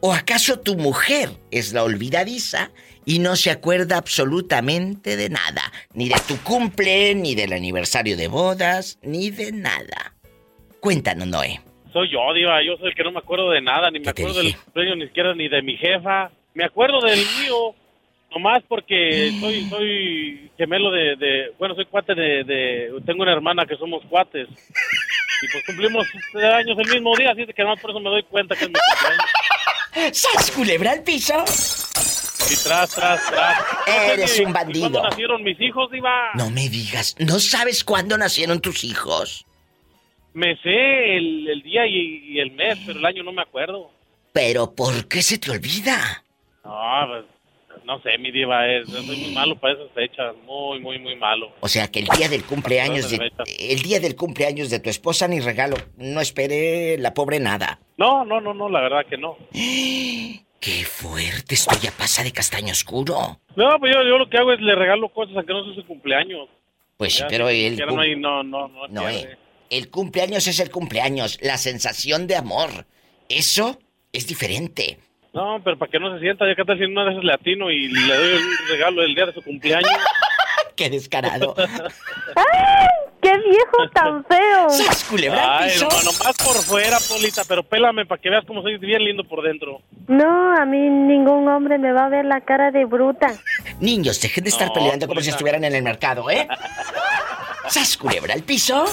¿O 0.00 0.12
acaso 0.12 0.60
tu 0.60 0.76
mujer 0.76 1.36
es 1.50 1.72
la 1.72 1.82
olvidadiza 1.82 2.70
y 3.04 3.18
no 3.18 3.36
se 3.36 3.50
acuerda 3.50 3.96
absolutamente 3.98 5.16
de 5.16 5.28
nada? 5.28 5.62
Ni 5.94 6.08
de 6.08 6.16
tu 6.26 6.36
cumple, 6.42 7.14
ni 7.14 7.34
del 7.34 7.52
aniversario 7.52 8.16
de 8.16 8.28
bodas, 8.28 8.98
ni 9.02 9.30
de 9.30 9.52
nada. 9.52 10.14
Cuéntanos, 10.80 11.26
Noé. 11.28 11.60
Soy 11.92 12.10
yo, 12.10 12.32
Diva. 12.34 12.62
Yo 12.64 12.76
soy 12.78 12.88
el 12.88 12.94
que 12.94 13.04
no 13.04 13.12
me 13.12 13.18
acuerdo 13.18 13.50
de 13.50 13.60
nada, 13.60 13.90
ni 13.90 14.00
me 14.00 14.10
acuerdo 14.10 14.34
del 14.42 14.56
cumpleaños, 14.56 14.96
ni 14.98 15.06
siquiera 15.06 15.34
ni 15.34 15.48
de 15.48 15.62
mi 15.62 15.76
jefa. 15.76 16.30
Me 16.54 16.64
acuerdo 16.64 17.00
del 17.00 17.18
mío, 17.40 17.74
nomás 18.30 18.62
porque 18.68 19.32
soy 19.40 19.68
soy 19.68 20.50
gemelo 20.56 20.90
de, 20.90 21.16
de- 21.16 21.52
bueno, 21.58 21.74
soy 21.74 21.84
cuate 21.86 22.14
de, 22.14 22.44
de- 22.44 22.92
tengo 23.06 23.22
una 23.22 23.32
hermana 23.32 23.66
que 23.66 23.76
somos 23.76 24.02
cuates. 24.06 24.48
Y 24.48 25.48
pues 25.52 25.64
cumplimos 25.66 26.06
años 26.34 26.78
el 26.78 26.88
mismo 26.88 27.16
día, 27.16 27.32
así 27.32 27.44
que 27.46 27.62
nomás 27.62 27.80
por 27.80 27.90
eso 27.90 28.00
me 28.00 28.10
doy 28.10 28.22
cuenta 28.22 28.54
que 28.56 28.64
es 28.64 28.70
mi 28.70 28.74
cumpleaños. 28.90 30.16
¡Sas, 30.18 30.50
culebra 30.52 30.92
al 30.92 31.02
piso! 31.02 31.34
Y 32.50 32.56
tras, 32.64 32.94
tras, 32.94 33.26
tras. 33.28 33.58
Eres 33.86 34.38
¿Y 34.38 34.44
un 34.44 34.52
bandido. 34.52 34.90
¿Cuándo 34.90 35.02
nacieron 35.08 35.42
mis 35.42 35.60
hijos, 35.60 35.90
Diva? 35.90 36.30
No 36.34 36.50
me 36.50 36.68
digas, 36.68 37.14
¿no 37.18 37.38
sabes 37.38 37.84
cuándo 37.84 38.16
nacieron 38.18 38.60
tus 38.60 38.84
hijos? 38.84 39.46
Me 40.34 40.56
sé 40.62 41.16
el, 41.16 41.48
el 41.48 41.62
día 41.62 41.86
y, 41.86 42.32
y 42.32 42.40
el 42.40 42.52
mes, 42.52 42.78
pero 42.86 42.98
el 42.98 43.04
año 43.04 43.22
no 43.22 43.32
me 43.32 43.42
acuerdo. 43.42 43.90
Pero 44.32 44.74
¿por 44.74 45.06
qué 45.08 45.22
se 45.22 45.38
te 45.38 45.50
olvida? 45.50 46.24
No, 46.64 46.72
pues, 47.06 47.24
no 47.84 48.00
sé, 48.02 48.16
mi 48.18 48.30
diva, 48.30 48.66
es, 48.68 48.88
soy 48.88 49.04
muy 49.04 49.34
malo 49.34 49.56
para 49.56 49.74
esas 49.74 49.90
fechas, 49.92 50.34
muy, 50.46 50.80
muy, 50.80 50.98
muy 50.98 51.16
malo. 51.16 51.52
O 51.60 51.68
sea 51.68 51.88
que 51.90 52.00
el 52.00 52.06
día 52.06 52.28
del 52.28 52.44
cumpleaños 52.44 53.10
de, 53.10 53.32
el 53.58 53.82
día 53.82 54.00
del 54.00 54.16
cumpleaños 54.16 54.70
de 54.70 54.80
tu 54.80 54.88
esposa 54.88 55.28
ni 55.28 55.40
regalo, 55.40 55.76
no 55.96 56.20
esperé 56.20 56.96
la 56.98 57.12
pobre 57.14 57.40
nada. 57.40 57.78
No, 57.96 58.24
no, 58.24 58.40
no, 58.40 58.54
no, 58.54 58.68
la 58.68 58.80
verdad 58.80 59.06
que 59.08 59.16
no. 59.16 59.36
Qué 60.62 60.84
fuerte, 60.84 61.56
esto 61.56 61.74
ya 61.82 61.90
pasa 61.90 62.22
de 62.22 62.30
castaño 62.30 62.70
oscuro. 62.70 63.40
No, 63.56 63.78
pues 63.80 63.92
yo, 63.92 64.00
yo 64.04 64.16
lo 64.16 64.30
que 64.30 64.38
hago 64.38 64.52
es 64.52 64.60
le 64.60 64.76
regalo 64.76 65.08
cosas 65.08 65.36
a 65.36 65.42
que 65.42 65.52
no 65.52 65.64
sea 65.64 65.74
su 65.74 65.84
cumpleaños. 65.84 66.48
Pues 66.96 67.14
sí, 67.16 67.24
pero 67.28 67.48
el 67.48 67.76
no, 67.78 68.00
hay- 68.00 68.14
no, 68.14 68.44
no, 68.44 68.68
no, 68.68 68.86
No, 68.86 69.08
eh, 69.08 69.36
el 69.70 69.90
cumpleaños 69.90 70.46
es 70.46 70.60
el 70.60 70.70
cumpleaños, 70.70 71.36
la 71.42 71.58
sensación 71.58 72.28
de 72.28 72.36
amor. 72.36 72.86
Eso 73.28 73.76
es 74.12 74.28
diferente. 74.28 75.00
No, 75.34 75.60
pero 75.64 75.76
para 75.76 75.90
que 75.90 75.98
no 75.98 76.14
se 76.14 76.20
sienta, 76.20 76.46
ya 76.46 76.54
que 76.54 76.64
tal 76.64 76.78
si 76.78 76.84
una 76.84 77.06
de 77.06 77.10
esas 77.10 77.24
le 77.24 77.32
atino 77.32 77.68
y 77.68 77.88
le 77.88 78.14
doy 78.14 78.32
un 78.34 78.68
regalo 78.68 79.02
el 79.02 79.16
día 79.16 79.26
de 79.26 79.32
su 79.32 79.42
cumpleaños. 79.42 79.90
Qué 80.76 80.90
descarado. 80.90 81.54
¡Qué 81.54 83.38
viejo 83.38 83.88
tan 83.94 84.24
feo! 84.24 84.70
¡Sas, 84.70 85.04
culebra 85.04 85.58
al 85.58 85.62
Ay, 85.64 85.70
piso! 85.70 85.86
hermano, 85.86 86.10
más 86.24 86.36
por 86.38 86.56
fuera, 86.56 86.98
Polita, 87.08 87.42
pero 87.46 87.62
pélame 87.62 88.04
para 88.04 88.20
que 88.20 88.28
veas 88.28 88.44
cómo 88.46 88.62
soy 88.62 88.78
bien 88.78 89.04
lindo 89.04 89.22
por 89.22 89.42
dentro. 89.44 89.80
No, 90.08 90.56
a 90.56 90.64
mí 90.64 90.78
ningún 90.78 91.48
hombre 91.48 91.78
me 91.78 91.92
va 91.92 92.06
a 92.06 92.08
ver 92.08 92.24
la 92.24 92.40
cara 92.40 92.72
de 92.72 92.84
bruta. 92.84 93.28
Niños, 93.78 94.20
dejen 94.20 94.42
de 94.42 94.50
estar 94.50 94.68
No, 94.68 94.74
peleando 94.74 95.06
como 95.06 95.20
si 95.20 95.30
estuvieran 95.30 95.62
en 95.62 95.74
el 95.76 95.82
mercado, 95.84 96.28
¿eh? 96.30 96.48
¡Sas, 97.68 97.96
culebra 97.96 98.34
al 98.34 98.42
piso! 98.42 98.84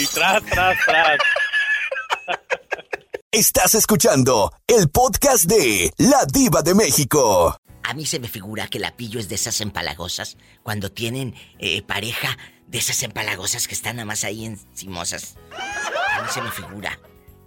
Y 0.00 0.06
tras, 0.06 0.42
tras, 0.44 0.78
tras. 0.86 1.18
Estás 3.32 3.74
escuchando 3.74 4.50
el 4.66 4.88
podcast 4.90 5.44
de 5.44 5.92
La 5.98 6.24
Diva 6.26 6.62
de 6.62 6.74
México. 6.74 7.56
A 7.82 7.94
mí 7.94 8.06
se 8.06 8.20
me 8.20 8.28
figura 8.28 8.68
que 8.68 8.78
la 8.78 8.96
pillo 8.96 9.20
es 9.20 9.28
de 9.28 9.34
esas 9.34 9.60
empalagosas 9.60 10.36
cuando 10.62 10.90
tienen 10.92 11.34
eh, 11.58 11.82
pareja, 11.82 12.36
de 12.66 12.78
esas 12.78 13.02
empalagosas 13.02 13.66
que 13.66 13.74
están 13.74 13.96
nada 13.96 14.06
más 14.06 14.24
ahí 14.24 14.44
encimosas. 14.44 15.36
A 15.52 16.22
mí 16.22 16.28
se 16.32 16.42
me 16.42 16.50
figura 16.50 16.98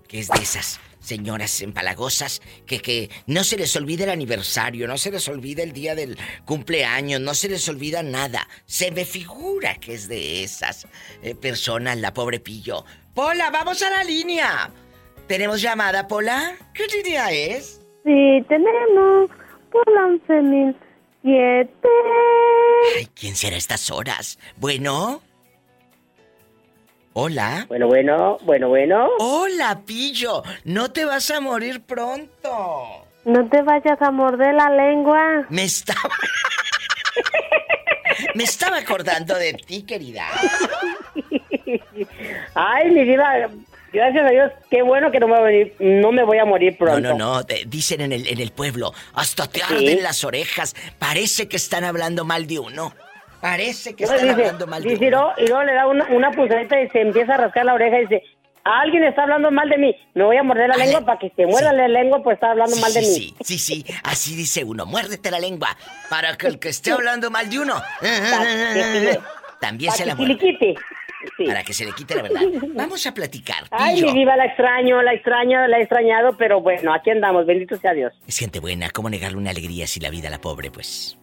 que 0.07 0.19
es 0.19 0.27
de 0.27 0.41
esas 0.41 0.79
señoras 0.99 1.61
empalagosas 1.61 2.41
que, 2.65 2.79
que 2.79 3.09
no 3.27 3.43
se 3.43 3.57
les 3.57 3.75
olvida 3.75 4.05
el 4.05 4.09
aniversario, 4.09 4.87
no 4.87 4.97
se 4.97 5.11
les 5.11 5.27
olvida 5.27 5.63
el 5.63 5.73
día 5.73 5.95
del 5.95 6.17
cumpleaños, 6.45 7.19
no 7.19 7.33
se 7.33 7.49
les 7.49 7.67
olvida 7.67 8.03
nada. 8.03 8.47
Se 8.65 8.91
me 8.91 9.05
figura 9.05 9.75
que 9.75 9.93
es 9.93 10.07
de 10.07 10.43
esas 10.43 10.87
eh, 11.21 11.35
personas, 11.35 11.97
la 11.97 12.13
pobre 12.13 12.39
pillo. 12.39 12.85
Pola, 13.13 13.49
vamos 13.49 13.81
a 13.81 13.89
la 13.89 14.03
línea. 14.03 14.71
¿Tenemos 15.27 15.61
llamada, 15.61 16.07
Pola? 16.07 16.55
¿Qué 16.73 16.85
línea 16.87 17.31
es? 17.31 17.81
Sí, 18.03 18.45
tenemos 18.47 19.29
por 19.73 19.91
la 19.91 20.07
11.007. 21.23 21.69
Ay, 22.95 23.07
¿quién 23.19 23.35
será 23.35 23.55
a 23.55 23.57
estas 23.57 23.89
horas? 23.89 24.37
Bueno. 24.57 25.21
Hola. 27.13 27.65
Bueno, 27.67 27.87
bueno, 27.87 28.37
bueno, 28.43 28.69
bueno. 28.69 29.07
Hola, 29.19 29.81
Pillo. 29.85 30.43
No 30.63 30.91
te 30.91 31.05
vas 31.05 31.29
a 31.31 31.39
morir 31.39 31.81
pronto. 31.81 33.05
No 33.25 33.49
te 33.49 33.61
vayas 33.61 34.01
a 34.01 34.11
morder 34.11 34.55
la 34.55 34.69
lengua. 34.69 35.45
Me 35.49 35.63
estaba. 35.63 36.01
Me 38.35 38.43
estaba 38.43 38.77
acordando 38.77 39.35
de 39.35 39.53
ti, 39.53 39.83
querida. 39.83 40.25
Ay, 42.55 42.91
mi 42.91 43.03
vida, 43.03 43.49
gracias 43.93 44.25
a 44.25 44.29
Dios, 44.29 44.51
qué 44.69 44.81
bueno 44.81 45.11
que 45.11 45.19
no 45.19 45.27
me 45.27 45.39
voy 45.39 45.41
a, 45.41 45.45
venir- 45.51 45.73
no 45.79 46.11
me 46.11 46.23
voy 46.23 46.39
a 46.39 46.45
morir 46.45 46.73
No, 46.73 46.85
pronto. 46.85 47.09
no, 47.09 47.17
no. 47.35 47.43
te- 47.45 47.63
dicen 47.67 48.01
en 48.01 48.11
el, 48.11 48.27
en 48.27 48.39
el 48.41 48.51
pueblo. 48.51 48.93
Hasta 49.13 49.47
te 49.47 49.59
Sí. 49.59 49.65
arden 49.73 50.03
las 50.03 50.23
orejas. 50.23 50.75
Parece 50.99 51.47
que 51.47 51.55
están 51.57 51.83
hablando 51.83 52.25
mal 52.25 52.47
de 52.47 52.59
uno. 52.59 52.93
Parece 53.39 53.93
que 53.95 54.05
No, 54.05 54.13
están 54.13 54.27
dice, 54.29 54.41
hablando 54.41 54.67
mal 54.67 54.83
de 54.83 54.89
dice, 54.89 55.07
uno. 55.07 55.31
y 55.37 55.47
luego 55.47 55.63
le 55.63 55.73
da 55.73 55.87
una, 55.87 56.05
una 56.09 56.31
pulserita 56.31 56.79
y 56.81 56.89
se 56.89 57.01
empieza 57.01 57.35
a 57.35 57.37
rascar 57.37 57.65
la 57.65 57.73
oreja 57.73 57.97
y 57.97 58.01
dice, 58.01 58.23
alguien 58.63 59.03
está 59.03 59.23
hablando 59.23 59.51
mal 59.51 59.67
de 59.69 59.77
mí, 59.77 59.95
me 60.13 60.23
voy 60.23 60.37
a 60.37 60.43
morder 60.43 60.69
la 60.69 60.77
lengua 60.77 61.01
para 61.01 61.19
que 61.19 61.29
se 61.35 61.45
muerda 61.45 61.73
la 61.73 61.89
lengua, 61.89 62.23
pues 62.23 62.35
está 62.35 62.51
hablando 62.51 62.73
Sí, 62.73 62.81
mal 62.81 62.93
de 62.93 63.01
sí, 63.01 63.19
mí. 63.19 63.35
sí, 63.43 63.57
sí, 63.59 63.83
sí, 63.83 63.93
así 64.05 64.35
dice 64.37 64.63
uno, 64.63 64.85
muérdete 64.85 65.29
la 65.29 65.39
lengua, 65.39 65.75
para 66.09 66.37
que 66.37 66.47
el 66.47 66.57
que 66.59 66.69
esté 66.69 66.91
hablando 66.93 67.29
mal 67.29 67.49
de 67.49 67.59
uno, 67.59 67.75
también 69.59 69.91
se 69.91 70.05
la 70.05 70.15
muerde. 70.15 70.37
Sí. 71.37 71.45
Para 71.45 71.63
que 71.63 71.73
se 71.73 71.85
le 71.85 71.93
quite 71.93 72.15
la 72.15 72.23
verdad. 72.23 72.41
Vamos 72.75 73.05
a 73.05 73.13
platicar, 73.13 73.65
Ay, 73.71 74.01
mi 74.01 74.11
diva, 74.13 74.35
la 74.35 74.45
extraño, 74.45 75.01
la 75.01 75.13
extraño, 75.13 75.67
la 75.67 75.77
he 75.77 75.81
extrañado, 75.81 76.35
pero 76.37 76.61
bueno, 76.61 76.93
aquí 76.93 77.09
andamos, 77.11 77.45
bendito 77.45 77.77
sea 77.77 77.93
Dios. 77.93 78.13
Es 78.27 78.37
gente 78.37 78.59
buena, 78.59 78.89
¿cómo 78.89 79.09
negarle 79.09 79.37
una 79.37 79.51
alegría 79.51 79.87
si 79.87 79.99
la 79.99 80.09
vida 80.09 80.27
a 80.27 80.31
la 80.31 80.41
pobre, 80.41 80.71
pues? 80.71 81.17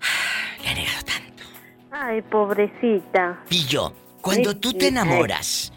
Le 0.62 0.68
ha 0.68 0.74
negado 0.74 1.02
tanto. 1.04 1.42
Ay, 1.90 2.22
pobrecita. 2.22 3.40
Pillo, 3.48 3.92
cuando 4.20 4.56
tú 4.56 4.72
te 4.72 4.88
enamoras, 4.88 5.72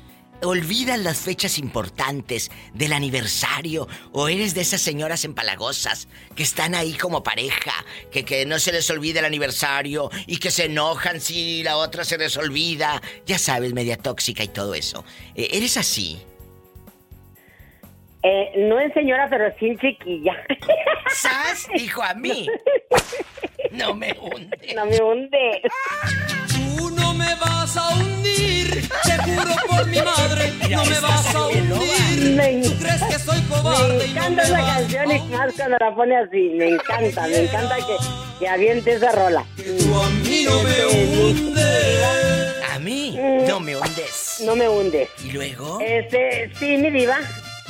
¿olvidas 0.45 0.99
las 0.99 1.19
fechas 1.19 1.57
importantes 1.57 2.51
del 2.73 2.93
aniversario? 2.93 3.87
¿O 4.11 4.29
eres 4.29 4.53
de 4.53 4.61
esas 4.61 4.81
señoras 4.81 5.25
empalagosas 5.25 6.07
que 6.35 6.43
están 6.43 6.75
ahí 6.75 6.93
como 6.93 7.23
pareja, 7.23 7.73
que, 8.11 8.23
que 8.23 8.45
no 8.45 8.59
se 8.59 8.71
les 8.71 8.89
olvida 8.89 9.19
el 9.19 9.25
aniversario 9.25 10.09
y 10.27 10.37
que 10.37 10.51
se 10.51 10.65
enojan 10.65 11.19
si 11.19 11.63
la 11.63 11.77
otra 11.77 12.03
se 12.03 12.17
les 12.17 12.37
olvida? 12.37 13.01
Ya 13.25 13.37
sabes, 13.37 13.73
media 13.73 13.97
tóxica 13.97 14.43
y 14.43 14.47
todo 14.47 14.73
eso. 14.73 15.03
Eh, 15.35 15.49
¿Eres 15.51 15.77
así? 15.77 16.21
Eh, 18.23 18.53
no 18.57 18.79
es 18.79 18.91
señora, 18.93 19.27
pero 19.29 19.53
sí 19.59 19.75
chiquilla. 19.79 20.35
¿Sas? 21.09 21.67
Dijo 21.75 22.01
a 22.01 22.13
mí. 22.13 22.47
No 23.71 23.93
me 23.93 24.13
hunde. 24.13 24.73
No 24.73 24.85
me 24.85 25.01
hunde. 25.01 25.61
No 27.15 27.23
me 27.23 27.35
vas 27.35 27.77
a 27.77 27.95
hundir, 27.95 28.89
te 29.05 29.17
juro 29.23 29.55
por 29.69 29.87
mi 29.87 29.97
madre, 30.01 30.51
no 30.69 30.83
me 30.83 30.99
vas 30.99 31.33
a 31.33 31.47
hundir. 31.47 32.35
Me, 32.35 32.61
¿Tú 32.61 32.73
crees 32.77 33.01
que 33.03 33.19
soy 33.19 33.41
cobarde 33.43 33.97
me 33.97 34.05
y 34.05 34.13
no 34.13 34.19
encanta 34.19 34.41
me 34.41 34.43
esa 34.49 34.61
vas 34.61 34.75
canción 34.77 35.11
y 35.11 35.19
más 35.31 35.53
cuando 35.55 35.77
la 35.79 35.95
pone 35.95 36.17
así. 36.17 36.49
Me 36.57 36.67
encanta, 36.71 37.27
me 37.27 37.37
encanta 37.37 37.75
que, 37.77 37.95
que 38.39 38.49
aviente 38.49 38.93
esa 38.95 39.11
rola. 39.13 39.45
Tú 39.55 40.01
a 40.01 40.09
mí 40.09 40.43
no 40.43 40.61
me 40.63 40.85
hundes. 40.85 42.63
A 42.73 42.79
mí 42.79 43.17
no 43.47 43.59
me 43.61 43.77
hundes. 43.77 44.43
No 44.45 44.55
me 44.57 44.67
hundes. 44.67 45.09
¿Y 45.23 45.31
luego? 45.31 45.79
Este, 45.79 46.51
sí, 46.59 46.77
mi 46.77 46.89
diva. 46.91 47.17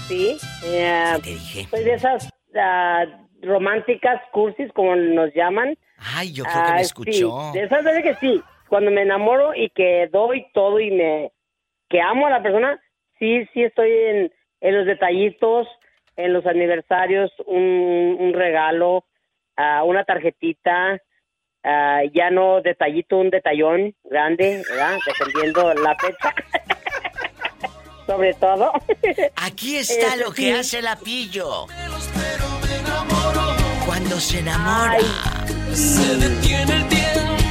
Sí. 0.07 0.37
Eh, 0.63 1.17
te 1.23 1.29
dije? 1.29 1.67
Soy 1.69 1.83
de 1.83 1.93
esas 1.93 2.27
ah, 2.59 3.03
románticas 3.43 4.19
cursis, 4.33 4.71
como 4.73 4.95
nos 4.95 5.31
llaman. 5.35 5.77
Ay, 5.99 6.33
yo 6.33 6.43
creo 6.43 6.55
que 6.65 6.71
me 6.71 6.77
Ah, 6.77 6.81
escuchó. 6.81 7.51
Sí, 7.53 7.59
de 7.59 7.65
esas 7.65 7.83
veces 7.83 8.03
que 8.03 8.15
sí. 8.19 8.43
Cuando 8.75 8.91
me 8.91 9.03
enamoro 9.03 9.55
y 9.55 9.69
que 9.69 10.09
doy 10.11 10.47
todo 10.53 10.81
y 10.81 10.91
me... 10.91 11.31
Que 11.87 12.01
amo 12.01 12.27
a 12.27 12.29
la 12.29 12.43
persona, 12.43 12.77
sí, 13.17 13.47
sí 13.53 13.63
estoy 13.63 13.89
en, 13.89 14.33
en 14.59 14.77
los 14.77 14.85
detallitos, 14.85 15.65
en 16.17 16.33
los 16.33 16.45
aniversarios, 16.45 17.31
un, 17.45 18.17
un 18.19 18.33
regalo, 18.33 19.05
ah, 19.55 19.85
una 19.85 20.03
tarjetita, 20.03 21.01
ah, 21.63 22.01
ya 22.13 22.29
no 22.31 22.59
detallito, 22.59 23.17
un 23.17 23.29
detallón 23.29 23.95
grande, 24.03 24.61
¿verdad? 24.69 24.97
Dependiendo 25.19 25.73
la 25.75 25.95
fecha. 25.95 26.35
Sobre 28.05 28.33
todo. 28.33 28.73
Aquí 29.37 29.77
está 29.77 30.17
lo 30.17 30.31
que 30.31 30.41
sí. 30.41 30.51
hace 30.51 30.81
la 30.81 30.97
pillo. 30.97 31.67
Cuando 33.85 34.19
se 34.19 34.39
enamora. 34.39 34.97
Se 35.71 36.17
detiene 36.17 36.75
el 36.75 36.89
tiempo, 36.89 37.44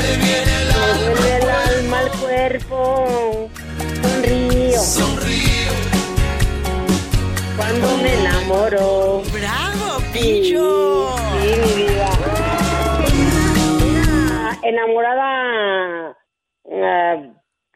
me 0.00 0.16
viene 0.16 0.52
el 0.62 0.68
Me 0.68 1.14
duele 1.14 1.36
el 1.36 1.50
alma 1.50 1.98
al 1.98 2.10
cuerpo, 2.20 3.50
sonrío. 4.02 4.78
Sonrío. 4.78 5.72
Cuando 7.56 7.96
me 7.98 8.14
enamoro. 8.14 9.22
¡Bravo, 9.32 10.02
pillo! 10.12 11.10
Sí, 11.40 11.48
mi 11.60 11.82
vida. 11.82 12.08
Una 13.84 14.58
enamorada 14.62 16.16
ah, 16.72 17.16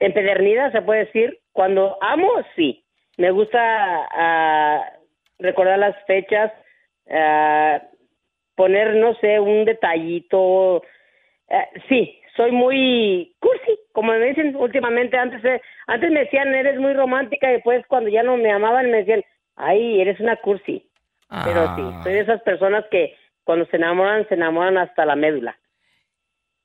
empedernida, 0.01 0.73
se 0.73 0.83
puede 0.83 1.05
decir. 1.07 1.39
Cuando 1.53 1.97
amo, 2.01 2.29
sí. 2.57 2.85
Me 3.19 3.31
gusta 3.31 3.61
ah, 3.61 4.83
recordar 5.39 5.79
las 5.79 5.95
fechas, 6.07 6.51
ah, 7.11 7.81
poner, 8.57 8.95
no 8.97 9.15
sé, 9.17 9.39
un 9.39 9.65
detallito. 9.65 10.83
Ah, 11.55 11.69
sí, 11.89 12.19
soy 12.37 12.51
muy 12.53 13.35
cursi, 13.39 13.79
como 13.93 14.13
me 14.13 14.27
dicen 14.27 14.57
últimamente, 14.57 15.17
antes, 15.17 15.45
eh, 15.45 15.61
antes 15.87 16.11
me 16.11 16.21
decían, 16.21 16.53
eres 16.55 16.79
muy 16.81 16.93
romántica, 16.95 17.49
y 17.49 17.53
después 17.55 17.85
cuando 17.87 18.11
ya 18.11 18.23
no 18.25 18.37
me 18.37 18.51
amaban 18.51 18.91
me 18.91 18.99
decían, 18.99 19.23
ay, 19.57 20.01
eres 20.01 20.19
una 20.21 20.37
cursi. 20.37 20.89
Pero 21.45 21.65
sí, 21.77 21.83
Ah. 21.85 22.01
soy 22.03 22.13
de 22.15 22.21
esas 22.21 22.43
personas 22.43 22.85
que 22.91 23.15
cuando 23.45 23.67
se 23.67 23.77
enamoran, 23.77 24.27
se 24.29 24.35
enamoran 24.35 24.77
hasta 24.79 25.05
la 25.07 25.15
médula. 25.17 25.57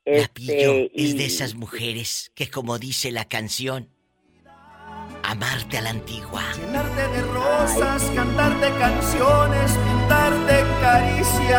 Pillo 0.06 0.24
Este, 0.24 0.86
es 0.96 1.14
y- 1.14 1.18
de 1.18 1.26
esas 1.26 1.54
mujeres 1.56 2.32
que, 2.36 2.50
como 2.50 2.80
dice 2.80 3.12
la 3.12 3.26
canción, 3.26 3.88
amarte 5.24 5.78
a 5.78 5.82
la 5.82 5.90
antigua. 5.92 6.42
Llenarte 6.56 7.08
de 7.16 7.22
rosas, 7.34 8.12
cantarte 8.16 8.70
canciones, 8.80 9.78
pintarte 9.78 10.64
caricias, 10.82 11.54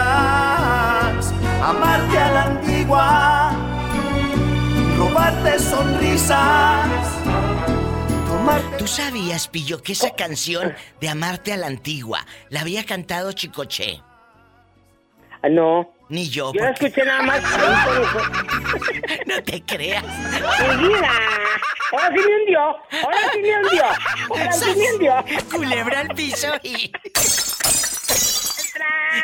amarte 1.62 2.18
a 2.18 2.32
la 2.32 2.42
antigua, 2.44 3.52
robarte 4.98 5.58
sonrisas. 5.58 6.88
¿Tú 8.78 8.86
sabías, 8.86 9.46
Pillo, 9.48 9.82
que 9.82 9.92
esa 9.92 10.10
canción 10.16 10.74
de 11.00 11.08
amarte 11.08 11.52
a 11.52 11.56
la 11.56 11.66
antigua 11.66 12.26
la 12.48 12.62
había 12.62 12.84
cantado 12.84 13.32
Chicoche? 13.32 14.02
Ah, 15.42 15.48
No. 15.48 15.92
Ni 16.08 16.28
yo. 16.28 16.52
Yo 16.52 16.60
la 16.60 16.72
porque- 16.72 16.86
escuché 16.86 17.06
nada 17.06 17.22
más. 17.22 17.40
no 19.26 19.42
te 19.44 19.62
creas. 19.64 20.02
Vida. 20.80 21.10
Ahora 21.92 22.08
sí 22.08 22.20
me 22.26 22.36
hundió. 22.40 22.60
Ahora 22.60 23.18
sí 23.32 23.38
me 23.40 23.56
hundió. 23.56 23.84
Ahora 24.28 24.52
sí 24.52 24.74
me 24.76 24.92
hundió. 24.92 25.24
Culebra 25.52 26.00
al 26.00 26.08
piso 26.08 26.48
y... 26.64 26.90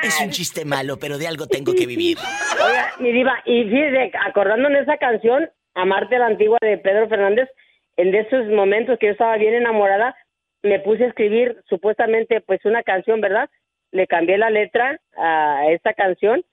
Es 0.02 0.20
un 0.20 0.30
chiste 0.30 0.64
malo, 0.64 0.98
pero 0.98 1.18
de 1.18 1.26
algo 1.26 1.46
tengo 1.46 1.74
que 1.74 1.86
vivir. 1.86 2.18
Oiga, 2.64 2.92
mi 2.98 3.12
diva, 3.12 3.40
y 3.44 3.64
fíjese, 3.64 4.12
acordándome 4.26 4.76
de 4.76 4.82
esa 4.82 4.96
canción, 4.98 5.48
Amarte 5.74 6.16
a 6.16 6.20
la 6.20 6.26
Antigua 6.26 6.56
de 6.62 6.78
Pedro 6.78 7.06
Fernández, 7.08 7.50
en 7.96 8.10
de 8.10 8.20
esos 8.20 8.46
momentos 8.46 8.98
que 8.98 9.06
yo 9.06 9.12
estaba 9.12 9.36
bien 9.36 9.54
enamorada, 9.54 10.16
me 10.62 10.80
puse 10.80 11.04
a 11.04 11.08
escribir 11.08 11.62
supuestamente 11.68 12.40
pues 12.40 12.64
una 12.64 12.82
canción, 12.82 13.20
¿verdad? 13.20 13.50
Le 13.92 14.06
cambié 14.06 14.38
la 14.38 14.48
letra 14.48 14.98
a 15.16 15.66
esta 15.68 15.92
canción, 15.92 16.44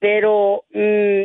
pero 0.00 0.64
mm, 0.70 1.22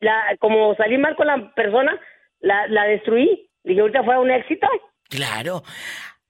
la, 0.00 0.36
como 0.38 0.74
salí 0.76 0.98
mal 0.98 1.16
con 1.16 1.26
la 1.26 1.52
persona, 1.54 1.98
la, 2.40 2.68
la 2.68 2.84
destruí. 2.84 3.50
Dije, 3.64 3.80
ahorita 3.80 4.04
fue 4.04 4.18
un 4.18 4.30
éxito. 4.30 4.68
Claro. 5.08 5.62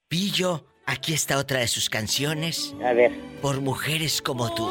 Pillo, 0.08 0.64
aquí 0.88 1.12
está 1.12 1.38
otra 1.38 1.60
de 1.60 1.68
sus 1.68 1.88
canciones. 1.88 2.74
A 2.84 2.92
ver. 2.92 3.12
Por 3.42 3.60
mujeres 3.60 4.20
como 4.20 4.52
tú. 4.54 4.66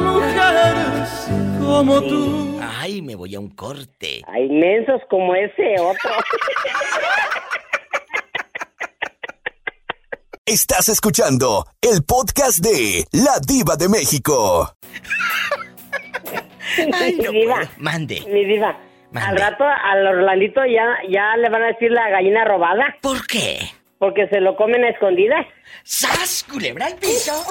Mujeres 0.00 1.28
como 1.60 2.00
tú. 2.02 2.58
Ay, 2.80 3.02
me 3.02 3.14
voy 3.14 3.34
a 3.34 3.40
un 3.40 3.50
corte. 3.50 4.22
Hay 4.26 4.48
mensos 4.48 5.00
como 5.08 5.34
ese 5.34 5.76
otro. 5.78 6.10
Estás 10.44 10.88
escuchando 10.88 11.64
el 11.80 12.02
podcast 12.04 12.58
de 12.58 13.04
La 13.12 13.38
Diva 13.46 13.76
de 13.76 13.88
México. 13.88 14.74
Ay, 16.94 17.14
mi 17.16 17.22
no 17.24 17.30
diva. 17.30 17.54
puedo. 17.56 17.68
Mande. 17.76 18.22
Mi 18.28 18.44
diva. 18.44 18.76
Al 19.14 19.36
rato 19.36 19.62
al 19.64 20.06
Orlandito 20.06 20.62
ya, 20.64 20.86
ya 21.08 21.36
le 21.36 21.48
van 21.50 21.62
a 21.62 21.66
decir 21.66 21.90
la 21.90 22.08
gallina 22.08 22.44
robada. 22.46 22.96
¿Por 23.02 23.26
qué? 23.26 23.58
Porque 24.02 24.26
se 24.26 24.40
lo 24.40 24.56
comen 24.56 24.82
a 24.82 24.88
escondidas. 24.88 25.46
¡Sas! 25.84 26.44
Culebra 26.50 26.86
al 26.86 26.96
piso. 26.96 27.46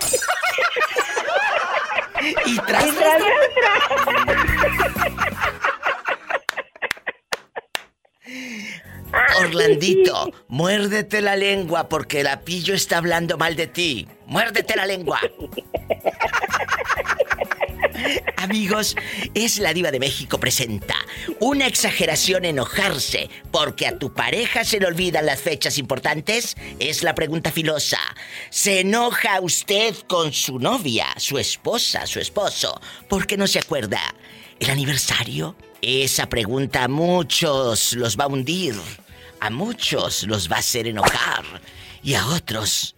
y 2.46 2.58
tras, 2.58 2.88
Y 2.88 2.92
tras, 2.92 3.24
Orlandito, 9.46 10.30
muérdete 10.50 11.22
la 11.22 11.38
lengua 11.38 11.88
porque 11.88 12.22
la 12.22 12.42
pillo 12.42 12.74
está 12.74 12.98
hablando 12.98 13.38
mal 13.38 13.56
de 13.56 13.68
ti. 13.68 14.10
Muérdete 14.26 14.76
la 14.76 14.86
lengua. 14.86 15.22
Amigos, 18.38 18.96
es 19.34 19.60
la 19.60 19.74
diva 19.74 19.92
de 19.92 20.00
México 20.00 20.40
presenta 20.40 20.96
una 21.40 21.68
exageración 21.68 22.46
enojarse 22.46 23.30
porque 23.52 23.88
a 23.88 23.98
tu 23.98 24.14
pareja 24.14 24.64
se 24.64 24.80
le 24.80 24.88
olvidan 24.88 25.26
las 25.26 25.42
fechas 25.42 25.78
importantes. 25.78 26.56
Es 26.80 27.04
la 27.04 27.16
pregunta 27.16 27.52
filosa. 27.52 28.00
¿Se 28.50 28.82
enoja 28.82 29.40
usted 29.42 29.96
con 30.08 30.34
su 30.34 30.60
novia, 30.60 31.08
su 31.18 31.38
esposa, 31.38 32.06
su 32.06 32.20
esposo, 32.20 32.80
porque 33.08 33.38
no 33.38 33.48
se 33.48 33.60
acuerda 33.60 34.00
el 34.60 34.70
aniversario? 34.70 35.56
Esa 35.82 36.30
pregunta 36.30 36.84
a 36.84 36.88
muchos 36.88 37.94
los 37.94 38.18
va 38.18 38.26
a 38.26 38.28
hundir, 38.28 38.76
a 39.40 39.50
muchos 39.50 40.24
los 40.24 40.50
va 40.52 40.58
a 40.58 40.60
hacer 40.60 40.88
enojar 40.88 41.44
y 42.04 42.14
a 42.14 42.28
otros 42.28 42.96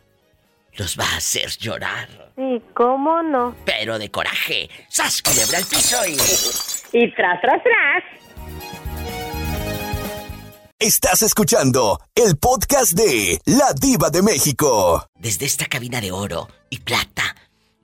los 0.77 0.97
va 0.97 1.05
a 1.05 1.17
hacer 1.17 1.49
llorar. 1.57 2.07
Sí, 2.35 2.61
¿cómo 2.73 3.21
no? 3.21 3.55
Pero 3.65 3.99
de 3.99 4.09
coraje. 4.09 4.69
¡Sas, 4.89 5.21
culebra 5.21 5.57
al 5.57 5.65
piso 5.65 5.97
y... 6.07 6.97
Y 6.97 7.11
tras, 7.15 7.41
tras, 7.41 7.61
tras. 7.63 8.03
Estás 10.79 11.21
escuchando 11.21 11.99
el 12.13 12.37
podcast 12.37 12.91
de 12.93 13.39
La 13.45 13.73
Diva 13.79 14.09
de 14.09 14.21
México. 14.21 15.07
Desde 15.17 15.45
esta 15.45 15.65
cabina 15.67 16.01
de 16.01 16.11
oro 16.11 16.49
y 16.69 16.79
plata, 16.79 17.35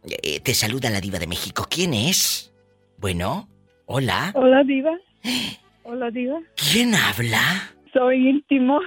eh, 0.03 0.41
te 0.41 0.53
saluda 0.53 0.90
la 0.90 0.99
diva 0.99 1.18
de 1.20 1.28
México. 1.28 1.66
¿Quién 1.70 1.94
es? 1.94 2.53
Bueno, 2.98 3.48
hola. 3.86 4.32
Hola, 4.36 4.64
Diva. 4.64 4.91
Hola, 5.84 6.11
Diva. 6.11 6.40
¿Quién 6.56 6.94
habla? 6.94 7.72
Soy 7.94 8.30
íntimo. 8.30 8.80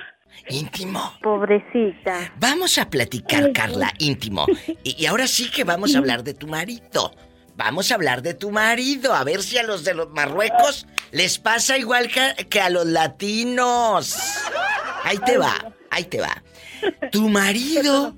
Íntimo. 0.49 1.15
Pobrecita. 1.23 2.33
Vamos 2.39 2.79
a 2.79 2.91
platicar, 2.91 3.53
Carla, 3.53 3.93
íntimo. 3.99 4.47
Y, 4.85 5.03
y 5.03 5.07
ahora 5.07 5.27
sí 5.27 5.51
que 5.51 5.65
vamos 5.65 5.95
a 5.95 5.99
hablar 5.99 6.25
de 6.25 6.35
tu 6.35 6.49
marido. 6.49 7.13
Vamos 7.57 7.91
a 7.91 7.95
hablar 7.95 8.23
de 8.23 8.35
tu 8.35 8.51
marido. 8.51 9.15
A 9.15 9.23
ver 9.25 9.43
si 9.43 9.59
a 9.59 9.63
los 9.63 9.85
de 9.85 9.95
los 9.95 10.11
Marruecos 10.11 10.87
les 11.13 11.39
pasa 11.39 11.79
igual 11.79 12.09
que, 12.09 12.47
que 12.47 12.61
a 12.61 12.71
los 12.71 12.87
latinos. 12.87 14.17
Ahí 15.05 15.19
te 15.19 15.39
va, 15.39 15.73
ahí 15.91 16.05
te 16.05 16.21
va. 16.21 16.43
Tu 17.11 17.29
marido... 17.29 18.15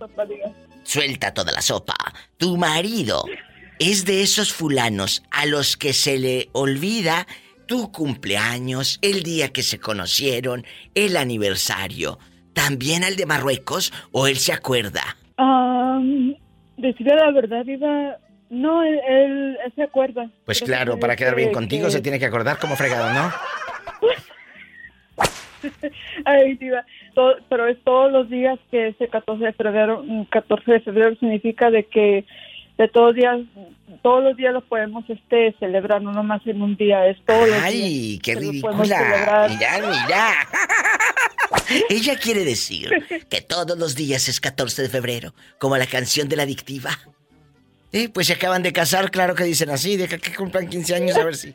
Suelta 0.84 1.32
toda 1.32 1.52
la 1.52 1.62
sopa. 1.62 1.94
Tu 2.36 2.56
marido 2.56 3.24
es 3.78 4.04
de 4.04 4.22
esos 4.22 4.52
fulanos 4.52 5.22
a 5.30 5.46
los 5.46 5.76
que 5.76 5.92
se 5.92 6.18
le 6.18 6.48
olvida 6.52 7.26
tu 7.66 7.90
cumpleaños, 7.92 8.98
el 9.02 9.22
día 9.22 9.52
que 9.52 9.62
se 9.62 9.78
conocieron, 9.80 10.64
el 10.94 11.16
aniversario. 11.16 12.18
¿También 12.52 13.04
al 13.04 13.16
de 13.16 13.26
Marruecos 13.26 13.92
o 14.12 14.26
él 14.26 14.36
se 14.38 14.52
acuerda? 14.52 15.02
Ah, 15.38 16.00
decirle 16.76 17.14
la 17.16 17.30
verdad, 17.32 17.64
Diva. 17.64 18.16
No, 18.50 18.82
él, 18.84 19.00
él- 19.08 19.56
él 19.64 19.72
se 19.74 19.82
acuerda. 19.82 20.30
Pues 20.44 20.60
Pero 20.60 20.66
claro, 20.72 21.00
para 21.00 21.16
quedar 21.16 21.34
bien 21.34 21.48
que- 21.48 21.54
contigo 21.54 21.86
que- 21.86 21.92
se 21.92 22.00
tiene 22.00 22.18
que 22.20 22.26
acordar 22.26 22.58
como 22.58 22.76
fregado, 22.76 23.12
¿no? 23.12 23.32
Ay, 26.24 26.54
Diva. 26.56 26.84
todo- 27.14 27.36
pero 27.48 27.66
es 27.68 27.78
todos 27.84 28.12
los 28.12 28.28
días 28.28 28.58
que 28.70 28.88
ese 28.88 29.08
14 29.08 29.44
de 29.46 29.52
febrero, 29.54 30.02
mm, 30.04 30.24
14 30.24 30.72
de 30.72 30.80
febrero 30.80 31.16
significa 31.16 31.70
de 31.70 31.84
que 31.84 32.24
de 32.78 32.88
todos 32.88 33.14
días, 33.14 33.40
todos 34.02 34.24
los 34.24 34.36
días 34.36 34.52
los 34.52 34.64
podemos 34.64 35.04
este 35.08 35.54
celebrar, 35.58 36.02
no 36.02 36.12
nomás 36.12 36.44
en 36.46 36.60
un 36.60 36.76
día, 36.76 37.06
es 37.06 37.16
todos 37.24 37.48
los 37.48 37.56
días. 37.56 37.64
¡Ay, 37.64 38.20
qué 38.22 38.34
ridícula! 38.34 39.48
Mira, 39.48 39.78
mira. 39.78 40.32
Ella 41.88 42.18
quiere 42.18 42.44
decir 42.44 42.90
que 43.30 43.40
todos 43.40 43.78
los 43.78 43.94
días 43.94 44.28
es 44.28 44.40
14 44.40 44.82
de 44.82 44.88
febrero, 44.88 45.34
como 45.58 45.76
la 45.76 45.86
canción 45.86 46.28
de 46.28 46.36
la 46.36 46.42
adictiva. 46.42 46.90
Eh, 47.92 48.08
pues 48.08 48.26
se 48.26 48.32
acaban 48.32 48.64
de 48.64 48.72
casar, 48.72 49.12
claro 49.12 49.36
que 49.36 49.44
dicen 49.44 49.70
así, 49.70 49.96
deja 49.96 50.18
que 50.18 50.34
cumplan 50.34 50.68
15 50.68 50.94
años 50.96 51.16
a 51.16 51.24
ver 51.24 51.36
si. 51.36 51.54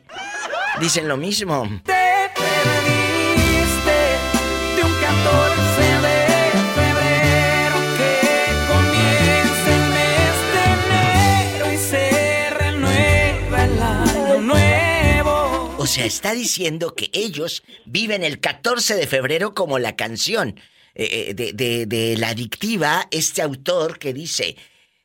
Dicen 0.80 1.06
lo 1.06 1.18
mismo. 1.18 1.68
O 15.82 15.86
sea, 15.86 16.04
está 16.04 16.34
diciendo 16.34 16.94
que 16.94 17.08
ellos 17.14 17.62
viven 17.86 18.22
el 18.22 18.38
14 18.38 18.96
de 18.96 19.06
febrero 19.06 19.54
como 19.54 19.78
la 19.78 19.96
canción 19.96 20.60
eh, 20.94 21.28
eh, 21.30 21.34
de, 21.34 21.52
de- 21.54 21.86
de 21.86 22.16
la 22.18 22.28
adictiva, 22.28 23.08
este 23.10 23.40
autor 23.40 23.98
que 23.98 24.12
dice, 24.12 24.56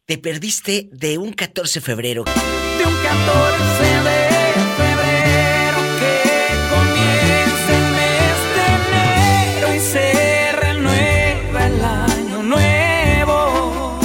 te 0.05 0.17
perdiste 0.17 0.89
de 0.91 1.17
un 1.17 1.31
14 1.31 1.79
de 1.79 1.85
febrero. 1.85 2.23
De 2.25 2.85
un 2.85 2.95
14 2.97 3.83
de 4.09 4.19
febrero 4.81 5.79
que 6.01 6.17
comienza 6.75 7.71
el 7.77 7.87
mes 7.95 8.37
de 8.55 8.65
enero 8.81 9.67
y 9.75 9.79
se 9.79 10.51
renueva 10.51 11.67
el 11.67 11.81
año 11.85 12.43
nuevo. 12.43 13.99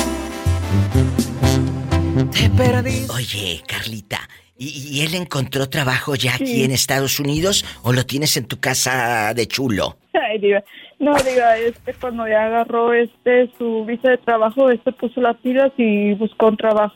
Te 2.33 2.49
perdí. 2.51 3.07
Oye, 3.09 3.63
Carlita, 3.67 4.29
¿Y, 4.63 4.99
y 4.99 5.01
él 5.07 5.15
encontró 5.15 5.71
trabajo 5.71 6.15
ya 6.15 6.35
aquí 6.35 6.65
en 6.65 6.71
Estados 6.71 7.19
Unidos 7.19 7.65
o 7.83 7.95
lo 7.95 8.05
tienes 8.05 8.37
en 8.37 8.45
tu 8.47 8.61
casa 8.61 9.33
de 9.35 9.47
chulo? 9.49 9.97
Ay, 10.13 10.39
diva. 10.39 10.63
No, 10.99 11.15
diga, 11.15 11.57
este, 11.57 11.95
cuando 11.95 12.29
ya 12.29 12.45
agarró 12.45 12.93
este 12.93 13.51
su 13.57 13.87
visa 13.87 14.11
de 14.11 14.19
trabajo, 14.19 14.71
este 14.71 14.93
puso 14.93 15.21
las 15.23 15.37
pilas 15.39 15.73
y 15.79 16.13
buscó 16.13 16.49
un 16.49 16.59
trabajo. 16.59 16.95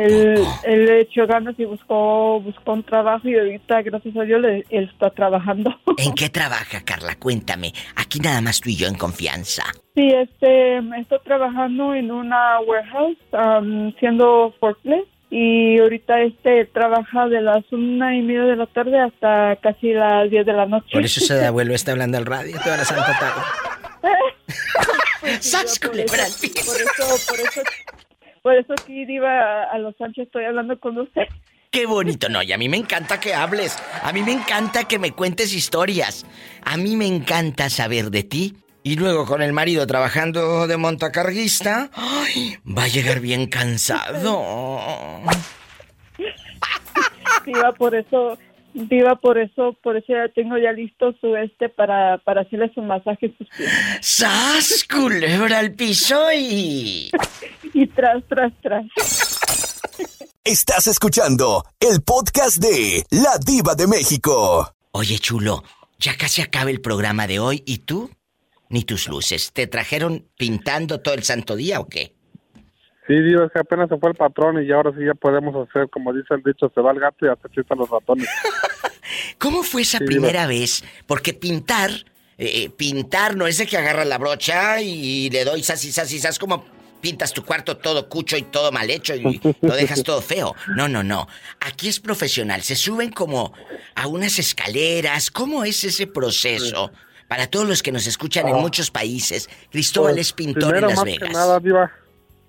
Él, 0.00 0.42
él 0.64 0.84
le 0.86 1.02
echó 1.02 1.28
ganas 1.28 1.54
y 1.58 1.64
buscó, 1.64 2.40
buscó 2.40 2.72
un 2.72 2.82
trabajo 2.82 3.28
y 3.28 3.36
ahorita, 3.38 3.82
gracias 3.82 4.16
a 4.16 4.22
Dios, 4.22 4.40
le- 4.40 4.64
él 4.70 4.90
está 4.92 5.10
trabajando. 5.10 5.72
¿En 5.98 6.12
qué 6.12 6.28
trabaja, 6.28 6.80
Carla? 6.84 7.14
Cuéntame. 7.20 7.72
Aquí 7.94 8.18
nada 8.18 8.40
más 8.40 8.60
tú 8.60 8.68
y 8.70 8.74
yo 8.74 8.88
en 8.88 8.96
confianza. 8.96 9.62
Sí, 9.94 10.08
este, 10.08 10.78
estoy 10.98 11.18
trabajando 11.24 11.94
en 11.94 12.10
una 12.10 12.58
warehouse, 12.66 13.16
um, 13.32 13.92
siendo 14.00 14.52
forklift. 14.58 15.06
Y 15.28 15.78
ahorita 15.78 16.22
este 16.22 16.66
trabaja 16.66 17.28
de 17.28 17.40
las 17.40 17.64
una 17.72 18.16
y 18.16 18.22
media 18.22 18.44
de 18.44 18.56
la 18.56 18.66
tarde 18.66 19.00
hasta 19.00 19.56
casi 19.56 19.92
las 19.92 20.30
10 20.30 20.46
de 20.46 20.52
la 20.52 20.66
noche. 20.66 20.88
Por 20.92 21.04
eso 21.04 21.20
ese 21.20 21.44
abuelo 21.44 21.74
está 21.74 21.92
hablando 21.92 22.16
al 22.18 22.26
radio 22.26 22.56
toda 22.62 22.76
la 22.76 22.84
santa 22.84 23.18
tarde. 23.18 23.42
¡Sas, 25.40 25.80
culebra 25.80 26.24
al 26.24 26.32
piso! 26.40 26.64
Por 26.64 26.80
eso, 26.80 27.26
por 27.28 27.40
eso, 27.40 27.60
por 28.42 28.54
eso 28.54 28.72
aquí, 28.80 29.04
Diva, 29.04 29.64
a 29.64 29.78
los 29.78 29.96
Sánchez 29.96 30.26
estoy 30.26 30.44
hablando 30.44 30.78
con 30.78 30.96
usted. 30.98 31.26
Qué 31.70 31.84
bonito, 31.84 32.28
no, 32.28 32.42
y 32.42 32.52
a 32.52 32.58
mí 32.58 32.68
me 32.68 32.76
encanta 32.76 33.20
que 33.20 33.34
hables. 33.34 33.76
A 34.02 34.12
mí 34.12 34.22
me 34.22 34.32
encanta 34.32 34.84
que 34.84 34.98
me 34.98 35.12
cuentes 35.12 35.52
historias. 35.52 36.24
A 36.62 36.76
mí 36.76 36.96
me 36.96 37.06
encanta 37.06 37.68
saber 37.68 38.10
de 38.10 38.22
ti. 38.22 38.56
Y 38.86 38.94
luego 38.94 39.26
con 39.26 39.42
el 39.42 39.52
marido 39.52 39.84
trabajando 39.84 40.68
de 40.68 40.76
montacarguista, 40.76 41.90
¡ay! 41.92 42.56
va 42.64 42.84
a 42.84 42.86
llegar 42.86 43.18
bien 43.18 43.48
cansado. 43.48 44.44
Diva, 47.44 47.72
por 47.72 47.96
eso, 47.96 48.38
Diva, 48.74 49.16
por 49.16 49.38
eso, 49.38 49.76
por 49.82 49.96
eso 49.96 50.06
ya 50.12 50.32
tengo 50.32 50.56
ya 50.56 50.70
listo 50.70 51.12
su 51.20 51.34
este 51.34 51.68
para, 51.68 52.18
para 52.18 52.42
hacerle 52.42 52.70
su 52.76 52.80
masaje 52.80 53.34
sus 53.36 53.48
pies. 53.56 53.68
¡Sas, 54.00 54.86
culebra 54.88 55.58
al 55.58 55.72
piso 55.72 56.32
y... 56.32 57.10
Y 57.74 57.86
tras, 57.88 58.22
tras, 58.28 58.52
tras. 58.62 58.84
Estás 60.44 60.86
escuchando 60.86 61.64
el 61.80 62.02
podcast 62.02 62.58
de 62.58 63.04
La 63.10 63.36
Diva 63.44 63.74
de 63.74 63.88
México. 63.88 64.72
Oye, 64.92 65.18
chulo, 65.18 65.64
ya 65.98 66.16
casi 66.16 66.40
acaba 66.40 66.70
el 66.70 66.80
programa 66.80 67.26
de 67.26 67.40
hoy 67.40 67.64
y 67.66 67.78
tú 67.78 68.10
ni 68.68 68.84
tus 68.84 69.08
luces. 69.08 69.52
¿Te 69.52 69.66
trajeron 69.66 70.26
pintando 70.36 71.00
todo 71.00 71.14
el 71.14 71.22
santo 71.22 71.56
día 71.56 71.80
o 71.80 71.88
qué? 71.88 72.14
Sí, 73.06 73.14
digo, 73.14 73.44
es 73.44 73.52
que 73.52 73.60
apenas 73.60 73.88
se 73.88 73.96
fue 73.98 74.10
el 74.10 74.16
patrón 74.16 74.64
y 74.64 74.70
ahora 74.72 74.90
sí 74.90 75.04
ya 75.04 75.14
podemos 75.14 75.68
hacer, 75.68 75.88
como 75.90 76.12
dice 76.12 76.34
el 76.34 76.42
dicho, 76.42 76.70
se 76.74 76.80
va 76.80 76.90
el 76.90 76.98
gato 76.98 77.24
y 77.24 77.28
hasta 77.28 77.48
chistan 77.50 77.78
los 77.78 77.88
ratones. 77.88 78.28
¿Cómo 79.38 79.62
fue 79.62 79.82
esa 79.82 79.98
Sí, 79.98 80.04
primera 80.04 80.48
vez? 80.48 80.82
Porque 81.06 81.32
pintar, 81.32 81.90
eh, 82.36 82.64
eh, 82.64 82.70
pintar 82.70 83.36
no 83.36 83.46
es 83.46 83.58
de 83.58 83.66
que 83.66 83.76
agarras 83.76 84.08
la 84.08 84.18
brocha 84.18 84.80
y 84.80 85.30
le 85.30 85.44
doy 85.44 85.62
sas 85.62 85.84
y 85.84 85.92
sas 85.92 86.12
y 86.12 86.18
sas 86.18 86.38
como 86.40 86.64
pintas 87.00 87.32
tu 87.32 87.44
cuarto 87.44 87.76
todo 87.76 88.08
cucho 88.08 88.36
y 88.36 88.42
todo 88.42 88.72
mal 88.72 88.90
hecho 88.90 89.14
y 89.14 89.40
lo 89.62 89.76
dejas 89.76 90.02
todo 90.02 90.20
feo. 90.20 90.56
No, 90.74 90.88
no, 90.88 91.04
no. 91.04 91.28
Aquí 91.60 91.86
es 91.86 92.00
profesional. 92.00 92.62
Se 92.62 92.74
suben 92.74 93.12
como 93.12 93.52
a 93.94 94.08
unas 94.08 94.40
escaleras. 94.40 95.30
¿Cómo 95.30 95.62
es 95.62 95.84
ese 95.84 96.08
proceso? 96.08 96.90
Para 97.28 97.46
todos 97.48 97.68
los 97.68 97.82
que 97.82 97.92
nos 97.92 98.06
escuchan 98.06 98.48
en 98.48 98.54
Ah. 98.56 98.58
muchos 98.58 98.90
países, 98.90 99.48
Cristóbal 99.70 100.12
Pues, 100.14 100.28
es 100.28 100.32
pintor 100.32 100.62
en 100.62 100.68
primero, 100.70 100.88
Las 100.88 100.96
más 100.96 101.04
Vegas. 101.04 101.28
que 101.28 101.34
nada, 101.34 101.60
Diva, 101.60 101.90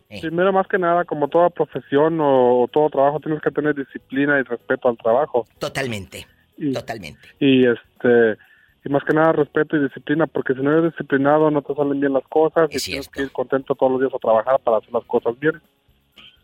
Eh. 0.09 0.21
primero 0.21 0.53
más 0.53 0.67
que 0.67 0.77
nada, 0.77 1.03
como 1.05 1.27
toda 1.27 1.49
profesión 1.49 2.19
o, 2.21 2.61
o 2.63 2.67
todo 2.67 2.89
trabajo, 2.89 3.19
tienes 3.19 3.41
que 3.41 3.51
tener 3.51 3.75
disciplina 3.75 4.39
y 4.39 4.43
respeto 4.43 4.87
al 4.87 4.97
trabajo. 4.97 5.45
Totalmente. 5.59 6.27
Y, 6.57 6.73
Totalmente. 6.73 7.19
Y 7.39 7.65
este 7.65 8.37
y 8.85 8.89
más 8.89 9.03
que 9.03 9.13
nada 9.13 9.33
respeto 9.33 9.75
y 9.75 9.81
disciplina, 9.83 10.27
porque 10.27 10.53
si 10.53 10.61
no 10.61 10.71
eres 10.71 10.91
disciplinado 10.93 11.51
no 11.51 11.61
te 11.61 11.75
salen 11.75 11.99
bien 11.99 12.13
las 12.13 12.23
cosas 12.29 12.69
y 12.71 12.77
tienes 12.79 13.09
que 13.09 13.23
ir 13.23 13.31
contento 13.31 13.75
todos 13.75 13.91
los 13.91 14.01
días 14.01 14.13
a 14.13 14.17
trabajar 14.19 14.59
para 14.63 14.77
hacer 14.77 14.93
las 14.93 15.03
cosas 15.05 15.37
bien. 15.39 15.59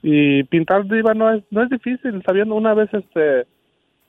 Y 0.02 0.44
pintar 0.46 0.86
diva 0.86 1.14
no 1.14 1.32
es 1.32 1.44
no 1.52 1.64
es 1.64 1.70
difícil, 1.70 2.22
sabiendo 2.26 2.56
una 2.56 2.74
vez 2.74 2.90
este 2.94 3.42
es 3.42 3.48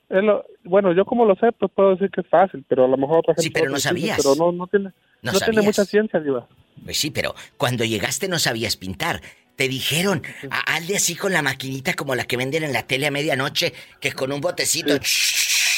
lo- 0.09 0.45
bueno, 0.65 0.93
yo 0.93 1.05
como 1.05 1.25
lo 1.25 1.35
sé, 1.37 1.53
pues 1.53 1.71
puedo 1.75 1.91
decir 1.91 2.11
que 2.11 2.21
es 2.23 2.29
fácil, 2.29 2.65
pero 2.69 2.85
a 2.85 2.89
lo 2.89 2.97
mejor 2.97 3.19
otra 3.19 3.35
gente 3.35 3.43
Sí, 3.43 3.51
pero 3.51 3.71
no 3.71 3.79
sabías. 3.79 4.17
Pero 4.17 4.35
no 4.35 4.53
no 4.53 4.67
tiene 4.67 4.87
No 5.23 5.33
no, 5.33 5.39
tiene 5.39 5.39
sabías. 5.55 5.65
mucha 5.65 5.85
ciencia, 5.85 6.21
diva. 6.21 6.47
Pues 6.85 6.99
sí, 6.99 7.11
pero 7.11 7.35
cuando 7.57 7.85
llegaste 7.85 8.29
no 8.29 8.39
sabías 8.39 8.77
pintar. 8.77 9.21
Te 9.57 9.69
dijeron, 9.69 10.21
"A- 10.51 10.75
hazle 10.75 10.97
así 10.97 11.15
con 11.15 11.33
la 11.33 11.41
maquinita 11.41 11.95
como 11.95 12.17
la 12.17 12.25
que 12.25 12.37
venden 12.37 12.65
en 12.65 12.73
la 12.73 12.83
tele 12.89 13.07
a 13.07 13.11
medianoche, 13.13 13.73
que 14.01 14.13
con 14.13 14.33
un 14.33 14.41
botecito 14.41 14.95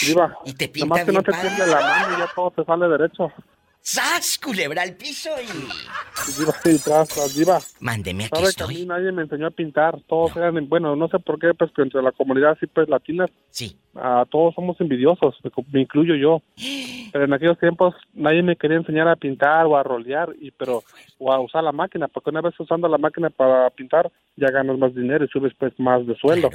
Diva, 0.06 0.36
y 0.46 0.54
te 0.54 0.66
nomás 0.66 0.72
pinta 0.72 1.04
que 1.04 1.10
bien 1.10 1.14
no 1.14 1.22
te 1.22 1.66
la 1.66 1.80
mano 1.80 2.16
y 2.16 2.20
ya 2.20 2.28
todo 2.34 2.50
te 2.52 2.64
sale 2.64 2.88
derecho. 2.88 3.32
¡Sas! 3.88 4.36
Culebra 4.42 4.82
al 4.82 4.96
piso 4.96 5.30
y... 5.40 5.46
Diva, 6.36 6.52
sí, 6.64 6.76
tras, 6.82 7.08
tras, 7.08 7.36
diva. 7.36 7.60
Mándeme 7.78 8.24
aquí 8.24 8.30
Sabe 8.34 8.42
que 8.42 8.46
a 8.46 8.66
estoy. 8.66 8.74
mí 8.74 8.84
nadie 8.84 9.12
me 9.12 9.22
enseñó 9.22 9.46
a 9.46 9.50
pintar, 9.52 10.00
todos 10.08 10.36
eran, 10.36 10.68
bueno, 10.68 10.96
no 10.96 11.06
sé 11.06 11.20
por 11.20 11.38
qué, 11.38 11.54
pues 11.54 11.70
que 11.70 11.82
entre 11.82 12.02
la 12.02 12.10
comunidad 12.10 12.50
así 12.50 12.66
pues 12.66 12.88
latina, 12.88 13.26
sí. 13.48 13.78
todos 14.30 14.56
somos 14.56 14.80
envidiosos, 14.80 15.36
me, 15.72 15.80
incluyo 15.82 16.16
yo. 16.16 16.42
Pero 17.12 17.26
en 17.26 17.32
aquellos 17.32 17.60
tiempos 17.60 17.94
nadie 18.12 18.42
me 18.42 18.56
quería 18.56 18.78
enseñar 18.78 19.06
a 19.06 19.14
pintar 19.14 19.66
o 19.66 19.76
a 19.76 19.84
rolear, 19.84 20.34
y 20.40 20.50
pero 20.50 20.82
o 21.18 21.32
a 21.32 21.38
usar 21.38 21.62
la 21.62 21.70
máquina, 21.70 22.08
porque 22.08 22.30
una 22.30 22.40
vez 22.40 22.58
usando 22.58 22.88
la 22.88 22.98
máquina 22.98 23.30
para 23.30 23.70
pintar 23.70 24.10
ya 24.34 24.50
ganas 24.50 24.76
más 24.78 24.96
dinero 24.96 25.24
y 25.24 25.28
subes 25.28 25.52
pues 25.56 25.72
más 25.78 26.04
de 26.08 26.16
sueldo. 26.16 26.50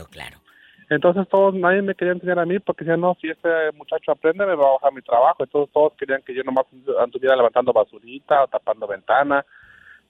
Entonces 0.91 1.25
todos, 1.29 1.55
nadie 1.55 1.81
me 1.81 1.95
quería 1.95 2.11
enseñar 2.11 2.37
a 2.39 2.45
mí 2.45 2.59
porque 2.59 2.83
decían, 2.83 2.99
no, 2.99 3.15
si 3.21 3.29
este 3.29 3.47
muchacho 3.75 4.11
aprende 4.11 4.45
me 4.45 4.55
va 4.55 4.67
a 4.67 4.73
bajar 4.73 4.93
mi 4.93 5.01
trabajo. 5.01 5.41
Entonces 5.41 5.71
todos 5.73 5.93
querían 5.97 6.21
que 6.21 6.35
yo 6.35 6.43
nomás 6.43 6.65
anduviera 6.99 7.33
levantando 7.37 7.71
basurita 7.71 8.43
o 8.43 8.47
tapando 8.47 8.85
ventana. 8.87 9.45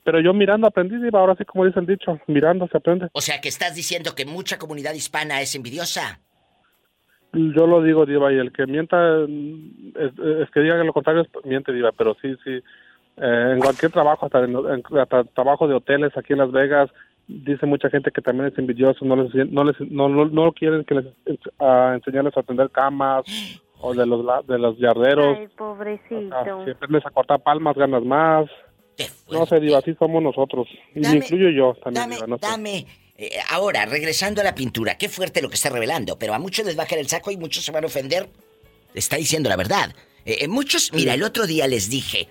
Pero 0.04 0.20
yo 0.20 0.34
mirando 0.34 0.66
aprendí, 0.66 0.96
y 0.96 1.16
ahora 1.16 1.36
sí 1.36 1.46
como 1.46 1.66
dice 1.66 1.80
el 1.80 1.86
dicho, 1.86 2.20
mirando 2.26 2.68
se 2.68 2.78
aprende. 2.78 3.10
O 3.14 3.22
sea 3.22 3.40
que 3.40 3.50
estás 3.50 3.76
diciendo 3.76 4.16
que 4.16 4.26
mucha 4.26 4.58
comunidad 4.58 4.96
hispana 4.96 5.40
es 5.40 5.54
envidiosa. 5.54 6.20
Yo 7.34 7.68
lo 7.68 7.84
digo, 7.84 8.08
Diva, 8.08 8.34
y 8.34 8.38
el 8.40 8.52
que 8.52 8.66
mienta, 8.66 8.98
es, 9.22 10.12
es 10.20 10.50
que 10.50 10.62
diga 10.62 10.84
lo 10.84 10.94
contrario, 10.94 11.28
miente, 11.44 11.72
Diva, 11.72 11.92
pero 11.92 12.16
sí, 12.20 12.36
sí. 12.44 12.60
Eh, 13.18 13.52
en 13.54 13.60
cualquier 13.60 13.92
trabajo, 13.92 14.26
hasta, 14.26 14.40
en, 14.40 14.56
en- 14.56 15.00
hasta 15.00 15.24
trabajo 15.26 15.68
de 15.68 15.76
hoteles 15.76 16.18
aquí 16.18 16.34
en 16.34 16.40
Las 16.40 16.52
Vegas, 16.52 16.90
dice 17.44 17.66
mucha 17.66 17.90
gente 17.90 18.12
que 18.12 18.22
también 18.22 18.48
es 18.52 18.58
envidioso, 18.58 19.06
no 19.06 19.16
les, 19.16 19.34
no 19.52 19.64
les, 19.64 19.80
no, 19.92 20.10
no, 20.10 20.26
no 20.26 20.52
quieren 20.54 20.84
que 20.84 20.96
les 20.96 21.06
a 21.60 21.94
enseñarles 21.96 22.36
a 22.36 22.42
atender 22.42 22.70
camas 22.70 23.24
o 23.80 23.94
de 23.94 24.06
los, 24.06 24.24
la- 24.24 24.42
de 24.44 24.60
los 24.60 24.78
yarderos. 24.78 25.38
Ay, 25.40 25.48
pobrecito. 25.58 26.36
Ah, 26.36 26.62
si 26.66 26.72
aprendes 26.72 27.06
a 27.06 27.10
cortar 27.12 27.42
palmas, 27.42 27.76
ganas 27.76 28.04
más. 28.04 28.46
No 29.32 29.46
sé, 29.48 29.60
Diva, 29.60 29.80
así 29.80 29.96
somos 29.96 30.22
nosotros. 30.22 30.68
Y 30.94 31.00
me 31.00 31.16
incluyo 31.16 31.50
yo 31.50 31.74
también, 31.84 32.04
Dame, 32.04 32.16
Diva, 32.16 32.28
no 32.28 32.38
sé. 32.38 32.42
dame. 32.48 32.86
Eh, 33.18 33.32
ahora, 33.50 33.86
regresando 33.86 34.42
a 34.42 34.44
la 34.44 34.54
pintura, 34.54 34.98
qué 34.98 35.10
fuerte 35.10 35.42
lo 35.42 35.50
que 35.50 35.56
está 35.56 35.70
revelando, 35.70 36.18
pero 36.20 36.34
a 36.34 36.40
muchos 36.40 36.66
les 36.66 36.78
va 36.78 36.84
a 36.84 36.86
caer 36.86 37.02
el 37.02 37.08
saco 37.08 37.32
y 37.32 37.38
muchos 37.38 37.64
se 37.64 37.72
van 37.72 37.84
a 37.84 37.88
ofender. 37.88 38.28
Está 38.94 39.16
diciendo 39.16 39.50
la 39.50 39.56
verdad. 39.56 39.94
Eh, 40.26 40.40
eh, 40.42 40.48
muchos, 40.48 40.92
mira, 40.94 41.14
el 41.16 41.24
otro 41.24 41.48
día 41.48 41.68
les 41.68 41.90
dije, 41.90 42.28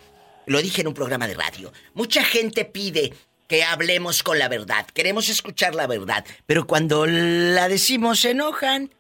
lo 0.47 0.61
dije 0.63 0.83
en 0.83 0.89
un 0.89 0.95
programa 0.95 1.27
de 1.27 1.35
radio, 1.35 1.73
mucha 1.95 2.23
gente 2.23 2.65
pide 2.65 3.13
que 3.51 3.65
hablemos 3.65 4.23
con 4.23 4.39
la 4.39 4.47
verdad, 4.47 4.87
queremos 4.95 5.29
escuchar 5.29 5.75
la 5.75 5.89
verdad, 5.89 6.25
pero 6.47 6.69
cuando 6.69 7.05
la 7.05 7.69
decimos 7.69 8.21
se 8.21 8.31
enojan. 8.31 8.91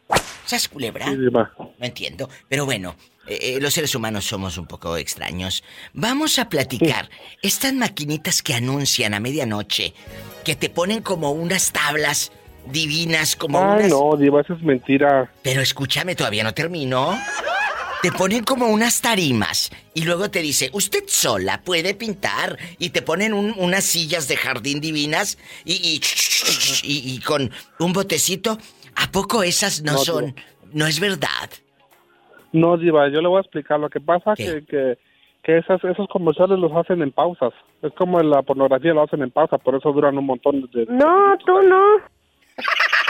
¿Sabes, 0.44 0.68
culebra? 0.68 1.06
Sí. 1.06 1.16
No 1.16 1.70
entiendo. 1.78 2.28
Pero 2.48 2.64
bueno, 2.64 2.96
eh, 3.28 3.38
eh, 3.40 3.58
los 3.60 3.72
seres 3.72 3.94
humanos 3.94 4.24
somos 4.24 4.58
un 4.58 4.66
poco 4.66 4.96
extraños. 4.96 5.62
Vamos 5.92 6.40
a 6.40 6.48
platicar. 6.48 7.08
Estas 7.42 7.72
maquinitas 7.74 8.42
que 8.42 8.54
anuncian 8.54 9.14
a 9.14 9.20
medianoche, 9.20 9.94
que 10.44 10.56
te 10.56 10.68
ponen 10.68 11.00
como 11.00 11.30
unas 11.30 11.70
tablas 11.70 12.32
divinas, 12.66 13.36
como 13.36 13.60
Ay, 13.60 13.78
unas... 13.78 13.90
no, 13.90 14.16
Diva, 14.16 14.40
eso 14.40 14.54
es 14.54 14.62
mentira. 14.62 15.32
Pero 15.44 15.62
escúchame, 15.62 16.16
todavía 16.16 16.42
no 16.42 16.54
termino. 16.54 17.16
Te 18.02 18.10
ponen 18.12 18.44
como 18.44 18.66
unas 18.68 19.02
tarimas 19.02 19.70
y 19.94 20.04
luego 20.04 20.30
te 20.30 20.40
dice, 20.40 20.70
usted 20.72 21.04
sola 21.06 21.60
puede 21.62 21.94
pintar 21.94 22.56
y 22.78 22.90
te 22.90 23.02
ponen 23.02 23.34
un- 23.34 23.54
unas 23.58 23.84
sillas 23.84 24.26
de 24.26 24.36
jardín 24.36 24.80
divinas 24.80 25.36
y, 25.66 25.74
y, 25.74 26.00
y- 26.82 27.14
y 27.14 27.20
con 27.20 27.50
un 27.78 27.92
botecito. 27.92 28.56
¿A 28.96 29.10
poco 29.12 29.42
esas 29.42 29.82
no, 29.82 29.92
No, 29.92 29.98
son, 29.98 30.34
no 30.72 30.86
es 30.86 30.98
verdad? 30.98 31.50
No, 32.52 32.76
Diva, 32.78 33.08
yo 33.10 33.20
le 33.20 33.28
voy 33.28 33.38
a 33.38 33.42
explicar. 33.42 33.78
Lo 33.78 33.88
que 33.90 34.00
pasa 34.00 34.34
que, 34.34 34.64
que, 34.66 34.98
que 35.44 35.58
esas, 35.58 35.82
esos 35.84 36.08
comerciales 36.08 36.58
los 36.58 36.72
hacen 36.74 37.02
en 37.02 37.12
pausas. 37.12 37.52
Es 37.82 37.92
como 37.94 38.20
la 38.20 38.42
pornografía 38.42 38.92
lo 38.94 39.02
hacen 39.02 39.22
en 39.22 39.30
pausa, 39.30 39.58
por 39.58 39.74
eso 39.74 39.92
duran 39.92 40.16
un 40.18 40.26
montón 40.26 40.62
de... 40.72 40.86
No, 40.86 41.36
tú 41.44 41.60
no. 41.62 41.82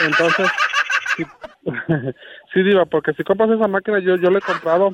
Entonces, 0.04 0.46
sí, 2.52 2.62
Diva, 2.62 2.84
porque 2.86 3.12
si 3.14 3.24
compras 3.24 3.50
esa 3.50 3.68
máquina, 3.68 3.98
yo 4.00 4.16
yo 4.16 4.30
la 4.30 4.38
he 4.38 4.42
comprado 4.42 4.92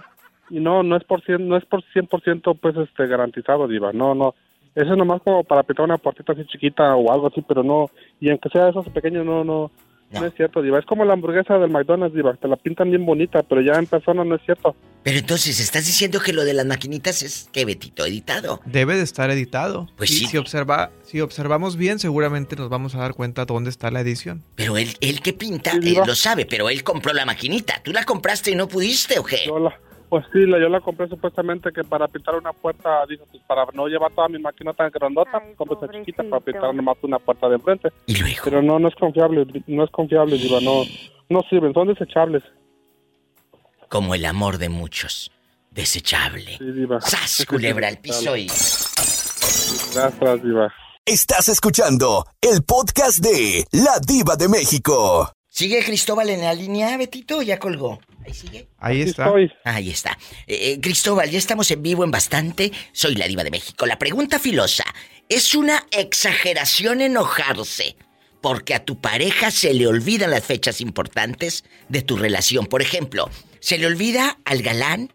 y 0.51 0.61
no 0.61 0.83
no 0.83 0.97
es 0.97 1.05
por 1.05 1.23
cien, 1.23 1.49
no 1.49 1.57
es 1.57 1.65
por 1.65 1.83
100% 1.83 2.59
pues 2.61 2.77
este 2.77 3.07
garantizado, 3.07 3.69
Diva. 3.69 3.93
No, 3.93 4.15
no. 4.15 4.35
Eso 4.75 4.93
es 4.93 4.99
nomás 4.99 5.23
como 5.23 5.43
para 5.43 5.63
pintar 5.63 5.87
una 5.87 5.97
puertita 5.97 6.33
así 6.33 6.45
chiquita 6.47 6.95
o 6.97 7.11
algo 7.11 7.29
así, 7.29 7.43
pero 7.43 7.63
no 7.63 7.87
y 8.21 8.31
aunque 8.31 8.51
sea 8.51 8.69
eso 8.69 8.83
pequeño 8.83 9.25
no 9.25 9.43
no 9.43 9.71
No. 10.11 10.25
es 10.25 10.35
cierto, 10.35 10.63
Diva. 10.63 10.79
Es 10.79 10.87
como 10.87 11.05
la 11.05 11.15
hamburguesa 11.15 11.59
del 11.59 11.71
McDonald's, 11.71 12.15
Diva. 12.15 12.35
Te 12.35 12.49
la 12.49 12.57
pintan 12.57 12.91
bien 12.91 13.05
bonita, 13.05 13.43
pero 13.43 13.61
ya 13.61 13.75
en 13.75 13.87
persona 13.87 14.25
no 14.25 14.37
es 14.37 14.43
cierto. 14.45 14.77
Pero 15.03 15.19
entonces, 15.19 15.61
¿estás 15.61 15.87
diciendo 15.87 16.21
que 16.21 16.33
lo 16.33 16.45
de 16.45 16.55
las 16.55 16.67
maquinitas 16.67 17.23
es, 17.23 17.49
¿qué, 17.53 17.65
Betito? 17.65 18.05
¿Editado? 18.07 18.61
Debe 18.65 18.97
de 18.97 19.03
estar 19.03 19.31
editado. 19.31 19.89
Pues 19.97 20.11
Y 20.11 20.15
sí. 20.15 20.27
Si, 20.27 20.37
observa, 20.37 20.91
si 21.03 21.21
observamos 21.21 21.77
bien, 21.77 21.99
seguramente 21.99 22.57
nos 22.57 22.69
vamos 22.69 22.95
a 22.95 22.99
dar 22.99 23.15
cuenta 23.15 23.45
dónde 23.45 23.71
está 23.71 23.91
la 23.91 24.01
edición. 24.01 24.43
Pero 24.55 24.77
él, 24.77 24.97
él 25.01 25.21
que 25.21 25.33
pinta, 25.33 25.73
él 25.73 25.99
lo 26.07 26.15
sabe, 26.15 26.47
pero 26.47 26.69
él 26.71 26.83
compró 26.83 27.13
la 27.13 27.25
maquinita. 27.25 27.81
¿Tú 27.83 27.93
la 27.93 28.05
compraste 28.05 28.51
y 28.51 28.55
no 28.55 28.69
pudiste 28.69 29.19
o 29.19 29.25
qué? 29.25 29.39
Yo 29.47 29.59
la, 29.59 29.79
pues 30.09 30.25
sí, 30.33 30.47
la, 30.47 30.59
yo 30.59 30.69
la 30.69 30.81
compré 30.81 31.09
supuestamente 31.09 31.73
que 31.73 31.83
para 31.83 32.09
pintar 32.09 32.37
una 32.37 32.53
puerta, 32.53 33.05
dijo, 33.09 33.25
pues 33.31 33.43
para 33.47 33.67
no 33.73 33.87
llevar 33.87 34.13
toda 34.13 34.29
mi 34.29 34.39
máquina 34.39 34.73
tan 34.73 34.91
grandota, 34.91 35.43
compré 35.57 35.77
esa 35.77 35.93
chiquita 35.93 36.23
para 36.25 36.41
pintar 36.41 36.75
nomás 36.75 36.97
una 37.03 37.19
puerta 37.19 37.49
de 37.49 37.57
enfrente. 37.57 37.93
¿Y 38.07 38.17
luego? 38.17 38.41
Pero 38.45 38.63
no, 38.63 38.79
no 38.79 38.89
es 38.89 38.95
confiable, 38.95 39.47
no 39.67 39.85
es 39.85 39.91
confiable, 39.91 40.39
Diva, 40.39 40.61
no, 40.61 40.83
no 41.29 41.41
sirven, 41.49 41.73
son 41.75 41.89
desechables. 41.89 42.43
Como 43.89 44.15
el 44.15 44.25
amor 44.25 44.59
de 44.59 44.69
muchos. 44.69 45.31
Desechable. 45.71 46.57
Sí, 46.57 46.73
Diva. 46.73 47.01
¡Sas, 47.01 47.45
culebra 47.47 47.89
al 47.89 47.99
piso 47.99 48.37
y... 48.37 48.47
Gracias, 49.95 50.43
Diva. 50.43 50.73
Estás 51.05 51.49
escuchando 51.49 52.25
el 52.41 52.65
podcast 52.65 53.19
de 53.19 53.65
La 53.73 54.01
Diva 54.05 54.37
de 54.37 54.49
México. 54.49 55.36
¿Sigue 55.57 55.83
Cristóbal 55.83 56.29
en 56.29 56.43
la 56.43 56.53
línea, 56.53 56.99
Betito? 56.99 57.41
¿Ya 57.41 57.59
colgó? 57.59 57.99
Ahí 58.27 58.35
sigue. 58.35 58.69
Ahí 58.77 59.01
está. 59.01 59.33
Ahí 59.65 59.89
está. 59.89 60.19
Eh, 60.47 60.73
eh, 60.73 60.81
Cristóbal, 60.83 61.31
ya 61.31 61.39
estamos 61.39 61.71
en 61.71 61.83
vivo 61.83 62.05
en 62.05 62.11
bastante. 62.11 62.73
Soy 62.93 63.15
la 63.15 63.27
diva 63.27 63.43
de 63.43 63.51
México. 63.51 63.87
La 63.87 63.99
pregunta 63.99 64.39
filosa. 64.39 64.85
¿Es 65.31 65.55
una 65.55 65.87
exageración 65.93 67.01
enojarse 67.01 67.97
porque 68.43 68.75
a 68.75 68.85
tu 68.85 69.01
pareja 69.01 69.51
se 69.51 69.73
le 69.73 69.87
olvidan 69.87 70.31
las 70.31 70.45
fechas 70.45 70.83
importantes 70.83 71.65
de 71.89 72.03
tu 72.03 72.19
relación? 72.19 72.67
Por 72.67 72.83
ejemplo, 72.83 73.31
se 73.59 73.79
le 73.79 73.87
olvida 73.87 74.39
al 74.45 74.61
galán 74.61 75.15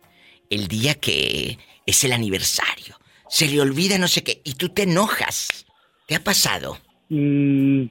el 0.49 0.68
día 0.68 0.95
que 0.95 1.59
es 1.85 2.03
el 2.03 2.13
aniversario. 2.13 2.99
Se 3.30 3.45
le 3.45 3.61
olvida 3.61 3.99
no 3.99 4.07
sé 4.07 4.23
qué 4.23 4.41
y 4.43 4.55
tú 4.55 4.69
te 4.69 4.81
enojas. 4.81 5.68
¿Te 6.07 6.15
ha 6.15 6.23
pasado? 6.23 6.80
Mm, 7.09 7.89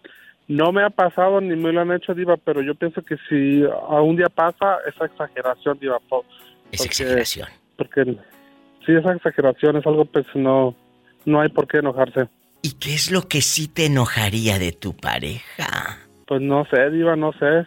no 0.51 0.72
me 0.72 0.82
ha 0.82 0.90
pasado 0.90 1.40
ni 1.40 1.55
me 1.55 1.72
lo 1.72 1.81
han 1.81 1.93
hecho, 1.93 2.12
Diva, 2.12 2.36
pero 2.36 2.60
yo 2.60 2.74
pienso 2.74 3.02
que 3.02 3.16
si 3.28 3.62
a 3.64 4.01
un 4.01 4.16
día 4.16 4.28
pasa, 4.28 4.78
esa 4.93 5.05
exageración, 5.06 5.78
Diva. 5.78 5.98
po- 6.09 6.24
Es 6.72 6.78
porque- 6.81 6.85
exageración. 6.86 7.48
Porque 7.77 8.05
sí, 8.85 8.93
esa 8.93 9.12
exageración 9.14 9.77
es 9.77 9.86
algo, 9.86 10.05
pues 10.06 10.27
no, 10.35 10.74
no 11.24 11.40
hay 11.40 11.48
por 11.51 11.68
qué 11.68 11.78
enojarse. 11.78 12.28
¿Y 12.62 12.72
qué 12.72 12.94
es 12.94 13.10
lo 13.12 13.22
que 13.28 13.40
sí 13.43 13.68
te 13.68 13.86
enojaría 13.86 14.59
de 14.59 14.72
tu 14.72 14.94
pareja? 14.97 15.98
Pues 16.27 16.40
no 16.43 16.64
sé, 16.66 16.90
Diva, 16.90 17.14
no 17.16 17.32
sé. 17.32 17.66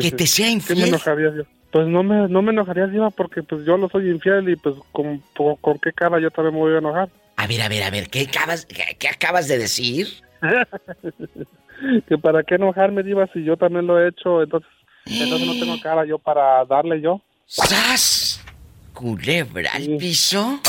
¿Que 0.00 0.10
te 0.10 0.26
sea 0.26 0.46
¿Qué 0.48 0.50
me 0.50 0.54
infiel? 0.56 0.88
enojaría, 0.88 1.30
Diva? 1.30 1.46
Pues 1.70 1.86
no 1.88 2.02
me, 2.02 2.28
no 2.28 2.42
me 2.42 2.50
enojaría, 2.52 2.86
Diva, 2.88 3.10
porque 3.10 3.42
pues 3.42 3.64
yo 3.64 3.78
no 3.78 3.88
soy 3.88 4.10
infiel 4.10 4.48
y 4.48 4.56
pues 4.56 4.74
con, 4.92 5.20
con, 5.36 5.56
con 5.56 5.78
qué 5.78 5.92
cara 5.92 6.18
yo 6.20 6.30
también 6.30 6.54
me 6.54 6.60
voy 6.60 6.74
a 6.74 6.78
enojar. 6.78 7.08
A 7.36 7.46
ver, 7.46 7.62
a 7.62 7.68
ver, 7.68 7.82
a 7.84 7.90
ver, 7.90 8.08
¿qué 8.08 8.26
acabas, 8.28 8.66
qué, 8.66 8.96
qué 8.98 9.08
acabas 9.08 9.46
de 9.48 9.58
decir? 9.58 10.08
que 12.08 12.18
para 12.18 12.42
qué 12.42 12.56
enojarme, 12.56 13.02
Diva, 13.02 13.26
si 13.32 13.44
yo 13.44 13.56
también 13.56 13.86
lo 13.86 13.98
he 13.98 14.08
hecho, 14.08 14.42
entonces, 14.42 14.70
entonces 15.06 15.46
no 15.46 15.52
tengo 15.54 15.80
cara 15.82 16.04
yo 16.04 16.18
para 16.18 16.64
darle 16.64 17.00
yo. 17.00 17.20
¡Sas! 17.46 18.44
Culebra 18.92 19.72
al 19.74 19.96
piso. 19.96 20.60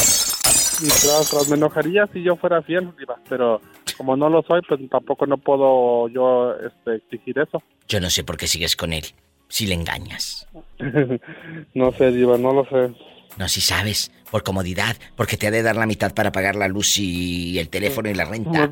Y 0.82 0.88
tras, 0.88 1.30
tras 1.30 1.50
me 1.50 1.56
enojaría 1.56 2.08
si 2.12 2.22
yo 2.22 2.36
fuera 2.36 2.62
fiel, 2.62 2.92
Diva, 2.98 3.16
pero 3.30 3.62
como 3.98 4.18
no 4.18 4.30
lo 4.30 4.42
soy, 4.44 4.62
pues 4.68 4.80
tampoco 4.90 5.26
no 5.26 5.38
puedo 5.38 6.10
yo 6.10 6.54
este, 6.56 6.96
exigir 6.96 7.40
eso. 7.40 7.62
Yo 7.88 8.00
no 8.00 8.10
sé 8.10 8.24
por 8.24 8.38
qué 8.38 8.48
sigues 8.48 8.76
con 8.76 8.92
él, 8.92 9.06
si 9.48 9.68
le 9.68 9.76
engañas. 9.76 10.48
no 11.74 11.92
sé, 11.94 12.12
Diva, 12.12 12.38
no 12.38 12.54
lo 12.54 12.66
sé. 12.66 12.94
No, 13.38 13.48
si 13.48 13.62
sabes, 13.62 14.12
por 14.32 14.44
comodidad, 14.44 14.96
porque 15.16 15.38
te 15.38 15.48
ha 15.48 15.52
de 15.52 15.62
dar 15.62 15.76
la 15.76 15.86
mitad 15.86 16.14
para 16.14 16.32
pagar 16.32 16.56
la 16.56 16.68
luz 16.68 16.98
y 16.98 17.60
el 17.60 17.70
teléfono 17.70 18.10
y 18.10 18.14
la 18.14 18.26
renta. 18.26 18.70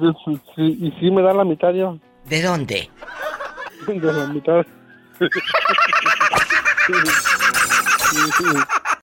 Sí, 0.56 0.78
y 0.82 0.92
sí 1.00 1.12
me 1.12 1.22
da 1.22 1.34
la 1.34 1.44
mitad 1.44 1.74
yo. 1.74 2.00
¿De 2.26 2.42
dónde? 2.42 2.90
De 3.88 4.14
la 4.14 4.28
mitad. 4.28 4.66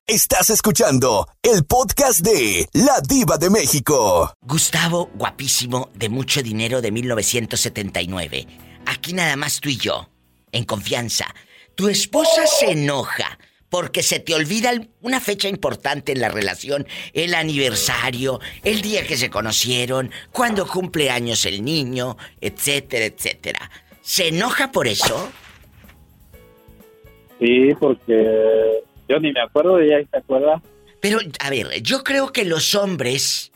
Estás 0.07 0.49
escuchando 0.49 1.27
el 1.41 1.63
podcast 1.65 2.21
de 2.21 2.67
La 2.73 2.99
Diva 3.01 3.37
de 3.37 3.49
México. 3.49 4.33
Gustavo, 4.41 5.09
guapísimo, 5.13 5.89
de 5.93 6.09
mucho 6.09 6.41
dinero 6.41 6.81
de 6.81 6.91
1979. 6.91 8.47
Aquí 8.87 9.13
nada 9.13 9.35
más 9.35 9.59
tú 9.59 9.69
y 9.69 9.77
yo, 9.77 10.09
en 10.51 10.65
confianza. 10.65 11.27
Tu 11.75 11.87
esposa 11.87 12.45
se 12.47 12.71
enoja 12.71 13.37
porque 13.71 14.03
se 14.03 14.19
te 14.19 14.35
olvida 14.35 14.71
una 15.01 15.19
fecha 15.21 15.47
importante 15.47 16.11
en 16.11 16.19
la 16.21 16.27
relación, 16.29 16.85
el 17.13 17.33
aniversario, 17.33 18.39
el 18.63 18.81
día 18.81 19.07
que 19.07 19.15
se 19.17 19.29
conocieron, 19.31 20.11
cuando 20.31 20.67
cumple 20.67 21.09
años 21.09 21.45
el 21.45 21.63
niño, 21.63 22.17
etcétera, 22.41 23.05
etcétera. 23.05 23.71
¿Se 24.01 24.27
enoja 24.27 24.71
por 24.73 24.87
eso? 24.89 25.31
Sí, 27.39 27.69
porque 27.79 28.83
yo 29.07 29.19
ni 29.19 29.31
me 29.31 29.41
acuerdo 29.41 29.77
de 29.77 29.85
ella, 29.87 30.07
¿se 30.11 30.17
acuerda? 30.17 30.61
Pero, 30.99 31.19
a 31.39 31.49
ver, 31.49 31.81
yo 31.81 32.03
creo 32.03 32.31
que 32.31 32.45
los 32.45 32.75
hombres. 32.75 33.51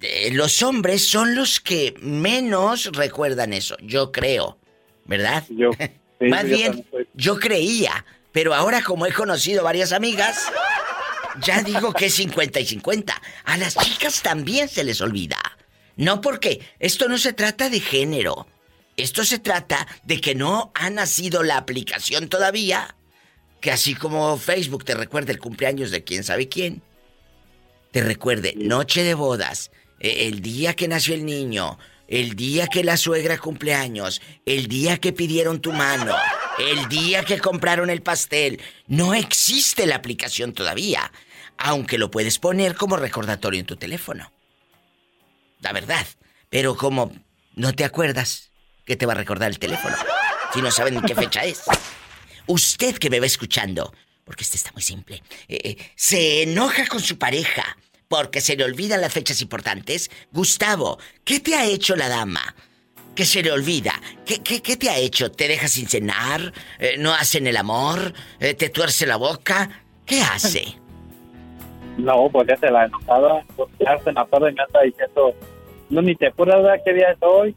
eh, 0.00 0.30
los 0.32 0.62
hombres 0.62 1.06
son 1.06 1.34
los 1.36 1.60
que 1.60 1.94
menos 2.00 2.90
recuerdan 2.92 3.52
eso. 3.52 3.76
Yo 3.82 4.10
creo. 4.10 4.56
¿Verdad? 5.04 5.44
Yo. 5.50 5.70
sí, 6.18 6.26
Más 6.28 6.42
yo 6.48 6.56
bien, 6.56 6.86
soy- 6.90 7.06
yo 7.14 7.38
creía. 7.38 8.04
Pero 8.32 8.54
ahora, 8.54 8.82
como 8.82 9.06
he 9.06 9.12
conocido 9.12 9.62
varias 9.62 9.92
amigas, 9.92 10.38
ya 11.40 11.62
digo 11.62 11.92
que 11.92 12.06
es 12.06 12.14
50 12.14 12.60
y 12.60 12.66
50. 12.66 13.22
A 13.44 13.56
las 13.56 13.76
chicas 13.76 14.22
también 14.22 14.68
se 14.68 14.84
les 14.84 15.00
olvida. 15.00 15.38
No 15.96 16.20
porque 16.20 16.60
esto 16.78 17.08
no 17.08 17.18
se 17.18 17.32
trata 17.32 17.68
de 17.68 17.80
género. 17.80 18.46
Esto 18.96 19.24
se 19.24 19.38
trata 19.38 19.86
de 20.04 20.20
que 20.20 20.34
no 20.34 20.72
ha 20.74 20.90
nacido 20.90 21.42
la 21.42 21.58
aplicación 21.58 22.28
todavía. 22.28 22.96
Que 23.60 23.70
así 23.70 23.94
como 23.94 24.36
Facebook 24.38 24.84
te 24.84 24.94
recuerda 24.94 25.32
el 25.32 25.38
cumpleaños 25.38 25.90
de 25.90 26.02
quién 26.02 26.24
sabe 26.24 26.48
quién, 26.48 26.82
te 27.92 28.02
recuerde 28.02 28.54
noche 28.56 29.04
de 29.04 29.14
bodas, 29.14 29.70
eh, 30.00 30.26
el 30.26 30.40
día 30.40 30.74
que 30.74 30.88
nació 30.88 31.14
el 31.14 31.24
niño, 31.24 31.78
el 32.08 32.34
día 32.34 32.66
que 32.66 32.82
la 32.82 32.96
suegra 32.96 33.38
cumpleaños, 33.38 34.20
el 34.46 34.66
día 34.66 34.98
que 34.98 35.12
pidieron 35.12 35.60
tu 35.60 35.72
mano, 35.72 36.14
el 36.58 36.88
día 36.88 37.24
que 37.24 37.38
compraron 37.38 37.90
el 37.90 38.02
pastel. 38.02 38.60
No 38.86 39.14
existe 39.14 39.86
la 39.86 39.96
aplicación 39.96 40.52
todavía, 40.52 41.12
aunque 41.58 41.98
lo 41.98 42.10
puedes 42.10 42.38
poner 42.38 42.74
como 42.74 42.96
recordatorio 42.96 43.60
en 43.60 43.66
tu 43.66 43.76
teléfono. 43.76 44.32
La 45.60 45.72
verdad. 45.72 46.06
Pero 46.50 46.76
como 46.76 47.12
no 47.54 47.72
te 47.72 47.84
acuerdas, 47.84 48.50
¿qué 48.84 48.94
te 48.94 49.06
va 49.06 49.12
a 49.14 49.16
recordar 49.16 49.50
el 49.50 49.58
teléfono? 49.58 49.96
Si 50.52 50.60
no 50.60 50.70
saben 50.70 51.00
qué 51.00 51.14
fecha 51.14 51.44
es. 51.44 51.62
Usted 52.46 52.98
que 52.98 53.08
me 53.08 53.20
va 53.20 53.26
escuchando, 53.26 53.94
porque 54.24 54.44
este 54.44 54.58
está 54.58 54.70
muy 54.72 54.82
simple, 54.82 55.22
eh, 55.48 55.60
eh, 55.64 55.76
se 55.96 56.42
enoja 56.42 56.86
con 56.86 57.00
su 57.00 57.16
pareja 57.16 57.78
porque 58.08 58.42
se 58.42 58.56
le 58.56 58.64
olvidan 58.64 59.00
las 59.00 59.14
fechas 59.14 59.40
importantes. 59.40 60.10
Gustavo, 60.30 60.98
¿qué 61.24 61.40
te 61.40 61.54
ha 61.54 61.64
hecho 61.64 61.96
la 61.96 62.10
dama? 62.10 62.54
Que 63.14 63.24
se 63.24 63.42
le 63.42 63.52
olvida. 63.52 63.92
¿Qué, 64.24 64.42
qué, 64.42 64.62
qué 64.62 64.76
te 64.76 64.88
ha 64.88 64.96
hecho? 64.98 65.30
¿Te 65.30 65.48
deja 65.48 65.68
sin 65.68 65.86
cenar? 65.88 66.52
Eh, 66.78 66.96
¿No 66.98 67.12
hacen 67.12 67.46
el 67.46 67.56
amor? 67.56 68.12
Eh, 68.40 68.54
¿Te 68.54 68.68
tuerce 68.70 69.06
la 69.06 69.16
boca? 69.16 69.68
¿Qué 70.06 70.20
hace? 70.22 70.76
No, 71.98 72.28
pues 72.32 72.48
ya 72.48 72.56
se 72.56 72.70
la 72.70 72.86
enojaba, 72.86 73.42
pues 73.54 73.68
ya 73.78 73.98
se 74.02 74.08
enojaba 74.10 74.50
y 74.50 74.54
me 74.54 74.62
anda 74.62 74.80
diciendo, 74.82 75.34
no, 75.90 76.00
ni 76.00 76.14
te 76.14 76.28
acuerdas 76.28 76.62
de 76.64 76.80
qué 76.86 76.94
día 76.94 77.10
es 77.10 77.18
hoy. 77.20 77.54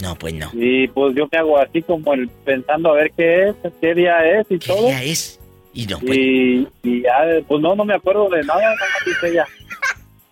No, 0.00 0.14
pues 0.14 0.32
no. 0.34 0.48
Y 0.52 0.86
pues 0.86 1.16
yo 1.16 1.28
me 1.30 1.38
hago 1.38 1.58
así 1.58 1.82
como 1.82 2.14
el 2.14 2.28
pensando 2.44 2.90
a 2.90 2.94
ver 2.94 3.10
qué 3.16 3.48
es, 3.48 3.56
qué 3.80 3.94
día 3.94 4.24
es 4.38 4.46
y 4.48 4.58
todo. 4.60 4.86
día 4.86 5.02
es? 5.02 5.40
Y 5.72 5.86
no, 5.86 5.98
pues... 5.98 6.16
Y, 6.16 6.68
y 6.84 7.02
ya, 7.02 7.10
pues 7.48 7.60
no, 7.60 7.74
no 7.74 7.84
me 7.84 7.94
acuerdo 7.94 8.28
de 8.28 8.44
nada, 8.44 8.60
nada 8.60 8.76
más 8.76 9.04
dice 9.06 9.32
ella. 9.32 9.46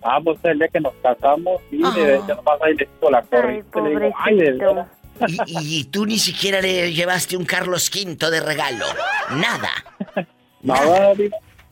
Ah, 0.04 0.18
pues 0.22 0.38
el 0.44 0.58
día 0.58 0.68
que 0.68 0.80
nos 0.80 0.92
casamos, 1.02 1.60
y 1.70 1.78
de, 1.78 1.84
Ah. 1.86 2.24
yo 2.28 2.34
nomás 2.34 2.60
ahí 2.62 2.74
le 2.74 2.88
digo 2.92 3.10
la 3.10 3.22
corriente, 3.22 3.80
le 3.82 3.90
digo, 3.90 4.14
ay, 4.18 4.36
de 4.36 4.52
veras. 4.52 4.86
Y, 5.46 5.78
y 5.80 5.84
tú 5.84 6.06
ni 6.06 6.18
siquiera 6.18 6.60
le 6.60 6.92
llevaste 6.92 7.36
un 7.36 7.44
Carlos 7.44 7.90
V 7.94 8.30
de 8.30 8.40
regalo. 8.40 8.84
Nada. 9.30 9.70
Nada, 10.62 11.12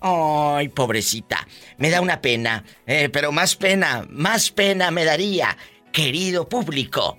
Ay, 0.02 0.68
pobrecita. 0.68 1.46
Me 1.78 1.90
da 1.90 2.00
una 2.00 2.20
pena. 2.20 2.64
eh, 2.86 3.08
pero 3.12 3.32
más 3.32 3.56
pena, 3.56 4.06
más 4.08 4.50
pena 4.50 4.90
me 4.90 5.04
daría, 5.04 5.56
querido 5.92 6.48
público. 6.48 7.18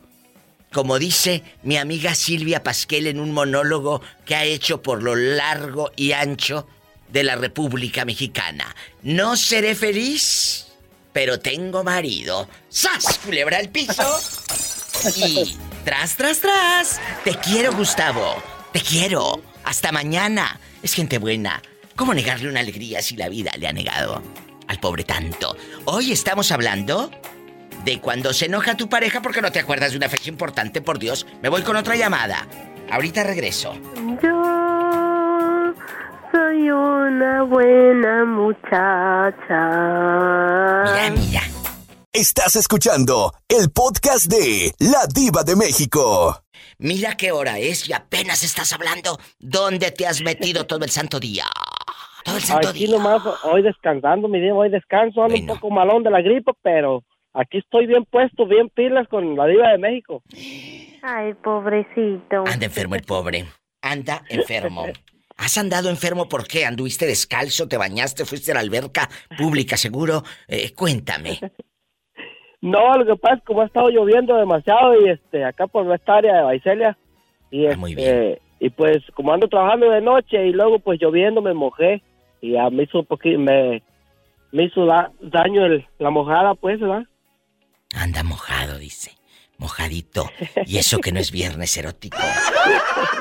Como 0.73 0.97
dice 0.99 1.43
mi 1.63 1.77
amiga 1.77 2.15
Silvia 2.15 2.63
Pasquel 2.63 3.07
en 3.07 3.19
un 3.19 3.33
monólogo 3.33 4.01
que 4.25 4.35
ha 4.35 4.45
hecho 4.45 4.81
por 4.81 5.03
lo 5.03 5.15
largo 5.15 5.91
y 5.97 6.13
ancho 6.13 6.65
de 7.09 7.23
la 7.23 7.35
República 7.35 8.05
Mexicana. 8.05 8.73
No 9.03 9.35
seré 9.35 9.75
feliz, 9.75 10.70
pero 11.13 11.39
tengo 11.39 11.83
marido. 11.83 12.47
¡Sas! 12.69 13.19
Culebra 13.23 13.57
al 13.57 13.69
piso. 13.69 14.03
Y 15.15 15.57
Tras, 15.83 16.15
tras, 16.15 16.39
tras. 16.39 17.01
Te 17.23 17.35
quiero, 17.35 17.73
Gustavo. 17.73 18.35
Te 18.71 18.81
quiero. 18.81 19.41
Hasta 19.63 19.91
mañana. 19.91 20.59
Es 20.83 20.93
gente 20.93 21.17
buena. 21.17 21.61
¿Cómo 21.95 22.13
negarle 22.13 22.49
una 22.49 22.59
alegría 22.59 23.01
si 23.01 23.15
la 23.15 23.29
vida 23.29 23.51
le 23.57 23.67
ha 23.67 23.73
negado 23.73 24.21
al 24.67 24.79
pobre 24.79 25.03
tanto? 25.03 25.55
Hoy 25.85 26.11
estamos 26.11 26.51
hablando 26.51 27.11
de 27.83 27.99
cuando 27.99 28.33
se 28.33 28.45
enoja 28.45 28.77
tu 28.77 28.89
pareja 28.89 29.21
porque 29.21 29.41
no 29.41 29.51
te 29.51 29.59
acuerdas 29.59 29.91
de 29.91 29.97
una 29.97 30.09
fecha 30.09 30.29
importante, 30.29 30.81
por 30.81 30.99
Dios. 30.99 31.25
Me 31.41 31.49
voy 31.49 31.63
con 31.63 31.75
otra 31.75 31.95
llamada. 31.95 32.47
Ahorita 32.91 33.23
regreso. 33.23 33.73
Yo 34.21 34.60
soy 36.31 36.69
una 36.69 37.43
buena 37.43 38.25
muchacha. 38.25 39.61
Mira, 40.83 41.09
mira. 41.11 41.41
Estás 42.13 42.55
escuchando 42.57 43.33
el 43.47 43.71
podcast 43.71 44.25
de 44.29 44.71
La 44.79 45.05
Diva 45.13 45.43
de 45.43 45.55
México. 45.55 46.43
Mira 46.77 47.15
qué 47.15 47.31
hora 47.31 47.57
es 47.59 47.87
y 47.87 47.93
apenas 47.93 48.43
estás 48.43 48.73
hablando. 48.73 49.17
¿Dónde 49.39 49.91
te 49.91 50.05
has 50.07 50.21
metido 50.21 50.65
todo 50.65 50.83
el 50.83 50.89
santo 50.91 51.19
día? 51.19 51.45
Todo 52.25 52.37
el 52.37 52.43
santo 52.43 52.69
Aquí 52.69 52.85
día. 52.85 52.97
nomás, 52.97 53.21
hoy 53.43 53.61
descansando, 53.61 54.27
mi 54.27 54.39
día, 54.41 54.53
hoy 54.53 54.69
descanso, 54.69 55.23
ando 55.23 55.35
un 55.35 55.47
poco 55.47 55.69
malón 55.69 56.03
de 56.03 56.11
la 56.11 56.21
gripe, 56.21 56.51
pero 56.61 57.03
aquí 57.33 57.59
estoy 57.59 57.87
bien 57.87 58.05
puesto, 58.05 58.45
bien 58.45 58.69
pilas 58.69 59.07
con 59.07 59.35
la 59.35 59.47
diva 59.47 59.69
de 59.69 59.77
México. 59.77 60.21
Ay, 61.01 61.33
pobrecito. 61.35 62.43
Anda 62.45 62.65
enfermo 62.65 62.95
el 62.95 63.03
pobre. 63.03 63.45
Anda 63.81 64.23
enfermo. 64.29 64.85
¿Has 65.43 65.57
andado 65.57 65.89
enfermo 65.89 66.29
por 66.29 66.47
qué? 66.47 66.65
¿Anduviste 66.65 67.05
descalzo? 67.07 67.67
¿Te 67.67 67.75
bañaste? 67.77 68.25
¿Fuiste 68.25 68.51
a 68.51 68.55
la 68.55 68.59
alberca 68.61 69.09
pública 69.37 69.75
seguro? 69.75 70.23
Eh, 70.47 70.73
cuéntame. 70.73 71.39
No, 72.63 72.93
lo 72.95 73.03
que 73.07 73.15
pasa 73.19 73.33
es 73.35 73.39
que 73.41 73.45
como 73.47 73.61
ha 73.61 73.65
estado 73.65 73.89
lloviendo 73.89 74.35
demasiado 74.35 74.93
y 75.03 75.09
este 75.09 75.43
acá 75.43 75.65
por 75.65 75.91
esta 75.95 76.17
área 76.17 76.35
de 76.37 76.43
Baicelia 76.43 76.95
y 77.49 77.65
Ah, 77.65 77.71
este, 77.87 78.39
y 78.59 78.69
pues 78.69 78.97
como 79.15 79.33
ando 79.33 79.47
trabajando 79.47 79.89
de 79.89 79.99
noche 79.99 80.45
y 80.45 80.51
luego 80.51 80.77
pues 80.77 80.99
lloviendo 81.01 81.41
me 81.41 81.55
mojé 81.55 82.03
y 82.39 82.51
ya 82.51 82.69
me 82.69 82.83
hizo 82.83 82.99
un 82.99 83.05
poquito 83.07 83.39
me 83.39 83.81
me 84.51 84.65
hizo 84.65 84.85
da- 84.85 85.11
daño 85.21 85.65
el- 85.65 85.87
la 85.97 86.11
mojada 86.11 86.53
pues, 86.53 86.79
¿verdad? 86.79 87.01
Anda 87.95 88.21
mojado, 88.21 88.77
dice. 88.77 89.11
Mojadito. 89.61 90.27
Y 90.65 90.79
eso 90.79 90.97
que 90.99 91.11
no 91.11 91.19
es 91.19 91.31
viernes 91.31 91.77
erótico. 91.77 92.17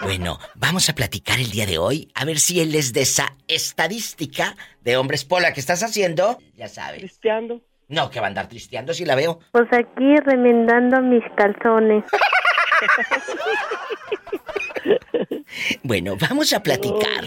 Bueno, 0.03 0.39
vamos 0.55 0.89
a 0.89 0.95
platicar 0.95 1.39
el 1.39 1.51
día 1.51 1.67
de 1.67 1.77
hoy. 1.77 2.11
A 2.15 2.25
ver 2.25 2.39
si 2.41 2.61
él 2.61 2.75
es 2.75 2.95
de 2.95 3.03
esa 3.03 3.37
estadística 3.47 4.57
de 4.81 4.97
hombres 4.97 5.27
pola 5.27 5.53
que 5.53 5.61
estás 5.61 5.83
haciendo. 5.83 6.39
Ya 6.57 6.69
sabes. 6.69 7.01
¿Tristeando? 7.01 7.61
No, 7.89 8.09
que 8.09 8.21
va 8.21 8.27
a 8.27 8.29
andar 8.29 8.49
tristeando 8.49 8.95
si 8.95 9.05
la 9.05 9.17
veo. 9.17 9.41
Pues 9.53 9.69
aquí 9.71 10.17
remendando 10.25 11.03
mis 11.03 11.23
calzones. 11.37 12.05
Bueno, 15.83 16.17
vamos 16.17 16.53
a 16.55 16.63
platicar 16.63 17.25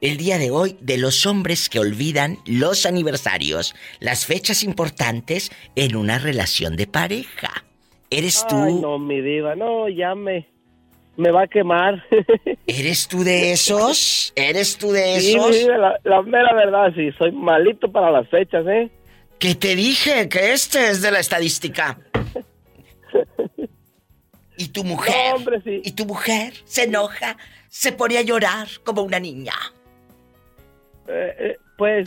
el 0.00 0.16
día 0.16 0.38
de 0.38 0.50
hoy 0.50 0.78
de 0.80 0.96
los 0.96 1.26
hombres 1.26 1.68
que 1.68 1.80
olvidan 1.80 2.38
los 2.46 2.86
aniversarios, 2.86 3.74
las 3.98 4.24
fechas 4.24 4.62
importantes 4.62 5.50
en 5.74 5.96
una 5.96 6.18
relación 6.18 6.76
de 6.76 6.86
pareja. 6.86 7.65
¿Eres 8.10 8.46
tú? 8.46 8.56
Ay, 8.56 8.74
no, 8.74 8.98
mi 8.98 9.20
diva, 9.20 9.54
no, 9.56 9.88
ya 9.88 10.14
me 10.14 10.48
me 11.16 11.30
va 11.30 11.42
a 11.42 11.46
quemar. 11.48 12.04
¿Eres 12.66 13.08
tú 13.08 13.24
de 13.24 13.52
esos? 13.52 14.32
¿Eres 14.36 14.76
tú 14.76 14.92
de 14.92 15.18
Sí, 15.20 15.36
esos? 15.36 15.52
diva, 15.58 15.78
la, 15.78 16.00
la 16.04 16.22
mera 16.22 16.52
verdad, 16.54 16.92
sí, 16.94 17.10
soy 17.18 17.32
malito 17.32 17.90
para 17.90 18.10
las 18.10 18.28
fechas, 18.28 18.66
¿eh? 18.66 18.90
Que 19.38 19.54
te 19.54 19.74
dije 19.74 20.28
que 20.28 20.52
este 20.52 20.90
es 20.90 21.02
de 21.02 21.10
la 21.10 21.20
estadística. 21.20 21.98
Y 24.58 24.68
tu 24.68 24.84
mujer. 24.84 25.36
Y 25.84 25.92
tu 25.92 26.06
mujer 26.06 26.54
se 26.64 26.84
enoja, 26.84 27.36
se 27.68 27.92
pone 27.92 28.16
a 28.16 28.22
llorar 28.22 28.66
como 28.84 29.02
una 29.02 29.20
niña. 29.20 29.52
Eh, 31.08 31.34
eh, 31.38 31.56
pues 31.76 32.06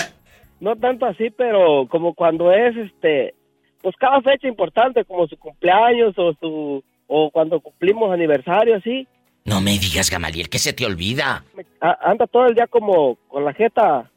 no 0.59 0.75
tanto 0.75 1.05
así, 1.05 1.29
pero 1.29 1.87
como 1.89 2.15
cuando 2.15 2.51
es 2.51 2.75
este, 2.75 3.35
pues 3.81 3.95
cada 3.97 4.21
fecha 4.21 4.47
importante, 4.47 5.03
como 5.05 5.27
su 5.27 5.37
cumpleaños 5.37 6.13
o 6.17 6.33
su 6.39 6.83
o 7.07 7.31
cuando 7.31 7.59
cumplimos 7.59 8.11
aniversario, 8.11 8.75
así, 8.75 9.07
No 9.45 9.61
me 9.61 9.71
digas, 9.79 10.11
Gamaliel, 10.11 10.49
que 10.49 10.59
se 10.59 10.73
te 10.73 10.85
olvida. 10.85 11.43
a- 11.81 11.97
anda 12.11 12.27
todo 12.27 12.45
el 12.47 12.53
día 12.55 12.67
como 12.67 13.15
con 13.29 13.43
la 13.45 13.53
jeta 13.53 14.09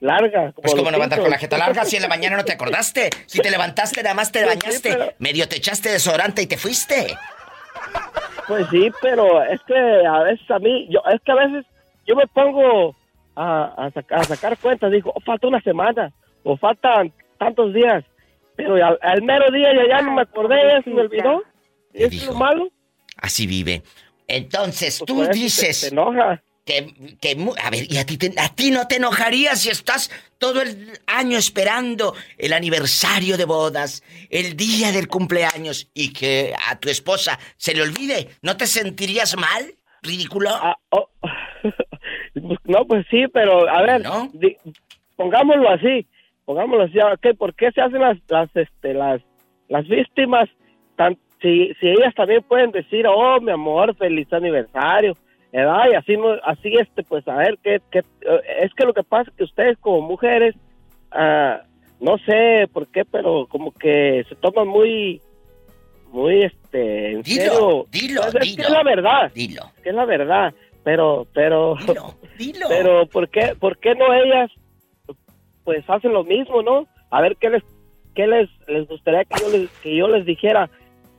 larga. 0.00 0.50
Como 0.52 0.62
Pues 0.62 0.74
cómo 0.74 0.90
no 0.90 1.00
andar 1.02 1.20
con 1.20 1.30
la 1.30 1.38
jeta 1.38 1.58
larga 1.58 1.84
si 1.84 1.96
en 1.96 2.02
la 2.02 2.08
mañana 2.08 2.36
no 2.38 2.44
te 2.44 2.52
acordaste. 2.54 3.10
Si 3.26 3.38
te 3.40 3.50
levantaste, 3.50 4.02
nada 4.02 4.14
más 4.14 4.32
te 4.32 4.40
Pues 4.42 4.52
sí, 4.54 4.58
bañaste, 4.58 4.88
pero- 4.92 5.12
medio 5.18 5.46
te 5.48 5.56
echaste 5.58 5.90
desodorante 5.90 6.42
y 6.42 6.46
te 6.46 6.56
fuiste. 6.56 7.14
Pues 8.48 8.66
sí, 8.70 8.90
pero 9.00 9.42
es 9.44 9.60
que 9.62 9.74
a 9.76 10.18
veces 10.24 10.50
a 10.50 10.58
mí, 10.58 10.88
yo 10.90 11.00
es 11.12 11.20
que 11.22 11.32
a 11.32 11.36
veces 11.36 11.66
yo 12.06 12.16
me 12.16 12.26
pongo 12.26 12.96
a, 13.36 13.64
a, 13.76 13.90
saca- 13.92 14.16
a 14.16 14.24
sacar 14.24 14.58
cuentas, 14.58 14.90
digo, 14.90 15.12
"Oh, 15.14 15.20
falta 15.20 15.46
una 15.46 15.60
semana 15.60 16.10
o 16.42 16.56
faltan 16.56 17.12
tantos 17.38 17.72
días, 17.72 18.02
pero 18.62 18.86
al, 18.86 18.98
al 19.02 19.22
mero 19.22 19.50
día 19.50 19.68
ya, 19.74 19.96
ya 19.96 20.02
no 20.02 20.12
me 20.14 20.22
acordé, 20.22 20.56
ya 20.68 20.82
se 20.82 20.90
me 20.90 21.00
olvidó. 21.02 21.42
¿Y 21.94 22.04
eso 22.04 22.16
es 22.16 22.26
lo 22.26 22.34
malo? 22.34 22.68
Así 23.16 23.46
vive. 23.46 23.82
Entonces, 24.28 24.98
Pues 24.98 25.06
tú 25.06 25.26
dices... 25.32 25.90
enoja. 25.92 26.42
Que, 26.64 27.16
que 27.20 27.36
a 27.64 27.70
ver, 27.70 27.90
¿y 27.90 27.96
a 27.96 28.04
ti, 28.06 28.16
te- 28.18 28.38
a 28.38 28.48
ti 28.54 28.70
no 28.70 28.86
te 28.86 28.96
enojaría 28.96 29.56
si 29.56 29.70
estás 29.70 30.10
todo 30.38 30.60
el 30.62 30.92
año 31.06 31.36
esperando 31.38 32.14
el 32.38 32.52
aniversario 32.52 33.36
de 33.36 33.44
bodas, 33.46 34.04
el 34.28 34.56
día 34.56 34.92
del 34.92 35.08
cumpleaños 35.08 35.90
y 35.94 36.12
que 36.12 36.54
a 36.68 36.78
tu 36.78 36.88
esposa 36.88 37.38
se 37.56 37.74
le 37.74 37.82
olvide? 37.82 38.28
¿No 38.42 38.56
te 38.56 38.66
sentirías 38.66 39.36
mal? 39.36 39.74
¿Ridículo? 40.02 40.50
Ah, 40.52 40.76
oh. 40.90 41.08
No, 42.64 42.86
pues 42.86 43.04
sí, 43.10 43.24
pero 43.32 43.68
a 43.68 43.82
ver, 43.82 44.02
di- 44.34 44.56
pongámoslo 45.16 45.68
así, 45.70 46.06
pongámoslo 46.50 46.82
así, 46.86 46.98
ok, 46.98 47.36
¿por 47.38 47.54
qué 47.54 47.70
se 47.70 47.80
hacen 47.80 48.00
las, 48.00 48.18
las, 48.28 48.50
este, 48.56 48.92
las, 48.92 49.20
las 49.68 49.86
víctimas 49.86 50.48
tan, 50.96 51.16
si, 51.40 51.72
si 51.78 51.86
ellas 51.86 52.12
también 52.16 52.42
pueden 52.42 52.72
decir, 52.72 53.06
oh, 53.06 53.40
mi 53.40 53.52
amor, 53.52 53.94
feliz 53.94 54.26
aniversario, 54.32 55.14
¿verdad? 55.52 55.84
Y 55.92 55.94
así, 55.94 56.16
no- 56.16 56.40
así 56.42 56.74
este, 56.76 57.04
pues 57.04 57.26
a 57.28 57.36
ver, 57.36 57.56
qué, 57.62 57.80
qué, 57.92 58.00
eh, 58.00 58.40
es 58.62 58.74
que 58.74 58.84
lo 58.84 58.92
que 58.92 59.04
pasa 59.04 59.30
es 59.30 59.36
que 59.36 59.44
ustedes 59.44 59.78
como 59.78 60.00
mujeres, 60.00 60.56
ah, 61.12 61.60
no 62.00 62.18
sé 62.18 62.66
por 62.72 62.88
qué, 62.88 63.04
pero 63.04 63.46
como 63.46 63.70
que 63.70 64.24
se 64.28 64.34
toman 64.34 64.66
muy, 64.66 65.20
muy, 66.10 66.42
este, 66.42 67.12
en 67.12 67.22
Dilo, 67.22 67.44
serio. 67.52 67.86
dilo, 67.92 68.20
Pues 68.22 68.34
es 68.34 68.40
que 68.40 68.46
dilo. 68.56 68.62
es 68.64 68.70
la 68.70 68.82
verdad. 68.82 69.32
Dilo. 69.32 69.62
Es 69.76 69.82
que 69.84 69.88
es 69.90 69.94
la 69.94 70.04
verdad. 70.04 70.52
Pero, 70.82 71.28
pero, 71.32 71.76
dilo. 72.38 72.66
pero, 72.68 73.06
¿por 73.06 73.28
qué, 73.28 73.54
por 73.60 73.78
qué 73.78 73.94
no 73.94 74.12
ellas, 74.12 74.50
pues 75.64 75.84
hacen 75.88 76.12
lo 76.12 76.24
mismo, 76.24 76.62
no? 76.62 76.86
A 77.10 77.20
ver 77.20 77.36
qué 77.36 77.50
les, 77.50 77.62
qué 78.14 78.26
les, 78.26 78.48
les 78.68 78.86
gustaría 78.88 79.24
que 79.24 79.40
yo 79.40 79.48
les, 79.50 79.70
que 79.82 79.96
yo 79.96 80.08
les 80.08 80.24
dijera. 80.24 80.70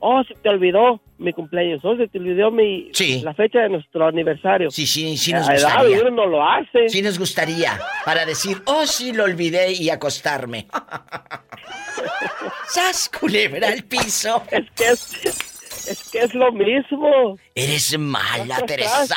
Oh, 0.04 0.20
se 0.24 0.34
te 0.34 0.48
olvidó 0.48 1.00
mi 1.18 1.32
cumpleaños. 1.32 1.80
Oh, 1.84 1.96
se 1.96 2.08
te 2.08 2.18
olvidó 2.18 2.50
mi, 2.50 2.90
la 3.22 3.34
fecha 3.34 3.60
de 3.60 3.68
nuestro 3.68 4.04
aniversario. 4.04 4.68
Sí, 4.72 4.84
sí, 4.84 5.16
sí 5.16 5.32
nos 5.32 5.48
A 5.48 5.54
edad, 5.54 5.68
gustaría. 5.84 6.00
uno 6.00 6.10
no 6.10 6.26
lo 6.26 6.42
hace. 6.44 6.88
Sí 6.88 7.02
nos 7.02 7.20
gustaría 7.20 7.78
para 8.04 8.26
decir, 8.26 8.60
oh, 8.66 8.84
sí, 8.84 9.12
lo 9.12 9.22
olvidé 9.24 9.72
y 9.72 9.90
acostarme. 9.90 10.66
¡Sas, 12.66 13.08
culebra 13.20 13.68
al 13.68 13.84
piso! 13.84 14.42
Es 14.50 14.64
que 14.74 14.84
es, 14.88 15.88
es 15.88 16.08
que 16.10 16.18
es 16.20 16.34
lo 16.34 16.50
mismo. 16.52 17.36
Eres 17.54 17.96
mala, 17.98 18.56
Teresa. 18.66 19.16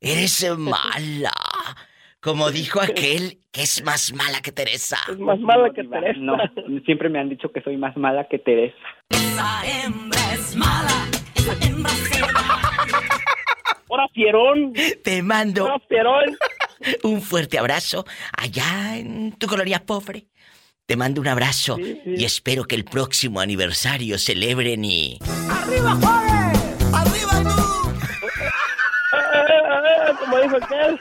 Eres 0.00 0.48
mala. 0.56 1.32
Como 2.24 2.50
dijo 2.50 2.80
aquel 2.80 3.36
que 3.52 3.60
es 3.64 3.84
más 3.84 4.14
mala 4.14 4.40
que 4.40 4.50
Teresa. 4.50 4.96
Es 5.10 5.18
más 5.18 5.38
mala 5.40 5.68
que 5.74 5.84
Teresa. 5.84 6.18
No, 6.18 6.38
siempre 6.86 7.10
me 7.10 7.18
han 7.18 7.28
dicho 7.28 7.52
que 7.52 7.60
soy 7.60 7.76
más 7.76 7.94
mala 7.98 8.26
que 8.30 8.38
Teresa. 8.38 8.74
Esa 9.10 9.62
hembra 9.66 10.32
es 10.32 10.56
mala, 10.56 11.06
esa 11.34 11.52
hembra 11.66 11.90
se. 11.90 12.22
¡Hora, 13.88 14.08
fierón! 14.14 14.72
Te 15.04 15.22
mando 15.22 15.66
¡Hora, 15.66 15.78
fierón! 15.86 16.36
un 17.02 17.20
fuerte 17.20 17.58
abrazo 17.58 18.06
allá 18.32 18.96
en 18.96 19.32
tu 19.32 19.46
colonia 19.46 19.84
pobre. 19.84 20.28
Te 20.86 20.96
mando 20.96 21.20
un 21.20 21.28
abrazo 21.28 21.76
y 21.78 22.24
espero 22.24 22.64
que 22.64 22.74
el 22.74 22.84
próximo 22.86 23.40
aniversario 23.40 24.16
celebren 24.16 24.82
y... 24.84 25.18
¡Arriba, 25.50 25.94
Juárez! 25.96 26.84
¡Arriba 26.94 27.52
Eh, 29.12 30.14
Como 30.20 30.38
dijo 30.38 30.56
aquel. 30.56 31.00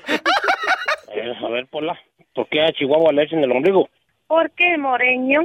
A 1.24 1.50
ver, 1.50 1.68
Pola, 1.68 1.98
¿por 2.36 2.50
qué 2.50 2.62
a 2.62 2.74
Chihuahua 2.74 3.14
le 3.14 3.24
echan 3.24 3.40
el 3.40 3.52
ombligo? 3.52 3.88
¿Por 4.28 4.52
qué, 4.52 4.78
Moreño? 4.78 5.42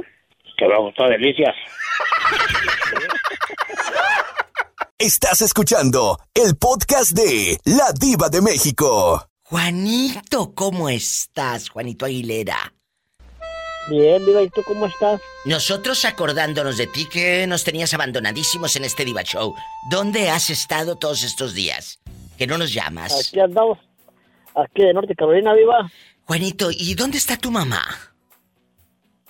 Que 0.57 0.67
me 0.67 0.77
gustó 0.77 1.05
delicias. 1.07 1.55
Estás 4.97 5.41
escuchando 5.41 6.17
el 6.33 6.57
podcast 6.57 7.11
de 7.11 7.57
La 7.63 7.93
Diva 7.97 8.27
de 8.27 8.41
México. 8.41 9.25
Juanito, 9.43 10.53
¿cómo 10.53 10.89
estás, 10.89 11.69
Juanito 11.69 12.05
Aguilera? 12.05 12.73
Bien, 13.89 14.25
Viva, 14.25 14.41
¿y 14.41 14.49
tú 14.49 14.61
cómo 14.63 14.85
estás? 14.85 15.21
Nosotros 15.45 16.03
acordándonos 16.03 16.77
de 16.77 16.87
ti 16.87 17.07
que 17.09 17.47
nos 17.47 17.63
tenías 17.63 17.93
abandonadísimos 17.93 18.75
en 18.75 18.83
este 18.83 19.05
Diva 19.05 19.23
Show. 19.23 19.55
¿Dónde 19.89 20.29
has 20.29 20.49
estado 20.49 20.97
todos 20.97 21.23
estos 21.23 21.53
días? 21.53 21.99
Que 22.37 22.47
no 22.47 22.57
nos 22.57 22.73
llamas. 22.73 23.29
Aquí 23.29 23.39
andamos, 23.39 23.79
aquí 24.55 24.83
de 24.83 24.93
Norte 24.93 25.15
Carolina, 25.15 25.53
Viva. 25.53 25.89
Juanito, 26.25 26.69
¿y 26.71 26.93
dónde 26.95 27.17
está 27.17 27.37
tu 27.37 27.51
mamá? 27.51 27.81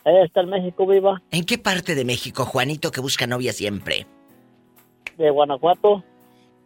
Ella 0.06 0.26
está 0.26 0.42
en 0.42 0.50
México, 0.50 0.86
Viva. 0.88 1.22
¿En 1.32 1.46
qué 1.46 1.58
parte 1.58 1.96
de 1.96 2.06
México, 2.06 2.46
Juanito, 2.46 2.92
que 2.92 3.02
busca 3.02 3.28
novia 3.28 3.54
siempre? 3.54 4.08
De 5.18 5.30
Guanajuato. 5.30 6.04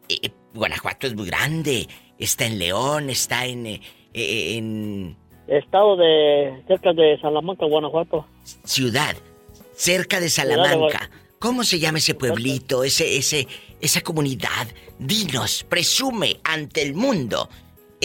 Eh, 0.10 0.32
Guanajuato 0.54 1.08
es 1.08 1.16
muy 1.16 1.26
grande. 1.28 1.88
Está 2.18 2.46
en 2.46 2.60
León, 2.60 3.10
está 3.10 3.46
en... 3.46 3.66
eh, 3.66 3.82
eh, 4.14 4.58
en 4.58 5.18
Estado 5.48 5.98
de 5.98 6.64
cerca 6.68 6.94
de 6.94 7.20
Salamanca, 7.20 7.66
Guanajuato. 7.66 8.26
ciudad, 8.64 9.16
cerca 9.76 10.20
de 10.20 10.30
Salamanca. 10.30 11.10
¿Cómo 11.40 11.66
se 11.66 11.80
llama 11.80 11.98
ese 11.98 12.16
pueblito, 12.16 12.86
ese, 12.86 13.18
ese, 13.18 13.48
esa 13.82 14.00
comunidad? 14.02 14.68
Dinos, 15.00 15.66
presume 15.68 16.40
ante 16.46 16.82
el 16.82 16.94
mundo 16.94 17.50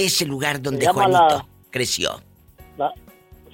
ese 0.06 0.24
lugar 0.26 0.60
donde 0.62 0.86
Juanito 0.86 1.18
la- 1.28 1.46
creció. 1.70 2.22
La- 2.76 2.92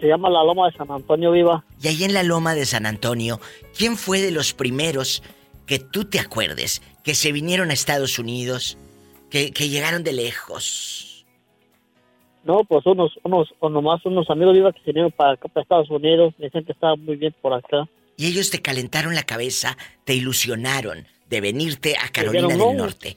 se 0.01 0.07
llama 0.09 0.29
la 0.31 0.43
Loma 0.45 0.67
de 0.71 0.77
San 0.77 0.91
Antonio, 0.91 1.31
Viva. 1.33 1.65
Y 1.81 1.89
ahí 1.89 2.05
en 2.05 2.13
la 2.15 2.23
loma 2.23 2.55
de 2.55 2.67
San 2.67 2.85
Antonio, 2.87 3.41
¿quién 3.77 3.97
fue 3.97 4.21
de 4.21 4.31
los 4.31 4.53
primeros 4.53 5.23
que 5.67 5.79
tú 5.79 6.05
te 6.05 6.19
acuerdes 6.19 6.83
que 7.03 7.15
se 7.15 7.33
vinieron 7.33 7.71
a 7.71 7.75
Estados 7.75 8.19
Unidos, 8.19 8.77
que, 9.31 9.51
que 9.53 9.69
llegaron 9.69 10.03
de 10.05 10.13
lejos? 10.13 11.25
No, 12.45 12.63
pues 12.65 12.85
unos, 12.85 13.13
unos, 13.23 13.49
o 13.61 13.71
nomás 13.71 14.05
unos 14.05 14.29
amigos 14.29 14.55
Viva 14.55 14.73
que 14.73 14.81
se 14.81 14.87
vinieron 14.87 15.13
para 15.13 15.33
acá, 15.33 15.49
para 15.49 15.63
Estados 15.63 15.91
Unidos. 15.91 16.35
Dicen 16.39 16.65
que 16.65 16.73
estaba 16.73 16.97
muy 16.97 17.17
bien 17.17 17.35
por 17.41 17.55
acá. 17.55 17.89
Y 18.17 18.27
ellos 18.27 18.51
te 18.51 18.61
calentaron 18.61 19.15
la 19.15 19.23
cabeza, 19.25 19.77
te 20.05 20.15
ilusionaron 20.15 21.07
de 21.31 21.41
venirte 21.41 21.97
a 21.97 22.11
Carolina 22.11 22.49
dijeron, 22.49 22.69
del 22.69 22.77
"No". 22.77 22.85
Norte. 22.85 23.17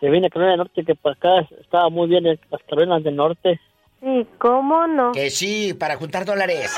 Se 0.00 0.08
viene 0.10 0.28
a 0.28 0.30
Carolina 0.30 0.52
del 0.52 0.58
Norte, 0.58 0.84
que 0.84 0.94
para 0.94 1.14
acá 1.14 1.48
estaba 1.60 1.88
muy 1.90 2.08
bien 2.08 2.26
en 2.26 2.38
las 2.50 2.62
Carolinas 2.64 3.02
del 3.02 3.16
Norte. 3.16 3.60
¿Y 4.00 4.24
cómo 4.38 4.86
no? 4.86 5.12
Que 5.12 5.30
sí, 5.30 5.74
para 5.74 5.96
juntar 5.96 6.24
dólares. 6.24 6.70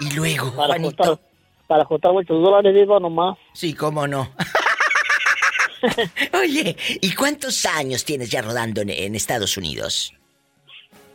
Y 0.00 0.14
luego, 0.14 0.50
Para 0.54 0.74
Juanito. 0.74 1.04
juntar, 1.04 1.18
para 1.66 1.84
juntar 1.84 2.12
muchos 2.12 2.42
dólares, 2.42 2.74
Viva, 2.74 3.00
nomás. 3.00 3.38
Sí, 3.54 3.72
cómo 3.72 4.06
no. 4.06 4.28
Oye, 6.40 6.76
¿y 7.00 7.14
cuántos 7.14 7.64
años 7.66 8.04
tienes 8.04 8.30
ya 8.30 8.42
rodando 8.42 8.80
en, 8.82 8.90
en 8.90 9.14
Estados 9.14 9.56
Unidos? 9.56 10.12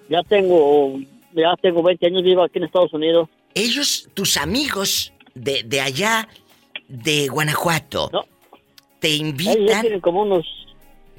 Ya 0.10 0.24
tengo, 0.24 0.98
ya 1.34 1.54
tengo 1.62 1.84
20 1.84 2.06
años 2.08 2.24
Viva 2.24 2.46
aquí 2.46 2.58
en 2.58 2.66
Estados 2.66 2.94
Unidos. 2.94 3.30
Ellos, 3.54 4.10
tus 4.14 4.38
amigos 4.38 5.14
de, 5.36 5.64
de 5.64 5.82
allá, 5.82 6.28
de 6.88 7.28
Guanajuato, 7.28 8.10
te 9.00 9.08
Ellos 9.10 9.20
ya 9.38 9.52
invitan. 9.54 9.82
tienen 9.82 10.02
como 10.02 10.22
unos... 10.24 10.46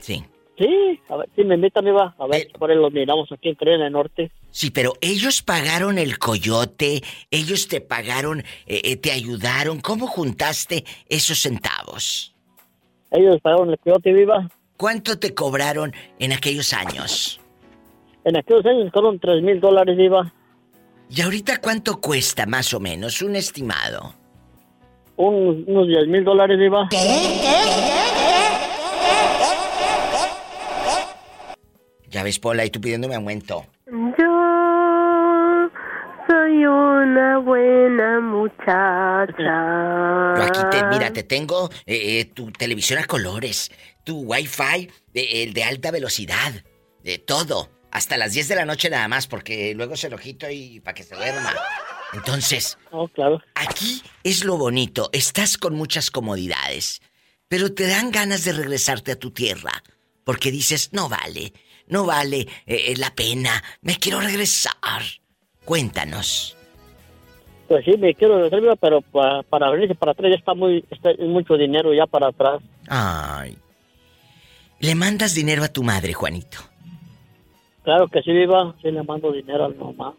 Sí. 0.00 0.24
Sí, 0.58 1.00
a 1.08 1.16
ver, 1.16 1.28
sí 1.36 1.44
me 1.44 1.54
invitan, 1.54 1.84
Viva. 1.84 2.16
A 2.18 2.26
ver, 2.26 2.48
por 2.58 2.68
ahí 2.70 2.76
los 2.76 2.92
miramos 2.92 3.30
aquí 3.30 3.48
en 3.50 3.56
del 3.80 3.92
Norte. 3.92 4.32
Sí, 4.50 4.72
pero 4.72 4.94
ellos 5.00 5.40
pagaron 5.40 5.98
el 5.98 6.18
coyote, 6.18 7.00
ellos 7.30 7.68
te 7.68 7.80
pagaron, 7.80 8.40
eh, 8.66 8.80
eh, 8.82 8.96
te 8.96 9.12
ayudaron. 9.12 9.80
¿Cómo 9.80 10.08
juntaste 10.08 10.84
esos 11.08 11.38
centavos? 11.38 12.34
Ellos 13.12 13.36
pagaron 13.40 13.70
el 13.70 13.78
coyote, 13.78 14.12
Viva. 14.12 14.50
¿Cuánto 14.76 15.16
te 15.18 15.32
cobraron 15.32 15.92
en 16.18 16.32
aquellos 16.32 16.72
años? 16.72 17.40
En 18.24 18.36
aquellos 18.36 18.66
años 18.66 18.90
fueron 18.92 19.20
3 19.20 19.40
mil 19.42 19.60
dólares, 19.60 19.96
Viva. 19.96 20.32
¿Y 21.08 21.22
ahorita 21.22 21.58
cuánto 21.60 22.00
cuesta 22.00 22.46
más 22.46 22.74
o 22.74 22.80
menos? 22.80 23.22
Un 23.22 23.36
estimado. 23.36 24.12
Un- 25.16 25.64
unos 25.68 25.86
10 25.86 26.08
mil 26.08 26.24
dólares, 26.24 26.58
Viva. 26.58 26.88
Ya 32.10 32.22
ves, 32.22 32.38
Pola, 32.38 32.64
y 32.64 32.70
tú 32.70 32.80
pidiéndome 32.80 33.14
aumento. 33.14 33.66
Yo 33.86 35.70
soy 36.26 36.66
una 36.66 37.38
buena 37.38 38.20
muchacha. 38.20 39.34
Yo 40.36 40.42
aquí 40.42 40.60
te, 40.70 40.84
mira, 40.86 41.12
te 41.12 41.22
tengo 41.22 41.70
eh, 41.86 42.20
eh, 42.20 42.24
tu 42.26 42.50
televisión 42.52 42.98
a 42.98 43.04
colores, 43.04 43.70
tu 44.04 44.20
wifi, 44.20 44.90
eh, 45.14 45.42
el 45.42 45.52
de 45.52 45.64
alta 45.64 45.90
velocidad, 45.90 46.52
de 47.02 47.18
todo. 47.18 47.70
Hasta 47.90 48.18
las 48.18 48.32
10 48.32 48.48
de 48.48 48.56
la 48.56 48.64
noche 48.66 48.90
nada 48.90 49.08
más, 49.08 49.26
porque 49.26 49.74
luego 49.74 49.96
se 49.96 50.10
lo 50.10 50.18
quito 50.18 50.48
y 50.50 50.80
para 50.80 50.94
que 50.94 51.02
se 51.02 51.14
duerma. 51.14 51.54
Entonces, 52.12 52.78
aquí 53.54 54.02
es 54.24 54.44
lo 54.44 54.56
bonito, 54.56 55.10
estás 55.12 55.58
con 55.58 55.74
muchas 55.74 56.10
comodidades, 56.10 57.02
pero 57.48 57.74
te 57.74 57.86
dan 57.86 58.10
ganas 58.10 58.44
de 58.44 58.52
regresarte 58.52 59.12
a 59.12 59.18
tu 59.18 59.30
tierra, 59.30 59.82
porque 60.24 60.50
dices, 60.50 60.90
no 60.92 61.08
vale, 61.08 61.52
no 61.88 62.04
vale 62.06 62.40
eh, 62.40 62.46
eh, 62.66 62.94
la 62.96 63.14
pena, 63.14 63.62
me 63.82 63.96
quiero 63.96 64.20
regresar. 64.20 64.72
Cuéntanos. 65.64 66.56
Pues 67.68 67.84
sí, 67.84 67.92
me 67.98 68.14
quiero 68.14 68.40
regresar, 68.48 68.78
pero 68.80 69.02
pa- 69.02 69.42
para 69.42 69.70
venirse 69.70 69.94
para 69.94 70.12
atrás 70.12 70.30
ya 70.30 70.36
está 70.38 70.54
muy, 70.54 70.84
está 70.90 71.10
es 71.10 71.18
mucho 71.28 71.54
dinero 71.54 71.92
ya 71.92 72.06
para 72.06 72.28
atrás. 72.28 72.62
Ay. 72.88 73.58
Le 74.80 74.94
mandas 74.94 75.34
dinero 75.34 75.64
a 75.64 75.68
tu 75.68 75.82
madre, 75.82 76.12
Juanito. 76.14 76.58
Claro 77.82 78.08
que 78.08 78.22
sí, 78.22 78.32
Viva. 78.32 78.74
Sí 78.82 78.90
le 78.90 79.02
mando 79.02 79.32
dinero 79.32 79.64
a 79.64 79.68
mi 79.68 79.76
mamá. 79.76 80.14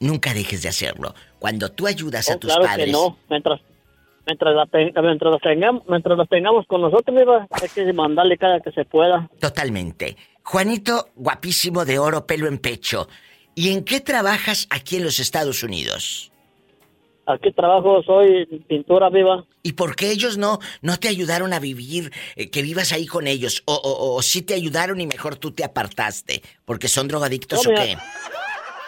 Nunca 0.00 0.32
dejes 0.34 0.62
de 0.62 0.68
hacerlo. 0.68 1.14
Cuando 1.38 1.70
tú 1.72 1.86
ayudas 1.86 2.28
a 2.30 2.34
Oh, 2.34 2.38
tus 2.38 2.50
claro 2.52 2.66
padres. 2.66 2.86
que 2.86 2.92
no. 2.92 3.16
Mientras, 3.28 3.60
mientras, 4.28 4.54
la 4.54 4.66
ten- 4.66 4.92
mientras, 5.02 5.32
las 5.32 5.40
tengamos, 5.40 5.82
mientras 5.88 6.18
las 6.18 6.28
tengamos 6.28 6.66
con 6.66 6.82
nosotros, 6.82 7.16
Viva, 7.16 7.46
hay 7.50 7.68
que 7.70 7.92
mandarle 7.92 8.36
cada 8.36 8.60
que 8.60 8.70
se 8.72 8.84
pueda. 8.84 9.28
Totalmente. 9.40 10.16
Juanito, 10.44 11.08
guapísimo 11.16 11.84
de 11.84 11.98
oro, 11.98 12.26
pelo 12.26 12.46
en 12.46 12.58
pecho. 12.58 13.08
¿Y 13.54 13.72
en 13.72 13.84
qué 13.84 14.00
trabajas 14.00 14.68
aquí 14.70 14.96
en 14.96 15.04
los 15.04 15.18
Estados 15.18 15.62
Unidos? 15.62 16.30
Aquí 17.26 17.52
trabajo, 17.52 18.02
soy 18.04 18.46
pintura, 18.68 19.10
Viva. 19.10 19.44
¿Y 19.62 19.72
por 19.72 19.96
qué 19.96 20.10
ellos 20.10 20.38
no, 20.38 20.60
no 20.80 20.96
te 20.98 21.08
ayudaron 21.08 21.52
a 21.52 21.58
vivir, 21.58 22.10
eh, 22.36 22.48
que 22.50 22.62
vivas 22.62 22.92
ahí 22.92 23.06
con 23.06 23.26
ellos? 23.26 23.62
O, 23.66 23.74
o, 23.74 24.14
o 24.16 24.22
sí 24.22 24.40
te 24.40 24.54
ayudaron 24.54 24.98
y 25.00 25.06
mejor 25.06 25.36
tú 25.36 25.50
te 25.50 25.62
apartaste? 25.64 26.40
¿Porque 26.64 26.88
son 26.88 27.06
drogadictos 27.08 27.62
No, 27.64 27.70
o 27.70 27.72
mira, 27.74 27.84
qué? 27.84 27.96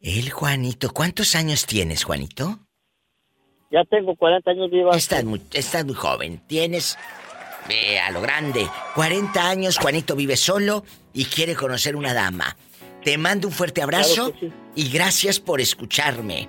El 0.00 0.30
Juanito, 0.30 0.90
¿cuántos 0.92 1.36
años 1.36 1.64
tienes, 1.64 2.02
Juanito? 2.02 2.58
ya 3.70 3.84
tengo 3.84 4.14
40 4.16 4.50
años 4.50 4.70
viva. 4.70 4.96
Estás 4.96 5.24
muy, 5.24 5.40
estás 5.52 5.84
muy 5.84 5.94
joven. 5.94 6.40
Tienes 6.46 6.96
eh, 7.68 7.98
a 8.00 8.10
lo 8.12 8.20
grande. 8.20 8.66
40 8.94 9.48
años, 9.48 9.78
Juanito 9.78 10.14
vive 10.16 10.36
solo 10.36 10.84
y 11.12 11.24
quiere 11.24 11.54
conocer 11.56 11.96
una 11.96 12.12
dama. 12.14 12.56
Te 13.04 13.16
mando 13.18 13.48
un 13.48 13.54
fuerte 13.54 13.80
abrazo 13.82 14.30
Claro 14.32 14.38
que 14.40 14.46
sí. 14.48 14.52
y 14.76 14.90
gracias 14.92 15.38
por 15.40 15.60
escucharme. 15.60 16.48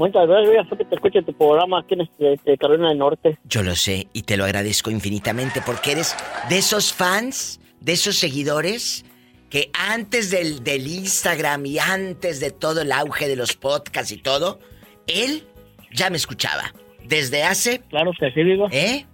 Muchas 0.00 0.26
gracias, 0.26 0.66
fue 0.66 0.78
que 0.78 0.84
te 0.86 0.94
escuche 0.94 1.22
tu 1.22 1.34
programa 1.34 1.80
aquí 1.80 1.92
en 1.92 2.00
este, 2.00 2.32
este, 2.32 2.56
Carolina 2.56 2.88
del 2.88 2.96
Norte. 2.96 3.36
Yo 3.44 3.62
lo 3.62 3.74
sé 3.74 4.08
y 4.14 4.22
te 4.22 4.38
lo 4.38 4.44
agradezco 4.44 4.90
infinitamente 4.90 5.60
porque 5.60 5.92
eres 5.92 6.16
de 6.48 6.56
esos 6.56 6.90
fans, 6.90 7.60
de 7.80 7.92
esos 7.92 8.16
seguidores 8.16 9.04
que 9.50 9.70
antes 9.74 10.30
del, 10.30 10.64
del 10.64 10.86
Instagram 10.86 11.66
y 11.66 11.78
antes 11.78 12.40
de 12.40 12.50
todo 12.50 12.80
el 12.80 12.92
auge 12.92 13.28
de 13.28 13.36
los 13.36 13.54
podcasts 13.56 14.10
y 14.10 14.16
todo, 14.16 14.58
él 15.06 15.44
ya 15.92 16.08
me 16.08 16.16
escuchaba. 16.16 16.72
Desde 17.04 17.42
hace... 17.42 17.80
Claro 17.90 18.12
que 18.18 18.30
sí, 18.30 18.42
digo. 18.42 18.68
¿Eh? 18.72 19.04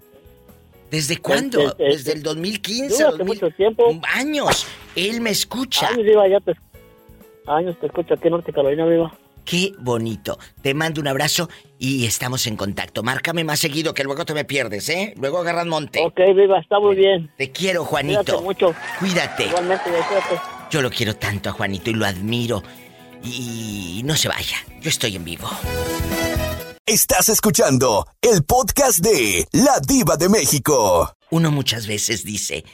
¿Desde 0.92 1.16
cuándo? 1.16 1.62
Este, 1.62 1.82
este, 1.82 1.84
Desde 1.84 2.12
el 2.12 2.22
2015, 2.22 2.96
Digo, 2.96 3.08
hace 3.08 3.18
2000 3.18 3.26
mucho 3.26 3.50
tiempo. 3.56 4.00
años. 4.14 4.68
Él 4.94 5.20
me 5.20 5.30
escucha. 5.30 5.88
Años, 5.88 6.06
ya 6.30 6.38
te, 6.38 6.52
años 7.48 7.76
te 7.80 7.86
escucho 7.86 8.14
aquí 8.14 8.28
en 8.28 8.34
Norte 8.34 8.52
Carolina, 8.52 8.86
Viva. 8.86 9.12
Qué 9.46 9.74
bonito. 9.78 10.38
Te 10.60 10.74
mando 10.74 11.00
un 11.00 11.06
abrazo 11.06 11.48
y 11.78 12.04
estamos 12.04 12.48
en 12.48 12.56
contacto. 12.56 13.04
Márcame 13.04 13.44
más 13.44 13.60
seguido 13.60 13.94
que 13.94 14.02
luego 14.02 14.24
te 14.24 14.34
me 14.34 14.44
pierdes, 14.44 14.88
¿eh? 14.88 15.14
Luego 15.16 15.38
agarras 15.38 15.66
monte. 15.66 16.04
Ok, 16.04 16.18
Viva, 16.34 16.58
está 16.58 16.80
muy 16.80 16.96
bien. 16.96 17.30
Te 17.38 17.52
quiero, 17.52 17.84
Juanito. 17.84 18.24
Cuídate 18.24 18.42
mucho. 18.42 18.74
Cuídate. 18.98 19.46
Igualmente, 19.46 19.84
cuídate. 19.84 20.40
Yo 20.68 20.82
lo 20.82 20.90
quiero 20.90 21.14
tanto 21.14 21.48
a 21.48 21.52
Juanito 21.52 21.90
y 21.90 21.94
lo 21.94 22.04
admiro. 22.04 22.60
Y 23.22 24.02
no 24.04 24.16
se 24.16 24.26
vaya. 24.26 24.56
Yo 24.80 24.88
estoy 24.88 25.14
en 25.14 25.24
vivo. 25.24 25.48
Estás 26.84 27.28
escuchando 27.28 28.06
el 28.20 28.42
podcast 28.44 28.98
de 28.98 29.46
La 29.52 29.78
Diva 29.80 30.16
de 30.16 30.28
México. 30.28 31.12
Uno 31.30 31.52
muchas 31.52 31.86
veces 31.86 32.24
dice, 32.24 32.64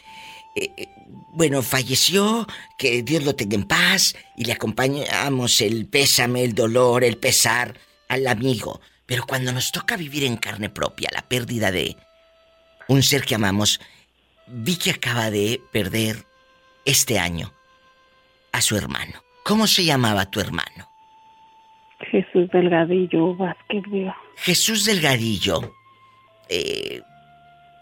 eh, 0.56 0.70
eh, 0.76 0.86
bueno, 1.32 1.62
falleció, 1.62 2.46
que 2.76 3.02
Dios 3.02 3.24
lo 3.24 3.34
tenga 3.34 3.56
en 3.56 3.64
paz 3.64 4.14
y 4.36 4.44
le 4.44 4.52
acompañamos 4.52 5.60
el 5.62 5.86
pésame, 5.86 6.44
el 6.44 6.54
dolor, 6.54 7.04
el 7.04 7.16
pesar 7.16 7.78
al 8.08 8.26
amigo. 8.26 8.80
Pero 9.06 9.24
cuando 9.26 9.52
nos 9.52 9.72
toca 9.72 9.96
vivir 9.96 10.24
en 10.24 10.36
carne 10.36 10.68
propia 10.68 11.08
la 11.12 11.22
pérdida 11.22 11.72
de 11.72 11.96
un 12.88 13.02
ser 13.02 13.22
que 13.22 13.34
amamos, 13.34 13.80
Vicky 14.46 14.90
acaba 14.90 15.30
de 15.30 15.60
perder 15.72 16.26
este 16.84 17.18
año 17.18 17.52
a 18.52 18.60
su 18.60 18.76
hermano. 18.76 19.22
¿Cómo 19.42 19.66
se 19.66 19.84
llamaba 19.84 20.30
tu 20.30 20.38
hermano? 20.40 20.90
Jesús 22.10 22.48
Delgadillo 22.52 23.34
Vázquez 23.36 23.82
Viva. 23.90 24.16
Jesús 24.36 24.84
Delgadillo, 24.84 25.72
eh, 26.48 27.00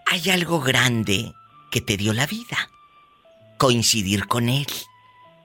hay 0.07 0.31
algo 0.31 0.61
grande 0.61 1.33
que 1.73 1.81
te 1.81 1.97
dio 1.97 2.13
la 2.13 2.27
vida. 2.27 2.71
Coincidir 3.61 4.27
con 4.27 4.49
él. 4.49 4.67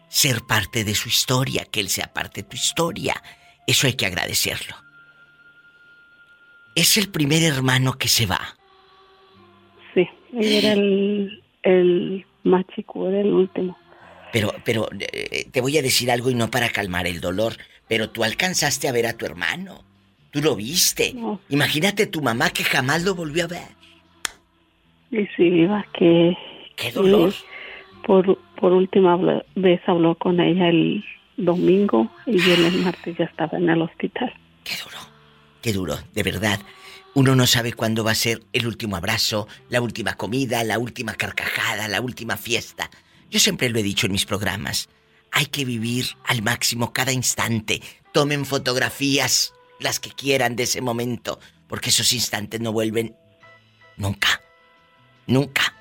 Ser 0.07 0.39
parte 0.47 0.85
de 0.85 0.95
su 0.95 1.09
historia, 1.09 1.65
que 1.65 1.81
él 1.81 1.89
sea 1.89 2.13
parte 2.13 2.43
de 2.43 2.47
tu 2.47 2.55
historia. 2.55 3.21
Eso 3.67 3.87
hay 3.87 3.93
que 3.95 4.05
agradecerlo. 4.05 4.73
Es 6.75 6.95
el 6.95 7.09
primer 7.09 7.43
hermano 7.43 7.97
que 7.97 8.07
se 8.07 8.25
va. 8.25 8.39
Sí, 9.93 10.07
él 10.31 10.45
era 10.45 10.71
el, 10.71 11.43
el 11.63 12.25
más 12.45 12.65
chico, 12.73 13.09
era 13.09 13.19
el 13.19 13.33
último. 13.33 13.77
Pero, 14.31 14.53
pero, 14.63 14.87
eh, 14.97 15.49
te 15.51 15.59
voy 15.59 15.77
a 15.77 15.81
decir 15.81 16.09
algo 16.09 16.29
y 16.29 16.35
no 16.35 16.49
para 16.49 16.69
calmar 16.69 17.07
el 17.07 17.19
dolor. 17.19 17.57
Pero 17.89 18.11
tú 18.11 18.23
alcanzaste 18.23 18.87
a 18.87 18.93
ver 18.93 19.07
a 19.07 19.17
tu 19.17 19.25
hermano. 19.25 19.83
Tú 20.31 20.41
lo 20.41 20.55
viste. 20.55 21.13
No. 21.13 21.41
Imagínate 21.49 22.07
tu 22.07 22.21
mamá 22.21 22.49
que 22.51 22.63
jamás 22.63 23.03
lo 23.03 23.13
volvió 23.13 23.43
a 23.43 23.47
ver. 23.47 23.67
Y 25.11 25.27
sí, 25.35 25.49
Viva, 25.49 25.85
que... 25.99 26.33
¡Qué 26.77 26.93
dolor! 26.93 27.33
Por, 28.05 28.37
por 28.55 28.71
última 28.71 29.17
vez 29.55 29.81
habló 29.87 30.15
con 30.15 30.39
ella 30.39 30.69
el 30.69 31.03
domingo 31.37 32.09
y 32.25 32.39
el 32.49 32.83
martes 32.83 33.17
ya 33.17 33.25
estaba 33.25 33.57
en 33.57 33.69
el 33.69 33.81
hospital. 33.81 34.31
Qué 35.61 35.73
duro, 35.73 35.97
de 36.13 36.21
verdad. 36.23 36.59
Uno 37.15 37.35
no 37.35 37.47
sabe 37.47 37.73
cuándo 37.73 38.03
va 38.03 38.11
a 38.11 38.15
ser 38.15 38.43
el 38.53 38.67
último 38.67 38.97
abrazo, 38.97 39.47
la 39.69 39.81
última 39.81 40.15
comida, 40.15 40.63
la 40.63 40.77
última 40.77 41.15
carcajada, 41.15 41.87
la 41.87 42.01
última 42.01 42.37
fiesta. 42.37 42.91
Yo 43.31 43.39
siempre 43.39 43.69
lo 43.69 43.79
he 43.79 43.83
dicho 43.83 44.05
en 44.05 44.11
mis 44.11 44.25
programas. 44.25 44.89
Hay 45.31 45.47
que 45.47 45.65
vivir 45.65 46.05
al 46.25 46.43
máximo 46.43 46.93
cada 46.93 47.11
instante. 47.11 47.81
Tomen 48.11 48.45
fotografías, 48.45 49.53
las 49.79 49.99
que 49.99 50.11
quieran 50.11 50.55
de 50.55 50.63
ese 50.63 50.81
momento, 50.81 51.39
porque 51.67 51.89
esos 51.89 52.13
instantes 52.13 52.61
no 52.61 52.71
vuelven 52.71 53.15
nunca. 53.97 54.41
Nunca. 55.25 55.73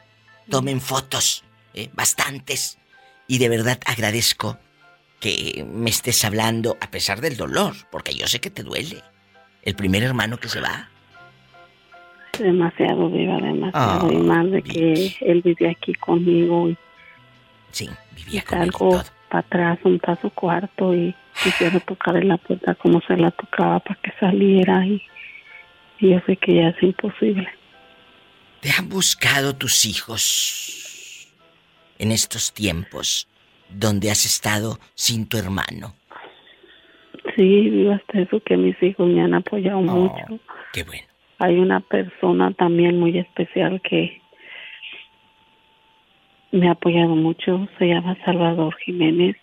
Tomen 0.49 0.81
fotos, 0.81 1.45
eh, 1.75 1.91
bastantes. 1.93 2.79
Y 3.27 3.39
de 3.39 3.49
verdad 3.49 3.79
agradezco 3.87 4.59
que 5.21 5.65
me 5.67 5.91
estés 5.91 6.25
hablando 6.25 6.77
a 6.81 6.91
pesar 6.91 7.21
del 7.21 7.37
dolor, 7.37 7.75
porque 7.91 8.15
yo 8.15 8.27
sé 8.27 8.41
que 8.41 8.51
te 8.51 8.63
duele. 8.63 9.03
El 9.63 9.75
primer 9.75 10.03
hermano 10.03 10.37
que 10.37 10.49
se 10.49 10.61
va. 10.61 10.89
Demasiado 12.39 13.09
viva, 13.09 13.39
demasiado. 13.39 14.09
Ah, 14.09 14.13
y 14.13 14.17
más 14.17 14.51
de 14.51 14.63
que 14.63 15.17
él 15.21 15.41
vive 15.43 15.71
aquí 15.71 15.95
conmigo 15.95 16.69
y, 16.69 16.77
Sí, 17.71 17.91
y 18.31 18.39
salgo 18.39 19.03
para 19.29 19.41
atrás, 19.41 19.79
un 19.83 20.01
a 20.07 20.15
su 20.21 20.31
cuarto 20.31 20.95
y 20.95 21.13
quisiera 21.43 21.81
tocarle 21.81 22.25
la 22.25 22.37
puerta 22.37 22.77
como 22.77 23.01
se 23.01 23.17
la 23.17 23.33
tocaba 23.33 23.81
para 23.81 23.99
que 24.01 24.13
saliera 24.21 24.87
y, 24.87 25.03
y 25.99 26.11
yo 26.11 26.21
sé 26.25 26.37
que 26.37 26.55
ya 26.55 26.69
es 26.69 26.81
imposible. 26.83 27.49
¿Te 28.61 28.71
han 28.71 28.89
buscado 28.89 29.57
tus 29.57 29.87
hijos 29.87 30.85
en 31.99 32.13
estos 32.13 32.53
tiempos 32.53 33.29
donde 33.69 34.11
has 34.11 34.25
estado 34.27 34.79
sin 34.95 35.29
tu 35.29 35.37
hermano? 35.37 35.95
Sí, 37.37 37.71
vivo 37.71 37.93
hasta 37.93 38.21
eso 38.21 38.41
que 38.41 38.57
mis 38.57 38.81
hijos 38.83 39.09
me 39.09 39.23
han 39.23 39.35
apoyado 39.35 39.81
mucho. 39.81 40.41
Qué 40.73 40.85
bueno. 40.85 41.07
Hay 41.39 41.59
una 41.59 41.81
persona 41.81 42.53
también 42.53 43.01
muy 43.01 43.19
especial 43.19 43.81
que 43.83 44.21
me 46.53 46.69
ha 46.69 46.73
apoyado 46.73 47.17
mucho, 47.17 47.67
se 47.79 47.89
llama 47.89 48.17
Salvador 48.25 48.77
Jiménez. 48.85 49.37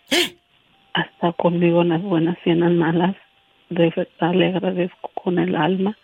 Ha 0.93 1.01
estado 1.01 1.33
conmigo 1.33 1.81
en 1.81 1.89
las 1.89 2.01
buenas 2.01 2.37
y 2.45 2.51
en 2.51 2.61
las 2.61 2.71
malas. 2.71 3.15
De 3.69 3.89
verdad 3.89 4.33
le 4.33 4.47
agradezco 4.47 5.11
con 5.13 5.37
el 5.39 5.55
alma 5.55 5.97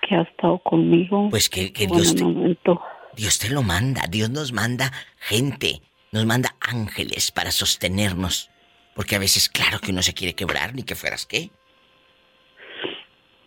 que 0.00 0.14
ha 0.14 0.22
estado 0.22 0.58
conmigo. 0.58 1.28
Pues 1.28 1.50
que, 1.50 1.72
que 1.72 1.84
en 1.84 1.90
Dios 1.90 2.14
te, 2.14 2.24
momento. 2.24 2.80
Dios 3.16 3.38
te 3.38 3.50
lo 3.50 3.62
manda. 3.62 4.02
Dios 4.08 4.30
nos 4.30 4.52
manda 4.52 4.92
gente. 5.18 5.80
Nos 6.12 6.26
manda 6.26 6.54
ángeles 6.60 7.30
para 7.30 7.50
sostenernos. 7.50 8.50
Porque 8.94 9.16
a 9.16 9.18
veces, 9.18 9.48
claro 9.48 9.78
que 9.80 9.92
uno 9.92 10.02
se 10.02 10.14
quiere 10.14 10.34
quebrar, 10.34 10.74
ni 10.74 10.82
que 10.82 10.94
fueras 10.94 11.26
qué. 11.26 11.50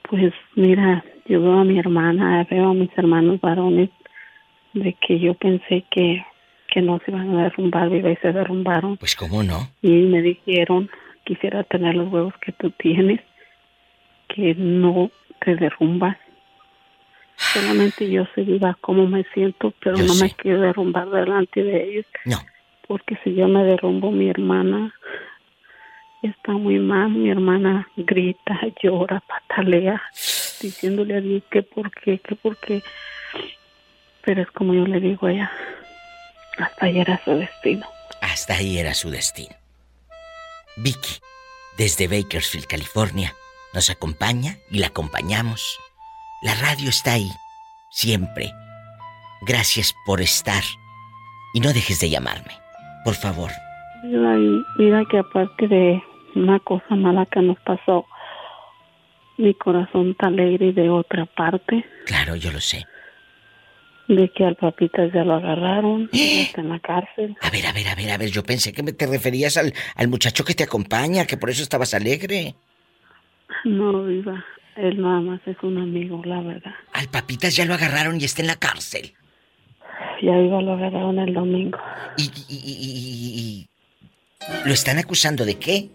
Pues 0.10 0.34
mira, 0.56 1.04
yo 1.26 1.42
veo 1.42 1.60
a 1.60 1.64
mi 1.64 1.80
hermana, 1.80 2.46
veo 2.50 2.70
a 2.70 2.74
mis 2.74 2.90
hermanos 2.98 3.40
varones, 3.42 3.90
de 4.74 4.94
que 5.06 5.20
yo 5.20 5.34
pensé 5.34 5.86
que, 5.92 6.26
que 6.68 6.82
no 6.82 7.00
se 7.00 7.12
iban 7.12 7.38
a 7.38 7.44
derrumbar, 7.44 7.90
viva 7.90 8.12
y 8.12 8.16
se 8.18 8.32
derrumbaron. 8.32 8.98
Pues 8.98 9.16
cómo 9.16 9.44
no. 9.44 9.70
Y 9.82 9.90
me 9.90 10.22
dijeron, 10.22 10.90
quisiera 11.26 11.64
tener 11.64 11.96
los 11.96 12.12
huevos 12.12 12.34
que 12.44 12.52
tú 12.54 12.72
tienes, 12.72 13.22
que 14.30 14.56
no 14.56 15.12
te 15.44 15.56
derrumbas. 15.56 16.18
Solamente 17.52 18.10
yo 18.10 18.26
sé 18.34 18.42
viva 18.42 18.78
cómo 18.82 19.06
me 19.06 19.24
siento, 19.34 19.74
pero 19.80 19.98
Yo 19.98 20.06
no 20.06 20.16
me 20.16 20.32
quiero 20.32 20.62
derrumbar 20.62 21.10
delante 21.10 21.64
de 21.64 21.84
ellos. 21.84 22.06
No. 22.26 22.40
Porque 22.88 23.18
si 23.24 23.34
yo 23.36 23.48
me 23.48 23.64
derrumbo, 23.64 24.12
mi 24.12 24.30
hermana 24.30 24.94
está 26.22 26.54
muy 26.54 26.80
mal. 26.80 27.10
Mi 27.10 27.30
hermana 27.30 27.88
grita, 27.98 28.60
llora, 28.82 29.22
patalea, 29.22 30.02
diciéndole 30.62 31.18
a 31.18 31.22
Dios 31.22 31.44
que 31.50 31.64
por 31.64 31.92
qué, 31.92 32.20
que 32.20 32.36
por 32.36 32.58
qué. 32.58 32.82
Pero 34.24 34.42
es 34.42 34.52
como 34.52 34.74
yo 34.74 34.86
le 34.86 35.00
digo 35.00 35.28
a 35.28 35.32
ella, 35.32 35.52
hasta 36.58 36.86
ahí 36.86 37.00
era 37.00 37.22
su 37.24 37.32
destino. 37.32 37.86
Hasta 38.22 38.56
ahí 38.56 38.78
era 38.78 38.94
su 38.94 39.10
destino. 39.10 39.56
Vicky, 40.78 41.20
desde 41.78 42.08
Bakersfield, 42.08 42.68
California, 42.68 43.34
nos 43.74 43.90
acompaña 43.90 44.58
y 44.72 44.80
la 44.80 44.88
acompañamos. 44.88 45.80
La 46.44 46.54
radio 46.56 46.90
está 46.90 47.14
ahí, 47.14 47.30
siempre. 47.90 48.52
Gracias 49.42 49.94
por 50.06 50.22
estar. 50.22 50.64
Y 51.54 51.60
no 51.60 51.72
dejes 51.74 52.00
de 52.00 52.10
llamarme, 52.10 52.52
por 53.06 53.16
favor. 53.16 53.52
Mira, 54.04 55.04
que 55.10 55.20
aparte 55.20 55.68
de 55.68 56.02
una 56.36 56.60
cosa 56.60 56.96
mala 56.96 57.26
que 57.28 57.40
nos 57.42 57.58
pasó, 57.60 58.06
mi 59.38 59.54
corazón 59.54 60.12
está 60.12 60.28
alegre 60.28 60.74
de 60.74 60.90
otra 60.90 61.26
parte, 61.26 61.86
Claro, 62.06 62.36
yo 62.36 62.52
lo 62.52 62.60
sé. 62.60 62.86
de 64.10 64.30
que 64.34 64.46
al 64.46 64.56
papita 64.56 65.06
ya 65.14 65.24
lo 65.24 65.36
agarraron, 65.36 66.10
ya 66.12 66.42
está 66.42 66.62
en 66.62 66.70
la 66.70 66.80
cárcel. 66.80 67.38
A 67.42 67.50
ver, 67.50 67.66
a 67.66 67.72
ver, 67.72 67.88
a 67.88 67.96
ver, 67.96 68.12
a 68.12 68.18
ver, 68.18 68.30
yo 68.30 68.44
pensé 68.44 68.74
que 68.74 68.84
me- 68.84 68.92
te 68.94 69.08
referías 69.08 69.56
al, 69.56 69.74
al 69.96 70.08
muchacho 70.10 70.44
que 70.44 70.54
te 70.56 70.64
acompaña, 70.64 71.26
que 71.26 71.38
por 71.38 71.50
eso 71.50 71.64
estabas 71.64 71.94
alegre. 71.94 72.56
No, 73.64 74.04
viva. 74.04 74.44
Él 74.76 75.02
nada 75.02 75.22
más 75.22 75.42
es 75.46 75.58
un 75.62 75.78
amigo, 75.78 76.22
la 76.26 76.42
verdad. 76.42 76.74
Al 76.94 77.08
papitas 77.10 77.56
ya 77.56 77.66
lo 77.66 77.74
agarraron 77.74 78.20
y 78.20 78.26
está 78.26 78.42
en 78.42 78.48
la 78.48 78.56
cárcel. 78.56 79.14
Ya 80.22 80.38
iba 80.40 80.62
lo 80.62 80.74
agarraron 80.74 81.20
el 81.20 81.34
domingo. 81.34 81.78
¿Y, 82.18 82.24
y, 82.24 82.58
y, 82.58 83.40
y 83.40 83.68
lo 84.66 84.74
están 84.74 84.98
acusando 84.98 85.46
de 85.46 85.56
qué? 85.56 85.90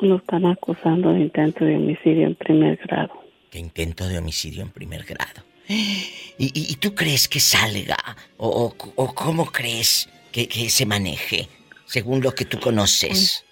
Lo 0.00 0.16
están 0.16 0.46
acusando 0.46 1.12
de 1.12 1.20
intento 1.20 1.64
de 1.64 1.76
homicidio 1.76 2.26
en 2.26 2.34
primer 2.34 2.76
grado. 2.78 3.12
De 3.52 3.58
intento 3.58 4.08
de 4.08 4.18
homicidio 4.18 4.62
en 4.62 4.70
primer 4.70 5.04
grado. 5.04 5.42
¿Y, 5.66 6.76
tú 6.76 6.94
crees 6.94 7.28
que 7.28 7.40
salga? 7.40 7.96
¿O, 8.36 8.48
o, 8.48 8.92
o 8.96 9.14
cómo 9.14 9.46
crees 9.46 10.08
que, 10.32 10.46
que, 10.48 10.68
se 10.68 10.84
maneje? 10.84 11.48
Según 11.86 12.22
lo 12.22 12.34
que 12.34 12.44
tú 12.44 12.58
conoces. 12.58 13.44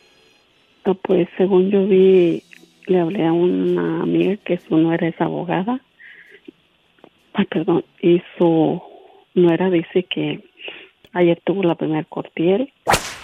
No, 0.84 0.94
pues 0.94 1.28
según 1.36 1.70
yo 1.70 1.86
vi, 1.86 2.42
le 2.86 3.00
hablé 3.00 3.26
a 3.26 3.32
una 3.32 4.02
amiga 4.02 4.36
que 4.38 4.58
su 4.58 4.76
nuera 4.76 5.08
es 5.08 5.20
abogada. 5.20 5.80
Ay, 7.34 7.46
perdón. 7.46 7.84
Y 8.00 8.22
su 8.36 8.82
nuera 9.34 9.70
dice 9.70 10.04
que 10.04 10.44
ayer 11.12 11.40
tuvo 11.44 11.62
la 11.62 11.74
primer 11.74 12.06
cortiel 12.06 12.72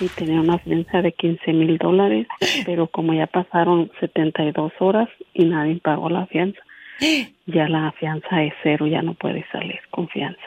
y 0.00 0.08
tenía 0.08 0.40
una 0.40 0.58
fianza 0.58 1.02
de 1.02 1.12
15 1.12 1.52
mil 1.52 1.78
dólares, 1.78 2.26
pero 2.64 2.86
como 2.86 3.14
ya 3.14 3.26
pasaron 3.26 3.90
72 4.00 4.72
horas 4.78 5.08
y 5.34 5.44
nadie 5.44 5.76
pagó 5.76 6.08
la 6.08 6.26
fianza, 6.26 6.60
ya 7.46 7.68
la 7.68 7.92
fianza 7.92 8.42
es 8.42 8.54
cero, 8.62 8.86
ya 8.86 9.02
no 9.02 9.14
puede 9.14 9.44
salir 9.50 9.80
con 9.90 10.08
fianza. 10.08 10.40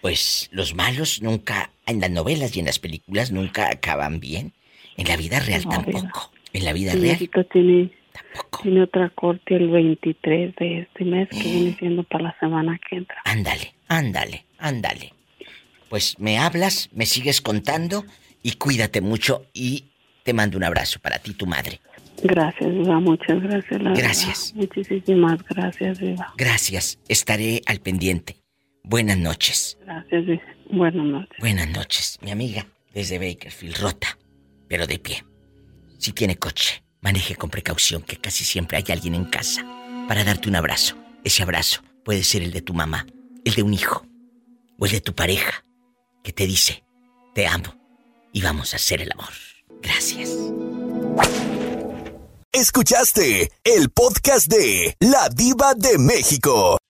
Pues 0.00 0.48
los 0.52 0.74
malos 0.74 1.20
nunca, 1.22 1.70
en 1.86 2.00
las 2.00 2.10
novelas 2.10 2.56
y 2.56 2.60
en 2.60 2.66
las 2.66 2.78
películas 2.78 3.32
nunca 3.32 3.68
acaban 3.70 4.18
bien. 4.18 4.52
En 4.96 5.06
la 5.06 5.16
vida 5.16 5.40
real 5.40 5.62
No, 5.64 5.70
tampoco. 5.70 6.32
En 6.52 6.64
la 6.64 6.72
vida 6.72 6.92
real. 6.92 7.02
viejito 7.02 7.44
tiene, 7.44 7.90
tiene 8.62 8.82
otra 8.82 9.10
corte 9.10 9.56
el 9.56 9.68
23 9.70 10.56
de 10.56 10.78
este 10.80 11.04
mes 11.04 11.28
que 11.28 11.42
viene 11.42 11.76
siendo 11.78 12.02
para 12.04 12.24
la 12.24 12.36
semana 12.40 12.78
que 12.88 12.96
entra. 12.96 13.16
Ándale, 13.24 13.74
ándale, 13.88 14.44
ándale. 14.58 15.12
Pues 15.88 16.18
me 16.18 16.38
hablas, 16.38 16.88
me 16.92 17.06
sigues 17.06 17.40
contando 17.40 18.04
y 18.42 18.52
cuídate 18.52 19.00
mucho 19.00 19.46
y 19.52 19.84
te 20.24 20.32
mando 20.32 20.56
un 20.56 20.64
abrazo 20.64 21.00
para 21.00 21.18
ti, 21.18 21.34
tu 21.34 21.46
madre. 21.46 21.80
Gracias, 22.22 22.70
Viva, 22.70 23.00
muchas 23.00 23.40
gracias. 23.42 23.82
la 23.82 23.92
Gracias. 23.94 24.52
verdad. 24.54 24.68
Muchísimas 24.76 25.42
gracias, 25.44 26.00
Viva. 26.00 26.34
Gracias, 26.36 26.98
estaré 27.08 27.62
al 27.66 27.80
pendiente. 27.80 28.36
Buenas 28.82 29.18
noches. 29.18 29.78
Gracias, 29.84 30.26
Viva. 30.26 30.42
Buenas 30.70 31.06
noches. 31.06 31.36
Buenas 31.40 31.68
noches, 31.70 32.18
mi 32.22 32.30
amiga 32.30 32.66
desde 32.94 33.18
Bakerfield, 33.18 33.76
rota, 33.78 34.18
pero 34.68 34.86
de 34.86 34.98
pie. 34.98 35.22
Si 36.00 36.12
tiene 36.12 36.38
coche, 36.38 36.82
maneje 37.02 37.36
con 37.36 37.50
precaución, 37.50 38.00
que 38.00 38.16
casi 38.16 38.42
siempre 38.42 38.78
hay 38.78 38.84
alguien 38.88 39.14
en 39.14 39.26
casa 39.26 39.66
para 40.08 40.24
darte 40.24 40.48
un 40.48 40.56
abrazo. 40.56 40.96
Ese 41.24 41.42
abrazo 41.42 41.82
puede 42.06 42.24
ser 42.24 42.42
el 42.42 42.52
de 42.52 42.62
tu 42.62 42.72
mamá, 42.72 43.06
el 43.44 43.54
de 43.54 43.62
un 43.62 43.74
hijo 43.74 44.06
o 44.78 44.86
el 44.86 44.92
de 44.92 45.02
tu 45.02 45.14
pareja, 45.14 45.62
que 46.24 46.32
te 46.32 46.46
dice, 46.46 46.84
te 47.34 47.46
amo 47.46 47.76
y 48.32 48.40
vamos 48.40 48.72
a 48.72 48.76
hacer 48.76 49.02
el 49.02 49.12
amor. 49.12 49.28
Gracias. 49.82 50.30
Escuchaste 52.50 53.52
el 53.62 53.90
podcast 53.90 54.46
de 54.46 54.96
La 55.00 55.28
Diva 55.28 55.74
de 55.74 55.98
México. 55.98 56.78